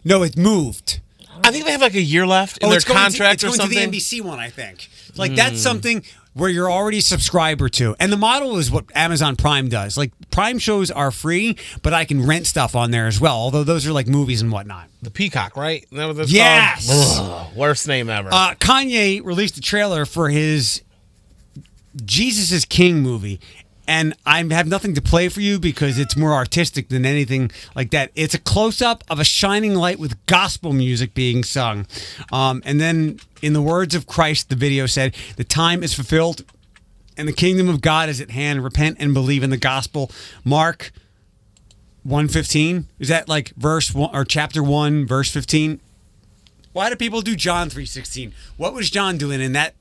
No, 0.04 0.24
it 0.24 0.36
moved. 0.38 1.00
I 1.46 1.52
think 1.52 1.66
they 1.66 1.72
have 1.72 1.82
like 1.82 1.96
a 1.96 2.02
year 2.02 2.26
left 2.28 2.58
in 2.60 2.70
their 2.70 2.78
Oh, 2.78 2.80
to- 2.80 2.86
contract 2.94 3.36
it's 3.36 3.44
or 3.44 3.48
going 3.48 3.60
something. 3.60 3.78
to 3.80 3.92
the 3.92 3.98
NBC 4.00 4.22
one, 4.22 4.40
I 4.40 4.50
think. 4.50 4.90
Like 5.16 5.36
that's 5.36 5.62
something 5.62 6.04
where 6.34 6.50
you're 6.50 6.72
already 6.72 6.98
a 6.98 7.02
subscriber 7.02 7.70
to, 7.70 7.96
and 8.00 8.12
the 8.12 8.18
model 8.18 8.58
is 8.58 8.72
what 8.72 8.86
Amazon 8.96 9.36
Prime 9.36 9.70
does. 9.70 9.98
Like 9.98 10.12
Prime 10.32 10.60
shows 10.60 10.92
are 10.92 11.12
free, 11.12 11.58
but 11.82 11.94
I 11.94 12.06
can 12.06 12.26
rent 12.26 12.48
stuff 12.48 12.76
on 12.76 12.92
there 12.92 13.08
as 13.08 13.20
well. 13.20 13.36
Although 13.36 13.64
those 13.64 13.88
are 13.88 13.94
like 13.94 14.08
movies 14.08 14.42
and 14.42 14.52
whatnot. 14.52 14.90
the 15.02 15.12
Peacock, 15.12 15.56
right? 15.56 15.86
That 15.92 16.08
Yes! 16.28 16.90
Ugh, 16.92 17.56
worst 17.56 17.88
name 17.88 18.10
ever. 18.10 18.30
Uh, 18.32 18.56
Kanye 18.56 19.24
released 19.24 19.58
a 19.58 19.62
trailer 19.62 20.06
for 20.06 20.30
his 20.30 20.82
Jesus 22.04 22.52
is 22.52 22.66
King 22.66 23.02
movie. 23.02 23.40
And 23.88 24.14
I 24.26 24.44
have 24.44 24.68
nothing 24.68 24.94
to 24.96 25.02
play 25.02 25.28
for 25.28 25.42
you 25.42 25.60
because 25.60 26.00
it's 26.00 26.16
more 26.16 26.34
artistic 26.34 26.90
than 26.90 27.06
anything 27.06 27.52
like 27.76 27.92
that. 27.92 28.12
It's 28.16 28.34
a 28.34 28.40
close 28.40 28.82
up 28.82 29.04
of 29.10 29.20
a 29.20 29.26
shining 29.26 29.76
light 29.76 30.00
with 30.00 30.26
gospel 30.26 30.72
music 30.72 31.14
being 31.14 31.44
sung. 31.44 31.86
Um, 32.32 32.62
and 32.66 32.80
then, 32.80 33.20
in 33.42 33.54
the 33.54 33.62
words 33.62 33.94
of 33.94 34.08
Christ, 34.08 34.50
the 34.50 34.56
video 34.56 34.86
said, 34.86 35.16
The 35.36 35.44
time 35.44 35.84
is 35.84 35.94
fulfilled 35.94 36.46
and 37.18 37.28
the 37.28 37.34
kingdom 37.34 37.70
of 37.70 37.82
God 37.82 38.10
is 38.10 38.22
at 38.22 38.32
hand. 38.32 38.64
Repent 38.64 38.98
and 39.00 39.14
believe 39.14 39.44
in 39.44 39.50
the 39.50 39.58
gospel. 39.58 40.12
Mark 40.44 40.92
115. 42.04 42.88
Is 43.00 43.08
that 43.08 43.28
like 43.30 43.50
verse 43.56 43.94
one 43.94 44.16
or 44.16 44.26
chapter 44.26 44.64
1, 44.64 45.06
verse 45.06 45.30
15? 45.32 45.80
Why 46.74 46.90
do 46.90 46.96
people 46.96 47.22
do 47.22 47.36
John 47.36 47.70
3:16? 47.70 48.34
What 48.58 48.74
was 48.74 48.90
John 48.90 49.18
doing 49.18 49.42
in 49.42 49.54
that? 49.54 49.76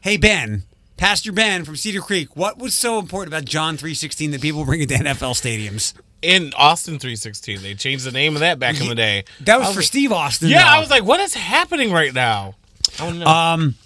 Hey 0.00 0.16
Ben, 0.16 0.62
Pastor 0.98 1.32
Ben 1.32 1.64
from 1.64 1.76
Cedar 1.76 2.00
Creek, 2.02 2.36
what 2.36 2.58
was 2.58 2.74
so 2.74 2.98
important 2.98 3.32
about 3.32 3.46
John 3.46 3.78
3:16 3.78 4.32
that 4.32 4.42
people 4.42 4.64
bring 4.66 4.82
it 4.82 4.88
to 4.90 4.94
NFL 4.98 5.32
stadiums? 5.34 5.94
in 6.20 6.52
Austin 6.56 6.98
316. 6.98 7.62
They 7.62 7.74
changed 7.74 8.04
the 8.04 8.10
name 8.10 8.34
of 8.34 8.40
that 8.40 8.58
back 8.58 8.80
in 8.80 8.88
the 8.88 8.94
day. 8.94 9.24
That 9.42 9.60
was 9.60 9.68
I 9.68 9.72
for 9.72 9.82
Steve 9.82 10.10
Austin. 10.12 10.48
Yeah, 10.48 10.64
though. 10.64 10.70
I 10.76 10.80
was 10.80 10.90
like, 10.90 11.04
what 11.04 11.20
is 11.20 11.34
happening 11.34 11.92
right 11.92 12.12
now? 12.12 12.56
To 12.96 13.12
know. 13.12 13.24
Um, 13.24 13.76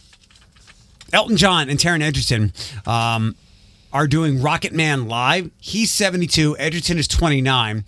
Elton 1.12 1.36
John 1.36 1.68
and 1.68 1.78
Taron 1.78 2.00
Egerton 2.00 2.52
um, 2.86 3.36
are 3.92 4.06
doing 4.06 4.40
Rocket 4.40 4.72
Man 4.72 5.08
live. 5.08 5.50
He's 5.60 5.90
72. 5.90 6.56
Egerton 6.56 6.98
is 6.98 7.06
29. 7.06 7.84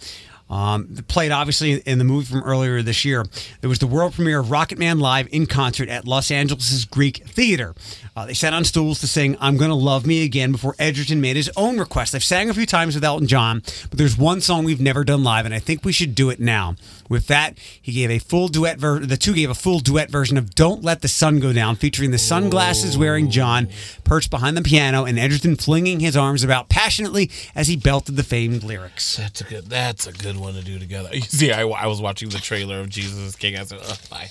Um, 0.51 0.97
played 1.09 1.33
obviously 1.33 1.73
in 1.81 1.99
the 1.99 2.05
movie 2.05 2.27
from 2.27 2.43
earlier 2.43 2.83
this 2.83 3.05
year. 3.05 3.25
There 3.61 3.71
was 3.71 3.79
the 3.79 3.87
world 3.87 4.13
premiere 4.13 4.41
of 4.41 4.51
Rocket 4.51 4.79
Man 4.79 5.01
live 5.01 5.27
in 5.33 5.47
concert 5.47 5.89
at 5.89 6.07
Los 6.07 6.31
Angeles' 6.31 6.85
Greek 6.85 7.27
Theater. 7.27 7.75
Uh, 8.15 8.27
they 8.27 8.35
sat 8.35 8.53
on 8.53 8.65
stools 8.65 9.01
to 9.01 9.09
sing 9.09 9.37
"I'm 9.41 9.57
Gonna 9.57 9.75
Love 9.75 10.07
Me 10.07 10.23
Again" 10.23 10.53
before 10.53 10.77
Egerton 10.79 11.21
made 11.21 11.37
his 11.37 11.51
own 11.57 11.79
request. 11.79 12.13
They've 12.13 12.23
sang 12.23 12.51
a 12.51 12.55
few 12.55 12.67
times 12.67 12.95
with 12.95 13.05
Elton 13.05 13.27
John, 13.27 13.63
but 13.89 13.99
there's 13.99 14.19
one 14.19 14.41
song 14.41 14.65
we've 14.65 14.81
never 14.81 15.03
done 15.03 15.25
live, 15.25 15.47
and 15.47 15.55
I 15.55 15.59
think 15.59 15.85
we 15.85 15.93
should 15.93 16.15
do 16.15 16.31
it 16.31 16.39
now. 16.39 16.77
With 17.09 17.27
that, 17.27 17.59
he 17.81 17.93
gave 17.93 18.11
a 18.11 18.19
full 18.19 18.49
duet 18.49 18.79
version. 18.79 19.09
The 19.09 19.17
two 19.17 19.35
gave 19.35 19.51
a 19.51 19.55
full 19.55 19.81
duet 19.81 20.11
version 20.11 20.37
of 20.39 20.55
"Don't 20.55 20.83
Let 20.83 21.03
the 21.03 21.09
Sun 21.09 21.41
Go 21.41 21.53
Down," 21.53 21.77
featuring 21.77 22.11
the 22.11 22.19
sunglasses 22.19 22.97
wearing 22.97 23.31
John 23.31 23.69
perched 24.05 24.31
behind 24.31 24.57
the 24.57 24.63
piano 24.63 25.05
and 25.05 25.19
Egerton 25.19 25.57
flinging 25.57 26.01
his 26.01 26.17
arms 26.17 26.43
about 26.43 26.69
passionately 26.69 27.31
as 27.55 27.69
he 27.69 27.77
belted 27.77 28.17
the 28.17 28.23
famed 28.23 28.63
lyrics. 28.65 29.17
that's 29.17 29.41
a 29.41 29.45
good. 29.45 29.67
That's 29.67 30.07
a 30.07 30.13
good 30.13 30.37
one 30.37 30.55
to 30.55 30.63
do 30.63 30.79
together. 30.79 31.11
You 31.13 31.21
see, 31.23 31.53
I, 31.53 31.63
I 31.63 31.87
was 31.87 32.01
watching 32.01 32.29
the 32.31 32.39
trailer 32.39 32.81
of 32.81 32.89
Jesus 32.89 33.19
is 33.19 33.37
King. 33.37 33.57
I 33.57 33.65
said, 33.65 33.81
Ugh, 33.83 33.99
bye. 34.11 34.29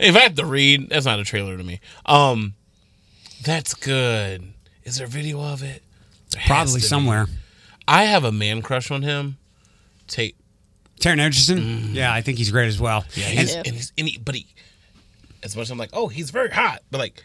If 0.00 0.16
I 0.16 0.20
have 0.20 0.34
to 0.36 0.46
read, 0.46 0.90
that's 0.90 1.06
not 1.06 1.18
a 1.18 1.24
trailer 1.24 1.56
to 1.56 1.64
me. 1.64 1.80
Um, 2.06 2.54
that's 3.42 3.74
good. 3.74 4.52
Is 4.84 4.96
there 4.96 5.06
video 5.06 5.40
of 5.42 5.62
it? 5.62 5.82
There 6.30 6.42
Probably 6.46 6.74
to 6.74 6.78
be. 6.78 6.82
somewhere. 6.82 7.26
I 7.88 8.04
have 8.04 8.24
a 8.24 8.32
man 8.32 8.62
crush 8.62 8.90
on 8.90 9.02
him. 9.02 9.38
Take 10.06 10.36
Taron 11.02 11.18
Egerton, 11.18 11.94
yeah, 11.94 12.12
I 12.12 12.20
think 12.22 12.38
he's 12.38 12.50
great 12.50 12.68
as 12.68 12.80
well. 12.80 13.02
Mm. 13.02 13.16
yeah, 13.16 13.26
And- 13.28 13.38
he's, 13.40 13.54
and 13.56 13.66
he's 13.66 13.92
and 13.98 14.08
he, 14.08 14.18
but 14.18 14.34
he, 14.34 14.46
as 15.42 15.56
much 15.56 15.64
as 15.64 15.70
I'm 15.70 15.78
like, 15.78 15.90
oh, 15.92 16.08
he's 16.08 16.30
very 16.30 16.50
hot, 16.50 16.80
but 16.90 16.98
like, 16.98 17.22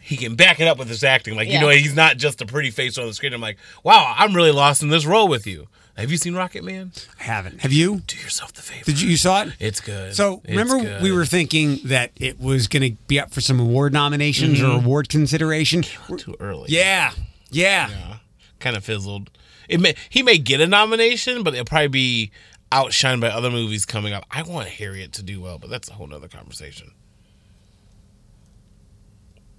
he 0.00 0.16
can 0.16 0.36
back 0.36 0.58
it 0.60 0.66
up 0.66 0.78
with 0.78 0.88
his 0.88 1.04
acting. 1.04 1.36
Like 1.36 1.48
you 1.48 1.60
know, 1.60 1.68
he's 1.68 1.94
not 1.94 2.16
just 2.16 2.40
a 2.40 2.46
pretty 2.46 2.70
face 2.70 2.96
on 2.96 3.06
the 3.06 3.12
screen. 3.12 3.34
I'm 3.34 3.40
like, 3.42 3.58
wow, 3.84 4.14
I'm 4.16 4.34
really 4.34 4.52
lost 4.52 4.82
in 4.82 4.88
this 4.88 5.04
role 5.04 5.28
with 5.28 5.46
you. 5.46 5.68
Have 5.98 6.10
you 6.12 6.16
seen 6.16 6.34
Rocket 6.34 6.62
Man? 6.62 6.92
I 7.20 7.24
haven't. 7.24 7.60
Have 7.62 7.72
you? 7.72 8.02
Do 8.06 8.16
yourself 8.18 8.52
the 8.52 8.62
favor. 8.62 8.84
Did 8.84 9.00
you, 9.00 9.10
you 9.10 9.16
saw 9.16 9.42
it? 9.42 9.52
It's 9.58 9.80
good. 9.80 10.14
So 10.14 10.40
It's 10.44 10.50
remember, 10.56 10.78
good. 10.80 11.02
we 11.02 11.10
were 11.10 11.26
thinking 11.26 11.80
that 11.86 12.12
it 12.16 12.38
was 12.40 12.68
going 12.68 12.84
to 12.92 12.96
be 13.08 13.18
up 13.18 13.32
for 13.32 13.40
some 13.40 13.58
award 13.58 13.92
nominations 13.92 14.62
or 14.62 14.70
award 14.76 15.08
consideration. 15.08 15.82
too 15.82 16.36
early. 16.38 16.66
Yeah, 16.70 17.10
yeah. 17.50 17.88
Yeah. 17.90 18.16
kind 18.60 18.76
of 18.76 18.84
fizzled. 18.84 19.30
It 19.68 19.80
may 19.80 19.94
he 20.08 20.22
may 20.22 20.38
get 20.38 20.60
a 20.60 20.66
nomination, 20.68 21.42
but 21.42 21.52
it'll 21.52 21.66
probably 21.66 21.88
be 21.88 22.30
outshined 22.70 23.20
by 23.20 23.28
other 23.28 23.50
movies 23.50 23.84
coming 23.86 24.12
up. 24.12 24.26
I 24.30 24.42
want 24.42 24.68
Harriet 24.68 25.12
to 25.14 25.22
do 25.22 25.40
well, 25.40 25.58
but 25.58 25.70
that's 25.70 25.88
a 25.88 25.92
whole 25.94 26.06
nother 26.06 26.28
conversation. 26.28 26.92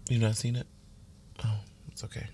You've 0.10 0.22
not 0.22 0.36
seen 0.36 0.56
it? 0.56 0.68
Oh, 1.46 1.60
it's 1.92 2.04
okay. 2.04 2.28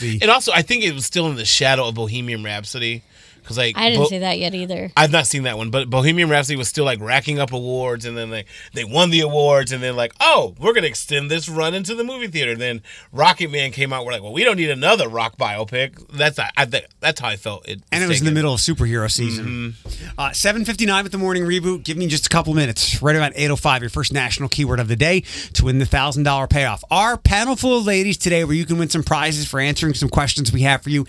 The- 0.00 0.18
And 0.22 0.30
also, 0.30 0.52
I 0.52 0.62
think 0.62 0.84
it 0.84 0.94
was 0.94 1.04
still 1.04 1.26
in 1.28 1.36
the 1.36 1.44
shadow 1.44 1.88
of 1.88 1.94
Bohemian 1.94 2.44
Rhapsody 2.44 3.02
because 3.44 3.58
like 3.58 3.76
I 3.76 3.90
didn't 3.90 4.04
Bo- 4.04 4.08
see 4.08 4.18
that 4.18 4.38
yet 4.38 4.54
either. 4.54 4.90
I've 4.96 5.12
not 5.12 5.26
seen 5.26 5.44
that 5.44 5.56
one, 5.56 5.70
but 5.70 5.90
Bohemian 5.90 6.28
Rhapsody 6.28 6.56
was 6.56 6.68
still 6.68 6.84
like 6.84 7.00
racking 7.00 7.38
up 7.38 7.52
awards, 7.52 8.04
and 8.04 8.16
then 8.16 8.30
they 8.30 8.46
they 8.72 8.84
won 8.84 9.10
the 9.10 9.20
awards, 9.20 9.70
and 9.70 9.82
then 9.82 9.94
like, 9.96 10.12
oh, 10.20 10.54
we're 10.58 10.72
gonna 10.72 10.86
extend 10.86 11.30
this 11.30 11.48
run 11.48 11.74
into 11.74 11.94
the 11.94 12.04
movie 12.04 12.28
theater. 12.28 12.56
Then 12.56 12.82
Rocket 13.12 13.50
Man 13.50 13.70
came 13.70 13.92
out. 13.92 14.04
We're 14.04 14.12
like, 14.12 14.22
well, 14.22 14.32
we 14.32 14.44
don't 14.44 14.56
need 14.56 14.70
another 14.70 15.08
rock 15.08 15.36
biopic. 15.36 16.08
That's 16.08 16.38
I, 16.38 16.50
I 16.56 16.64
that's 17.00 17.20
how 17.20 17.28
I 17.28 17.36
felt. 17.36 17.68
It 17.68 17.82
and 17.92 18.02
it 18.02 18.08
was 18.08 18.20
in 18.20 18.26
the 18.26 18.32
middle 18.32 18.54
of 18.54 18.60
superhero 18.60 19.10
season. 19.10 19.74
Uh, 20.16 20.30
7.59 20.30 21.02
with 21.02 21.12
the 21.12 21.18
morning 21.18 21.44
reboot. 21.44 21.84
Give 21.84 21.96
me 21.96 22.06
just 22.06 22.26
a 22.26 22.28
couple 22.28 22.54
minutes. 22.54 23.02
Right 23.02 23.16
about 23.16 23.34
8.05, 23.34 23.80
your 23.80 23.90
first 23.90 24.12
national 24.12 24.48
keyword 24.48 24.80
of 24.80 24.88
the 24.88 24.96
day 24.96 25.22
to 25.54 25.64
win 25.64 25.78
the 25.78 25.84
$1,000 25.84 26.50
payoff. 26.50 26.84
Our 26.90 27.16
panel 27.16 27.56
full 27.56 27.78
of 27.78 27.86
ladies 27.86 28.16
today 28.16 28.44
where 28.44 28.54
you 28.54 28.66
can 28.66 28.78
win 28.78 28.88
some 28.88 29.02
prizes 29.02 29.46
for 29.48 29.60
answering 29.60 29.94
some 29.94 30.08
questions 30.08 30.52
we 30.52 30.62
have 30.62 30.82
for 30.82 30.90
you. 30.90 31.06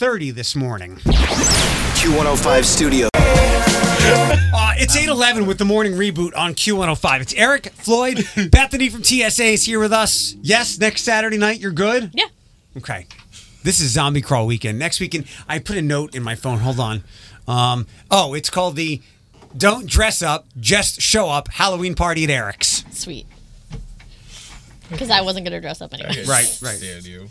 8.30 0.00 0.32
this 0.32 0.56
morning. 0.56 0.96
Q105 0.96 2.64
Studio. 2.64 3.08
Uh, 3.12 4.72
it's 4.78 4.96
8.11 4.96 5.46
with 5.46 5.58
the 5.58 5.66
morning 5.66 5.92
reboot 5.92 6.34
on 6.34 6.54
Q105. 6.54 7.20
It's 7.20 7.34
Eric, 7.34 7.66
Floyd, 7.74 8.24
Bethany 8.50 8.88
from 8.88 9.04
TSA 9.04 9.44
is 9.44 9.66
here 9.66 9.78
with 9.78 9.92
us. 9.92 10.36
Yes, 10.40 10.78
next 10.78 11.02
Saturday 11.02 11.36
night, 11.36 11.60
you're 11.60 11.70
good? 11.70 12.12
Yeah. 12.14 12.24
Okay. 12.78 13.08
This 13.62 13.78
is 13.78 13.90
Zombie 13.90 14.22
Crawl 14.22 14.46
weekend. 14.46 14.78
Next 14.78 15.00
weekend, 15.00 15.26
I 15.46 15.58
put 15.58 15.76
a 15.76 15.82
note 15.82 16.14
in 16.14 16.22
my 16.22 16.34
phone. 16.34 16.60
Hold 16.60 16.80
on. 16.80 17.04
Um, 17.46 17.86
oh, 18.10 18.32
it's 18.32 18.48
called 18.48 18.76
the 18.76 19.02
Don't 19.54 19.86
Dress 19.86 20.22
Up, 20.22 20.46
Just 20.58 21.02
Show 21.02 21.28
Up 21.28 21.48
Halloween 21.48 21.94
Party 21.94 22.24
at 22.24 22.30
Eric's. 22.30 22.86
Sweet. 22.90 23.26
Because 24.90 25.10
I 25.10 25.20
wasn't 25.20 25.46
gonna 25.46 25.60
dress 25.60 25.80
up 25.80 25.94
anyway. 25.94 26.24
Right, 26.26 26.58
right. 26.62 26.76
Stand 26.76 27.06
you. 27.06 27.28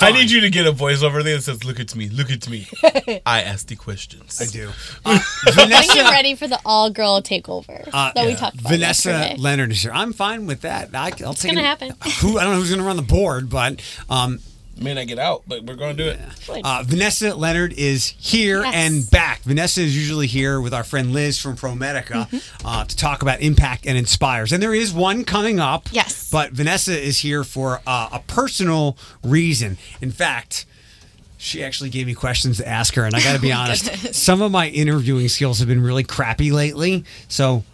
I 0.00 0.12
need 0.12 0.30
you 0.30 0.40
to 0.40 0.50
get 0.50 0.66
a 0.66 0.72
voiceover 0.72 1.22
there 1.22 1.36
that 1.36 1.42
says, 1.42 1.64
"Look 1.64 1.80
at 1.80 1.94
me, 1.94 2.08
look 2.08 2.30
at 2.30 2.48
me." 2.48 2.66
I 3.26 3.42
ask 3.42 3.66
the 3.66 3.76
questions. 3.76 4.40
I 4.40 4.46
do. 4.46 4.70
Uh, 5.04 5.18
Getting 5.46 5.70
Vanessa, 5.70 6.02
ready 6.10 6.34
for 6.34 6.46
the 6.46 6.60
all-girl 6.64 7.22
takeover 7.22 7.88
uh, 7.92 8.12
that 8.14 8.26
we 8.26 8.34
talked 8.34 8.60
about 8.60 8.70
Vanessa 8.70 9.10
yesterday. 9.10 9.40
Leonard 9.40 9.70
is 9.72 9.82
here. 9.82 9.92
I'm 9.92 10.12
fine 10.12 10.46
with 10.46 10.60
that. 10.62 10.94
I, 10.94 11.10
will 11.20 11.32
take 11.34 11.52
gonna 11.52 11.60
it. 11.60 11.64
happen. 11.64 11.94
Who 12.20 12.38
I 12.38 12.44
don't 12.44 12.52
know 12.52 12.58
who's 12.58 12.68
going 12.68 12.80
to 12.80 12.86
run 12.86 12.96
the 12.96 13.02
board, 13.02 13.48
but 13.48 13.80
um, 14.10 14.40
May 14.80 14.94
not 14.94 15.06
get 15.08 15.18
out, 15.18 15.42
but 15.46 15.62
we're 15.64 15.74
going 15.74 15.94
to 15.96 16.02
do 16.04 16.08
it. 16.08 16.62
Uh, 16.64 16.82
Vanessa 16.86 17.34
Leonard 17.34 17.74
is 17.74 18.14
here 18.18 18.62
Yes. 18.62 18.74
and 18.74 19.10
back. 19.10 19.40
Vanessa 19.42 19.82
is 19.82 19.94
usually 19.94 20.26
here 20.26 20.58
with 20.58 20.72
our 20.72 20.82
friend 20.84 21.12
Liz 21.12 21.38
from 21.38 21.54
ProMedica 21.56 22.26
Mm-hmm. 22.30 22.66
uh, 22.66 22.84
to 22.86 22.96
talk 22.96 23.20
about 23.20 23.40
impact 23.42 23.86
and 23.86 23.98
inspires. 23.98 24.52
And 24.52 24.62
there 24.62 24.74
is 24.74 24.90
one 24.92 25.24
coming 25.24 25.60
up. 25.60 25.88
Yes. 25.92 26.30
But 26.30 26.52
Vanessa 26.52 26.98
is 26.98 27.18
here 27.18 27.44
for 27.44 27.82
uh, 27.86 28.08
a 28.12 28.20
personal 28.20 28.96
reason. 29.22 29.76
In 30.00 30.10
fact, 30.10 30.64
she 31.36 31.62
actually 31.62 31.90
gave 31.90 32.06
me 32.06 32.14
questions 32.14 32.56
to 32.56 32.66
ask 32.66 32.94
her, 32.94 33.04
and 33.04 33.14
I 33.14 33.22
got 33.22 33.34
to 33.34 33.40
be 33.40 33.52
honest, 33.52 34.14
some 34.14 34.40
of 34.40 34.50
my 34.50 34.68
interviewing 34.68 35.28
skills 35.28 35.58
have 35.58 35.68
been 35.68 35.82
really 35.82 36.04
crappy 36.04 36.52
lately. 36.52 37.04
So 37.28 37.64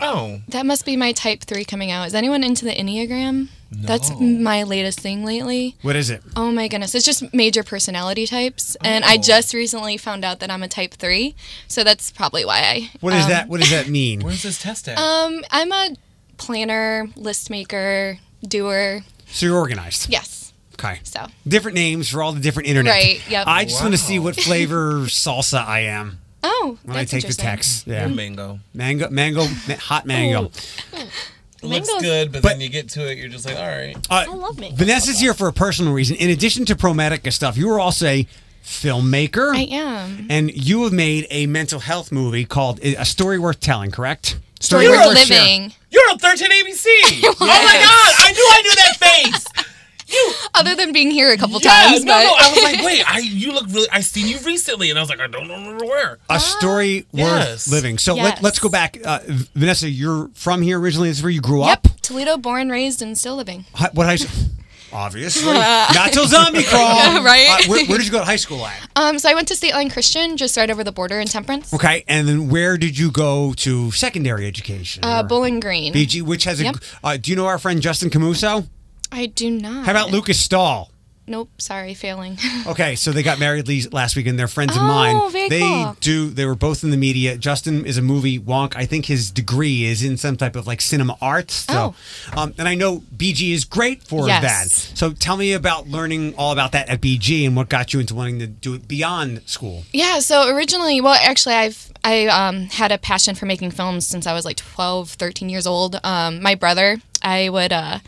Oh, 0.00 0.40
That 0.48 0.64
must 0.66 0.84
be 0.86 0.96
my 0.96 1.12
type 1.12 1.42
three 1.42 1.64
coming 1.64 1.90
out. 1.90 2.06
Is 2.06 2.14
anyone 2.14 2.42
into 2.42 2.64
the 2.64 2.72
Enneagram? 2.74 3.48
That's 3.74 4.10
my 4.20 4.62
latest 4.62 5.00
thing 5.00 5.24
lately. 5.24 5.76
what 5.82 5.96
is 5.96 6.10
it? 6.10 6.22
Oh 6.36 6.52
my 6.52 6.68
goodness. 6.68 6.94
It's 6.94 7.04
just 7.06 7.32
major 7.34 7.62
personality 7.62 8.26
types. 8.26 8.76
And 8.84 9.04
Oh. 9.04 9.08
I 9.08 9.16
just 9.16 9.54
recently 9.54 9.96
found 9.96 10.24
out 10.24 10.40
that 10.40 10.50
I'm 10.50 10.62
a 10.62 10.68
type 10.68 10.94
three. 10.94 11.34
So 11.68 11.82
that's 11.84 12.10
probably 12.10 12.44
why 12.44 12.58
I. 12.60 12.90
What 13.00 13.12
does 13.12 13.24
um, 13.24 13.30
that? 13.30 13.48
What 13.48 13.60
does 13.60 13.70
that 13.70 13.88
mean? 13.88 14.20
where's 14.24 14.42
this 14.42 14.60
test 14.60 14.88
at? 14.88 14.98
Um, 14.98 15.42
I'm 15.50 15.72
a 15.72 15.96
planner, 16.36 17.08
list 17.16 17.50
maker, 17.50 18.18
doer. 18.46 19.02
So 19.26 19.46
you're 19.46 19.56
organized. 19.58 20.08
Yes. 20.10 20.52
Okay. 20.74 21.00
So. 21.04 21.26
Different 21.46 21.74
names 21.76 22.08
for 22.08 22.22
all 22.22 22.32
the 22.32 22.40
different 22.40 22.68
internet. 22.68 22.92
Right, 22.92 23.30
yep. 23.30 23.46
I 23.46 23.64
just 23.64 23.80
want 23.80 23.94
to 23.94 23.98
see 23.98 24.18
what 24.18 24.36
flavor 24.40 25.00
salsa 25.02 25.64
I 25.64 25.80
am. 25.80 26.18
Oh, 26.44 26.78
when 26.84 26.96
that's 26.96 27.12
I 27.12 27.18
take 27.18 27.22
the 27.22 27.28
interesting. 27.28 27.44
text. 27.44 27.86
Yeah, 27.86 28.08
mango. 28.08 28.58
mango, 28.74 29.08
mango, 29.08 29.46
hot 29.78 30.06
mango. 30.06 30.50
Looks 31.62 31.86
Mango's- 31.86 32.02
good, 32.02 32.32
but, 32.32 32.42
But- 32.42 32.48
then 32.50 32.60
you 32.60 32.68
get 32.68 32.88
to 32.90 33.08
it, 33.10 33.18
you're 33.18 33.28
just 33.28 33.44
like, 33.46 33.56
all 33.56 33.66
right. 33.68 33.96
Uh, 34.10 34.24
I 34.28 34.34
love 34.34 34.58
mango. 34.58 34.76
Vanessa's 34.76 35.20
here 35.20 35.32
for 35.34 35.48
a 35.48 35.52
personal 35.52 35.92
reason. 35.92 36.16
In 36.16 36.30
addition 36.30 36.64
to 36.66 36.74
ProMedica 36.76 37.32
stuff, 37.32 37.56
you 37.56 37.68
were 37.68 37.78
also 37.78 38.06
a 38.06 38.26
filmmaker. 38.64 39.54
I 39.54 39.62
am. 39.74 40.26
And 40.30 40.50
you 40.54 40.84
have 40.84 40.92
made 40.92 41.26
a 41.30 41.46
mental 41.46 41.80
health 41.80 42.10
movie 42.12 42.44
called 42.44 42.80
A 42.82 43.04
Story 43.04 43.38
Worth 43.38 43.60
Telling, 43.60 43.90
correct? 43.90 44.38
Story 44.60 44.84
You're 44.84 44.92
worth 44.96 45.06
a 45.06 45.10
living. 45.10 45.72
You're 45.90 46.08
on 46.10 46.18
13 46.18 46.48
ABC. 46.50 46.84
Oh 47.24 47.34
my 47.40 47.46
God, 47.46 48.12
I 48.18 48.32
knew 48.32 48.48
I 48.50 48.62
knew 48.62 48.74
that 48.76 48.96
face. 49.00 49.66
Other 50.54 50.74
than 50.74 50.92
being 50.92 51.10
here 51.10 51.32
a 51.32 51.36
couple 51.36 51.58
Yeah, 51.60 51.70
times, 51.88 52.04
no, 52.04 52.12
but 52.12 52.22
no. 52.22 52.34
I 52.38 52.50
was 52.54 52.62
like, 52.62 52.84
wait, 52.84 53.02
I 53.10 53.18
you 53.18 53.52
look 53.52 53.66
really. 53.68 53.88
I 53.90 54.00
seen 54.00 54.26
you 54.26 54.38
recently, 54.40 54.90
and 54.90 54.98
I 54.98 55.02
was 55.02 55.08
like, 55.08 55.20
I 55.20 55.26
don't 55.26 55.48
remember 55.48 55.84
where. 55.84 56.18
A 56.28 56.38
Story 56.40 57.06
Worth 57.12 57.20
Yes. 57.20 57.70
Living. 57.70 57.98
So 57.98 58.14
let, 58.14 58.34
Yes. 58.34 58.42
let's 58.42 58.58
go 58.58 58.68
back. 58.68 58.98
Uh, 59.04 59.20
Vanessa, 59.54 59.88
you're 59.88 60.28
from 60.34 60.62
here 60.62 60.78
originally. 60.80 61.08
This 61.08 61.18
is 61.18 61.22
where 61.22 61.30
you 61.30 61.40
grew 61.40 61.64
yep, 61.64 61.86
up? 61.86 62.00
Toledo, 62.02 62.36
born, 62.36 62.68
raised, 62.70 63.00
and 63.02 63.16
still 63.16 63.36
living. 63.36 63.64
Hi- 63.74 63.90
What 63.92 64.06
high 64.06 64.16
school? 64.16 64.48
Obviously. 64.94 65.50
Not 65.54 66.12
till 66.12 66.26
zombie 66.26 66.62
crawl. 66.68 67.22
Right? 67.24 67.46
Uh, 67.48 67.70
where, 67.70 67.86
where 67.86 67.96
did 67.96 68.04
you 68.06 68.12
go 68.12 68.18
to 68.18 68.26
high 68.26 68.36
school 68.36 68.66
at? 68.66 68.78
Um, 68.94 69.18
so 69.18 69.30
I 69.30 69.34
went 69.34 69.48
to 69.48 69.56
State 69.56 69.72
Line 69.72 69.88
Christian, 69.88 70.36
just 70.36 70.54
right 70.58 70.68
over 70.68 70.84
the 70.84 70.92
border 70.92 71.18
in 71.18 71.28
Temperance. 71.28 71.72
Okay. 71.72 72.04
And 72.08 72.28
then 72.28 72.50
where 72.50 72.76
did 72.76 72.98
you 72.98 73.10
go 73.10 73.54
to 73.54 73.90
secondary 73.92 74.46
education? 74.46 75.02
Uh, 75.02 75.22
Bowling 75.22 75.60
Green. 75.60 75.94
BG, 75.94 76.20
which 76.20 76.44
has 76.44 76.60
a. 76.60 76.64
Yep. 76.64 76.76
Uh, 77.02 77.16
do 77.16 77.30
you 77.30 77.36
know 77.38 77.46
our 77.46 77.58
friend 77.58 77.80
Justin 77.80 78.10
Camuso? 78.10 78.68
I 79.12 79.26
do 79.26 79.50
not. 79.50 79.84
How 79.84 79.90
about 79.92 80.10
Lucas 80.10 80.40
Stahl? 80.40 80.88
Nope, 81.24 81.50
sorry, 81.60 81.94
failing. 81.94 82.36
Okay, 82.66 82.96
so 82.96 83.10
they 83.12 83.22
got 83.22 83.38
married 83.38 83.66
le- 83.68 83.90
last 83.90 84.16
week, 84.16 84.26
and 84.26 84.36
they're 84.38 84.48
friends 84.48 84.74
of 84.76 84.82
Oh, 84.82 84.86
mine. 84.86 85.30
very 85.32 85.48
they 85.48 85.60
cool. 85.60 85.96
do. 86.00 86.30
They 86.30 86.44
were 86.46 86.54
both 86.56 86.82
in 86.84 86.90
the 86.90 86.96
media. 86.96 87.36
Justin 87.36 87.84
is 87.86 87.96
a 87.98 88.02
movie 88.02 88.38
wonk. 88.40 88.74
I 88.76 88.86
think 88.86 89.06
his 89.06 89.30
degree 89.30 89.84
is 89.84 90.02
in 90.02 90.16
some 90.16 90.36
type 90.36 90.56
of 90.56 90.66
like 90.66 90.80
cinema 90.80 91.16
arts. 91.20 91.54
So, 91.54 91.94
um, 92.36 92.54
and 92.58 92.66
I 92.68 92.74
know 92.74 93.02
BG 93.16 93.52
is 93.52 93.64
great 93.64 94.02
for 94.02 94.24
Oh. 94.24 94.26
Yes. 94.26 94.42
that. 94.42 94.96
So 94.98 95.12
tell 95.12 95.36
me 95.36 95.52
about 95.52 95.88
learning 95.88 96.34
all 96.36 96.52
about 96.52 96.72
that 96.72 96.88
at 96.88 97.00
BG 97.00 97.46
and 97.46 97.54
what 97.56 97.68
got 97.68 97.92
you 97.94 98.00
into 98.00 98.14
wanting 98.16 98.38
to 98.40 98.46
do 98.48 98.74
it 98.74 98.86
beyond 98.88 99.42
school. 99.46 99.84
yeah, 99.92 100.18
so 100.18 100.48
originally, 100.48 101.00
well, 101.00 101.14
actually, 101.20 101.54
I've 101.54 101.92
I 102.04 102.26
um, 102.26 102.64
had 102.66 102.90
a 102.90 102.98
passion 102.98 103.34
for 103.36 103.46
making 103.46 103.70
films 103.72 104.06
since 104.08 104.26
I 104.26 104.32
was 104.34 104.44
like 104.44 104.56
12, 104.56 105.10
13 105.10 105.48
years 105.48 105.66
old. 105.68 106.00
Um, 106.04 106.42
my 106.42 106.56
brother, 106.56 106.98
I 107.22 107.48
would. 107.48 107.72
Uh, 107.72 107.98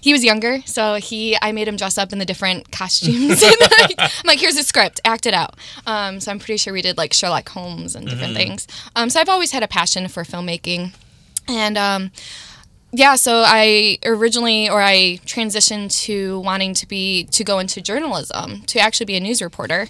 he 0.00 0.12
was 0.12 0.24
younger, 0.24 0.62
so 0.64 0.94
he 0.94 1.36
I 1.42 1.52
made 1.52 1.68
him 1.68 1.76
dress 1.76 1.98
up 1.98 2.12
in 2.12 2.18
the 2.18 2.24
different 2.24 2.72
costumes. 2.72 3.42
and 3.42 3.56
like, 3.60 3.94
I'm 3.98 4.10
like, 4.24 4.38
here's 4.38 4.56
a 4.56 4.62
script, 4.62 5.00
act 5.04 5.26
it 5.26 5.34
out. 5.34 5.56
Um, 5.86 6.20
so 6.20 6.30
I'm 6.30 6.38
pretty 6.38 6.56
sure 6.56 6.72
we 6.72 6.82
did 6.82 6.96
like 6.96 7.12
Sherlock 7.12 7.48
Holmes 7.50 7.94
and 7.94 8.08
different 8.08 8.34
things. 8.34 8.66
Um, 8.96 9.10
so 9.10 9.20
I've 9.20 9.28
always 9.28 9.52
had 9.52 9.62
a 9.62 9.68
passion 9.68 10.08
for 10.08 10.22
filmmaking, 10.22 10.94
and 11.48 11.76
um, 11.76 12.10
yeah, 12.92 13.16
so 13.16 13.42
I 13.46 13.98
originally 14.04 14.68
or 14.68 14.80
I 14.80 15.20
transitioned 15.26 15.92
to 16.04 16.40
wanting 16.40 16.74
to 16.74 16.88
be 16.88 17.24
to 17.24 17.44
go 17.44 17.58
into 17.58 17.80
journalism 17.80 18.62
to 18.62 18.80
actually 18.80 19.06
be 19.06 19.16
a 19.16 19.20
news 19.20 19.42
reporter. 19.42 19.88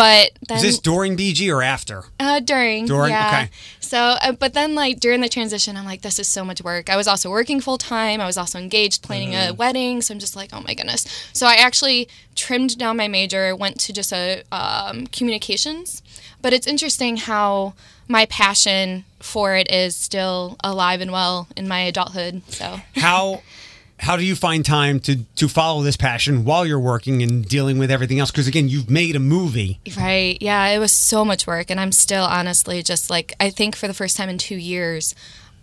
But 0.00 0.30
then 0.48 0.56
Is 0.56 0.62
this 0.62 0.78
during 0.78 1.14
BG 1.14 1.54
or 1.54 1.62
after? 1.62 2.04
uh, 2.18 2.40
during 2.40 2.86
During? 2.86 3.10
yeah. 3.10 3.28
Okay. 3.28 3.50
So, 3.80 3.98
uh, 3.98 4.32
but 4.32 4.54
then 4.54 4.74
like 4.74 4.98
during 4.98 5.20
the 5.20 5.28
transition, 5.28 5.76
I'm 5.76 5.84
like, 5.84 6.00
this 6.00 6.18
is 6.18 6.26
so 6.26 6.42
much 6.42 6.62
work. 6.62 6.88
I 6.88 6.96
was 6.96 7.06
also 7.06 7.28
working 7.30 7.60
full 7.60 7.76
time. 7.76 8.18
I 8.18 8.24
was 8.24 8.38
also 8.38 8.58
engaged 8.58 9.02
planning 9.02 9.34
a 9.34 9.52
wedding. 9.52 10.00
So 10.00 10.14
I'm 10.14 10.18
just 10.18 10.36
like, 10.36 10.50
oh 10.54 10.62
my 10.62 10.72
goodness. 10.72 11.04
So 11.34 11.46
I 11.46 11.56
actually 11.56 12.08
trimmed 12.34 12.78
down 12.78 12.96
my 12.96 13.08
major, 13.08 13.54
went 13.54 13.78
to 13.80 13.92
just 13.92 14.10
a 14.10 14.42
um, 14.50 15.06
communications. 15.08 16.02
But 16.40 16.54
it's 16.54 16.66
interesting 16.66 17.18
how 17.18 17.74
my 18.08 18.24
passion 18.24 19.04
for 19.18 19.54
it 19.54 19.70
is 19.70 19.94
still 19.96 20.56
alive 20.64 21.02
and 21.02 21.12
well 21.12 21.46
in 21.58 21.68
my 21.68 21.80
adulthood. 21.80 22.40
So 22.48 22.80
How 22.96 23.42
how 24.00 24.16
do 24.16 24.24
you 24.24 24.34
find 24.34 24.64
time 24.64 24.98
to 25.00 25.24
to 25.36 25.48
follow 25.48 25.82
this 25.82 25.96
passion 25.96 26.44
while 26.44 26.66
you're 26.66 26.80
working 26.80 27.22
and 27.22 27.46
dealing 27.46 27.78
with 27.78 27.90
everything 27.90 28.18
else? 28.18 28.30
Because 28.30 28.48
again, 28.48 28.68
you've 28.68 28.90
made 28.90 29.14
a 29.14 29.20
movie. 29.20 29.78
Right. 29.96 30.38
Yeah, 30.40 30.66
it 30.68 30.78
was 30.78 30.92
so 30.92 31.24
much 31.24 31.46
work 31.46 31.70
and 31.70 31.78
I'm 31.78 31.92
still 31.92 32.24
honestly 32.24 32.82
just 32.82 33.10
like 33.10 33.34
I 33.38 33.50
think 33.50 33.76
for 33.76 33.86
the 33.86 33.94
first 33.94 34.16
time 34.16 34.28
in 34.28 34.38
2 34.38 34.56
years 34.56 35.14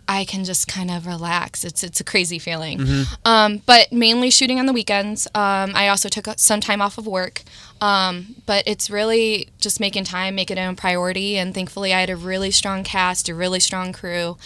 I 0.10 0.24
can 0.24 0.46
just 0.46 0.68
kind 0.68 0.90
of 0.90 1.06
relax. 1.06 1.66
It's 1.66 1.84
it's 1.84 2.00
a 2.00 2.04
crazy 2.04 2.40
feeling. 2.40 2.80
Um, 3.26 3.62
but 3.66 3.92
mainly 3.92 4.30
shooting 4.30 4.60
on 4.60 4.66
the 4.66 4.74
weekends. 4.74 5.28
Um, 5.36 5.72
I 5.76 5.90
also 5.90 6.08
took 6.08 6.28
some 6.38 6.62
time 6.62 6.82
off 6.82 6.98
of 6.98 7.06
work. 7.08 7.44
Um, 7.82 8.36
but 8.46 8.64
it's 8.66 8.90
really 8.90 9.50
just 9.60 9.80
making 9.80 10.06
time, 10.06 10.36
making 10.36 10.58
it 10.58 10.68
a 10.68 10.74
priority. 10.74 11.38
And 11.38 11.54
thankfully, 11.54 11.94
I 11.94 12.00
had 12.00 12.10
a 12.10 12.16
really 12.16 12.52
strong 12.52 12.84
cast, 12.84 13.30
a 13.30 13.36
really 13.36 13.60
strong 13.60 13.94
crew 13.94 14.38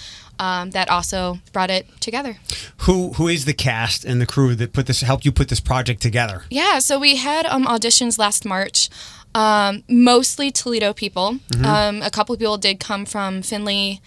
um, 0.42 0.72
that 0.72 0.90
also 0.90 1.38
brought 1.54 1.70
it 1.70 1.86
together. 2.02 2.38
Who 2.80 3.14
who 3.14 3.28
is 3.28 3.46
the 3.46 3.54
cast 3.54 4.04
and 4.04 4.20
the 4.20 4.26
crew 4.26 4.56
that 4.56 4.74
put 4.74 4.88
this 4.88 5.02
helped 5.02 5.24
you 5.24 5.32
put 5.32 5.50
this 5.50 5.60
project 5.60 6.02
together? 6.02 6.44
Yeah, 6.50 6.80
so 6.80 7.00
we 7.00 7.18
had 7.18 7.46
um, 7.46 7.66
auditions 7.66 8.18
last 8.18 8.44
March. 8.44 8.90
Um, 9.34 9.84
mostly 9.88 10.52
Toledo 10.52 10.92
people. 10.92 11.38
Um, 11.64 12.02
a 12.02 12.10
couple 12.10 12.34
of 12.34 12.40
people 12.40 12.58
did 12.58 12.82
come 12.82 13.06
from 13.06 13.42
Findlay, 13.42 14.02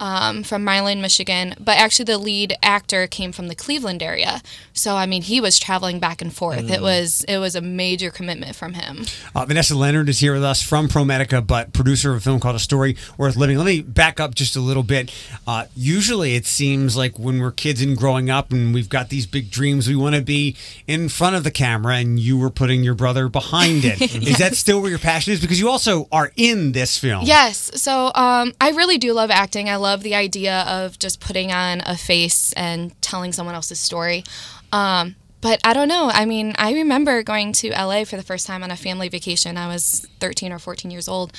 um, 0.00 0.42
from 0.42 0.64
Milan, 0.64 1.00
Michigan, 1.00 1.54
but 1.58 1.76
actually 1.78 2.04
the 2.04 2.18
lead 2.18 2.54
actor 2.62 3.06
came 3.06 3.32
from 3.32 3.48
the 3.48 3.54
Cleveland 3.54 4.02
area. 4.02 4.42
So 4.72 4.96
I 4.96 5.06
mean, 5.06 5.22
he 5.22 5.40
was 5.40 5.58
traveling 5.58 5.98
back 5.98 6.20
and 6.20 6.32
forth. 6.32 6.70
It 6.70 6.82
was 6.82 7.24
it 7.24 7.38
was 7.38 7.56
a 7.56 7.60
major 7.60 8.10
commitment 8.10 8.56
from 8.56 8.74
him. 8.74 9.06
Uh, 9.34 9.46
Vanessa 9.46 9.74
Leonard 9.74 10.08
is 10.08 10.20
here 10.20 10.34
with 10.34 10.44
us 10.44 10.62
from 10.62 10.88
ProMedica, 10.88 11.46
but 11.46 11.72
producer 11.72 12.10
of 12.10 12.18
a 12.18 12.20
film 12.20 12.40
called 12.40 12.56
A 12.56 12.60
Story 12.60 12.96
Worth 13.16 13.36
Living. 13.36 13.56
Let 13.56 13.66
me 13.66 13.80
back 13.80 14.20
up 14.20 14.34
just 14.34 14.54
a 14.56 14.60
little 14.60 14.82
bit. 14.82 15.12
Uh, 15.46 15.66
usually, 15.74 16.34
it 16.34 16.46
seems 16.46 16.96
like 16.96 17.18
when 17.18 17.40
we're 17.40 17.52
kids 17.52 17.80
and 17.80 17.96
growing 17.96 18.28
up, 18.28 18.52
and 18.52 18.74
we've 18.74 18.88
got 18.88 19.08
these 19.08 19.26
big 19.26 19.50
dreams, 19.50 19.88
we 19.88 19.96
want 19.96 20.14
to 20.14 20.22
be 20.22 20.56
in 20.86 21.08
front 21.08 21.36
of 21.36 21.44
the 21.44 21.50
camera, 21.50 21.96
and 21.96 22.20
you 22.20 22.36
were 22.36 22.50
putting 22.50 22.84
your 22.84 22.94
brother 22.94 23.28
behind 23.28 23.84
it. 23.84 24.00
Is 24.26 24.38
that 24.38 24.56
still 24.56 24.80
where 24.80 24.90
your 24.90 24.98
passion 24.98 25.32
is? 25.32 25.40
Because 25.40 25.58
you 25.58 25.68
also 25.70 26.08
are 26.12 26.32
in 26.36 26.72
this 26.72 26.98
film. 26.98 27.24
Yes. 27.24 27.70
So 27.80 28.12
um, 28.14 28.52
I 28.60 28.70
really 28.70 28.98
do 28.98 29.12
love 29.12 29.30
acting. 29.30 29.70
I 29.70 29.76
love 29.76 29.85
the 30.02 30.14
idea 30.14 30.62
of 30.62 30.98
just 30.98 31.20
putting 31.20 31.52
on 31.52 31.82
a 31.86 31.96
face 31.96 32.52
and 32.54 33.00
telling 33.02 33.32
someone 33.32 33.54
else's 33.54 33.78
story. 33.78 34.24
Um, 34.72 35.16
but 35.40 35.60
I 35.62 35.74
don't 35.74 35.88
know. 35.88 36.10
I 36.12 36.24
mean, 36.24 36.54
I 36.58 36.72
remember 36.72 37.22
going 37.22 37.52
to 37.54 37.70
LA 37.70 38.04
for 38.04 38.16
the 38.16 38.22
first 38.22 38.46
time 38.46 38.64
on 38.64 38.70
a 38.70 38.76
family 38.76 39.08
vacation. 39.08 39.56
I 39.56 39.68
was 39.68 40.06
13 40.18 40.52
or 40.52 40.58
14 40.58 40.90
years 40.90 41.08
old. 41.08 41.32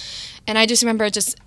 And 0.45 0.57
I 0.57 0.65
just 0.65 0.83
remember 0.83 1.09
just 1.09 1.37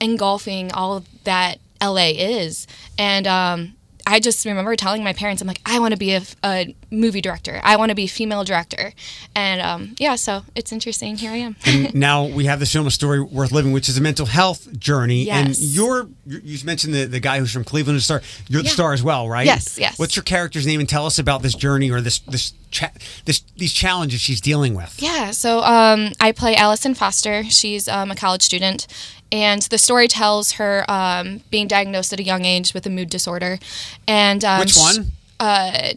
engulfing 0.00 0.72
all 0.72 1.04
that 1.24 1.58
LA 1.82 2.10
is. 2.16 2.66
And 2.98 3.26
um, 3.26 3.76
I 4.08 4.20
just 4.20 4.44
remember 4.44 4.76
telling 4.76 5.02
my 5.02 5.12
parents, 5.12 5.42
I'm 5.42 5.48
like, 5.48 5.60
I 5.66 5.80
want 5.80 5.90
to 5.92 5.98
be 5.98 6.12
a, 6.14 6.22
a 6.44 6.74
movie 6.92 7.20
director. 7.20 7.60
I 7.64 7.76
want 7.76 7.90
to 7.90 7.94
be 7.96 8.04
a 8.04 8.08
female 8.08 8.44
director. 8.44 8.92
And 9.34 9.60
um, 9.60 9.96
yeah, 9.98 10.14
so 10.14 10.42
it's 10.54 10.70
interesting. 10.72 11.16
Here 11.16 11.32
I 11.32 11.36
am. 11.38 11.56
And 11.66 11.92
now 12.08 12.24
we 12.24 12.44
have 12.44 12.60
this 12.60 12.72
film, 12.72 12.86
A 12.86 12.90
Story 12.92 13.20
Worth 13.20 13.50
Living, 13.52 13.72
which 13.72 13.88
is 13.88 13.98
a 13.98 14.00
mental 14.00 14.26
health 14.26 14.78
journey. 14.78 15.28
And 15.28 15.48
Yes. 15.48 15.60
you're, 15.60 16.08
you 16.26 16.40
you 16.44 16.58
mentioned 16.64 16.94
the, 16.94 17.04
the 17.06 17.20
guy 17.20 17.40
who's 17.40 17.52
from 17.52 17.64
Cleveland, 17.64 17.96
the 17.96 18.00
star. 18.00 18.22
You're 18.48 18.62
the 18.62 18.68
star 18.68 18.92
as 18.92 19.02
well, 19.02 19.28
right? 19.28 19.44
Yes, 19.46 19.76
yes. 19.78 19.98
What's 19.98 20.14
your 20.14 20.22
character's 20.22 20.66
name? 20.66 20.78
And 20.80 20.88
tell 20.88 21.04
us 21.06 21.18
about 21.18 21.42
this 21.42 21.54
journey 21.54 21.90
or 21.90 22.00
this 22.00 22.20
this 22.20 22.52
cha- 22.70 22.92
this 23.24 23.42
these 23.56 23.72
challenges 23.72 24.20
she's 24.20 24.40
dealing 24.40 24.74
with. 24.74 24.94
Yeah, 25.02 25.32
so 25.32 25.60
um, 25.62 26.12
I 26.20 26.30
play 26.32 26.54
Allison 26.54 26.94
Foster. 26.94 27.42
She's 27.44 27.88
um, 27.88 28.10
a 28.10 28.14
college 28.14 28.42
student, 28.42 28.86
and 29.32 29.62
the 29.62 29.78
story 29.78 30.08
tells 30.08 30.52
her 30.52 30.84
um, 30.88 31.40
being 31.50 31.66
diagnosed 31.66 32.12
at 32.12 32.20
a 32.20 32.22
young 32.22 32.44
age 32.44 32.74
with 32.74 32.86
a 32.86 32.90
mood 32.90 33.10
disorder. 33.10 33.58
And 34.06 34.44
um, 34.44 34.60
Which 34.60 34.76
one? 34.76 35.06
Uh, 35.40 35.94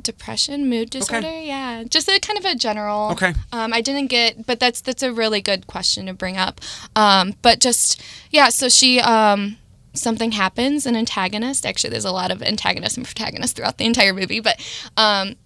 depression, 0.00 0.68
mood 0.68 0.90
disorder. 0.90 1.28
Yeah, 1.28 1.84
just 1.84 2.08
a 2.08 2.18
kind 2.20 2.38
of 2.38 2.44
a 2.44 2.54
general. 2.54 3.10
Okay. 3.12 3.34
Um, 3.52 3.72
I 3.72 3.80
didn't 3.80 4.06
get, 4.06 4.46
but 4.46 4.60
that's 4.60 4.80
that's 4.80 5.02
a 5.02 5.12
really 5.12 5.40
good 5.40 5.66
question 5.66 6.06
to 6.06 6.14
bring 6.14 6.36
up. 6.36 6.60
Um, 6.94 7.34
but 7.42 7.60
just 7.60 8.02
yeah, 8.30 8.48
so 8.48 8.68
she. 8.68 9.00
Um, 9.00 9.58
Something 9.94 10.32
happens, 10.32 10.84
an 10.84 10.94
antagonist. 10.94 11.64
Actually, 11.64 11.88
there's 11.88 12.04
a 12.04 12.12
lot 12.12 12.30
of 12.30 12.42
antagonists 12.42 12.98
and 12.98 13.06
protagonists 13.06 13.54
throughout 13.54 13.78
the 13.78 13.86
entire 13.86 14.12
movie, 14.12 14.40
but 14.40 14.60
um, 14.98 15.36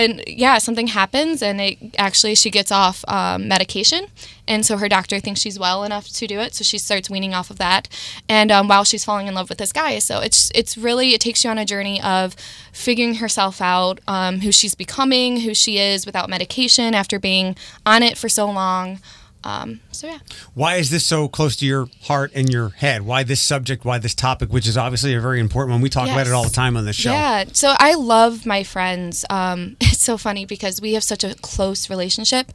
and 0.00 0.24
yeah, 0.26 0.58
something 0.58 0.88
happens, 0.88 1.42
and 1.42 1.60
it 1.60 1.78
actually 1.98 2.34
she 2.34 2.50
gets 2.50 2.72
off 2.72 3.04
um, 3.08 3.46
medication, 3.48 4.06
and 4.48 4.64
so 4.64 4.76
her 4.76 4.88
doctor 4.88 5.20
thinks 5.20 5.40
she's 5.40 5.58
well 5.58 5.84
enough 5.84 6.08
to 6.08 6.26
do 6.26 6.40
it, 6.40 6.54
so 6.54 6.64
she 6.64 6.78
starts 6.78 7.10
weaning 7.10 7.34
off 7.34 7.50
of 7.50 7.58
that, 7.58 7.88
and 8.28 8.50
um, 8.50 8.68
while 8.68 8.84
she's 8.84 9.04
falling 9.04 9.26
in 9.26 9.34
love 9.34 9.48
with 9.48 9.58
this 9.58 9.72
guy, 9.72 9.98
so 9.98 10.20
it's 10.20 10.50
it's 10.54 10.76
really 10.76 11.10
it 11.14 11.20
takes 11.20 11.44
you 11.44 11.50
on 11.50 11.58
a 11.58 11.64
journey 11.64 12.00
of 12.02 12.34
figuring 12.72 13.16
herself 13.16 13.60
out, 13.60 14.00
um, 14.08 14.40
who 14.40 14.50
she's 14.50 14.74
becoming, 14.74 15.40
who 15.40 15.54
she 15.54 15.78
is 15.78 16.06
without 16.06 16.28
medication 16.30 16.94
after 16.94 17.18
being 17.18 17.56
on 17.84 18.02
it 18.02 18.16
for 18.16 18.28
so 18.28 18.50
long. 18.50 18.98
Um, 19.42 19.80
so 19.90 20.06
yeah. 20.06 20.18
Why 20.54 20.76
is 20.76 20.90
this 20.90 21.06
so 21.06 21.28
close 21.28 21.56
to 21.56 21.66
your 21.66 21.88
heart 22.02 22.32
and 22.34 22.50
your 22.50 22.70
head? 22.70 23.02
Why 23.02 23.22
this 23.22 23.40
subject? 23.40 23.84
Why 23.84 23.98
this 23.98 24.14
topic? 24.14 24.52
Which 24.52 24.66
is 24.66 24.76
obviously 24.76 25.14
a 25.14 25.20
very 25.20 25.40
important 25.40 25.72
one. 25.72 25.80
We 25.80 25.88
talk 25.88 26.08
about 26.10 26.26
it 26.26 26.32
all 26.32 26.44
the 26.44 26.50
time 26.50 26.76
on 26.76 26.84
this 26.84 26.96
show. 26.96 27.10
Yeah. 27.10 27.44
So 27.52 27.74
I 27.78 27.94
love 27.94 28.44
my 28.44 28.62
friends. 28.64 29.24
Um, 29.30 29.76
it's 29.80 30.02
so 30.02 30.18
funny 30.18 30.44
because 30.44 30.80
we 30.80 30.92
have 30.94 31.04
such 31.04 31.24
a 31.24 31.34
close 31.36 31.88
relationship 31.88 32.52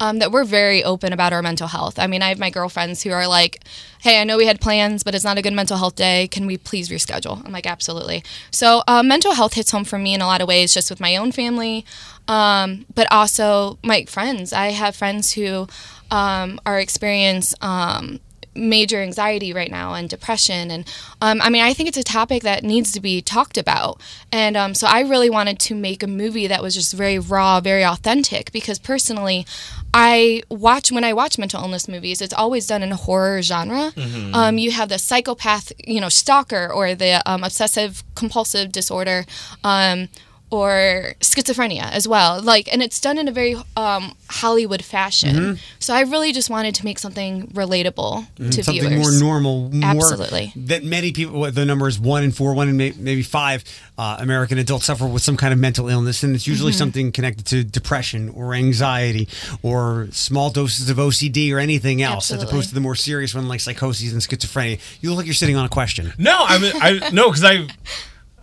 um, 0.00 0.18
that 0.18 0.32
we're 0.32 0.44
very 0.44 0.82
open 0.82 1.12
about 1.12 1.32
our 1.32 1.42
mental 1.42 1.68
health. 1.68 1.98
I 1.98 2.06
mean, 2.06 2.22
I 2.22 2.28
have 2.28 2.38
my 2.38 2.50
girlfriends 2.50 3.02
who 3.02 3.10
are 3.10 3.28
like, 3.28 3.62
hey, 4.00 4.20
I 4.20 4.24
know 4.24 4.36
we 4.36 4.46
had 4.46 4.60
plans, 4.60 5.04
but 5.04 5.14
it's 5.14 5.24
not 5.24 5.38
a 5.38 5.42
good 5.42 5.52
mental 5.52 5.76
health 5.76 5.96
day. 5.96 6.28
Can 6.28 6.46
we 6.46 6.56
please 6.56 6.88
reschedule? 6.88 7.44
I'm 7.44 7.52
like, 7.52 7.66
absolutely. 7.66 8.24
So 8.50 8.82
uh, 8.88 9.02
mental 9.02 9.34
health 9.34 9.54
hits 9.54 9.70
home 9.70 9.84
for 9.84 9.98
me 9.98 10.14
in 10.14 10.20
a 10.20 10.26
lot 10.26 10.40
of 10.40 10.48
ways, 10.48 10.74
just 10.74 10.90
with 10.90 11.00
my 11.00 11.16
own 11.16 11.32
family, 11.32 11.84
um, 12.26 12.86
but 12.94 13.10
also 13.10 13.78
my 13.82 14.04
friends. 14.06 14.52
I 14.52 14.68
have 14.70 14.96
friends 14.96 15.32
who 15.32 15.68
um, 16.10 16.60
are 16.66 16.78
experience 16.78 17.54
um, 17.60 18.20
major 18.56 19.02
anxiety 19.02 19.52
right 19.52 19.70
now 19.70 19.94
and 19.94 20.08
depression. 20.08 20.70
And 20.70 20.86
um, 21.20 21.40
i 21.42 21.50
mean 21.50 21.62
i 21.62 21.72
think 21.74 21.88
it's 21.88 21.98
a 21.98 22.04
topic 22.04 22.42
that 22.44 22.62
needs 22.62 22.92
to 22.92 23.00
be 23.00 23.20
talked 23.20 23.58
about. 23.58 24.00
And 24.30 24.56
um, 24.56 24.74
so 24.74 24.86
i 24.86 25.00
really 25.00 25.30
wanted 25.30 25.58
to 25.60 25.74
make 25.74 26.02
a 26.02 26.06
movie 26.06 26.46
that 26.46 26.62
was 26.62 26.74
just 26.74 26.92
very 26.94 27.18
raw 27.18 27.60
very 27.60 27.84
authentic 27.84 28.52
because 28.52 28.78
personally 28.78 29.44
i 29.92 30.42
watch 30.50 30.92
when 30.92 31.04
i 31.04 31.12
watch 31.12 31.38
mental 31.38 31.62
illness 31.62 31.88
movies 31.88 32.20
it's 32.20 32.34
always 32.34 32.66
done 32.66 32.82
in 32.82 32.92
a 32.92 32.96
horror 32.96 33.42
genre. 33.42 33.92
Um, 34.34 34.58
you 34.58 34.70
have 34.72 34.88
the 34.88 34.98
psychopath 34.98 35.72
you 35.84 36.00
know 36.00 36.08
stalker 36.08 36.70
or 36.72 36.94
the 36.94 37.22
um, 37.28 37.42
obsessive 37.44 38.04
compulsive 38.14 38.70
disorder. 38.72 39.24
Um, 39.64 40.08
or 40.54 41.14
schizophrenia 41.20 41.82
as 41.90 42.06
well 42.06 42.40
like 42.42 42.72
and 42.72 42.80
it's 42.82 43.00
done 43.00 43.18
in 43.18 43.26
a 43.26 43.32
very 43.32 43.56
um, 43.76 44.12
hollywood 44.30 44.84
fashion 44.84 45.58
so 45.80 45.92
i 45.94 46.02
really 46.02 46.32
just 46.32 46.48
wanted 46.48 46.74
to 46.74 46.84
make 46.84 46.98
something 46.98 47.46
relatable 47.48 48.24
to 48.36 48.62
Something 48.62 48.88
viewers 48.88 49.20
more 49.20 49.40
normal, 49.40 49.70
more 49.70 49.90
Absolutely. 49.90 50.52
that 50.56 50.84
many 50.84 51.10
people. 51.12 51.50
The 51.50 51.64
number 51.64 51.88
is 51.88 51.98
one 51.98 52.22
in 52.22 52.30
four, 52.32 52.54
one 52.54 52.68
in 52.68 52.76
maybe 52.76 53.22
five 53.22 53.64
uh, 53.98 54.16
American 54.20 54.58
adults 54.58 54.84
suffer 54.86 55.06
with 55.06 55.22
some 55.22 55.36
kind 55.36 55.52
of 55.52 55.58
mental 55.58 55.88
illness, 55.88 56.22
and 56.22 56.34
it's 56.34 56.46
usually 56.46 56.72
Mm-hmm. 56.72 56.78
something 56.78 57.12
connected 57.12 57.46
to 57.46 57.64
depression 57.64 58.28
or 58.30 58.54
anxiety 58.54 59.28
or 59.62 60.08
small 60.12 60.50
doses 60.50 60.88
of 60.90 60.96
OCD 60.98 61.52
or 61.52 61.58
anything 61.58 62.00
else, 62.02 62.30
as 62.30 62.42
opposed 62.42 62.68
to 62.68 62.74
the 62.74 62.80
more 62.80 62.94
serious 62.94 63.34
one 63.34 63.48
like 63.48 63.60
psychoses 63.60 64.12
and 64.12 64.20
schizophrenia. 64.22 64.78
You 65.00 65.10
look 65.10 65.18
like 65.18 65.26
you're 65.26 65.34
sitting 65.34 65.56
on 65.56 65.64
a 65.64 65.68
question. 65.68 66.12
No, 66.18 66.36
I 66.46 66.58
mean, 66.58 66.72
I 66.80 67.10
no, 67.12 67.30
because 67.30 67.44
I, 67.44 67.66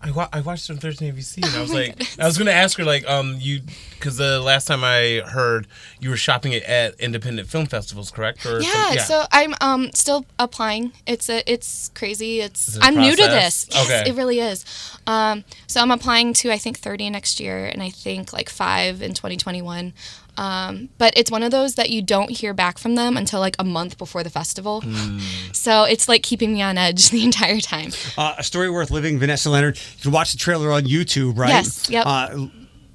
I, 0.04 0.12
wa- 0.12 0.30
I 0.34 0.42
watched 0.42 0.70
it 0.70 0.74
on 0.74 0.80
Thursday 0.80 1.12
ABC, 1.12 1.38
and 1.46 1.56
I 1.56 1.62
was 1.62 1.74
like, 1.74 1.96
I 2.20 2.26
was 2.26 2.38
gonna 2.38 2.52
ask 2.52 2.78
her 2.78 2.84
like, 2.84 3.08
um, 3.08 3.38
you, 3.40 3.62
because 3.94 4.18
the 4.18 4.40
last 4.40 4.66
time 4.68 4.84
I 4.84 5.22
heard 5.28 5.68
you 6.00 6.10
were 6.10 6.18
shopping 6.18 6.54
it 6.54 6.64
at 6.64 7.00
independent 7.00 7.48
film 7.48 7.68
festivals, 7.68 8.10
correct? 8.12 8.46
Or 8.46 8.60
yeah, 8.62 8.96
some- 8.96 8.98
so 9.00 9.24
i'm 9.32 9.54
um 9.62 9.92
still 9.94 10.26
applying. 10.40 10.92
It's 11.06 11.30
a 11.30 11.44
it's 11.52 11.90
crazy. 11.90 12.42
It's 12.42 12.68
Is 12.70 12.78
it 12.78 12.84
a 12.84 12.86
i'm 12.88 12.96
new 12.96 13.12
to 13.16 13.22
this. 13.22 13.68
Yes 13.72 13.86
Okay. 13.86 14.10
it 14.10 14.16
really 14.16 14.40
is. 14.40 14.66
Um 15.08 15.44
so 15.68 15.82
i'm 15.82 15.92
applying 15.92 16.34
to 16.34 16.52
i 16.52 16.58
think 16.58 16.80
30 16.80 17.10
next 17.12 17.40
year 17.40 17.66
and 17.66 17.82
i 17.84 17.90
think 17.90 18.34
like 18.34 18.50
five 18.50 19.02
in 19.02 19.14
2021 19.14 19.94
um, 20.38 20.90
but 20.98 21.14
it's 21.18 21.30
one 21.30 21.44
of 21.44 21.52
those 21.52 21.76
that 21.76 21.90
you 21.90 22.02
don't 22.02 22.30
hear 22.30 22.54
back 22.54 22.78
from 22.78 22.96
them 22.96 23.18
until 23.18 23.40
like 23.40 23.56
a 23.60 23.64
month 23.64 23.98
before 23.98 24.24
the 24.24 24.30
festival. 24.30 24.82
Hmm. 24.82 25.20
So 25.52 25.84
it's 25.84 26.08
like 26.08 26.24
keeping 26.24 26.54
me 26.54 26.62
on 26.62 26.78
edge 26.78 27.10
the 27.12 27.24
entire 27.24 27.60
time. 27.60 27.92
Uh, 28.18 28.36
a 28.38 28.44
story 28.44 28.70
worth 28.70 28.92
living. 28.92 29.20
Vanessa 29.20 29.50
Leonard. 29.50 29.78
You 29.78 30.02
can 30.04 30.12
watch 30.12 30.32
the 30.32 30.38
trailer 30.38 30.72
on 30.72 30.84
YouTube, 30.84 31.38
right? 31.38 31.50
Yes, 31.50 31.90
yep. 31.90 32.06
Uh, 32.06 32.48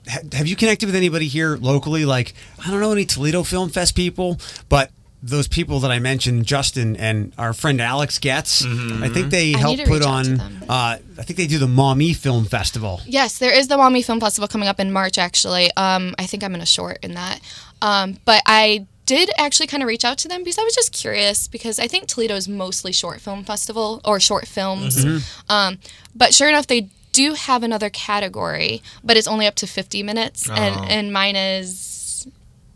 have 0.07 0.47
you 0.47 0.57
connected 0.57 0.87
with 0.87 0.95
anybody 0.95 1.27
here 1.27 1.57
locally? 1.57 2.05
Like, 2.05 2.35
I 2.65 2.71
don't 2.71 2.81
know 2.81 2.93
any 2.93 3.05
Toledo 3.05 3.43
Film 3.43 3.71
Fest 3.71 3.97
people, 3.97 4.39
but 4.69 4.91
those 5.23 5.49
people 5.49 5.81
that 5.81 5.91
I 5.91 5.99
mentioned, 5.99 6.47
Justin 6.47 6.97
and 6.97 7.33
our 7.39 7.53
friend 7.53 7.81
Alex 7.81 8.19
Getz, 8.19 8.65
I 8.65 9.09
think 9.09 9.31
they 9.31 9.55
I 9.55 9.59
help 9.59 9.79
put 9.79 9.89
reach 9.89 10.03
out 10.03 10.25
to 10.25 10.31
on. 10.31 10.41
Uh, 10.69 10.99
I 11.19 11.23
think 11.23 11.37
they 11.37 11.47
do 11.47 11.59
the 11.59 11.67
Maumee 11.67 12.13
Film 12.13 12.45
Festival. 12.45 13.01
Yes, 13.07 13.39
there 13.39 13.53
is 13.53 13.69
the 13.69 13.77
Maumee 13.77 14.03
Film 14.03 14.21
Festival 14.21 14.47
coming 14.49 14.69
up 14.69 14.79
in 14.79 14.93
March. 14.93 15.19
Actually, 15.19 15.71
um, 15.77 16.15
I 16.19 16.27
think 16.27 16.45
I'm 16.45 16.55
in 16.55 16.61
a 16.61 16.67
short 16.67 16.99
in 17.03 17.15
that. 17.15 17.41
Um, 17.83 18.19
but 18.25 18.43
I 18.47 18.87
did 19.07 19.31
actually 19.39 19.67
kind 19.69 19.83
of 19.83 19.87
reach 19.89 20.05
out 20.05 20.19
to 20.19 20.29
them 20.29 20.43
because 20.43 20.59
I 20.59 20.65
was 20.65 20.75
just 20.75 20.93
curious 20.93 21.47
because 21.49 21.79
I 21.79 21.87
think 21.87 22.09
Toledo 22.09 22.35
is 22.35 22.49
mostly 22.49 22.93
short 22.93 23.21
film 23.21 23.45
festival 23.45 24.01
or 24.05 24.19
short 24.21 24.47
films. 24.47 25.05
Um, 25.49 25.79
but 26.15 26.35
sure 26.35 26.49
enough, 26.49 26.67
they 26.67 26.89
do 27.13 27.33
have 27.35 27.63
another 27.63 27.89
category, 27.89 28.83
but 29.03 29.17
it's 29.17 29.29
only 29.29 29.47
up 29.47 29.55
to 29.57 29.67
50 29.67 30.03
minutes, 30.03 30.49
and 30.51 30.75
and 30.91 31.13
mine 31.13 31.37
is. 31.37 31.95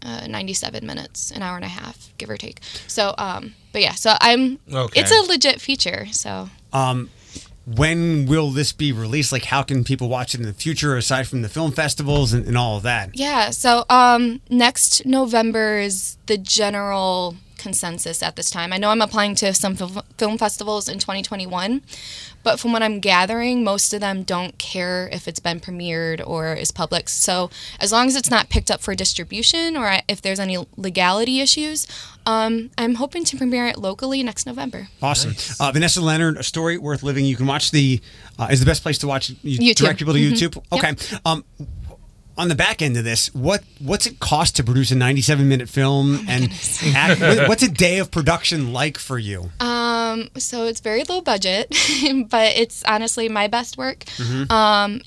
Uh, 0.03 0.27
97 0.27 0.87
minutes, 0.87 1.31
an 1.31 1.43
hour 1.43 1.57
and 1.57 1.65
a 1.65 1.69
half, 1.69 2.09
give 2.17 2.31
or 2.31 2.39
take. 2.39 2.61
So, 2.87 3.15
um, 3.19 3.55
but 3.73 3.83
yeah, 3.83 3.93
so 3.93 4.17
I'm. 4.19 4.59
Okay. 4.73 5.01
It's 5.01 5.13
a 5.13 5.21
legit 5.31 5.61
feature. 5.61 6.07
So 6.11 6.49
Um, 6.73 7.11
when 7.67 8.27
will 8.27 8.51
this 8.51 8.73
be 8.73 8.93
released? 8.93 9.31
Like, 9.31 9.45
how 9.45 9.63
can 9.63 9.85
people 9.85 10.09
watch 10.09 10.35
it 10.35 10.41
in 10.41 10.47
the 10.47 10.55
future 10.55 10.97
aside 10.97 11.29
from 11.29 11.43
the 11.43 11.49
film 11.49 11.73
festivals 11.73 12.33
and, 12.33 12.47
and 12.47 12.57
all 12.57 12.77
of 12.79 12.83
that? 12.85 13.11
Yeah. 13.15 13.51
So 13.51 13.85
um, 13.91 14.41
next 14.49 15.05
November 15.05 15.79
is 15.79 16.17
the 16.27 16.39
general 16.39 17.37
consensus 17.61 18.23
at 18.23 18.35
this 18.37 18.51
time. 18.51 18.73
I 18.73 18.79
know 18.79 18.91
I'm 18.91 19.03
applying 19.03 19.35
to 19.37 19.53
some 19.55 19.77
fil- 19.77 20.05
film 20.19 20.39
festivals 20.39 20.89
in 20.89 20.99
2021, 20.99 21.83
but 22.43 22.59
from 22.59 22.73
what 22.73 22.83
I'm 22.83 22.99
gathering, 23.01 23.63
most 23.63 23.93
of 23.95 24.01
them 24.01 24.23
don't 24.25 24.57
care 24.59 25.09
if 25.13 25.29
it's 25.29 25.41
been 25.41 25.61
premiered 25.61 26.27
or 26.27 26.55
is 26.55 26.71
public. 26.73 27.09
So 27.09 27.51
as 27.79 27.93
long 27.93 28.09
as 28.09 28.17
it's 28.17 28.31
not 28.31 28.49
picked 28.49 28.71
up 28.71 28.81
for 28.81 28.95
distribution 28.95 29.77
or 29.77 29.99
if 30.09 30.23
there's 30.23 30.41
any 30.41 30.57
legality 30.77 31.41
issues, 31.41 31.87
um, 32.27 32.71
I'm 32.79 32.95
hoping 32.97 33.25
to 33.27 33.37
premiere 33.37 33.67
it 33.67 33.79
locally 33.79 34.23
next 34.23 34.47
November. 34.47 34.89
Awesome. 35.03 35.35
Uh, 35.59 35.71
Vanessa 35.73 36.01
Leonard, 36.01 36.37
A 36.39 36.43
Story 36.43 36.79
Worth 36.79 37.03
Living. 37.03 37.25
You 37.25 37.37
can 37.37 37.47
watch 37.47 37.71
the, 37.71 38.01
uh, 38.39 38.49
is 38.51 38.61
the 38.61 38.67
best 38.67 38.83
place 38.83 38.99
to 38.99 39.07
watch 39.07 39.31
you 39.43 39.59
YouTube. 39.59 39.77
direct 39.77 39.99
people 39.99 40.15
to 40.15 40.21
Mhm. 40.21 40.33
YouTube. 40.33 40.63
Okay. 40.73 40.95
Um, 41.25 41.45
on 42.41 42.49
the 42.49 42.55
back 42.55 42.81
end 42.83 42.97
of 42.97 43.05
this, 43.05 43.33
what 43.35 43.63
what's 43.81 44.07
it 44.07 44.19
cost 44.19 44.57
to 44.57 44.65
produce 44.65 44.91
a 44.91 44.97
97 44.97 45.47
minute 45.47 45.69
film? 45.69 46.25
and 46.29 46.51
act, 46.97 47.21
what's 47.49 47.63
a 47.63 47.69
day 47.71 47.99
of 47.99 48.11
production 48.11 48.73
like 48.73 48.97
for 48.99 49.19
you? 49.19 49.51
Um, 49.61 50.29
so 50.39 50.65
it's 50.65 50.81
very 50.81 51.05
low 51.05 51.21
budget, 51.21 51.69
but 52.31 52.57
it's 52.57 52.83
honestly 52.85 53.29
my 53.29 53.47
best 53.47 53.77
work. 53.77 54.01
Mhm. 54.17 54.51
Um, 54.51 55.01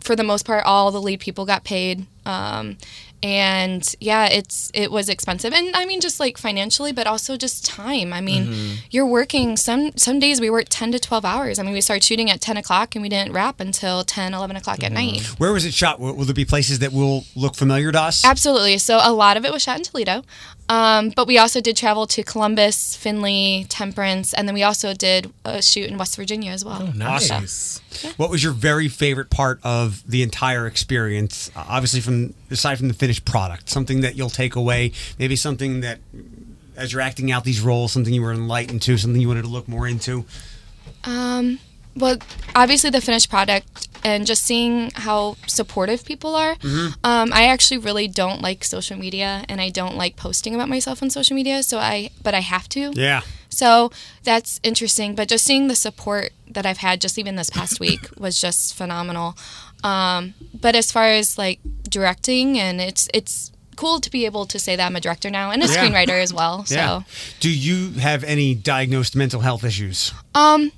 for 0.00 0.16
the 0.16 0.24
most 0.24 0.46
part, 0.46 0.64
all 0.64 0.90
the 0.90 1.00
lead 1.02 1.20
people 1.20 1.44
got 1.44 1.62
paid. 1.64 2.06
Um, 2.24 2.78
and 3.22 3.94
yeah, 4.00 4.26
it's 4.26 4.70
it 4.74 4.90
was 4.90 5.08
expensive, 5.08 5.52
and 5.52 5.74
I 5.76 5.84
mean 5.84 6.00
just 6.00 6.20
like 6.20 6.38
financially, 6.38 6.92
but 6.92 7.06
also 7.06 7.36
just 7.36 7.64
time. 7.64 8.12
I 8.12 8.20
mean, 8.20 8.46
Mm-hmm. 8.46 8.74
you're 8.90 9.06
working 9.06 9.56
some 9.56 9.92
some 9.96 10.18
days 10.18 10.40
we 10.40 10.48
work 10.50 10.66
ten 10.70 10.90
to 10.92 10.98
twelve 10.98 11.24
hours. 11.24 11.58
I 11.58 11.62
mean, 11.62 11.72
we 11.72 11.80
started 11.80 12.02
shooting 12.04 12.30
at 12.30 12.40
ten 12.40 12.56
o'clock, 12.56 12.94
and 12.94 13.02
we 13.02 13.08
didn't 13.08 13.32
wrap 13.32 13.60
until 13.60 14.02
10, 14.04 14.32
11 14.34 14.56
o'clock 14.56 14.82
at 14.82 14.92
night. 14.92 15.22
Where 15.38 15.52
was 15.52 15.64
it 15.64 15.74
shot? 15.74 16.00
Will, 16.00 16.14
will 16.14 16.24
there 16.24 16.34
be 16.34 16.44
places 16.44 16.78
that 16.80 16.92
will 16.92 17.24
look 17.36 17.54
familiar 17.54 17.92
to 17.92 18.00
us? 18.00 18.24
Absolutely. 18.24 18.78
So 18.78 18.98
a 19.02 19.12
lot 19.12 19.36
of 19.36 19.44
it 19.44 19.52
was 19.52 19.62
shot 19.62 19.76
in 19.78 19.82
Toledo, 19.84 20.22
um, 20.70 21.10
but 21.16 21.26
we 21.26 21.36
also 21.36 21.60
did 21.60 21.76
travel 21.76 22.06
to 22.06 22.22
Columbus, 22.22 22.94
Findlay, 22.94 23.64
Temperance, 23.68 24.32
and 24.32 24.46
then 24.46 24.54
we 24.54 24.62
also 24.62 24.94
did 24.94 25.32
a 25.44 25.60
shoot 25.60 25.90
in 25.90 25.98
West 25.98 26.14
Virginia 26.14 26.52
as 26.52 26.64
well. 26.64 26.92
Awesome. 27.02 28.12
What 28.18 28.30
was 28.30 28.44
your 28.44 28.52
very 28.52 28.86
favorite 28.86 29.30
part 29.30 29.58
of 29.64 30.08
the 30.08 30.22
entire 30.22 30.68
experience? 30.68 31.50
Uh, 31.56 31.64
obviously, 31.68 32.00
from 32.00 32.34
aside 32.52 32.78
from 32.78 32.86
the 32.86 32.94
finished 32.94 33.24
product, 33.24 33.68
something 33.68 34.02
that 34.02 34.14
you'll 34.14 34.30
take 34.30 34.54
away, 34.54 34.92
maybe 35.18 35.34
something 35.34 35.80
that, 35.80 35.98
as 36.76 36.92
you're 36.92 37.02
acting 37.02 37.32
out 37.32 37.42
these 37.42 37.60
roles, 37.60 37.90
something 37.90 38.14
you 38.14 38.22
were 38.22 38.32
enlightened 38.32 38.82
to, 38.82 38.96
something 38.96 39.20
you 39.20 39.26
wanted 39.26 39.42
to 39.42 39.48
look 39.48 39.66
more 39.66 39.88
into. 39.88 40.24
Um, 41.02 41.58
well, 41.96 42.18
obviously 42.54 42.90
the 42.90 43.00
finished 43.00 43.28
product 43.28 43.89
and 44.04 44.26
just 44.26 44.42
seeing 44.42 44.90
how 44.94 45.36
supportive 45.46 46.04
people 46.04 46.34
are. 46.34 46.56
Mhm. 46.56 46.94
Um, 47.04 47.32
I 47.32 47.46
actually 47.46 47.78
really 47.78 48.08
don't 48.08 48.40
like 48.42 48.64
social 48.64 48.96
media, 48.98 49.44
and 49.48 49.60
I 49.60 49.68
don't 49.70 49.96
like 49.96 50.16
posting 50.16 50.54
about 50.54 50.68
myself 50.68 51.02
on 51.02 51.10
social 51.10 51.34
media. 51.36 51.62
So 51.62 51.78
I, 51.78 52.10
but 52.22 52.34
I 52.34 52.40
have 52.40 52.68
to. 52.70 52.92
Yeah. 52.94 53.20
So 53.48 53.90
that's 54.22 54.60
interesting. 54.62 55.14
But 55.14 55.28
just 55.28 55.44
seeing 55.44 55.68
the 55.68 55.74
support 55.76 56.32
that 56.48 56.64
I've 56.66 56.78
had 56.78 57.00
just 57.00 57.18
even 57.18 57.36
this 57.36 57.50
past 57.50 57.80
week 57.86 58.00
was 58.18 58.40
just 58.40 58.74
phenomenal. 58.74 59.36
Um, 59.82 60.34
but 60.58 60.74
as 60.76 60.92
far 60.92 61.06
as 61.06 61.36
like 61.38 61.58
directing, 61.88 62.58
and 62.58 62.80
it's 62.80 63.08
it's 63.14 63.50
cool 63.76 63.98
to 63.98 64.10
be 64.10 64.26
able 64.26 64.44
to 64.44 64.58
say 64.58 64.76
that 64.76 64.84
I'm 64.86 64.94
a 64.96 65.00
director 65.00 65.30
now 65.30 65.50
and 65.50 65.62
a 65.62 65.66
Yeah. 65.66 65.74
screenwriter 65.76 66.22
as 66.22 66.32
well. 66.34 66.64
So. 66.66 66.74
Yeah. 66.74 67.00
Do 67.40 67.48
you 67.50 67.92
have 68.00 68.22
any 68.24 68.54
diagnosed 68.54 69.16
mental 69.16 69.40
health 69.40 69.64
issues? 69.64 70.12
Um, 70.34 70.70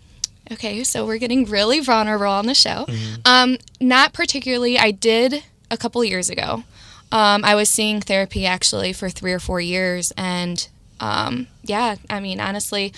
okay, 0.50 0.82
so 0.84 1.06
we're 1.06 1.18
getting 1.18 1.44
really 1.44 1.80
vulnerable 1.80 2.26
on 2.26 2.46
the 2.46 2.54
show. 2.54 2.86
Um, 3.24 3.58
not 3.80 4.12
particularly. 4.12 4.78
I 4.78 4.90
did 4.90 5.44
a 5.70 5.76
couple 5.76 6.02
years 6.04 6.28
ago. 6.30 6.64
Um, 7.12 7.44
I 7.44 7.54
was 7.54 7.68
seeing 7.68 8.00
therapy 8.00 8.46
actually 8.46 8.92
for 8.94 9.10
three 9.10 9.32
or 9.32 9.38
four 9.38 9.60
years, 9.60 10.12
and 10.16 10.66
um, 11.00 11.46
yeah, 11.62 11.96
I 12.08 12.20
mean, 12.20 12.40
honestly, 12.40 12.92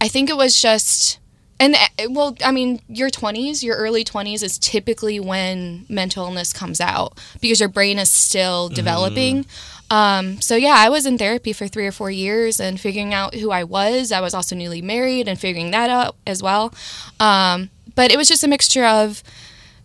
I 0.00 0.08
think 0.08 0.30
it 0.30 0.36
was 0.36 0.60
just. 0.60 1.18
And 1.58 1.74
uh, 1.74 2.08
well, 2.10 2.36
I 2.44 2.52
mean, 2.52 2.80
your 2.86 3.08
20s, 3.08 3.62
your 3.62 3.76
early 3.76 4.04
20s 4.04 4.42
is 4.42 4.58
typically 4.58 5.18
when 5.18 5.86
mental 5.88 6.26
illness 6.26 6.52
comes 6.52 6.82
out 6.82 7.18
because 7.40 7.60
your 7.60 7.70
brain 7.70 7.98
is 7.98 8.10
still 8.10 8.68
developing. 8.68 9.46
Um, 9.90 10.40
so 10.40 10.56
yeah, 10.56 10.74
I 10.76 10.88
was 10.88 11.06
in 11.06 11.16
therapy 11.18 11.52
for 11.52 11.68
three 11.68 11.86
or 11.86 11.92
four 11.92 12.10
years 12.10 12.58
and 12.60 12.80
figuring 12.80 13.14
out 13.14 13.34
who 13.34 13.50
I 13.50 13.64
was. 13.64 14.10
I 14.12 14.20
was 14.20 14.34
also 14.34 14.54
newly 14.56 14.82
married 14.82 15.28
and 15.28 15.38
figuring 15.38 15.70
that 15.70 15.90
out 15.90 16.16
as 16.26 16.42
well. 16.42 16.74
Um, 17.20 17.70
but 17.94 18.10
it 18.10 18.16
was 18.18 18.28
just 18.28 18.44
a 18.44 18.48
mixture 18.48 18.84
of 18.84 19.22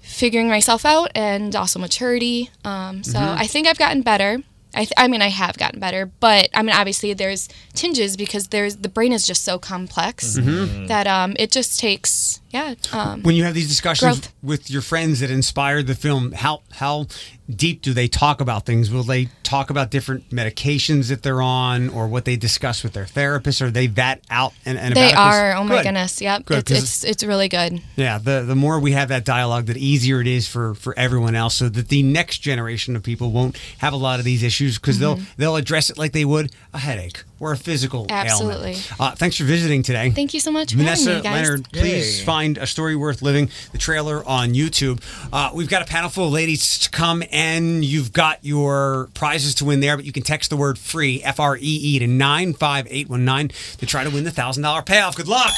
figuring 0.02 0.50
myself 0.50 0.84
out 0.86 1.12
and 1.16 1.56
also 1.56 1.80
maturity. 1.80 2.50
Um, 2.66 3.04
so 3.04 3.18
Mhm. 3.20 3.38
I 3.38 3.48
think 3.48 3.68
I've 3.68 3.78
gotten 3.78 4.02
better. 4.02 4.40
I, 4.74 4.80
th- 4.80 4.94
I 4.98 5.08
mean, 5.08 5.22
I 5.22 5.28
have 5.30 5.58
gotten 5.58 5.80
better, 5.80 6.08
but 6.20 6.50
I 6.54 6.62
mean, 6.64 6.76
obviously, 6.76 7.14
there's 7.14 7.48
tinges 7.74 8.18
because 8.18 8.48
there's 8.48 8.78
the 8.78 8.90
brain 8.90 9.14
is 9.14 9.26
just 9.28 9.44
so 9.44 9.60
complex 9.60 10.38
Mhm. 10.38 10.88
that 10.88 11.08
um, 11.08 11.36
it 11.38 11.52
just 11.52 11.80
takes, 11.80 12.41
yeah. 12.52 12.76
Um, 12.94 13.24
When 13.24 13.36
you 13.36 13.44
have 13.46 13.54
these 13.54 13.68
discussions 13.68 14.20
growth. 14.20 14.34
with 14.44 14.70
your 14.72 14.82
friends 14.82 15.20
that 15.22 15.32
inspired 15.32 15.88
the 15.88 15.96
film, 15.96 16.32
how 16.34 16.62
how 16.72 17.08
deep 17.50 17.82
do 17.82 17.94
they 17.94 18.08
talk 18.08 18.40
about 18.42 18.66
things? 18.66 18.90
Will 18.92 19.04
they 19.04 19.28
talk 19.44 19.70
about 19.70 19.92
different 19.92 20.30
medications 20.30 21.10
that 21.10 21.22
they're 21.24 21.42
on, 21.42 21.90
or 21.90 22.08
what 22.08 22.26
they 22.26 22.36
discuss 22.36 22.84
with 22.84 22.94
their 22.94 23.06
therapist? 23.06 23.62
Are 23.62 23.70
they 23.72 23.88
that 23.88 24.22
out 24.30 24.54
and, 24.66 24.78
and 24.78 24.96
they 24.96 25.12
about 25.12 25.12
it? 25.12 25.16
'Cause- 25.16 25.36
are. 25.36 25.56
Oh 25.58 25.64
my 25.64 25.76
Good. 25.78 25.84
goodness. 25.84 26.22
Yep. 26.22 26.46
Good, 26.46 26.58
it's, 26.60 26.72
it's 26.72 27.04
it's 27.04 27.24
really 27.24 27.50
good. 27.50 27.82
Yeah, 27.96 28.18
the 28.18 28.42
the 28.44 28.56
more 28.56 28.80
we 28.80 28.92
have 28.94 29.10
that 29.10 29.26
dialogue, 29.26 29.66
the 29.66 29.78
easier 29.78 30.22
it 30.22 30.28
is 30.28 30.48
for 30.48 30.74
for 30.76 30.98
everyone 30.98 31.36
else, 31.36 31.56
so 31.56 31.70
that 31.70 31.88
the 31.90 32.04
next 32.04 32.40
generation 32.40 32.96
of 32.96 33.04
people 33.04 33.32
won't 33.32 33.58
have 33.80 33.94
a 33.94 33.98
lot 33.98 34.20
of 34.20 34.26
these 34.26 34.44
issues 34.44 34.78
because 34.78 35.00
they'll 35.00 35.18
Mhm. 35.18 35.26
they'll 35.38 35.56
address 35.56 35.90
it 35.90 35.98
like 35.98 36.12
they 36.14 36.26
would 36.26 36.52
a 36.74 36.80
headache 36.80 37.24
or 37.42 37.52
a 37.52 37.58
physical 37.58 38.06
Absolutely. 38.10 38.72
ailment. 38.72 38.92
Uh, 39.00 39.12
thanks 39.16 39.36
for 39.36 39.44
visiting 39.44 39.82
today. 39.84 40.12
Thank 40.12 40.34
you 40.34 40.40
so 40.40 40.52
much 40.52 40.72
for 40.72 40.78
Vanessa 40.78 41.16
having 41.16 41.18
me, 41.18 41.24
guys. 41.24 41.44
Leonard, 41.50 41.70
please 41.74 42.20
Yay. 42.20 42.26
find 42.26 42.58
A 42.58 42.68
Story 42.68 42.96
Worth 42.96 43.22
Living, 43.22 43.50
the 43.72 43.78
trailer 43.78 44.24
on 44.28 44.54
YouTube. 44.54 45.02
Uh, 45.34 45.50
we've 45.54 45.70
got 45.70 45.82
a 45.82 45.86
panel 45.86 46.10
full 46.10 46.28
of 46.28 46.34
ladies 46.34 46.78
to 46.80 46.90
come, 46.92 47.24
and 47.32 47.84
you've 47.84 48.14
got 48.14 48.38
your 48.44 49.10
prizes 49.16 49.56
to 49.56 49.66
win 49.66 49.80
there, 49.80 49.98
but 49.98 50.06
you 50.06 50.12
can 50.12 50.24
text 50.24 50.50
the 50.52 50.58
word 50.58 50.78
free, 50.78 51.22
F 51.24 51.40
R 51.40 51.58
E 51.58 51.60
E, 51.62 52.00
to 52.00 52.08
95819 52.08 53.78
to 53.80 53.86
try 53.86 54.04
to 54.04 54.10
win 54.12 54.24
the 54.24 54.32
$1,000 54.32 54.86
payoff. 54.86 55.16
Good 55.16 55.28
luck. 55.28 55.52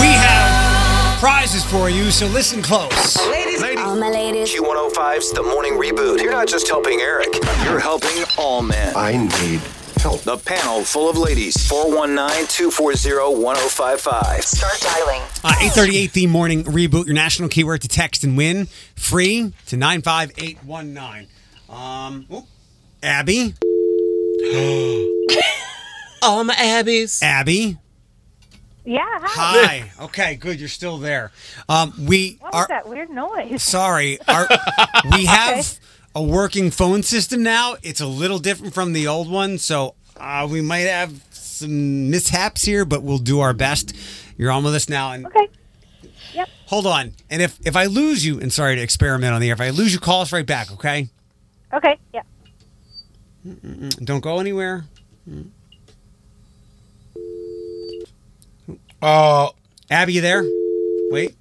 We 0.00 0.12
have 0.12 1.18
prizes 1.20 1.64
for 1.64 1.88
you, 1.88 2.10
so 2.10 2.26
listen 2.26 2.60
close. 2.62 3.16
Ladies, 3.28 3.62
all 3.78 3.96
my 3.96 4.10
ladies. 4.10 4.52
Q105's 4.54 5.32
The 5.32 5.42
Morning 5.42 5.74
Reboot. 5.74 6.20
You're 6.22 6.32
not 6.32 6.48
just 6.48 6.68
helping 6.68 7.00
Eric, 7.00 7.28
you're 7.64 7.78
helping 7.80 8.24
all 8.36 8.62
men. 8.62 8.92
I 8.96 9.12
need 9.16 9.60
help. 10.06 10.20
The 10.22 10.36
panel 10.36 10.82
full 10.84 11.10
of 11.10 11.18
ladies. 11.18 11.66
419 11.68 12.46
240 12.46 13.42
1055. 13.42 14.44
Start 14.44 14.80
dialing. 14.80 15.22
Uh, 15.42 15.48
838 15.58 16.12
the 16.12 16.26
morning 16.28 16.64
reboot, 16.64 17.06
your 17.06 17.14
national 17.14 17.48
keyword 17.48 17.82
to 17.82 17.88
text 17.88 18.22
and 18.22 18.36
win 18.36 18.66
free 18.94 19.52
to 19.66 19.76
95819. 19.76 21.26
Um, 21.68 22.26
oop. 22.32 22.44
Abby. 23.02 23.54
All 26.22 26.44
my 26.44 26.54
Abbies. 26.54 27.20
Abby. 27.22 27.76
Yeah. 28.84 29.00
Hi. 29.04 29.90
Hi. 29.98 30.04
Okay, 30.04 30.36
good. 30.36 30.60
You're 30.60 30.68
still 30.68 30.98
there. 30.98 31.32
Um, 31.68 31.92
we 32.06 32.36
What 32.40 32.54
are 32.54 32.60
was 32.60 32.68
that 32.68 32.88
weird 32.88 33.10
noise? 33.10 33.62
sorry. 33.62 34.18
Our, 34.28 34.46
we 35.12 35.26
have 35.26 35.78
a 36.16 36.22
working 36.22 36.70
phone 36.70 37.02
system 37.02 37.42
now. 37.42 37.76
It's 37.82 38.00
a 38.00 38.06
little 38.06 38.38
different 38.38 38.72
from 38.72 38.94
the 38.94 39.06
old 39.06 39.30
one, 39.30 39.58
so 39.58 39.94
uh, 40.16 40.48
we 40.50 40.62
might 40.62 40.86
have 40.86 41.22
some 41.30 42.10
mishaps 42.10 42.62
here, 42.62 42.86
but 42.86 43.02
we'll 43.02 43.18
do 43.18 43.40
our 43.40 43.52
best. 43.52 43.94
You're 44.38 44.50
on 44.50 44.64
with 44.64 44.74
us 44.74 44.88
now, 44.88 45.12
and 45.12 45.26
okay. 45.26 45.48
Yep. 46.32 46.48
Hold 46.68 46.86
on, 46.86 47.12
and 47.30 47.42
if 47.42 47.58
if 47.66 47.76
I 47.76 47.84
lose 47.84 48.24
you, 48.24 48.40
and 48.40 48.50
sorry 48.50 48.76
to 48.76 48.82
experiment 48.82 49.34
on 49.34 49.42
the 49.42 49.48
air, 49.48 49.52
if 49.52 49.60
I 49.60 49.68
lose 49.68 49.92
you, 49.92 50.00
call 50.00 50.22
us 50.22 50.32
right 50.32 50.46
back. 50.46 50.72
Okay. 50.72 51.10
Okay. 51.74 51.98
Yeah. 52.14 52.22
Mm-mm. 53.46 54.02
Don't 54.02 54.20
go 54.20 54.40
anywhere. 54.40 54.86
Oh, 59.02 59.50
Abby, 59.90 60.14
you 60.14 60.20
there? 60.22 60.42
Wait, 61.10 61.36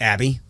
Abby. 0.00 0.40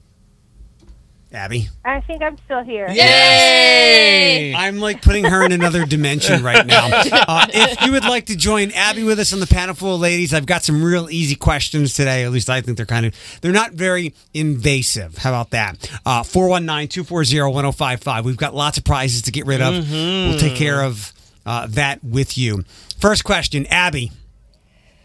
Abby. 1.32 1.68
I 1.84 2.00
think 2.00 2.22
I'm 2.22 2.38
still 2.46 2.62
here. 2.64 2.88
Yay! 2.88 4.55
I'm 4.55 4.78
like 4.78 5.02
putting 5.02 5.24
her 5.24 5.44
in 5.44 5.52
another 5.52 5.84
dimension 5.84 6.42
right 6.42 6.66
now. 6.66 6.88
Uh, 7.28 7.46
if 7.52 7.82
you 7.82 7.92
would 7.92 8.05
like 8.05 8.26
to 8.26 8.36
join 8.36 8.70
Abby 8.72 9.02
with 9.02 9.18
us 9.18 9.32
on 9.34 9.40
the 9.40 9.46
panel 9.46 9.74
full 9.74 9.96
of 9.96 10.00
ladies, 10.00 10.32
I've 10.32 10.46
got 10.46 10.62
some 10.62 10.82
real 10.82 11.10
easy 11.10 11.34
questions 11.34 11.92
today. 11.94 12.24
At 12.24 12.30
least 12.32 12.48
I 12.48 12.60
think 12.62 12.76
they're 12.78 12.86
kind 12.86 13.05
of, 13.06 13.14
they're 13.42 13.52
not 13.52 13.72
very 13.72 14.14
invasive. 14.32 15.18
How 15.18 15.30
about 15.30 15.50
that? 15.50 15.90
Uh, 16.06 16.22
419 16.22 16.88
240 16.88 17.52
1055. 17.52 18.24
We've 18.24 18.36
got 18.36 18.55
lots 18.55 18.78
of 18.78 18.84
prizes 18.84 19.22
to 19.22 19.30
get 19.30 19.44
rid 19.46 19.60
of. 19.60 19.74
Mhm. 19.84 20.28
We'll 20.30 20.38
take 20.38 20.56
care 20.56 20.82
of 20.82 21.12
uh, 21.44 21.66
that 21.70 22.02
with 22.02 22.38
you. 22.38 22.64
First 22.98 23.24
question, 23.24 23.66
Abby. 23.66 24.10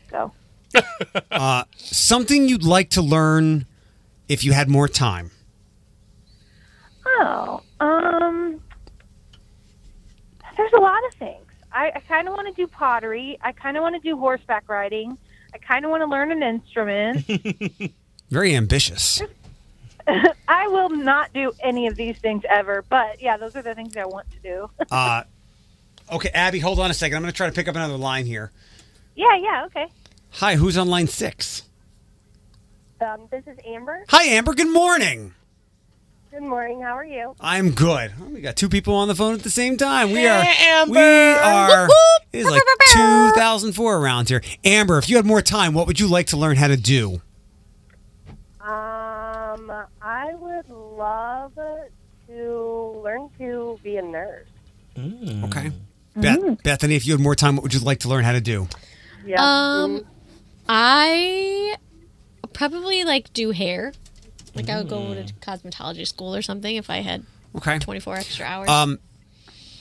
Go. 0.10 0.32
uh, 1.32 1.64
something 1.76 2.48
you'd 2.48 2.64
like 2.64 2.90
to 2.92 3.02
learn 3.02 3.66
if 4.30 4.44
you 4.44 4.54
had 4.54 4.70
more 4.70 4.88
time. 4.88 5.32
Oh, 7.26 7.62
um, 7.80 8.60
there's 10.58 10.74
a 10.74 10.80
lot 10.80 11.00
of 11.08 11.14
things. 11.14 11.46
I, 11.72 11.92
I 11.96 12.00
kind 12.02 12.28
of 12.28 12.34
want 12.34 12.48
to 12.48 12.54
do 12.54 12.68
pottery. 12.68 13.38
I 13.42 13.54
kind 13.54 13.78
of 13.78 13.82
want 13.82 13.96
to 13.96 14.02
do 14.02 14.18
horseback 14.18 14.68
riding. 14.68 15.18
I 15.54 15.58
kind 15.58 15.86
of 15.86 15.92
want 15.92 16.02
to 16.02 16.08
learn 16.08 16.32
an 16.34 16.44
instrument. 16.44 17.26
Very 18.30 18.56
ambitious. 18.56 19.22
I 20.50 20.68
will 20.68 20.90
not 20.90 21.32
do 21.34 21.54
any 21.62 21.88
of 21.88 21.96
these 21.96 22.18
things 22.18 22.44
ever, 22.50 22.84
but 22.90 23.22
yeah, 23.22 23.38
those 23.38 23.56
are 23.56 23.62
the 23.62 23.74
things 23.74 23.96
I 23.96 24.06
want 24.06 24.30
to 24.32 24.40
do. 24.40 24.70
Uh, 24.92 25.24
okay, 26.12 26.30
Abby, 26.34 26.60
hold 26.60 26.80
on 26.80 26.92
a 26.92 26.94
second. 26.94 27.16
I'm 27.16 27.22
going 27.24 27.32
to 27.32 27.38
try 27.38 27.48
to 27.48 27.54
pick 27.54 27.70
up 27.70 27.76
another 27.76 27.96
line 27.98 28.26
here. 28.26 28.52
yeah, 29.16 29.36
yeah, 29.38 29.64
okay. 29.68 29.88
Hi, 30.32 30.56
who's 30.56 30.78
on 30.78 30.90
line 30.90 31.08
six? 31.08 31.64
Um, 33.00 33.28
this 33.32 33.44
is 33.48 33.58
Amber. 33.66 34.04
Hi, 34.10 34.24
Amber. 34.26 34.54
Good 34.54 34.72
morning. 34.72 35.34
Good 36.34 36.42
morning. 36.42 36.82
How 36.82 36.98
are 36.98 37.06
you? 37.06 37.36
I'm 37.40 37.70
good. 37.70 38.12
Oh, 38.20 38.26
we 38.26 38.42
got 38.42 38.56
two 38.56 38.68
people 38.68 38.96
on 38.96 39.08
the 39.08 39.14
phone 39.14 39.36
at 39.36 39.44
the 39.44 39.52
same 39.52 39.78
time. 39.78 40.12
We 40.12 40.26
are. 40.26 40.42
Hey, 40.42 40.68
Amber. 40.68 40.94
We 40.94 41.00
are. 41.00 41.88
It 42.32 42.40
is 42.40 42.50
like 42.50 42.64
2004 43.36 43.98
around 43.98 44.30
here. 44.30 44.42
Amber, 44.66 44.98
if 44.98 45.12
you 45.12 45.18
had 45.18 45.28
more 45.28 45.44
time, 45.44 45.76
what 45.76 45.86
would 45.86 46.00
you 46.00 46.08
like 46.08 46.26
to 46.28 46.38
learn 46.38 46.56
how 46.56 46.70
to 46.70 46.76
do? 46.76 47.22
Um, 48.62 49.72
I 50.02 50.34
would 50.34 50.68
love 50.72 51.54
to 52.28 53.02
learn 53.04 53.30
to 53.38 53.80
be 53.84 53.98
a 53.98 54.02
nurse. 54.02 54.48
Okay. 54.98 55.72
Beth, 56.16 56.64
Bethany, 56.64 56.96
if 56.96 57.06
you 57.06 57.14
had 57.14 57.22
more 57.22 57.36
time, 57.36 57.58
what 57.58 57.62
would 57.62 57.76
you 57.76 57.80
like 57.80 58.00
to 58.00 58.10
learn 58.10 58.24
how 58.24 58.32
to 58.32 58.42
do? 58.42 58.68
Yeah. 59.24 59.38
Um, 59.40 60.04
I 60.68 61.76
probably 62.54 63.04
like 63.04 63.32
do 63.34 63.52
hair. 63.52 63.94
Like 64.56 64.70
I 64.70 64.78
would 64.78 64.90
go 64.90 65.14
to 65.16 65.24
cosmetology 65.42 66.08
school 66.08 66.36
or 66.36 66.42
something 66.42 66.76
if 66.76 66.90
I 66.90 66.98
had 66.98 67.24
Okay. 67.56 67.80
24 67.80 68.16
extra 68.16 68.46
hours. 68.46 68.70
Um, 68.70 69.00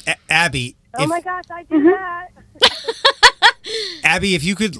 A- 0.06 0.16
Abby, 0.30 0.76
oh 0.98 1.02
if, 1.04 1.08
my 1.08 1.20
gosh, 1.20 1.44
I 1.50 1.62
do 1.64 1.82
that. 1.84 2.28
Abby, 4.04 4.34
if 4.34 4.42
you 4.44 4.54
could 4.54 4.76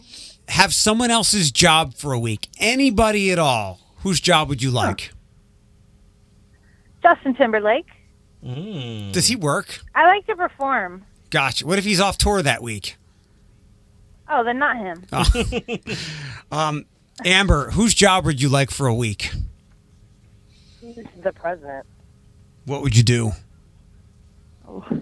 have 0.48 0.74
someone 0.74 1.10
else's 1.10 1.50
job 1.50 1.94
for 1.94 2.12
a 2.12 2.18
week, 2.18 2.48
anybody 2.58 3.30
at 3.30 3.38
all, 3.38 3.80
whose 3.98 4.20
job 4.20 4.48
would 4.48 4.62
you 4.62 4.70
like? 4.70 5.12
Justin 7.02 7.34
Timberlake. 7.34 7.86
Does 8.44 9.28
he 9.28 9.36
work? 9.36 9.80
I 9.94 10.06
like 10.06 10.26
to 10.26 10.34
perform. 10.36 11.04
Gotcha. 11.30 11.66
What 11.66 11.78
if 11.78 11.84
he's 11.84 12.00
off 12.00 12.18
tour 12.18 12.42
that 12.42 12.62
week? 12.62 12.96
Oh, 14.28 14.42
then 14.44 14.58
not 14.58 14.76
him. 14.76 15.04
Um, 16.52 16.84
Amber, 17.24 17.70
whose 17.70 17.94
job 17.94 18.24
would 18.26 18.40
you 18.42 18.48
like 18.48 18.70
for 18.70 18.86
a 18.86 18.94
week? 18.94 19.32
The 21.22 21.32
president. 21.32 21.86
What 22.66 22.82
would 22.82 22.96
you 22.96 23.02
do? 23.02 23.32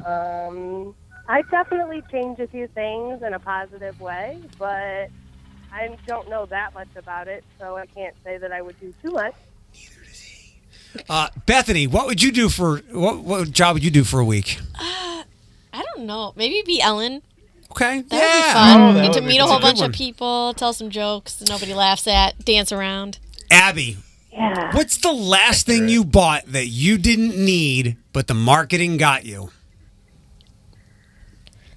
Um, 0.07 0.95
I 1.29 1.43
definitely 1.51 2.03
change 2.11 2.39
a 2.41 2.47
few 2.49 2.67
things 2.69 3.23
in 3.23 3.35
a 3.35 3.39
positive 3.39 4.01
way, 4.01 4.41
but 4.59 5.11
I 5.73 5.97
don't 6.07 6.29
know 6.29 6.47
that 6.47 6.75
much 6.75 6.89
about 6.97 7.29
it, 7.29 7.45
so 7.59 7.77
I 7.77 7.87
can't 7.87 8.15
say 8.25 8.39
that 8.39 8.53
I 8.53 8.63
would 8.63 8.79
do 8.81 8.93
too 9.03 9.13
much. 9.13 9.35
Uh, 11.09 11.29
Bethany, 11.47 11.87
what 11.87 12.07
would 12.07 12.21
you 12.23 12.33
do 12.33 12.49
for 12.49 12.79
what? 12.91 13.21
What 13.21 13.51
job 13.53 13.75
would 13.75 13.85
you 13.85 13.93
do 13.93 14.03
for 14.03 14.19
a 14.19 14.25
week? 14.25 14.59
I 14.77 15.25
don't 15.95 16.05
know. 16.07 16.33
Maybe 16.35 16.63
be 16.67 16.81
Ellen. 16.81 17.23
Okay. 17.71 18.01
That 18.03 18.17
yeah. 18.17 18.35
would 18.35 18.43
be 18.43 18.53
fun. 18.53 18.97
Oh, 18.97 19.03
Get 19.03 19.13
to 19.15 19.21
meet 19.21 19.39
a 19.39 19.43
whole 19.43 19.51
That's 19.53 19.59
a 19.59 19.61
good 19.61 19.67
bunch 19.69 19.81
one. 19.81 19.91
of 19.91 19.95
people, 19.95 20.55
tell 20.55 20.73
some 20.73 20.91
jokes 20.91 21.37
that 21.37 21.49
nobody 21.49 21.75
laughs 21.75 22.09
at, 22.09 22.45
dance 22.45 22.73
around. 22.73 23.21
Abby, 23.53 23.99
Yeah. 24.33 24.75
what's 24.77 24.99
the 24.99 25.13
last 25.13 25.67
thing 25.67 25.89
you 25.89 26.05
bought 26.05 26.47
that 26.47 26.67
you 26.67 26.99
didn't 26.99 27.37
need 27.37 27.97
but 28.13 28.29
the 28.29 28.35
marketing 28.35 28.97
got 28.97 29.25
you? 29.25 29.51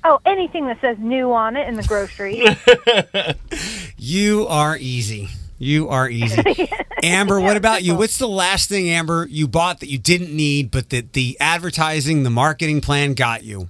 Oh, 0.04 0.20
anything 0.26 0.68
that 0.68 0.82
says 0.82 0.98
new 1.00 1.32
on 1.32 1.56
it 1.56 1.68
in 1.68 1.76
the 1.76 1.84
grocery. 1.84 2.44
You 4.06 4.48
are 4.48 4.78
easy. 4.78 5.30
You 5.60 5.88
are 5.88 6.10
easy. 6.10 6.70
Amber, 7.04 7.40
what 7.40 7.56
about 7.56 7.82
you? 7.82 7.96
What's 7.96 8.18
the 8.18 8.28
last 8.28 8.68
thing, 8.68 8.90
Amber, 8.90 9.26
you 9.30 9.48
bought 9.48 9.80
that 9.80 9.88
you 9.88 9.98
didn't 9.98 10.36
need 10.36 10.72
but 10.72 10.90
that 10.90 11.14
the 11.14 11.38
advertising, 11.40 12.24
the 12.24 12.30
marketing 12.30 12.82
plan 12.82 13.14
got 13.14 13.46
you? 13.46 13.70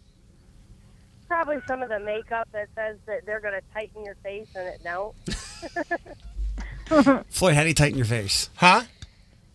Probably 1.27 1.57
some 1.67 1.83
of 1.83 1.89
the 1.89 1.99
makeup 1.99 2.47
that 2.51 2.67
says 2.73 2.97
that 3.05 3.27
they're 3.27 3.41
going 3.41 3.53
to 3.53 3.61
tighten 3.75 4.03
your 4.03 4.15
face 4.23 4.47
and 4.55 4.67
it 4.67 4.81
don't. 4.83 5.13
Floyd, 7.29 7.55
how 7.55 7.61
do 7.63 7.67
you 7.69 7.73
tighten 7.73 7.97
your 7.97 8.05
face? 8.05 8.49
Huh? 8.55 8.83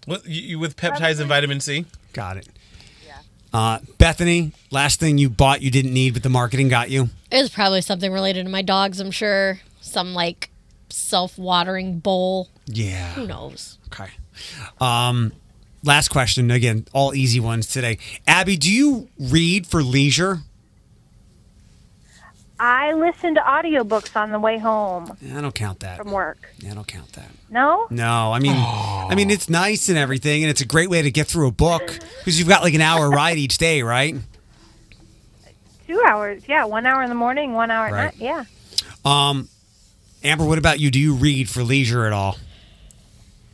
What, 0.06 0.27
you, 0.27 0.43
you 0.43 0.59
with 0.59 0.77
peptides 0.77 1.20
and 1.20 1.28
vitamin 1.28 1.60
C? 1.60 1.85
Got 2.12 2.39
it. 2.39 2.48
Uh, 3.52 3.78
Bethany, 3.97 4.52
last 4.70 5.01
thing 5.01 5.16
you 5.16 5.31
bought 5.31 5.62
you 5.62 5.70
didn't 5.70 5.94
need 5.94 6.12
but 6.12 6.23
the 6.23 6.28
marketing 6.28 6.69
got 6.69 6.90
you? 6.90 7.09
It 7.31 7.40
was 7.40 7.51
probably 7.51 7.81
something 7.81 8.12
related 8.12 8.44
to 8.44 8.51
my 8.51 8.62
dogs, 8.62 9.01
I'm 9.01 9.10
sure. 9.10 9.60
Some 9.81 10.15
like 10.15 10.51
self 10.90 11.39
watering 11.39 11.98
bowl. 11.98 12.48
Yeah. 12.66 13.12
Who 13.15 13.27
knows? 13.27 13.78
Okay. 13.86 14.10
Um, 14.81 15.32
last 15.82 16.09
question. 16.09 16.51
Again, 16.51 16.86
all 16.93 17.15
easy 17.15 17.40
ones 17.40 17.66
today. 17.66 17.98
Abby, 18.27 18.56
do 18.56 18.70
you 18.70 19.09
read 19.19 19.66
for 19.66 19.82
leisure? 19.82 20.40
I 22.60 22.93
listen 22.93 23.35
to 23.36 23.40
audiobooks 23.40 24.16
on 24.16 24.30
the 24.32 24.39
way 24.40 24.59
home 24.59 25.16
Yeah, 25.20 25.39
I 25.39 25.40
don't 25.40 25.55
count 25.55 25.80
that. 25.80 25.97
from 25.98 26.10
work. 26.10 26.48
Yeah, 26.59 26.72
I 26.72 26.74
don't 26.74 26.86
count 26.86 27.12
that. 27.12 27.30
No? 27.51 27.86
No, 27.90 28.32
I 28.32 28.40
mean, 28.40 28.55
I 28.56 29.14
mean, 29.14 29.30
it's 29.30 29.48
nice 29.48 29.89
and 29.89 29.97
everything, 29.97 30.43
and 30.43 30.51
it's 30.51 30.60
a 30.60 30.66
great 30.66 30.90
way 30.90 31.02
to 31.02 31.10
get 31.10 31.28
through 31.28 31.47
a 31.47 31.52
book 31.52 31.98
because 32.18 32.39
you've 32.39 32.48
got 32.48 32.62
like 32.62 32.74
an 32.74 32.80
hour 32.80 33.09
ride 33.10 33.39
each 33.39 33.59
day, 33.59 33.82
right? 33.82 34.16
Two 35.86 36.02
hours. 36.06 36.43
Yeah, 36.48 36.64
one 36.64 36.85
hour 36.85 37.02
in 37.02 37.09
the 37.09 37.14
morning, 37.14 37.52
one 37.52 37.70
hour 37.70 37.86
at 37.86 37.93
night. 37.93 38.14
Yeah. 38.16 38.44
Um, 39.05 39.48
Amber, 40.24 40.44
what 40.44 40.59
about 40.59 40.80
you? 40.80 40.90
Do 40.90 40.98
you 40.98 41.14
read 41.14 41.48
for 41.48 41.62
leisure 41.62 42.05
at 42.06 42.12
all? 42.12 42.36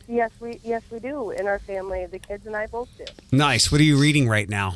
Yes, 0.09 0.31
we 0.41 0.61
yes 0.65 0.83
we 0.91 0.99
do 0.99 1.31
in 1.31 1.47
our 1.47 1.59
family. 1.61 2.07
The 2.07 2.19
kids 2.19 2.47
and 2.47 2.57
I 2.57 2.67
both 2.67 2.89
do. 2.99 3.05
Nice. 3.33 3.71
What 3.71 3.81
are 3.81 3.85
you 3.85 3.99
reading 3.99 4.29
right 4.29 4.49
now? 4.49 4.75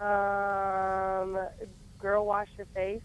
Um, 0.00 1.38
girl, 2.04 2.26
wash 2.26 2.48
your 2.58 2.66
face. 2.74 3.00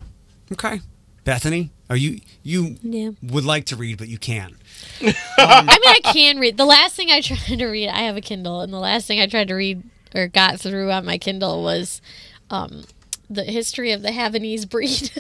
Okay. 0.51 0.81
Bethany, 1.23 1.71
are 1.89 1.95
you 1.95 2.19
you 2.43 2.75
Yeah. 2.81 3.11
would 3.23 3.45
like 3.45 3.63
to 3.67 3.77
read 3.77 3.97
but 3.97 4.09
you 4.09 4.17
can't? 4.17 4.55
I 5.01 5.05
mean, 5.05 5.13
I 5.37 5.99
can 6.03 6.37
read. 6.37 6.57
The 6.57 6.65
last 6.65 6.95
thing 6.95 7.09
I 7.09 7.21
tried 7.21 7.59
to 7.59 7.65
read, 7.67 7.87
I 7.87 7.99
have 8.01 8.17
a 8.17 8.21
Kindle, 8.21 8.59
and 8.59 8.73
the 8.73 8.77
last 8.79 9.07
thing 9.07 9.21
I 9.21 9.27
tried 9.27 9.47
to 9.47 9.53
read 9.55 9.83
or 10.13 10.27
got 10.27 10.59
through 10.59 10.91
on 10.91 11.05
my 11.05 11.17
Kindle 11.17 11.63
was 11.63 12.01
um, 12.49 12.83
the 13.29 13.45
history 13.45 13.93
of 13.93 14.01
the 14.01 14.09
Havanese 14.09 14.69
breed. 14.69 15.11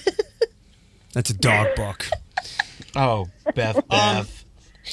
That's 1.13 1.29
a 1.29 1.33
dog 1.33 1.73
book. 1.75 2.07
Oh, 2.97 3.27
Beth, 3.55 3.87
Beth. 3.87 4.45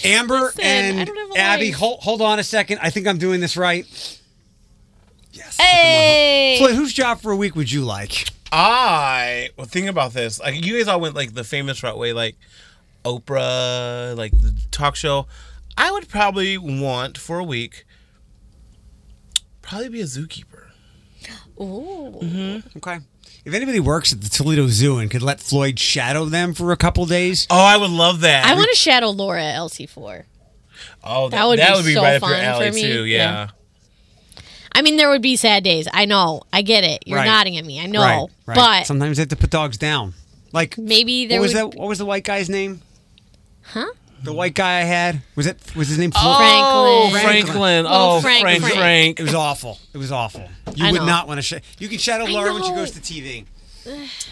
Amber 0.04 0.34
Listen, 0.40 0.60
and 0.64 1.06
don't 1.06 1.16
have 1.16 1.30
a 1.36 1.38
Abby, 1.38 1.70
hold 1.72 2.00
hold 2.00 2.22
on 2.22 2.38
a 2.38 2.44
second. 2.44 2.78
I 2.82 2.90
think 2.90 3.08
I'm 3.08 3.18
doing 3.18 3.40
this 3.40 3.56
right. 3.56 3.84
Yes. 5.32 5.56
hey! 5.58 6.56
Floyd, 6.58 6.74
whose 6.74 6.92
job 6.92 7.20
for 7.20 7.32
a 7.32 7.36
week 7.36 7.56
would 7.56 7.72
you 7.72 7.82
like? 7.84 8.28
I 8.52 9.50
well 9.56 9.66
think 9.66 9.88
about 9.88 10.12
this. 10.12 10.40
Like 10.40 10.64
you 10.64 10.76
guys 10.78 10.88
all 10.88 11.00
went 11.00 11.14
like 11.14 11.34
the 11.34 11.44
famous 11.44 11.82
route 11.82 11.98
way, 11.98 12.12
like 12.12 12.36
Oprah, 13.04 14.16
like 14.16 14.32
the 14.32 14.54
talk 14.70 14.96
show. 14.96 15.26
I 15.76 15.90
would 15.92 16.08
probably 16.08 16.56
want 16.58 17.18
for 17.18 17.38
a 17.38 17.44
week 17.44 17.84
probably 19.62 19.88
be 19.88 20.00
a 20.00 20.04
zookeeper. 20.04 20.68
Ooh. 21.60 22.18
Mm-hmm. 22.22 22.78
Okay. 22.78 22.98
If 23.44 23.54
anybody 23.54 23.80
works 23.80 24.12
at 24.12 24.20
the 24.20 24.28
Toledo 24.28 24.66
Zoo 24.68 24.98
and 24.98 25.10
could 25.10 25.22
let 25.22 25.40
Floyd 25.40 25.78
shadow 25.78 26.24
them 26.24 26.54
for 26.54 26.72
a 26.72 26.76
couple 26.76 27.04
days, 27.06 27.46
Oh, 27.50 27.56
I 27.64 27.76
would 27.76 27.90
love 27.90 28.20
that. 28.20 28.44
I 28.46 28.54
want 28.54 28.68
to 28.70 28.76
shadow 28.76 29.10
Laura 29.10 29.42
at 29.42 29.56
LC4. 29.58 30.24
Oh, 31.04 31.28
that, 31.28 31.36
that 31.36 31.46
would 31.46 31.58
that 31.58 31.70
be 31.70 31.76
would 31.76 31.84
be 31.86 31.94
so 31.94 32.02
right 32.02 32.16
up 32.16 32.22
your 32.22 32.30
fun 32.30 32.40
alley 32.44 32.68
for 32.70 32.74
me. 32.74 32.82
too. 32.82 33.04
Yeah. 33.04 33.18
Yeah. 33.18 33.48
I 34.76 34.82
mean, 34.82 34.96
there 34.96 35.08
would 35.10 35.22
be 35.22 35.36
sad 35.36 35.64
days. 35.64 35.88
I 35.92 36.04
know. 36.04 36.42
I 36.52 36.62
get 36.62 36.84
it. 36.84 37.02
You're 37.06 37.18
Right. 37.18 37.24
nodding 37.26 37.56
at 37.56 37.64
me. 37.64 37.80
I 37.80 37.86
know. 37.86 38.00
right, 38.02 38.26
right. 38.46 38.54
But 38.54 38.86
sometimes 38.86 39.16
they 39.16 39.22
have 39.22 39.28
to 39.30 39.36
put 39.36 39.50
dogs 39.50 39.76
down. 39.78 40.14
Like 40.52 40.76
maybe 40.78 41.26
there 41.26 41.40
what 41.40 41.44
was 41.46 41.54
would. 41.54 41.72
that? 41.72 41.78
What 41.78 41.88
was 41.88 41.98
the 41.98 42.06
white 42.06 42.24
guy's 42.24 42.48
name? 42.48 42.82
Huh? 43.62 43.86
The 44.22 44.32
white 44.32 44.54
guy 44.54 44.78
I 44.78 44.84
had 44.84 45.22
was 45.34 45.46
it? 45.46 45.58
Was 45.76 45.88
his 45.88 45.98
name? 45.98 46.10
Floyd? 46.10 46.24
Oh, 46.26 47.08
Franklin. 47.10 47.24
Franklin. 47.46 47.82
Little 47.84 47.98
Oh, 47.98 48.20
Frank 48.20 48.40
Frank, 48.42 48.60
Frank. 48.62 48.74
Frank. 48.76 49.20
It 49.20 49.22
was 49.24 49.34
awful. 49.34 49.78
It 49.92 49.98
was 49.98 50.10
awful. 50.12 50.48
You 50.74 50.86
I 50.86 50.92
would 50.92 51.00
know. 51.02 51.06
not 51.06 51.28
want 51.28 51.38
to. 51.38 51.42
Sh- 51.42 51.62
you 51.78 51.88
can 51.88 51.98
shadow 51.98 52.24
I 52.26 52.30
Laura 52.30 52.52
when 52.54 52.62
she 52.62 52.70
know. 52.70 52.76
goes 52.76 52.92
to 52.92 53.00
TV. 53.00 53.44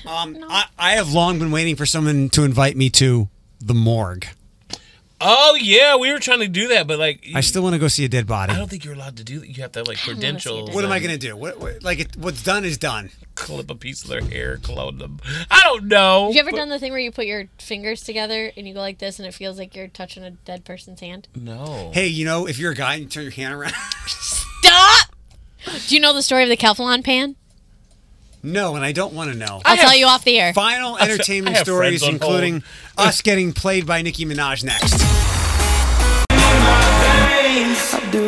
Um, 0.06 0.36
I, 0.48 0.64
I 0.78 0.92
have 0.92 1.12
long 1.12 1.38
been 1.38 1.50
waiting 1.52 1.76
for 1.76 1.86
someone 1.86 2.28
to 2.30 2.44
invite 2.44 2.76
me 2.76 2.90
to 2.90 3.28
the 3.60 3.74
morgue. 3.74 4.26
Oh 5.24 5.56
yeah, 5.60 5.96
we 5.96 6.12
were 6.12 6.18
trying 6.18 6.40
to 6.40 6.48
do 6.48 6.68
that, 6.68 6.86
but 6.86 6.98
like 6.98 7.26
I 7.34 7.40
still 7.40 7.62
want 7.62 7.72
to 7.74 7.78
go 7.78 7.88
see 7.88 8.05
a 8.05 8.09
dead 8.09 8.26
body. 8.26 8.52
I 8.52 8.59
don't 8.59 8.68
think 8.68 8.84
you're 8.84 8.94
allowed 8.94 9.16
to 9.16 9.24
do 9.24 9.40
that. 9.40 9.48
You 9.48 9.62
have 9.62 9.72
to 9.72 9.80
have 9.80 9.88
like 9.88 9.96
wanna 9.96 10.05
see 10.05 10.10
a 10.10 10.14
credentials. 10.14 10.74
What 10.74 10.84
am 10.84 10.92
I 10.92 11.01
gonna 11.01 11.18
do? 11.18 11.36
What, 11.36 11.59
what 11.59 11.82
like 11.82 12.01
it, 12.01 12.16
what's 12.16 12.42
done 12.42 12.64
is 12.64 12.76
done. 12.78 13.10
Clip 13.34 13.68
a 13.70 13.74
piece 13.74 14.02
of 14.05 14.10
their 14.10 14.22
hair, 14.22 14.59
clone 14.59 14.98
them. 14.98 15.18
I 15.51 15.60
don't 15.64 15.86
know. 15.86 16.26
Have 16.26 16.34
you 16.34 16.40
ever 16.40 16.51
but- 16.51 16.56
done 16.59 16.68
the 16.68 16.78
thing 16.78 16.92
where 16.92 17.01
you 17.01 17.10
put 17.10 17.26
your 17.26 17.46
fingers 17.59 18.02
together 18.02 18.52
and 18.56 18.68
you 18.68 18.74
go 18.74 18.80
like 18.80 18.98
this 18.98 19.18
and 19.18 19.26
it 19.26 19.32
feels 19.32 19.59
like 19.59 19.74
you're 19.74 19.88
touching 19.88 20.22
a 20.22 20.30
dead 20.30 20.64
person's 20.64 21.01
hand? 21.01 21.28
No. 21.34 21.90
Hey, 21.94 22.06
you 22.09 22.24
know, 22.24 22.46
if 22.46 22.59
you're 22.59 22.72
a 22.72 22.76
guy 22.76 22.94
and 22.94 23.05
you 23.05 23.09
turn 23.09 23.22
your 23.24 23.32
hand 23.32 23.55
around. 23.55 23.72
Stop! 24.06 25.09
Do 25.88 25.94
you 25.94 26.01
know 26.01 26.12
the 26.12 26.22
story 26.22 26.42
of 26.42 26.48
the 26.48 26.56
Keflon 26.56 27.02
pan? 27.02 27.36
No, 28.44 28.76
and 28.76 28.84
I 28.84 28.92
don't 28.92 29.12
want 29.14 29.32
to 29.32 29.36
know. 29.36 29.60
I'll 29.64 29.76
tell 29.76 29.96
you 29.96 30.06
off 30.06 30.24
the 30.24 30.38
air. 30.38 30.52
Final 30.52 30.98
entertainment 31.00 31.56
stories, 31.56 32.06
including 32.06 32.62
us 32.96 33.22
getting 33.22 33.52
played 33.52 33.86
by 33.86 34.02
Nicki 34.02 34.24
Minaj 34.26 34.62
next. 34.64 35.23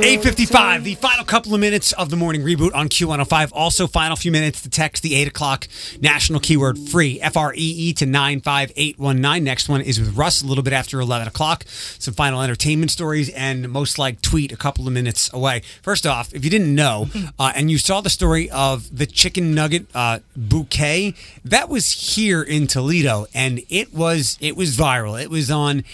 855, 0.02 0.84
the 0.84 0.94
final 0.96 1.24
couple 1.24 1.54
of 1.54 1.60
minutes 1.60 1.92
of 1.92 2.10
the 2.10 2.16
morning 2.16 2.42
reboot 2.42 2.74
on 2.74 2.88
Q105. 2.88 3.50
Also, 3.52 3.86
final 3.86 4.14
few 4.14 4.30
minutes 4.30 4.60
to 4.62 4.68
text 4.68 5.02
the 5.02 5.14
8 5.14 5.28
o'clock 5.28 5.68
national 6.00 6.40
keyword 6.40 6.78
free, 6.78 7.20
F 7.20 7.36
R 7.36 7.54
E 7.54 7.56
E, 7.56 7.92
to 7.94 8.04
95819. 8.04 9.42
Next 9.42 9.68
one 9.68 9.80
is 9.80 9.98
with 9.98 10.16
Russ 10.16 10.42
a 10.42 10.46
little 10.46 10.62
bit 10.62 10.74
after 10.74 11.00
11 11.00 11.28
o'clock. 11.28 11.64
Some 11.66 12.14
final 12.14 12.42
entertainment 12.42 12.90
stories 12.90 13.30
and 13.30 13.68
most 13.70 13.98
like 13.98 14.20
tweet 14.20 14.52
a 14.52 14.56
couple 14.56 14.86
of 14.86 14.92
minutes 14.92 15.32
away. 15.32 15.62
First 15.82 16.06
off, 16.06 16.32
if 16.34 16.44
you 16.44 16.50
didn't 16.50 16.74
know, 16.74 17.08
uh, 17.38 17.52
and 17.54 17.70
you 17.70 17.78
saw 17.78 18.00
the 18.00 18.10
story 18.10 18.50
of 18.50 18.96
the 18.96 19.06
chicken 19.06 19.54
nugget 19.54 19.86
uh, 19.94 20.18
bouquet, 20.36 21.14
that 21.44 21.68
was 21.68 22.14
here 22.16 22.42
in 22.42 22.66
Toledo, 22.66 23.26
and 23.34 23.62
it 23.70 23.94
was 23.94 24.36
it 24.40 24.56
was 24.56 24.76
viral. 24.76 25.20
It 25.20 25.30
was 25.30 25.50
on 25.50 25.84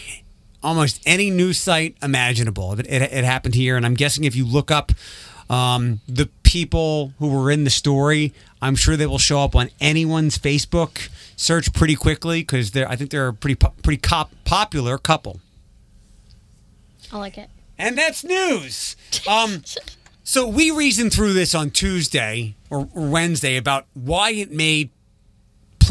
almost 0.63 1.01
any 1.07 1.31
news 1.31 1.59
site 1.59 1.97
imaginable. 2.03 2.73
It, 2.79 2.87
it, 2.87 3.03
it 3.03 3.25
happened 3.25 3.55
here, 3.55 3.77
and 3.77 3.85
I'm 3.85 3.95
guessing 3.95 4.25
if 4.25 4.37
you 4.37 4.47
look 4.47 4.71
up 4.71 4.93
um, 5.51 6.01
the 6.09 6.29
people 6.43 7.13
who 7.19 7.29
were 7.29 7.51
in 7.51 7.65
the 7.65 7.71
story, 7.71 8.33
I'm 8.61 8.77
sure 8.77 8.97
they 8.97 9.07
will 9.07 9.19
show 9.19 9.41
up 9.41 9.55
on 9.57 9.71
anyone's 9.81 10.39
Facebook 10.39 11.09
search 11.37 11.73
pretty 11.73 11.97
quickly 11.97 12.41
because 12.41 12.71
they're 12.71 12.89
I 12.89 12.97
think 12.97 13.11
they're 13.11 13.29
a 13.29 13.35
pretty 13.35 13.57
po- 13.57 13.75
pretty 13.83 14.01
cop- 14.01 14.33
popular 14.45 14.99
couple. 14.99 15.41
I 17.13 17.19
like 17.19 17.37
it. 17.37 17.51
And 17.79 17.99
that's 17.99 18.25
news. 18.25 18.97
Um, 19.29 19.63
so 20.25 20.47
we 20.47 20.71
reasoned 20.71 21.13
through 21.13 21.35
this 21.35 21.55
on 21.55 21.71
Tuesday 21.71 22.55
or, 22.71 22.89
or 22.95 23.09
Wednesday 23.09 23.57
about 23.57 23.87
why 23.93 24.31
it 24.31 24.51
made 24.51 24.91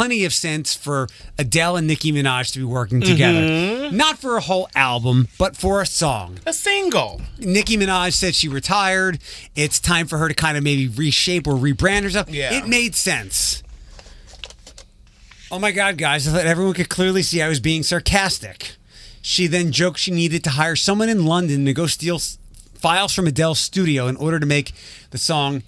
plenty 0.01 0.25
of 0.25 0.33
sense 0.33 0.73
for 0.73 1.07
Adele 1.37 1.75
and 1.75 1.85
Nicki 1.85 2.11
Minaj 2.11 2.51
to 2.53 2.57
be 2.57 2.65
working 2.65 3.01
together. 3.01 3.91
Not 3.91 4.17
for 4.17 4.35
a 4.35 4.41
whole 4.41 4.67
album, 4.73 5.27
but 5.37 5.55
for 5.55 5.79
a 5.79 5.85
song. 5.85 6.39
A 6.47 6.53
single. 6.53 7.21
Nicki 7.37 7.77
Minaj 7.77 8.13
said 8.13 8.33
she 8.33 8.47
retired. 8.47 9.19
It's 9.55 9.79
time 9.79 10.07
for 10.07 10.17
her 10.17 10.27
to 10.27 10.33
kind 10.33 10.57
of 10.57 10.63
maybe 10.63 10.87
reshape 10.87 11.45
or 11.45 11.53
rebrand 11.53 12.01
herself. 12.01 12.29
Yeah. 12.29 12.51
It 12.51 12.67
made 12.67 12.95
sense. 12.95 13.61
Oh 15.51 15.59
my 15.59 15.71
God, 15.71 15.99
guys, 15.99 16.27
I 16.27 16.31
thought 16.31 16.47
everyone 16.47 16.73
could 16.73 16.89
clearly 16.89 17.21
see 17.21 17.39
I 17.39 17.47
was 17.47 17.59
being 17.59 17.83
sarcastic. 17.83 18.77
She 19.21 19.45
then 19.45 19.71
joked 19.71 19.99
she 19.99 20.09
needed 20.09 20.43
to 20.45 20.49
hire 20.51 20.75
someone 20.75 21.09
in 21.09 21.25
London 21.27 21.63
to 21.65 21.73
go 21.73 21.85
steal 21.85 22.15
s- 22.15 22.39
files 22.73 23.13
from 23.13 23.27
Adele's 23.27 23.59
studio 23.59 24.07
in 24.07 24.15
order 24.15 24.39
to 24.39 24.47
make 24.47 24.71
the 25.11 25.19
song 25.19 25.61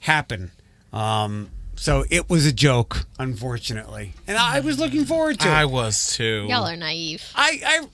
happen. 0.00 0.52
Um, 0.92 1.50
so 1.80 2.04
it 2.10 2.28
was 2.28 2.44
a 2.44 2.52
joke, 2.52 3.06
unfortunately. 3.18 4.12
And 4.26 4.36
I 4.36 4.60
was 4.60 4.78
looking 4.78 5.06
forward 5.06 5.40
to 5.40 5.48
it. 5.48 5.50
I 5.50 5.64
was 5.64 6.14
too. 6.14 6.44
Y'all 6.46 6.66
are 6.66 6.76
naive. 6.76 7.24
I, 7.34 7.88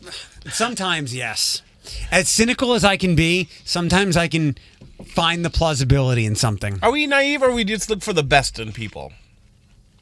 I 0.45 0.51
sometimes 0.51 1.15
yes. 1.15 1.63
As 2.11 2.29
cynical 2.29 2.75
as 2.75 2.85
I 2.85 2.97
can 2.97 3.15
be, 3.15 3.49
sometimes 3.65 4.17
I 4.17 4.27
can 4.27 4.57
find 5.05 5.45
the 5.45 5.51
plausibility 5.51 6.27
in 6.27 6.35
something. 6.35 6.81
Are 6.83 6.91
we 6.91 7.07
naive 7.07 7.45
or 7.45 7.53
we 7.53 7.63
just 7.63 7.89
look 7.89 8.03
for 8.03 8.13
the 8.13 8.25
best 8.25 8.59
in 8.59 8.73
people? 8.73 9.13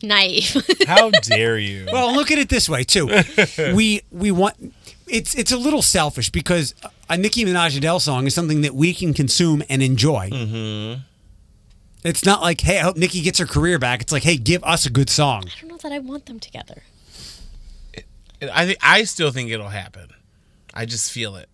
Naive. 0.03 0.67
How 0.87 1.11
dare 1.11 1.59
you? 1.59 1.87
Well, 1.93 2.15
look 2.15 2.31
at 2.31 2.39
it 2.39 2.49
this 2.49 2.71
way 2.71 2.85
too. 2.85 3.11
we 3.75 4.01
we 4.11 4.31
want 4.31 4.75
it's 5.07 5.35
it's 5.35 5.53
a 5.53 5.59
little 5.59 5.83
selfish 5.83 6.31
because 6.31 6.75
a 7.11 7.19
Nicki 7.19 7.45
Minaj 7.45 7.77
Adele 7.77 8.01
song 8.01 8.27
is 8.27 8.35
something 8.35 8.63
that 8.63 8.75
we 8.75 8.95
can 8.95 9.13
consume 9.13 9.63
and 9.69 9.83
enjoy. 9.83 10.31
Mm-hmm. 10.31 11.03
It's 12.05 12.25
not 12.25 12.43
like, 12.43 12.61
hey, 12.61 12.79
I 12.79 12.83
hope 12.83 12.97
Nicki 12.97 13.23
gets 13.23 13.39
her 13.39 13.47
career 13.47 13.79
back. 13.79 14.03
It's 14.03 14.13
like, 14.13 14.23
hey, 14.25 14.37
give 14.37 14.63
us 14.63 14.85
a 14.87 14.91
good 14.91 15.09
song. 15.09 15.45
I 15.47 15.61
don't 15.61 15.71
know 15.71 15.77
that 15.79 15.91
I 15.93 15.99
want 16.01 16.27
them 16.27 16.39
together. 16.39 16.83
I 18.53 18.67
think 18.67 18.79
I 18.83 19.05
still 19.05 19.31
think 19.31 19.51
it'll 19.51 19.69
happen. 19.69 20.09
I 20.75 20.85
just 20.85 21.11
feel 21.13 21.37
it. 21.37 21.49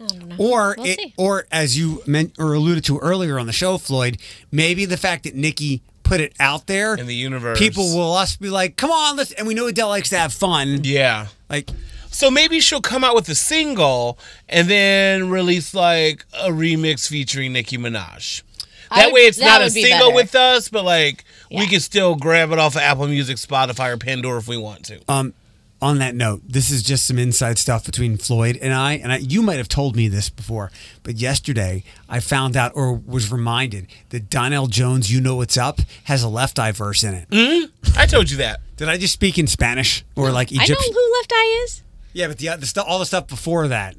I 0.00 0.06
don't 0.06 0.28
know. 0.28 0.36
Or 0.38 0.74
We'll 0.78 0.86
it, 0.86 0.98
see. 0.98 1.14
or 1.16 1.46
as 1.50 1.76
you 1.76 2.02
meant 2.06 2.34
or 2.38 2.54
alluded 2.54 2.84
to 2.84 2.98
earlier 2.98 3.38
on 3.38 3.46
the 3.46 3.52
show, 3.52 3.78
Floyd, 3.78 4.18
maybe 4.52 4.84
the 4.84 4.96
fact 4.96 5.24
that 5.24 5.34
Nicki 5.34 5.82
put 6.02 6.20
it 6.20 6.34
out 6.40 6.66
there 6.66 6.94
In 6.94 7.06
the 7.06 7.14
universe. 7.14 7.58
people 7.58 7.84
will 7.96 8.14
us 8.14 8.36
be 8.36 8.48
like, 8.50 8.76
come 8.76 8.90
on, 8.90 9.16
let's 9.16 9.32
and 9.32 9.46
we 9.46 9.54
know 9.54 9.66
Adele 9.66 9.88
likes 9.88 10.08
to 10.10 10.18
have 10.18 10.32
fun. 10.32 10.80
Yeah. 10.84 11.26
Like 11.48 11.68
So 12.10 12.30
maybe 12.30 12.60
she'll 12.60 12.80
come 12.80 13.02
out 13.04 13.14
with 13.14 13.28
a 13.28 13.34
single 13.34 14.18
and 14.48 14.68
then 14.68 15.30
release 15.30 15.74
like 15.74 16.24
a 16.32 16.48
remix 16.50 17.08
featuring 17.08 17.52
Nicki 17.52 17.76
Minaj. 17.78 18.42
I 18.90 18.96
That 19.00 19.06
would- 19.06 19.14
way, 19.14 19.20
it's 19.22 19.38
that 19.38 19.44
not 19.44 19.62
a 19.62 19.72
be 19.72 19.82
single 19.82 20.08
better. 20.08 20.14
with 20.16 20.34
us, 20.34 20.68
but 20.68 20.84
like 20.84 21.24
we 21.50 21.66
can 21.66 21.80
still 21.80 22.14
grab 22.16 22.50
it 22.52 22.58
off 22.58 22.74
of 22.76 22.82
Apple 22.82 23.06
Music, 23.08 23.36
Spotify, 23.36 23.92
or 23.92 23.96
Pandora 23.96 24.38
if 24.38 24.48
we 24.48 24.56
want 24.56 24.84
to. 24.86 25.00
um 25.08 25.34
on 25.82 25.96
that 25.96 26.14
note, 26.14 26.42
this 26.46 26.70
is 26.70 26.82
just 26.82 27.06
some 27.06 27.18
inside 27.18 27.56
stuff 27.56 27.86
between 27.86 28.18
Floyd 28.18 28.58
and 28.60 28.74
I, 28.74 28.92
and 29.02 29.10
I, 29.10 29.16
you 29.16 29.40
might 29.40 29.56
have 29.56 29.66
told 29.68 29.96
me 29.96 30.08
this 30.08 30.28
before, 30.28 30.70
but 31.02 31.16
yesterday 31.16 31.84
I 32.06 32.20
found 32.20 32.54
out 32.54 32.72
or 32.74 32.92
was 32.92 33.32
reminded 33.32 33.86
that 34.10 34.28
Donell 34.28 34.66
Jones, 34.66 35.10
"You 35.10 35.22
Know 35.22 35.36
What's 35.36 35.56
Up," 35.56 35.80
has 36.04 36.22
a 36.22 36.28
Left 36.28 36.58
Eye 36.58 36.72
verse 36.72 37.02
in 37.02 37.14
it. 37.14 37.70
I 37.96 38.04
told 38.04 38.30
you 38.30 38.36
that. 38.36 38.60
Did 38.76 38.90
I 38.90 38.98
just 38.98 39.14
speak 39.14 39.38
in 39.38 39.46
Spanish 39.46 40.04
or 40.16 40.30
like 40.30 40.52
I 40.52 40.56
know 40.56 40.62
Egyptian? 40.64 40.92
who 40.92 41.12
Left 41.18 41.32
Eye 41.32 41.62
is. 41.64 41.82
Yeah, 42.12 42.28
but 42.28 42.36
the, 42.36 42.56
the 42.58 42.66
stuff, 42.66 42.84
all 42.86 42.98
the 42.98 43.06
stuff 43.06 43.26
before 43.26 43.66
that. 43.68 43.96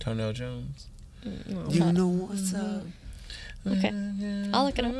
Tono 0.00 0.32
Jones. 0.32 0.86
You 1.68 1.80
know 1.92 2.06
what's 2.08 2.54
up. 2.54 2.84
Okay. 3.66 3.92
I'll 4.52 4.64
look 4.64 4.78
it 4.78 4.84
up. 4.84 4.92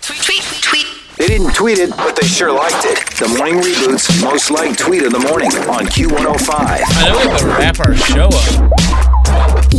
Tweet, 0.00 0.22
tweet, 0.22 0.42
tweet. 0.62 0.86
They 1.18 1.26
didn't 1.26 1.52
tweet 1.54 1.78
it, 1.78 1.90
but 1.90 2.16
they 2.16 2.26
sure 2.26 2.52
liked 2.52 2.84
it. 2.84 2.98
The 3.18 3.28
Morning 3.36 3.56
Reboot's 3.56 4.22
most 4.22 4.50
liked 4.50 4.78
tweet 4.78 5.02
of 5.02 5.12
the 5.12 5.18
morning 5.18 5.48
on 5.68 5.86
Q105. 5.86 6.48
I 6.50 7.08
know 7.08 7.18
we 7.18 7.28
have 7.30 7.38
to 7.40 7.46
wrap 7.46 7.80
our 7.80 7.94
show 7.94 8.26
up. 8.26 8.72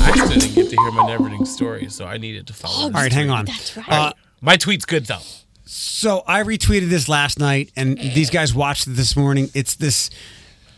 I 0.01 0.11
still 0.15 0.27
didn't 0.29 0.53
get 0.53 0.69
to 0.69 0.75
hear 0.75 0.91
my 0.91 1.07
never-ending 1.07 1.45
story, 1.45 1.89
so 1.89 2.05
I 2.05 2.17
needed 2.17 2.45
to 2.47 2.53
follow. 2.53 2.83
All 2.85 2.91
right, 2.91 3.11
hang 3.11 3.29
on. 3.29 3.45
That's 3.45 3.77
right. 3.77 3.89
Uh, 3.89 4.13
My 4.41 4.57
tweet's 4.57 4.85
good 4.85 5.05
though. 5.05 5.21
So 5.65 6.23
I 6.27 6.43
retweeted 6.43 6.89
this 6.89 7.07
last 7.07 7.39
night, 7.39 7.71
and 7.75 7.97
these 7.97 8.29
guys 8.29 8.53
watched 8.53 8.87
it 8.87 8.91
this 8.91 9.15
morning. 9.15 9.49
It's 9.53 9.75
this 9.75 10.09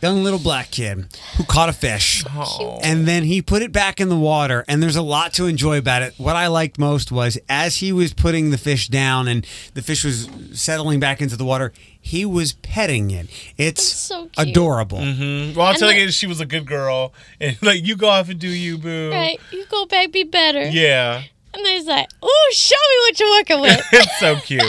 young 0.02 0.24
little 0.24 0.38
black 0.38 0.70
kid 0.70 1.06
who 1.36 1.44
caught 1.44 1.68
a 1.68 1.72
fish, 1.72 2.24
oh. 2.34 2.80
and 2.82 3.06
then 3.06 3.22
he 3.22 3.40
put 3.40 3.62
it 3.62 3.70
back 3.72 4.00
in 4.00 4.08
the 4.08 4.16
water. 4.18 4.64
And 4.66 4.82
there's 4.82 4.96
a 4.96 5.02
lot 5.02 5.32
to 5.34 5.46
enjoy 5.46 5.78
about 5.78 6.02
it. 6.02 6.14
What 6.18 6.34
I 6.36 6.48
liked 6.48 6.78
most 6.78 7.12
was 7.12 7.38
as 7.48 7.76
he 7.76 7.92
was 7.92 8.12
putting 8.12 8.50
the 8.50 8.58
fish 8.58 8.88
down 8.88 9.28
and 9.28 9.46
the 9.74 9.82
fish 9.82 10.04
was 10.04 10.28
settling 10.52 10.98
back 11.00 11.22
into 11.22 11.36
the 11.36 11.44
water, 11.44 11.72
he 12.00 12.24
was 12.24 12.54
petting 12.54 13.10
it. 13.12 13.28
It's 13.56 13.82
so 13.84 14.26
cute. 14.26 14.48
adorable. 14.48 14.98
Mm-hmm. 14.98 15.56
Well, 15.56 15.66
I'll 15.66 15.70
And 15.72 15.78
tell 15.78 15.88
the- 15.88 15.98
you, 15.98 16.10
she 16.10 16.26
was 16.26 16.40
a 16.40 16.46
good 16.46 16.66
girl, 16.66 17.14
and 17.40 17.56
like 17.62 17.84
you 17.86 17.96
go 17.96 18.08
off 18.08 18.28
and 18.28 18.40
do 18.40 18.48
you, 18.48 18.78
boo. 18.78 19.10
Right. 19.10 19.38
You 19.52 19.64
go 19.70 19.86
back, 19.86 20.10
be 20.10 20.24
better. 20.24 20.66
Yeah, 20.68 21.22
And 21.54 21.64
then 21.64 21.74
he's 21.76 21.86
like, 21.86 22.08
oh 22.22 22.50
show 22.52 22.74
me 22.74 22.96
what 23.06 23.20
you're 23.20 23.30
working 23.38 23.60
with." 23.60 23.86
it's 23.92 24.18
so 24.18 24.36
cute. 24.36 24.62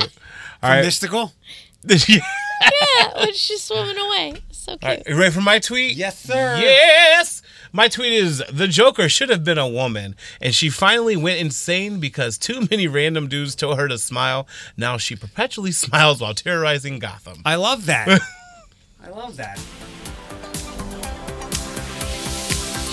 All 0.61 0.69
right, 0.69 0.81
Mystical. 0.83 1.33
yeah. 1.83 1.97
yeah, 2.07 3.13
when 3.17 3.33
she's 3.33 3.61
swimming 3.63 3.97
away. 3.97 4.35
So 4.63 4.77
cute. 4.77 4.83
All 4.83 4.89
right, 4.91 5.03
you 5.05 5.19
ready 5.19 5.31
for 5.31 5.41
my 5.41 5.59
tweet? 5.59 5.97
Yes, 5.97 6.17
sir. 6.17 6.57
Yes. 6.57 7.41
My 7.73 7.89
tweet 7.89 8.13
is 8.13 8.41
the 8.49 8.69
Joker 8.69 9.09
should 9.09 9.27
have 9.27 9.43
been 9.43 9.57
a 9.57 9.67
woman, 9.67 10.15
and 10.39 10.55
she 10.55 10.69
finally 10.69 11.17
went 11.17 11.41
insane 11.41 11.99
because 11.99 12.37
too 12.37 12.65
many 12.71 12.87
random 12.87 13.27
dudes 13.27 13.55
told 13.55 13.77
her 13.77 13.89
to 13.89 13.97
smile. 13.97 14.47
Now 14.77 14.95
she 14.95 15.17
perpetually 15.17 15.71
smiles 15.73 16.21
while 16.21 16.33
terrorizing 16.33 16.99
Gotham. 16.99 17.41
I 17.43 17.55
love 17.55 17.87
that. 17.87 18.07
I 19.03 19.09
love 19.09 19.35
that. 19.35 19.59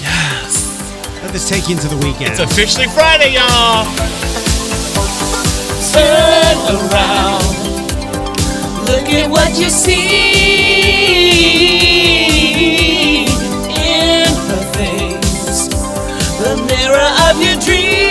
Yes. 0.00 1.22
Let 1.22 1.32
this 1.32 1.48
take 1.48 1.68
you 1.68 1.76
into 1.76 1.86
the 1.86 1.98
weekend. 1.98 2.32
It's 2.32 2.40
officially 2.40 2.88
Friday, 2.88 3.34
y'all. 3.34 3.84
Turn 5.92 6.90
around. 6.90 7.69
Look 8.90 9.08
at 9.10 9.30
what 9.30 9.50
you 9.56 9.70
see 9.70 10.02
in 13.24 14.26
her 14.48 14.64
face. 14.74 15.68
The 16.42 16.56
mirror 16.68 17.10
of 17.28 17.40
your 17.40 17.56
dream. 17.60 18.09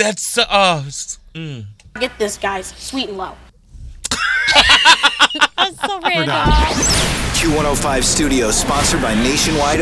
That's 0.00 0.26
so- 0.26 0.44
oh. 0.50 0.84
Mm. 1.34 1.66
Get 2.00 2.18
this, 2.18 2.36
guys. 2.38 2.74
Sweet 2.78 3.08
and 3.08 3.18
low. 3.18 3.34
That's 5.56 5.78
so 5.86 6.00
random. 6.00 6.36
Q105 7.38 8.02
Studios, 8.02 8.56
sponsored 8.56 9.00
by 9.00 9.14
Nationwide 9.14 9.78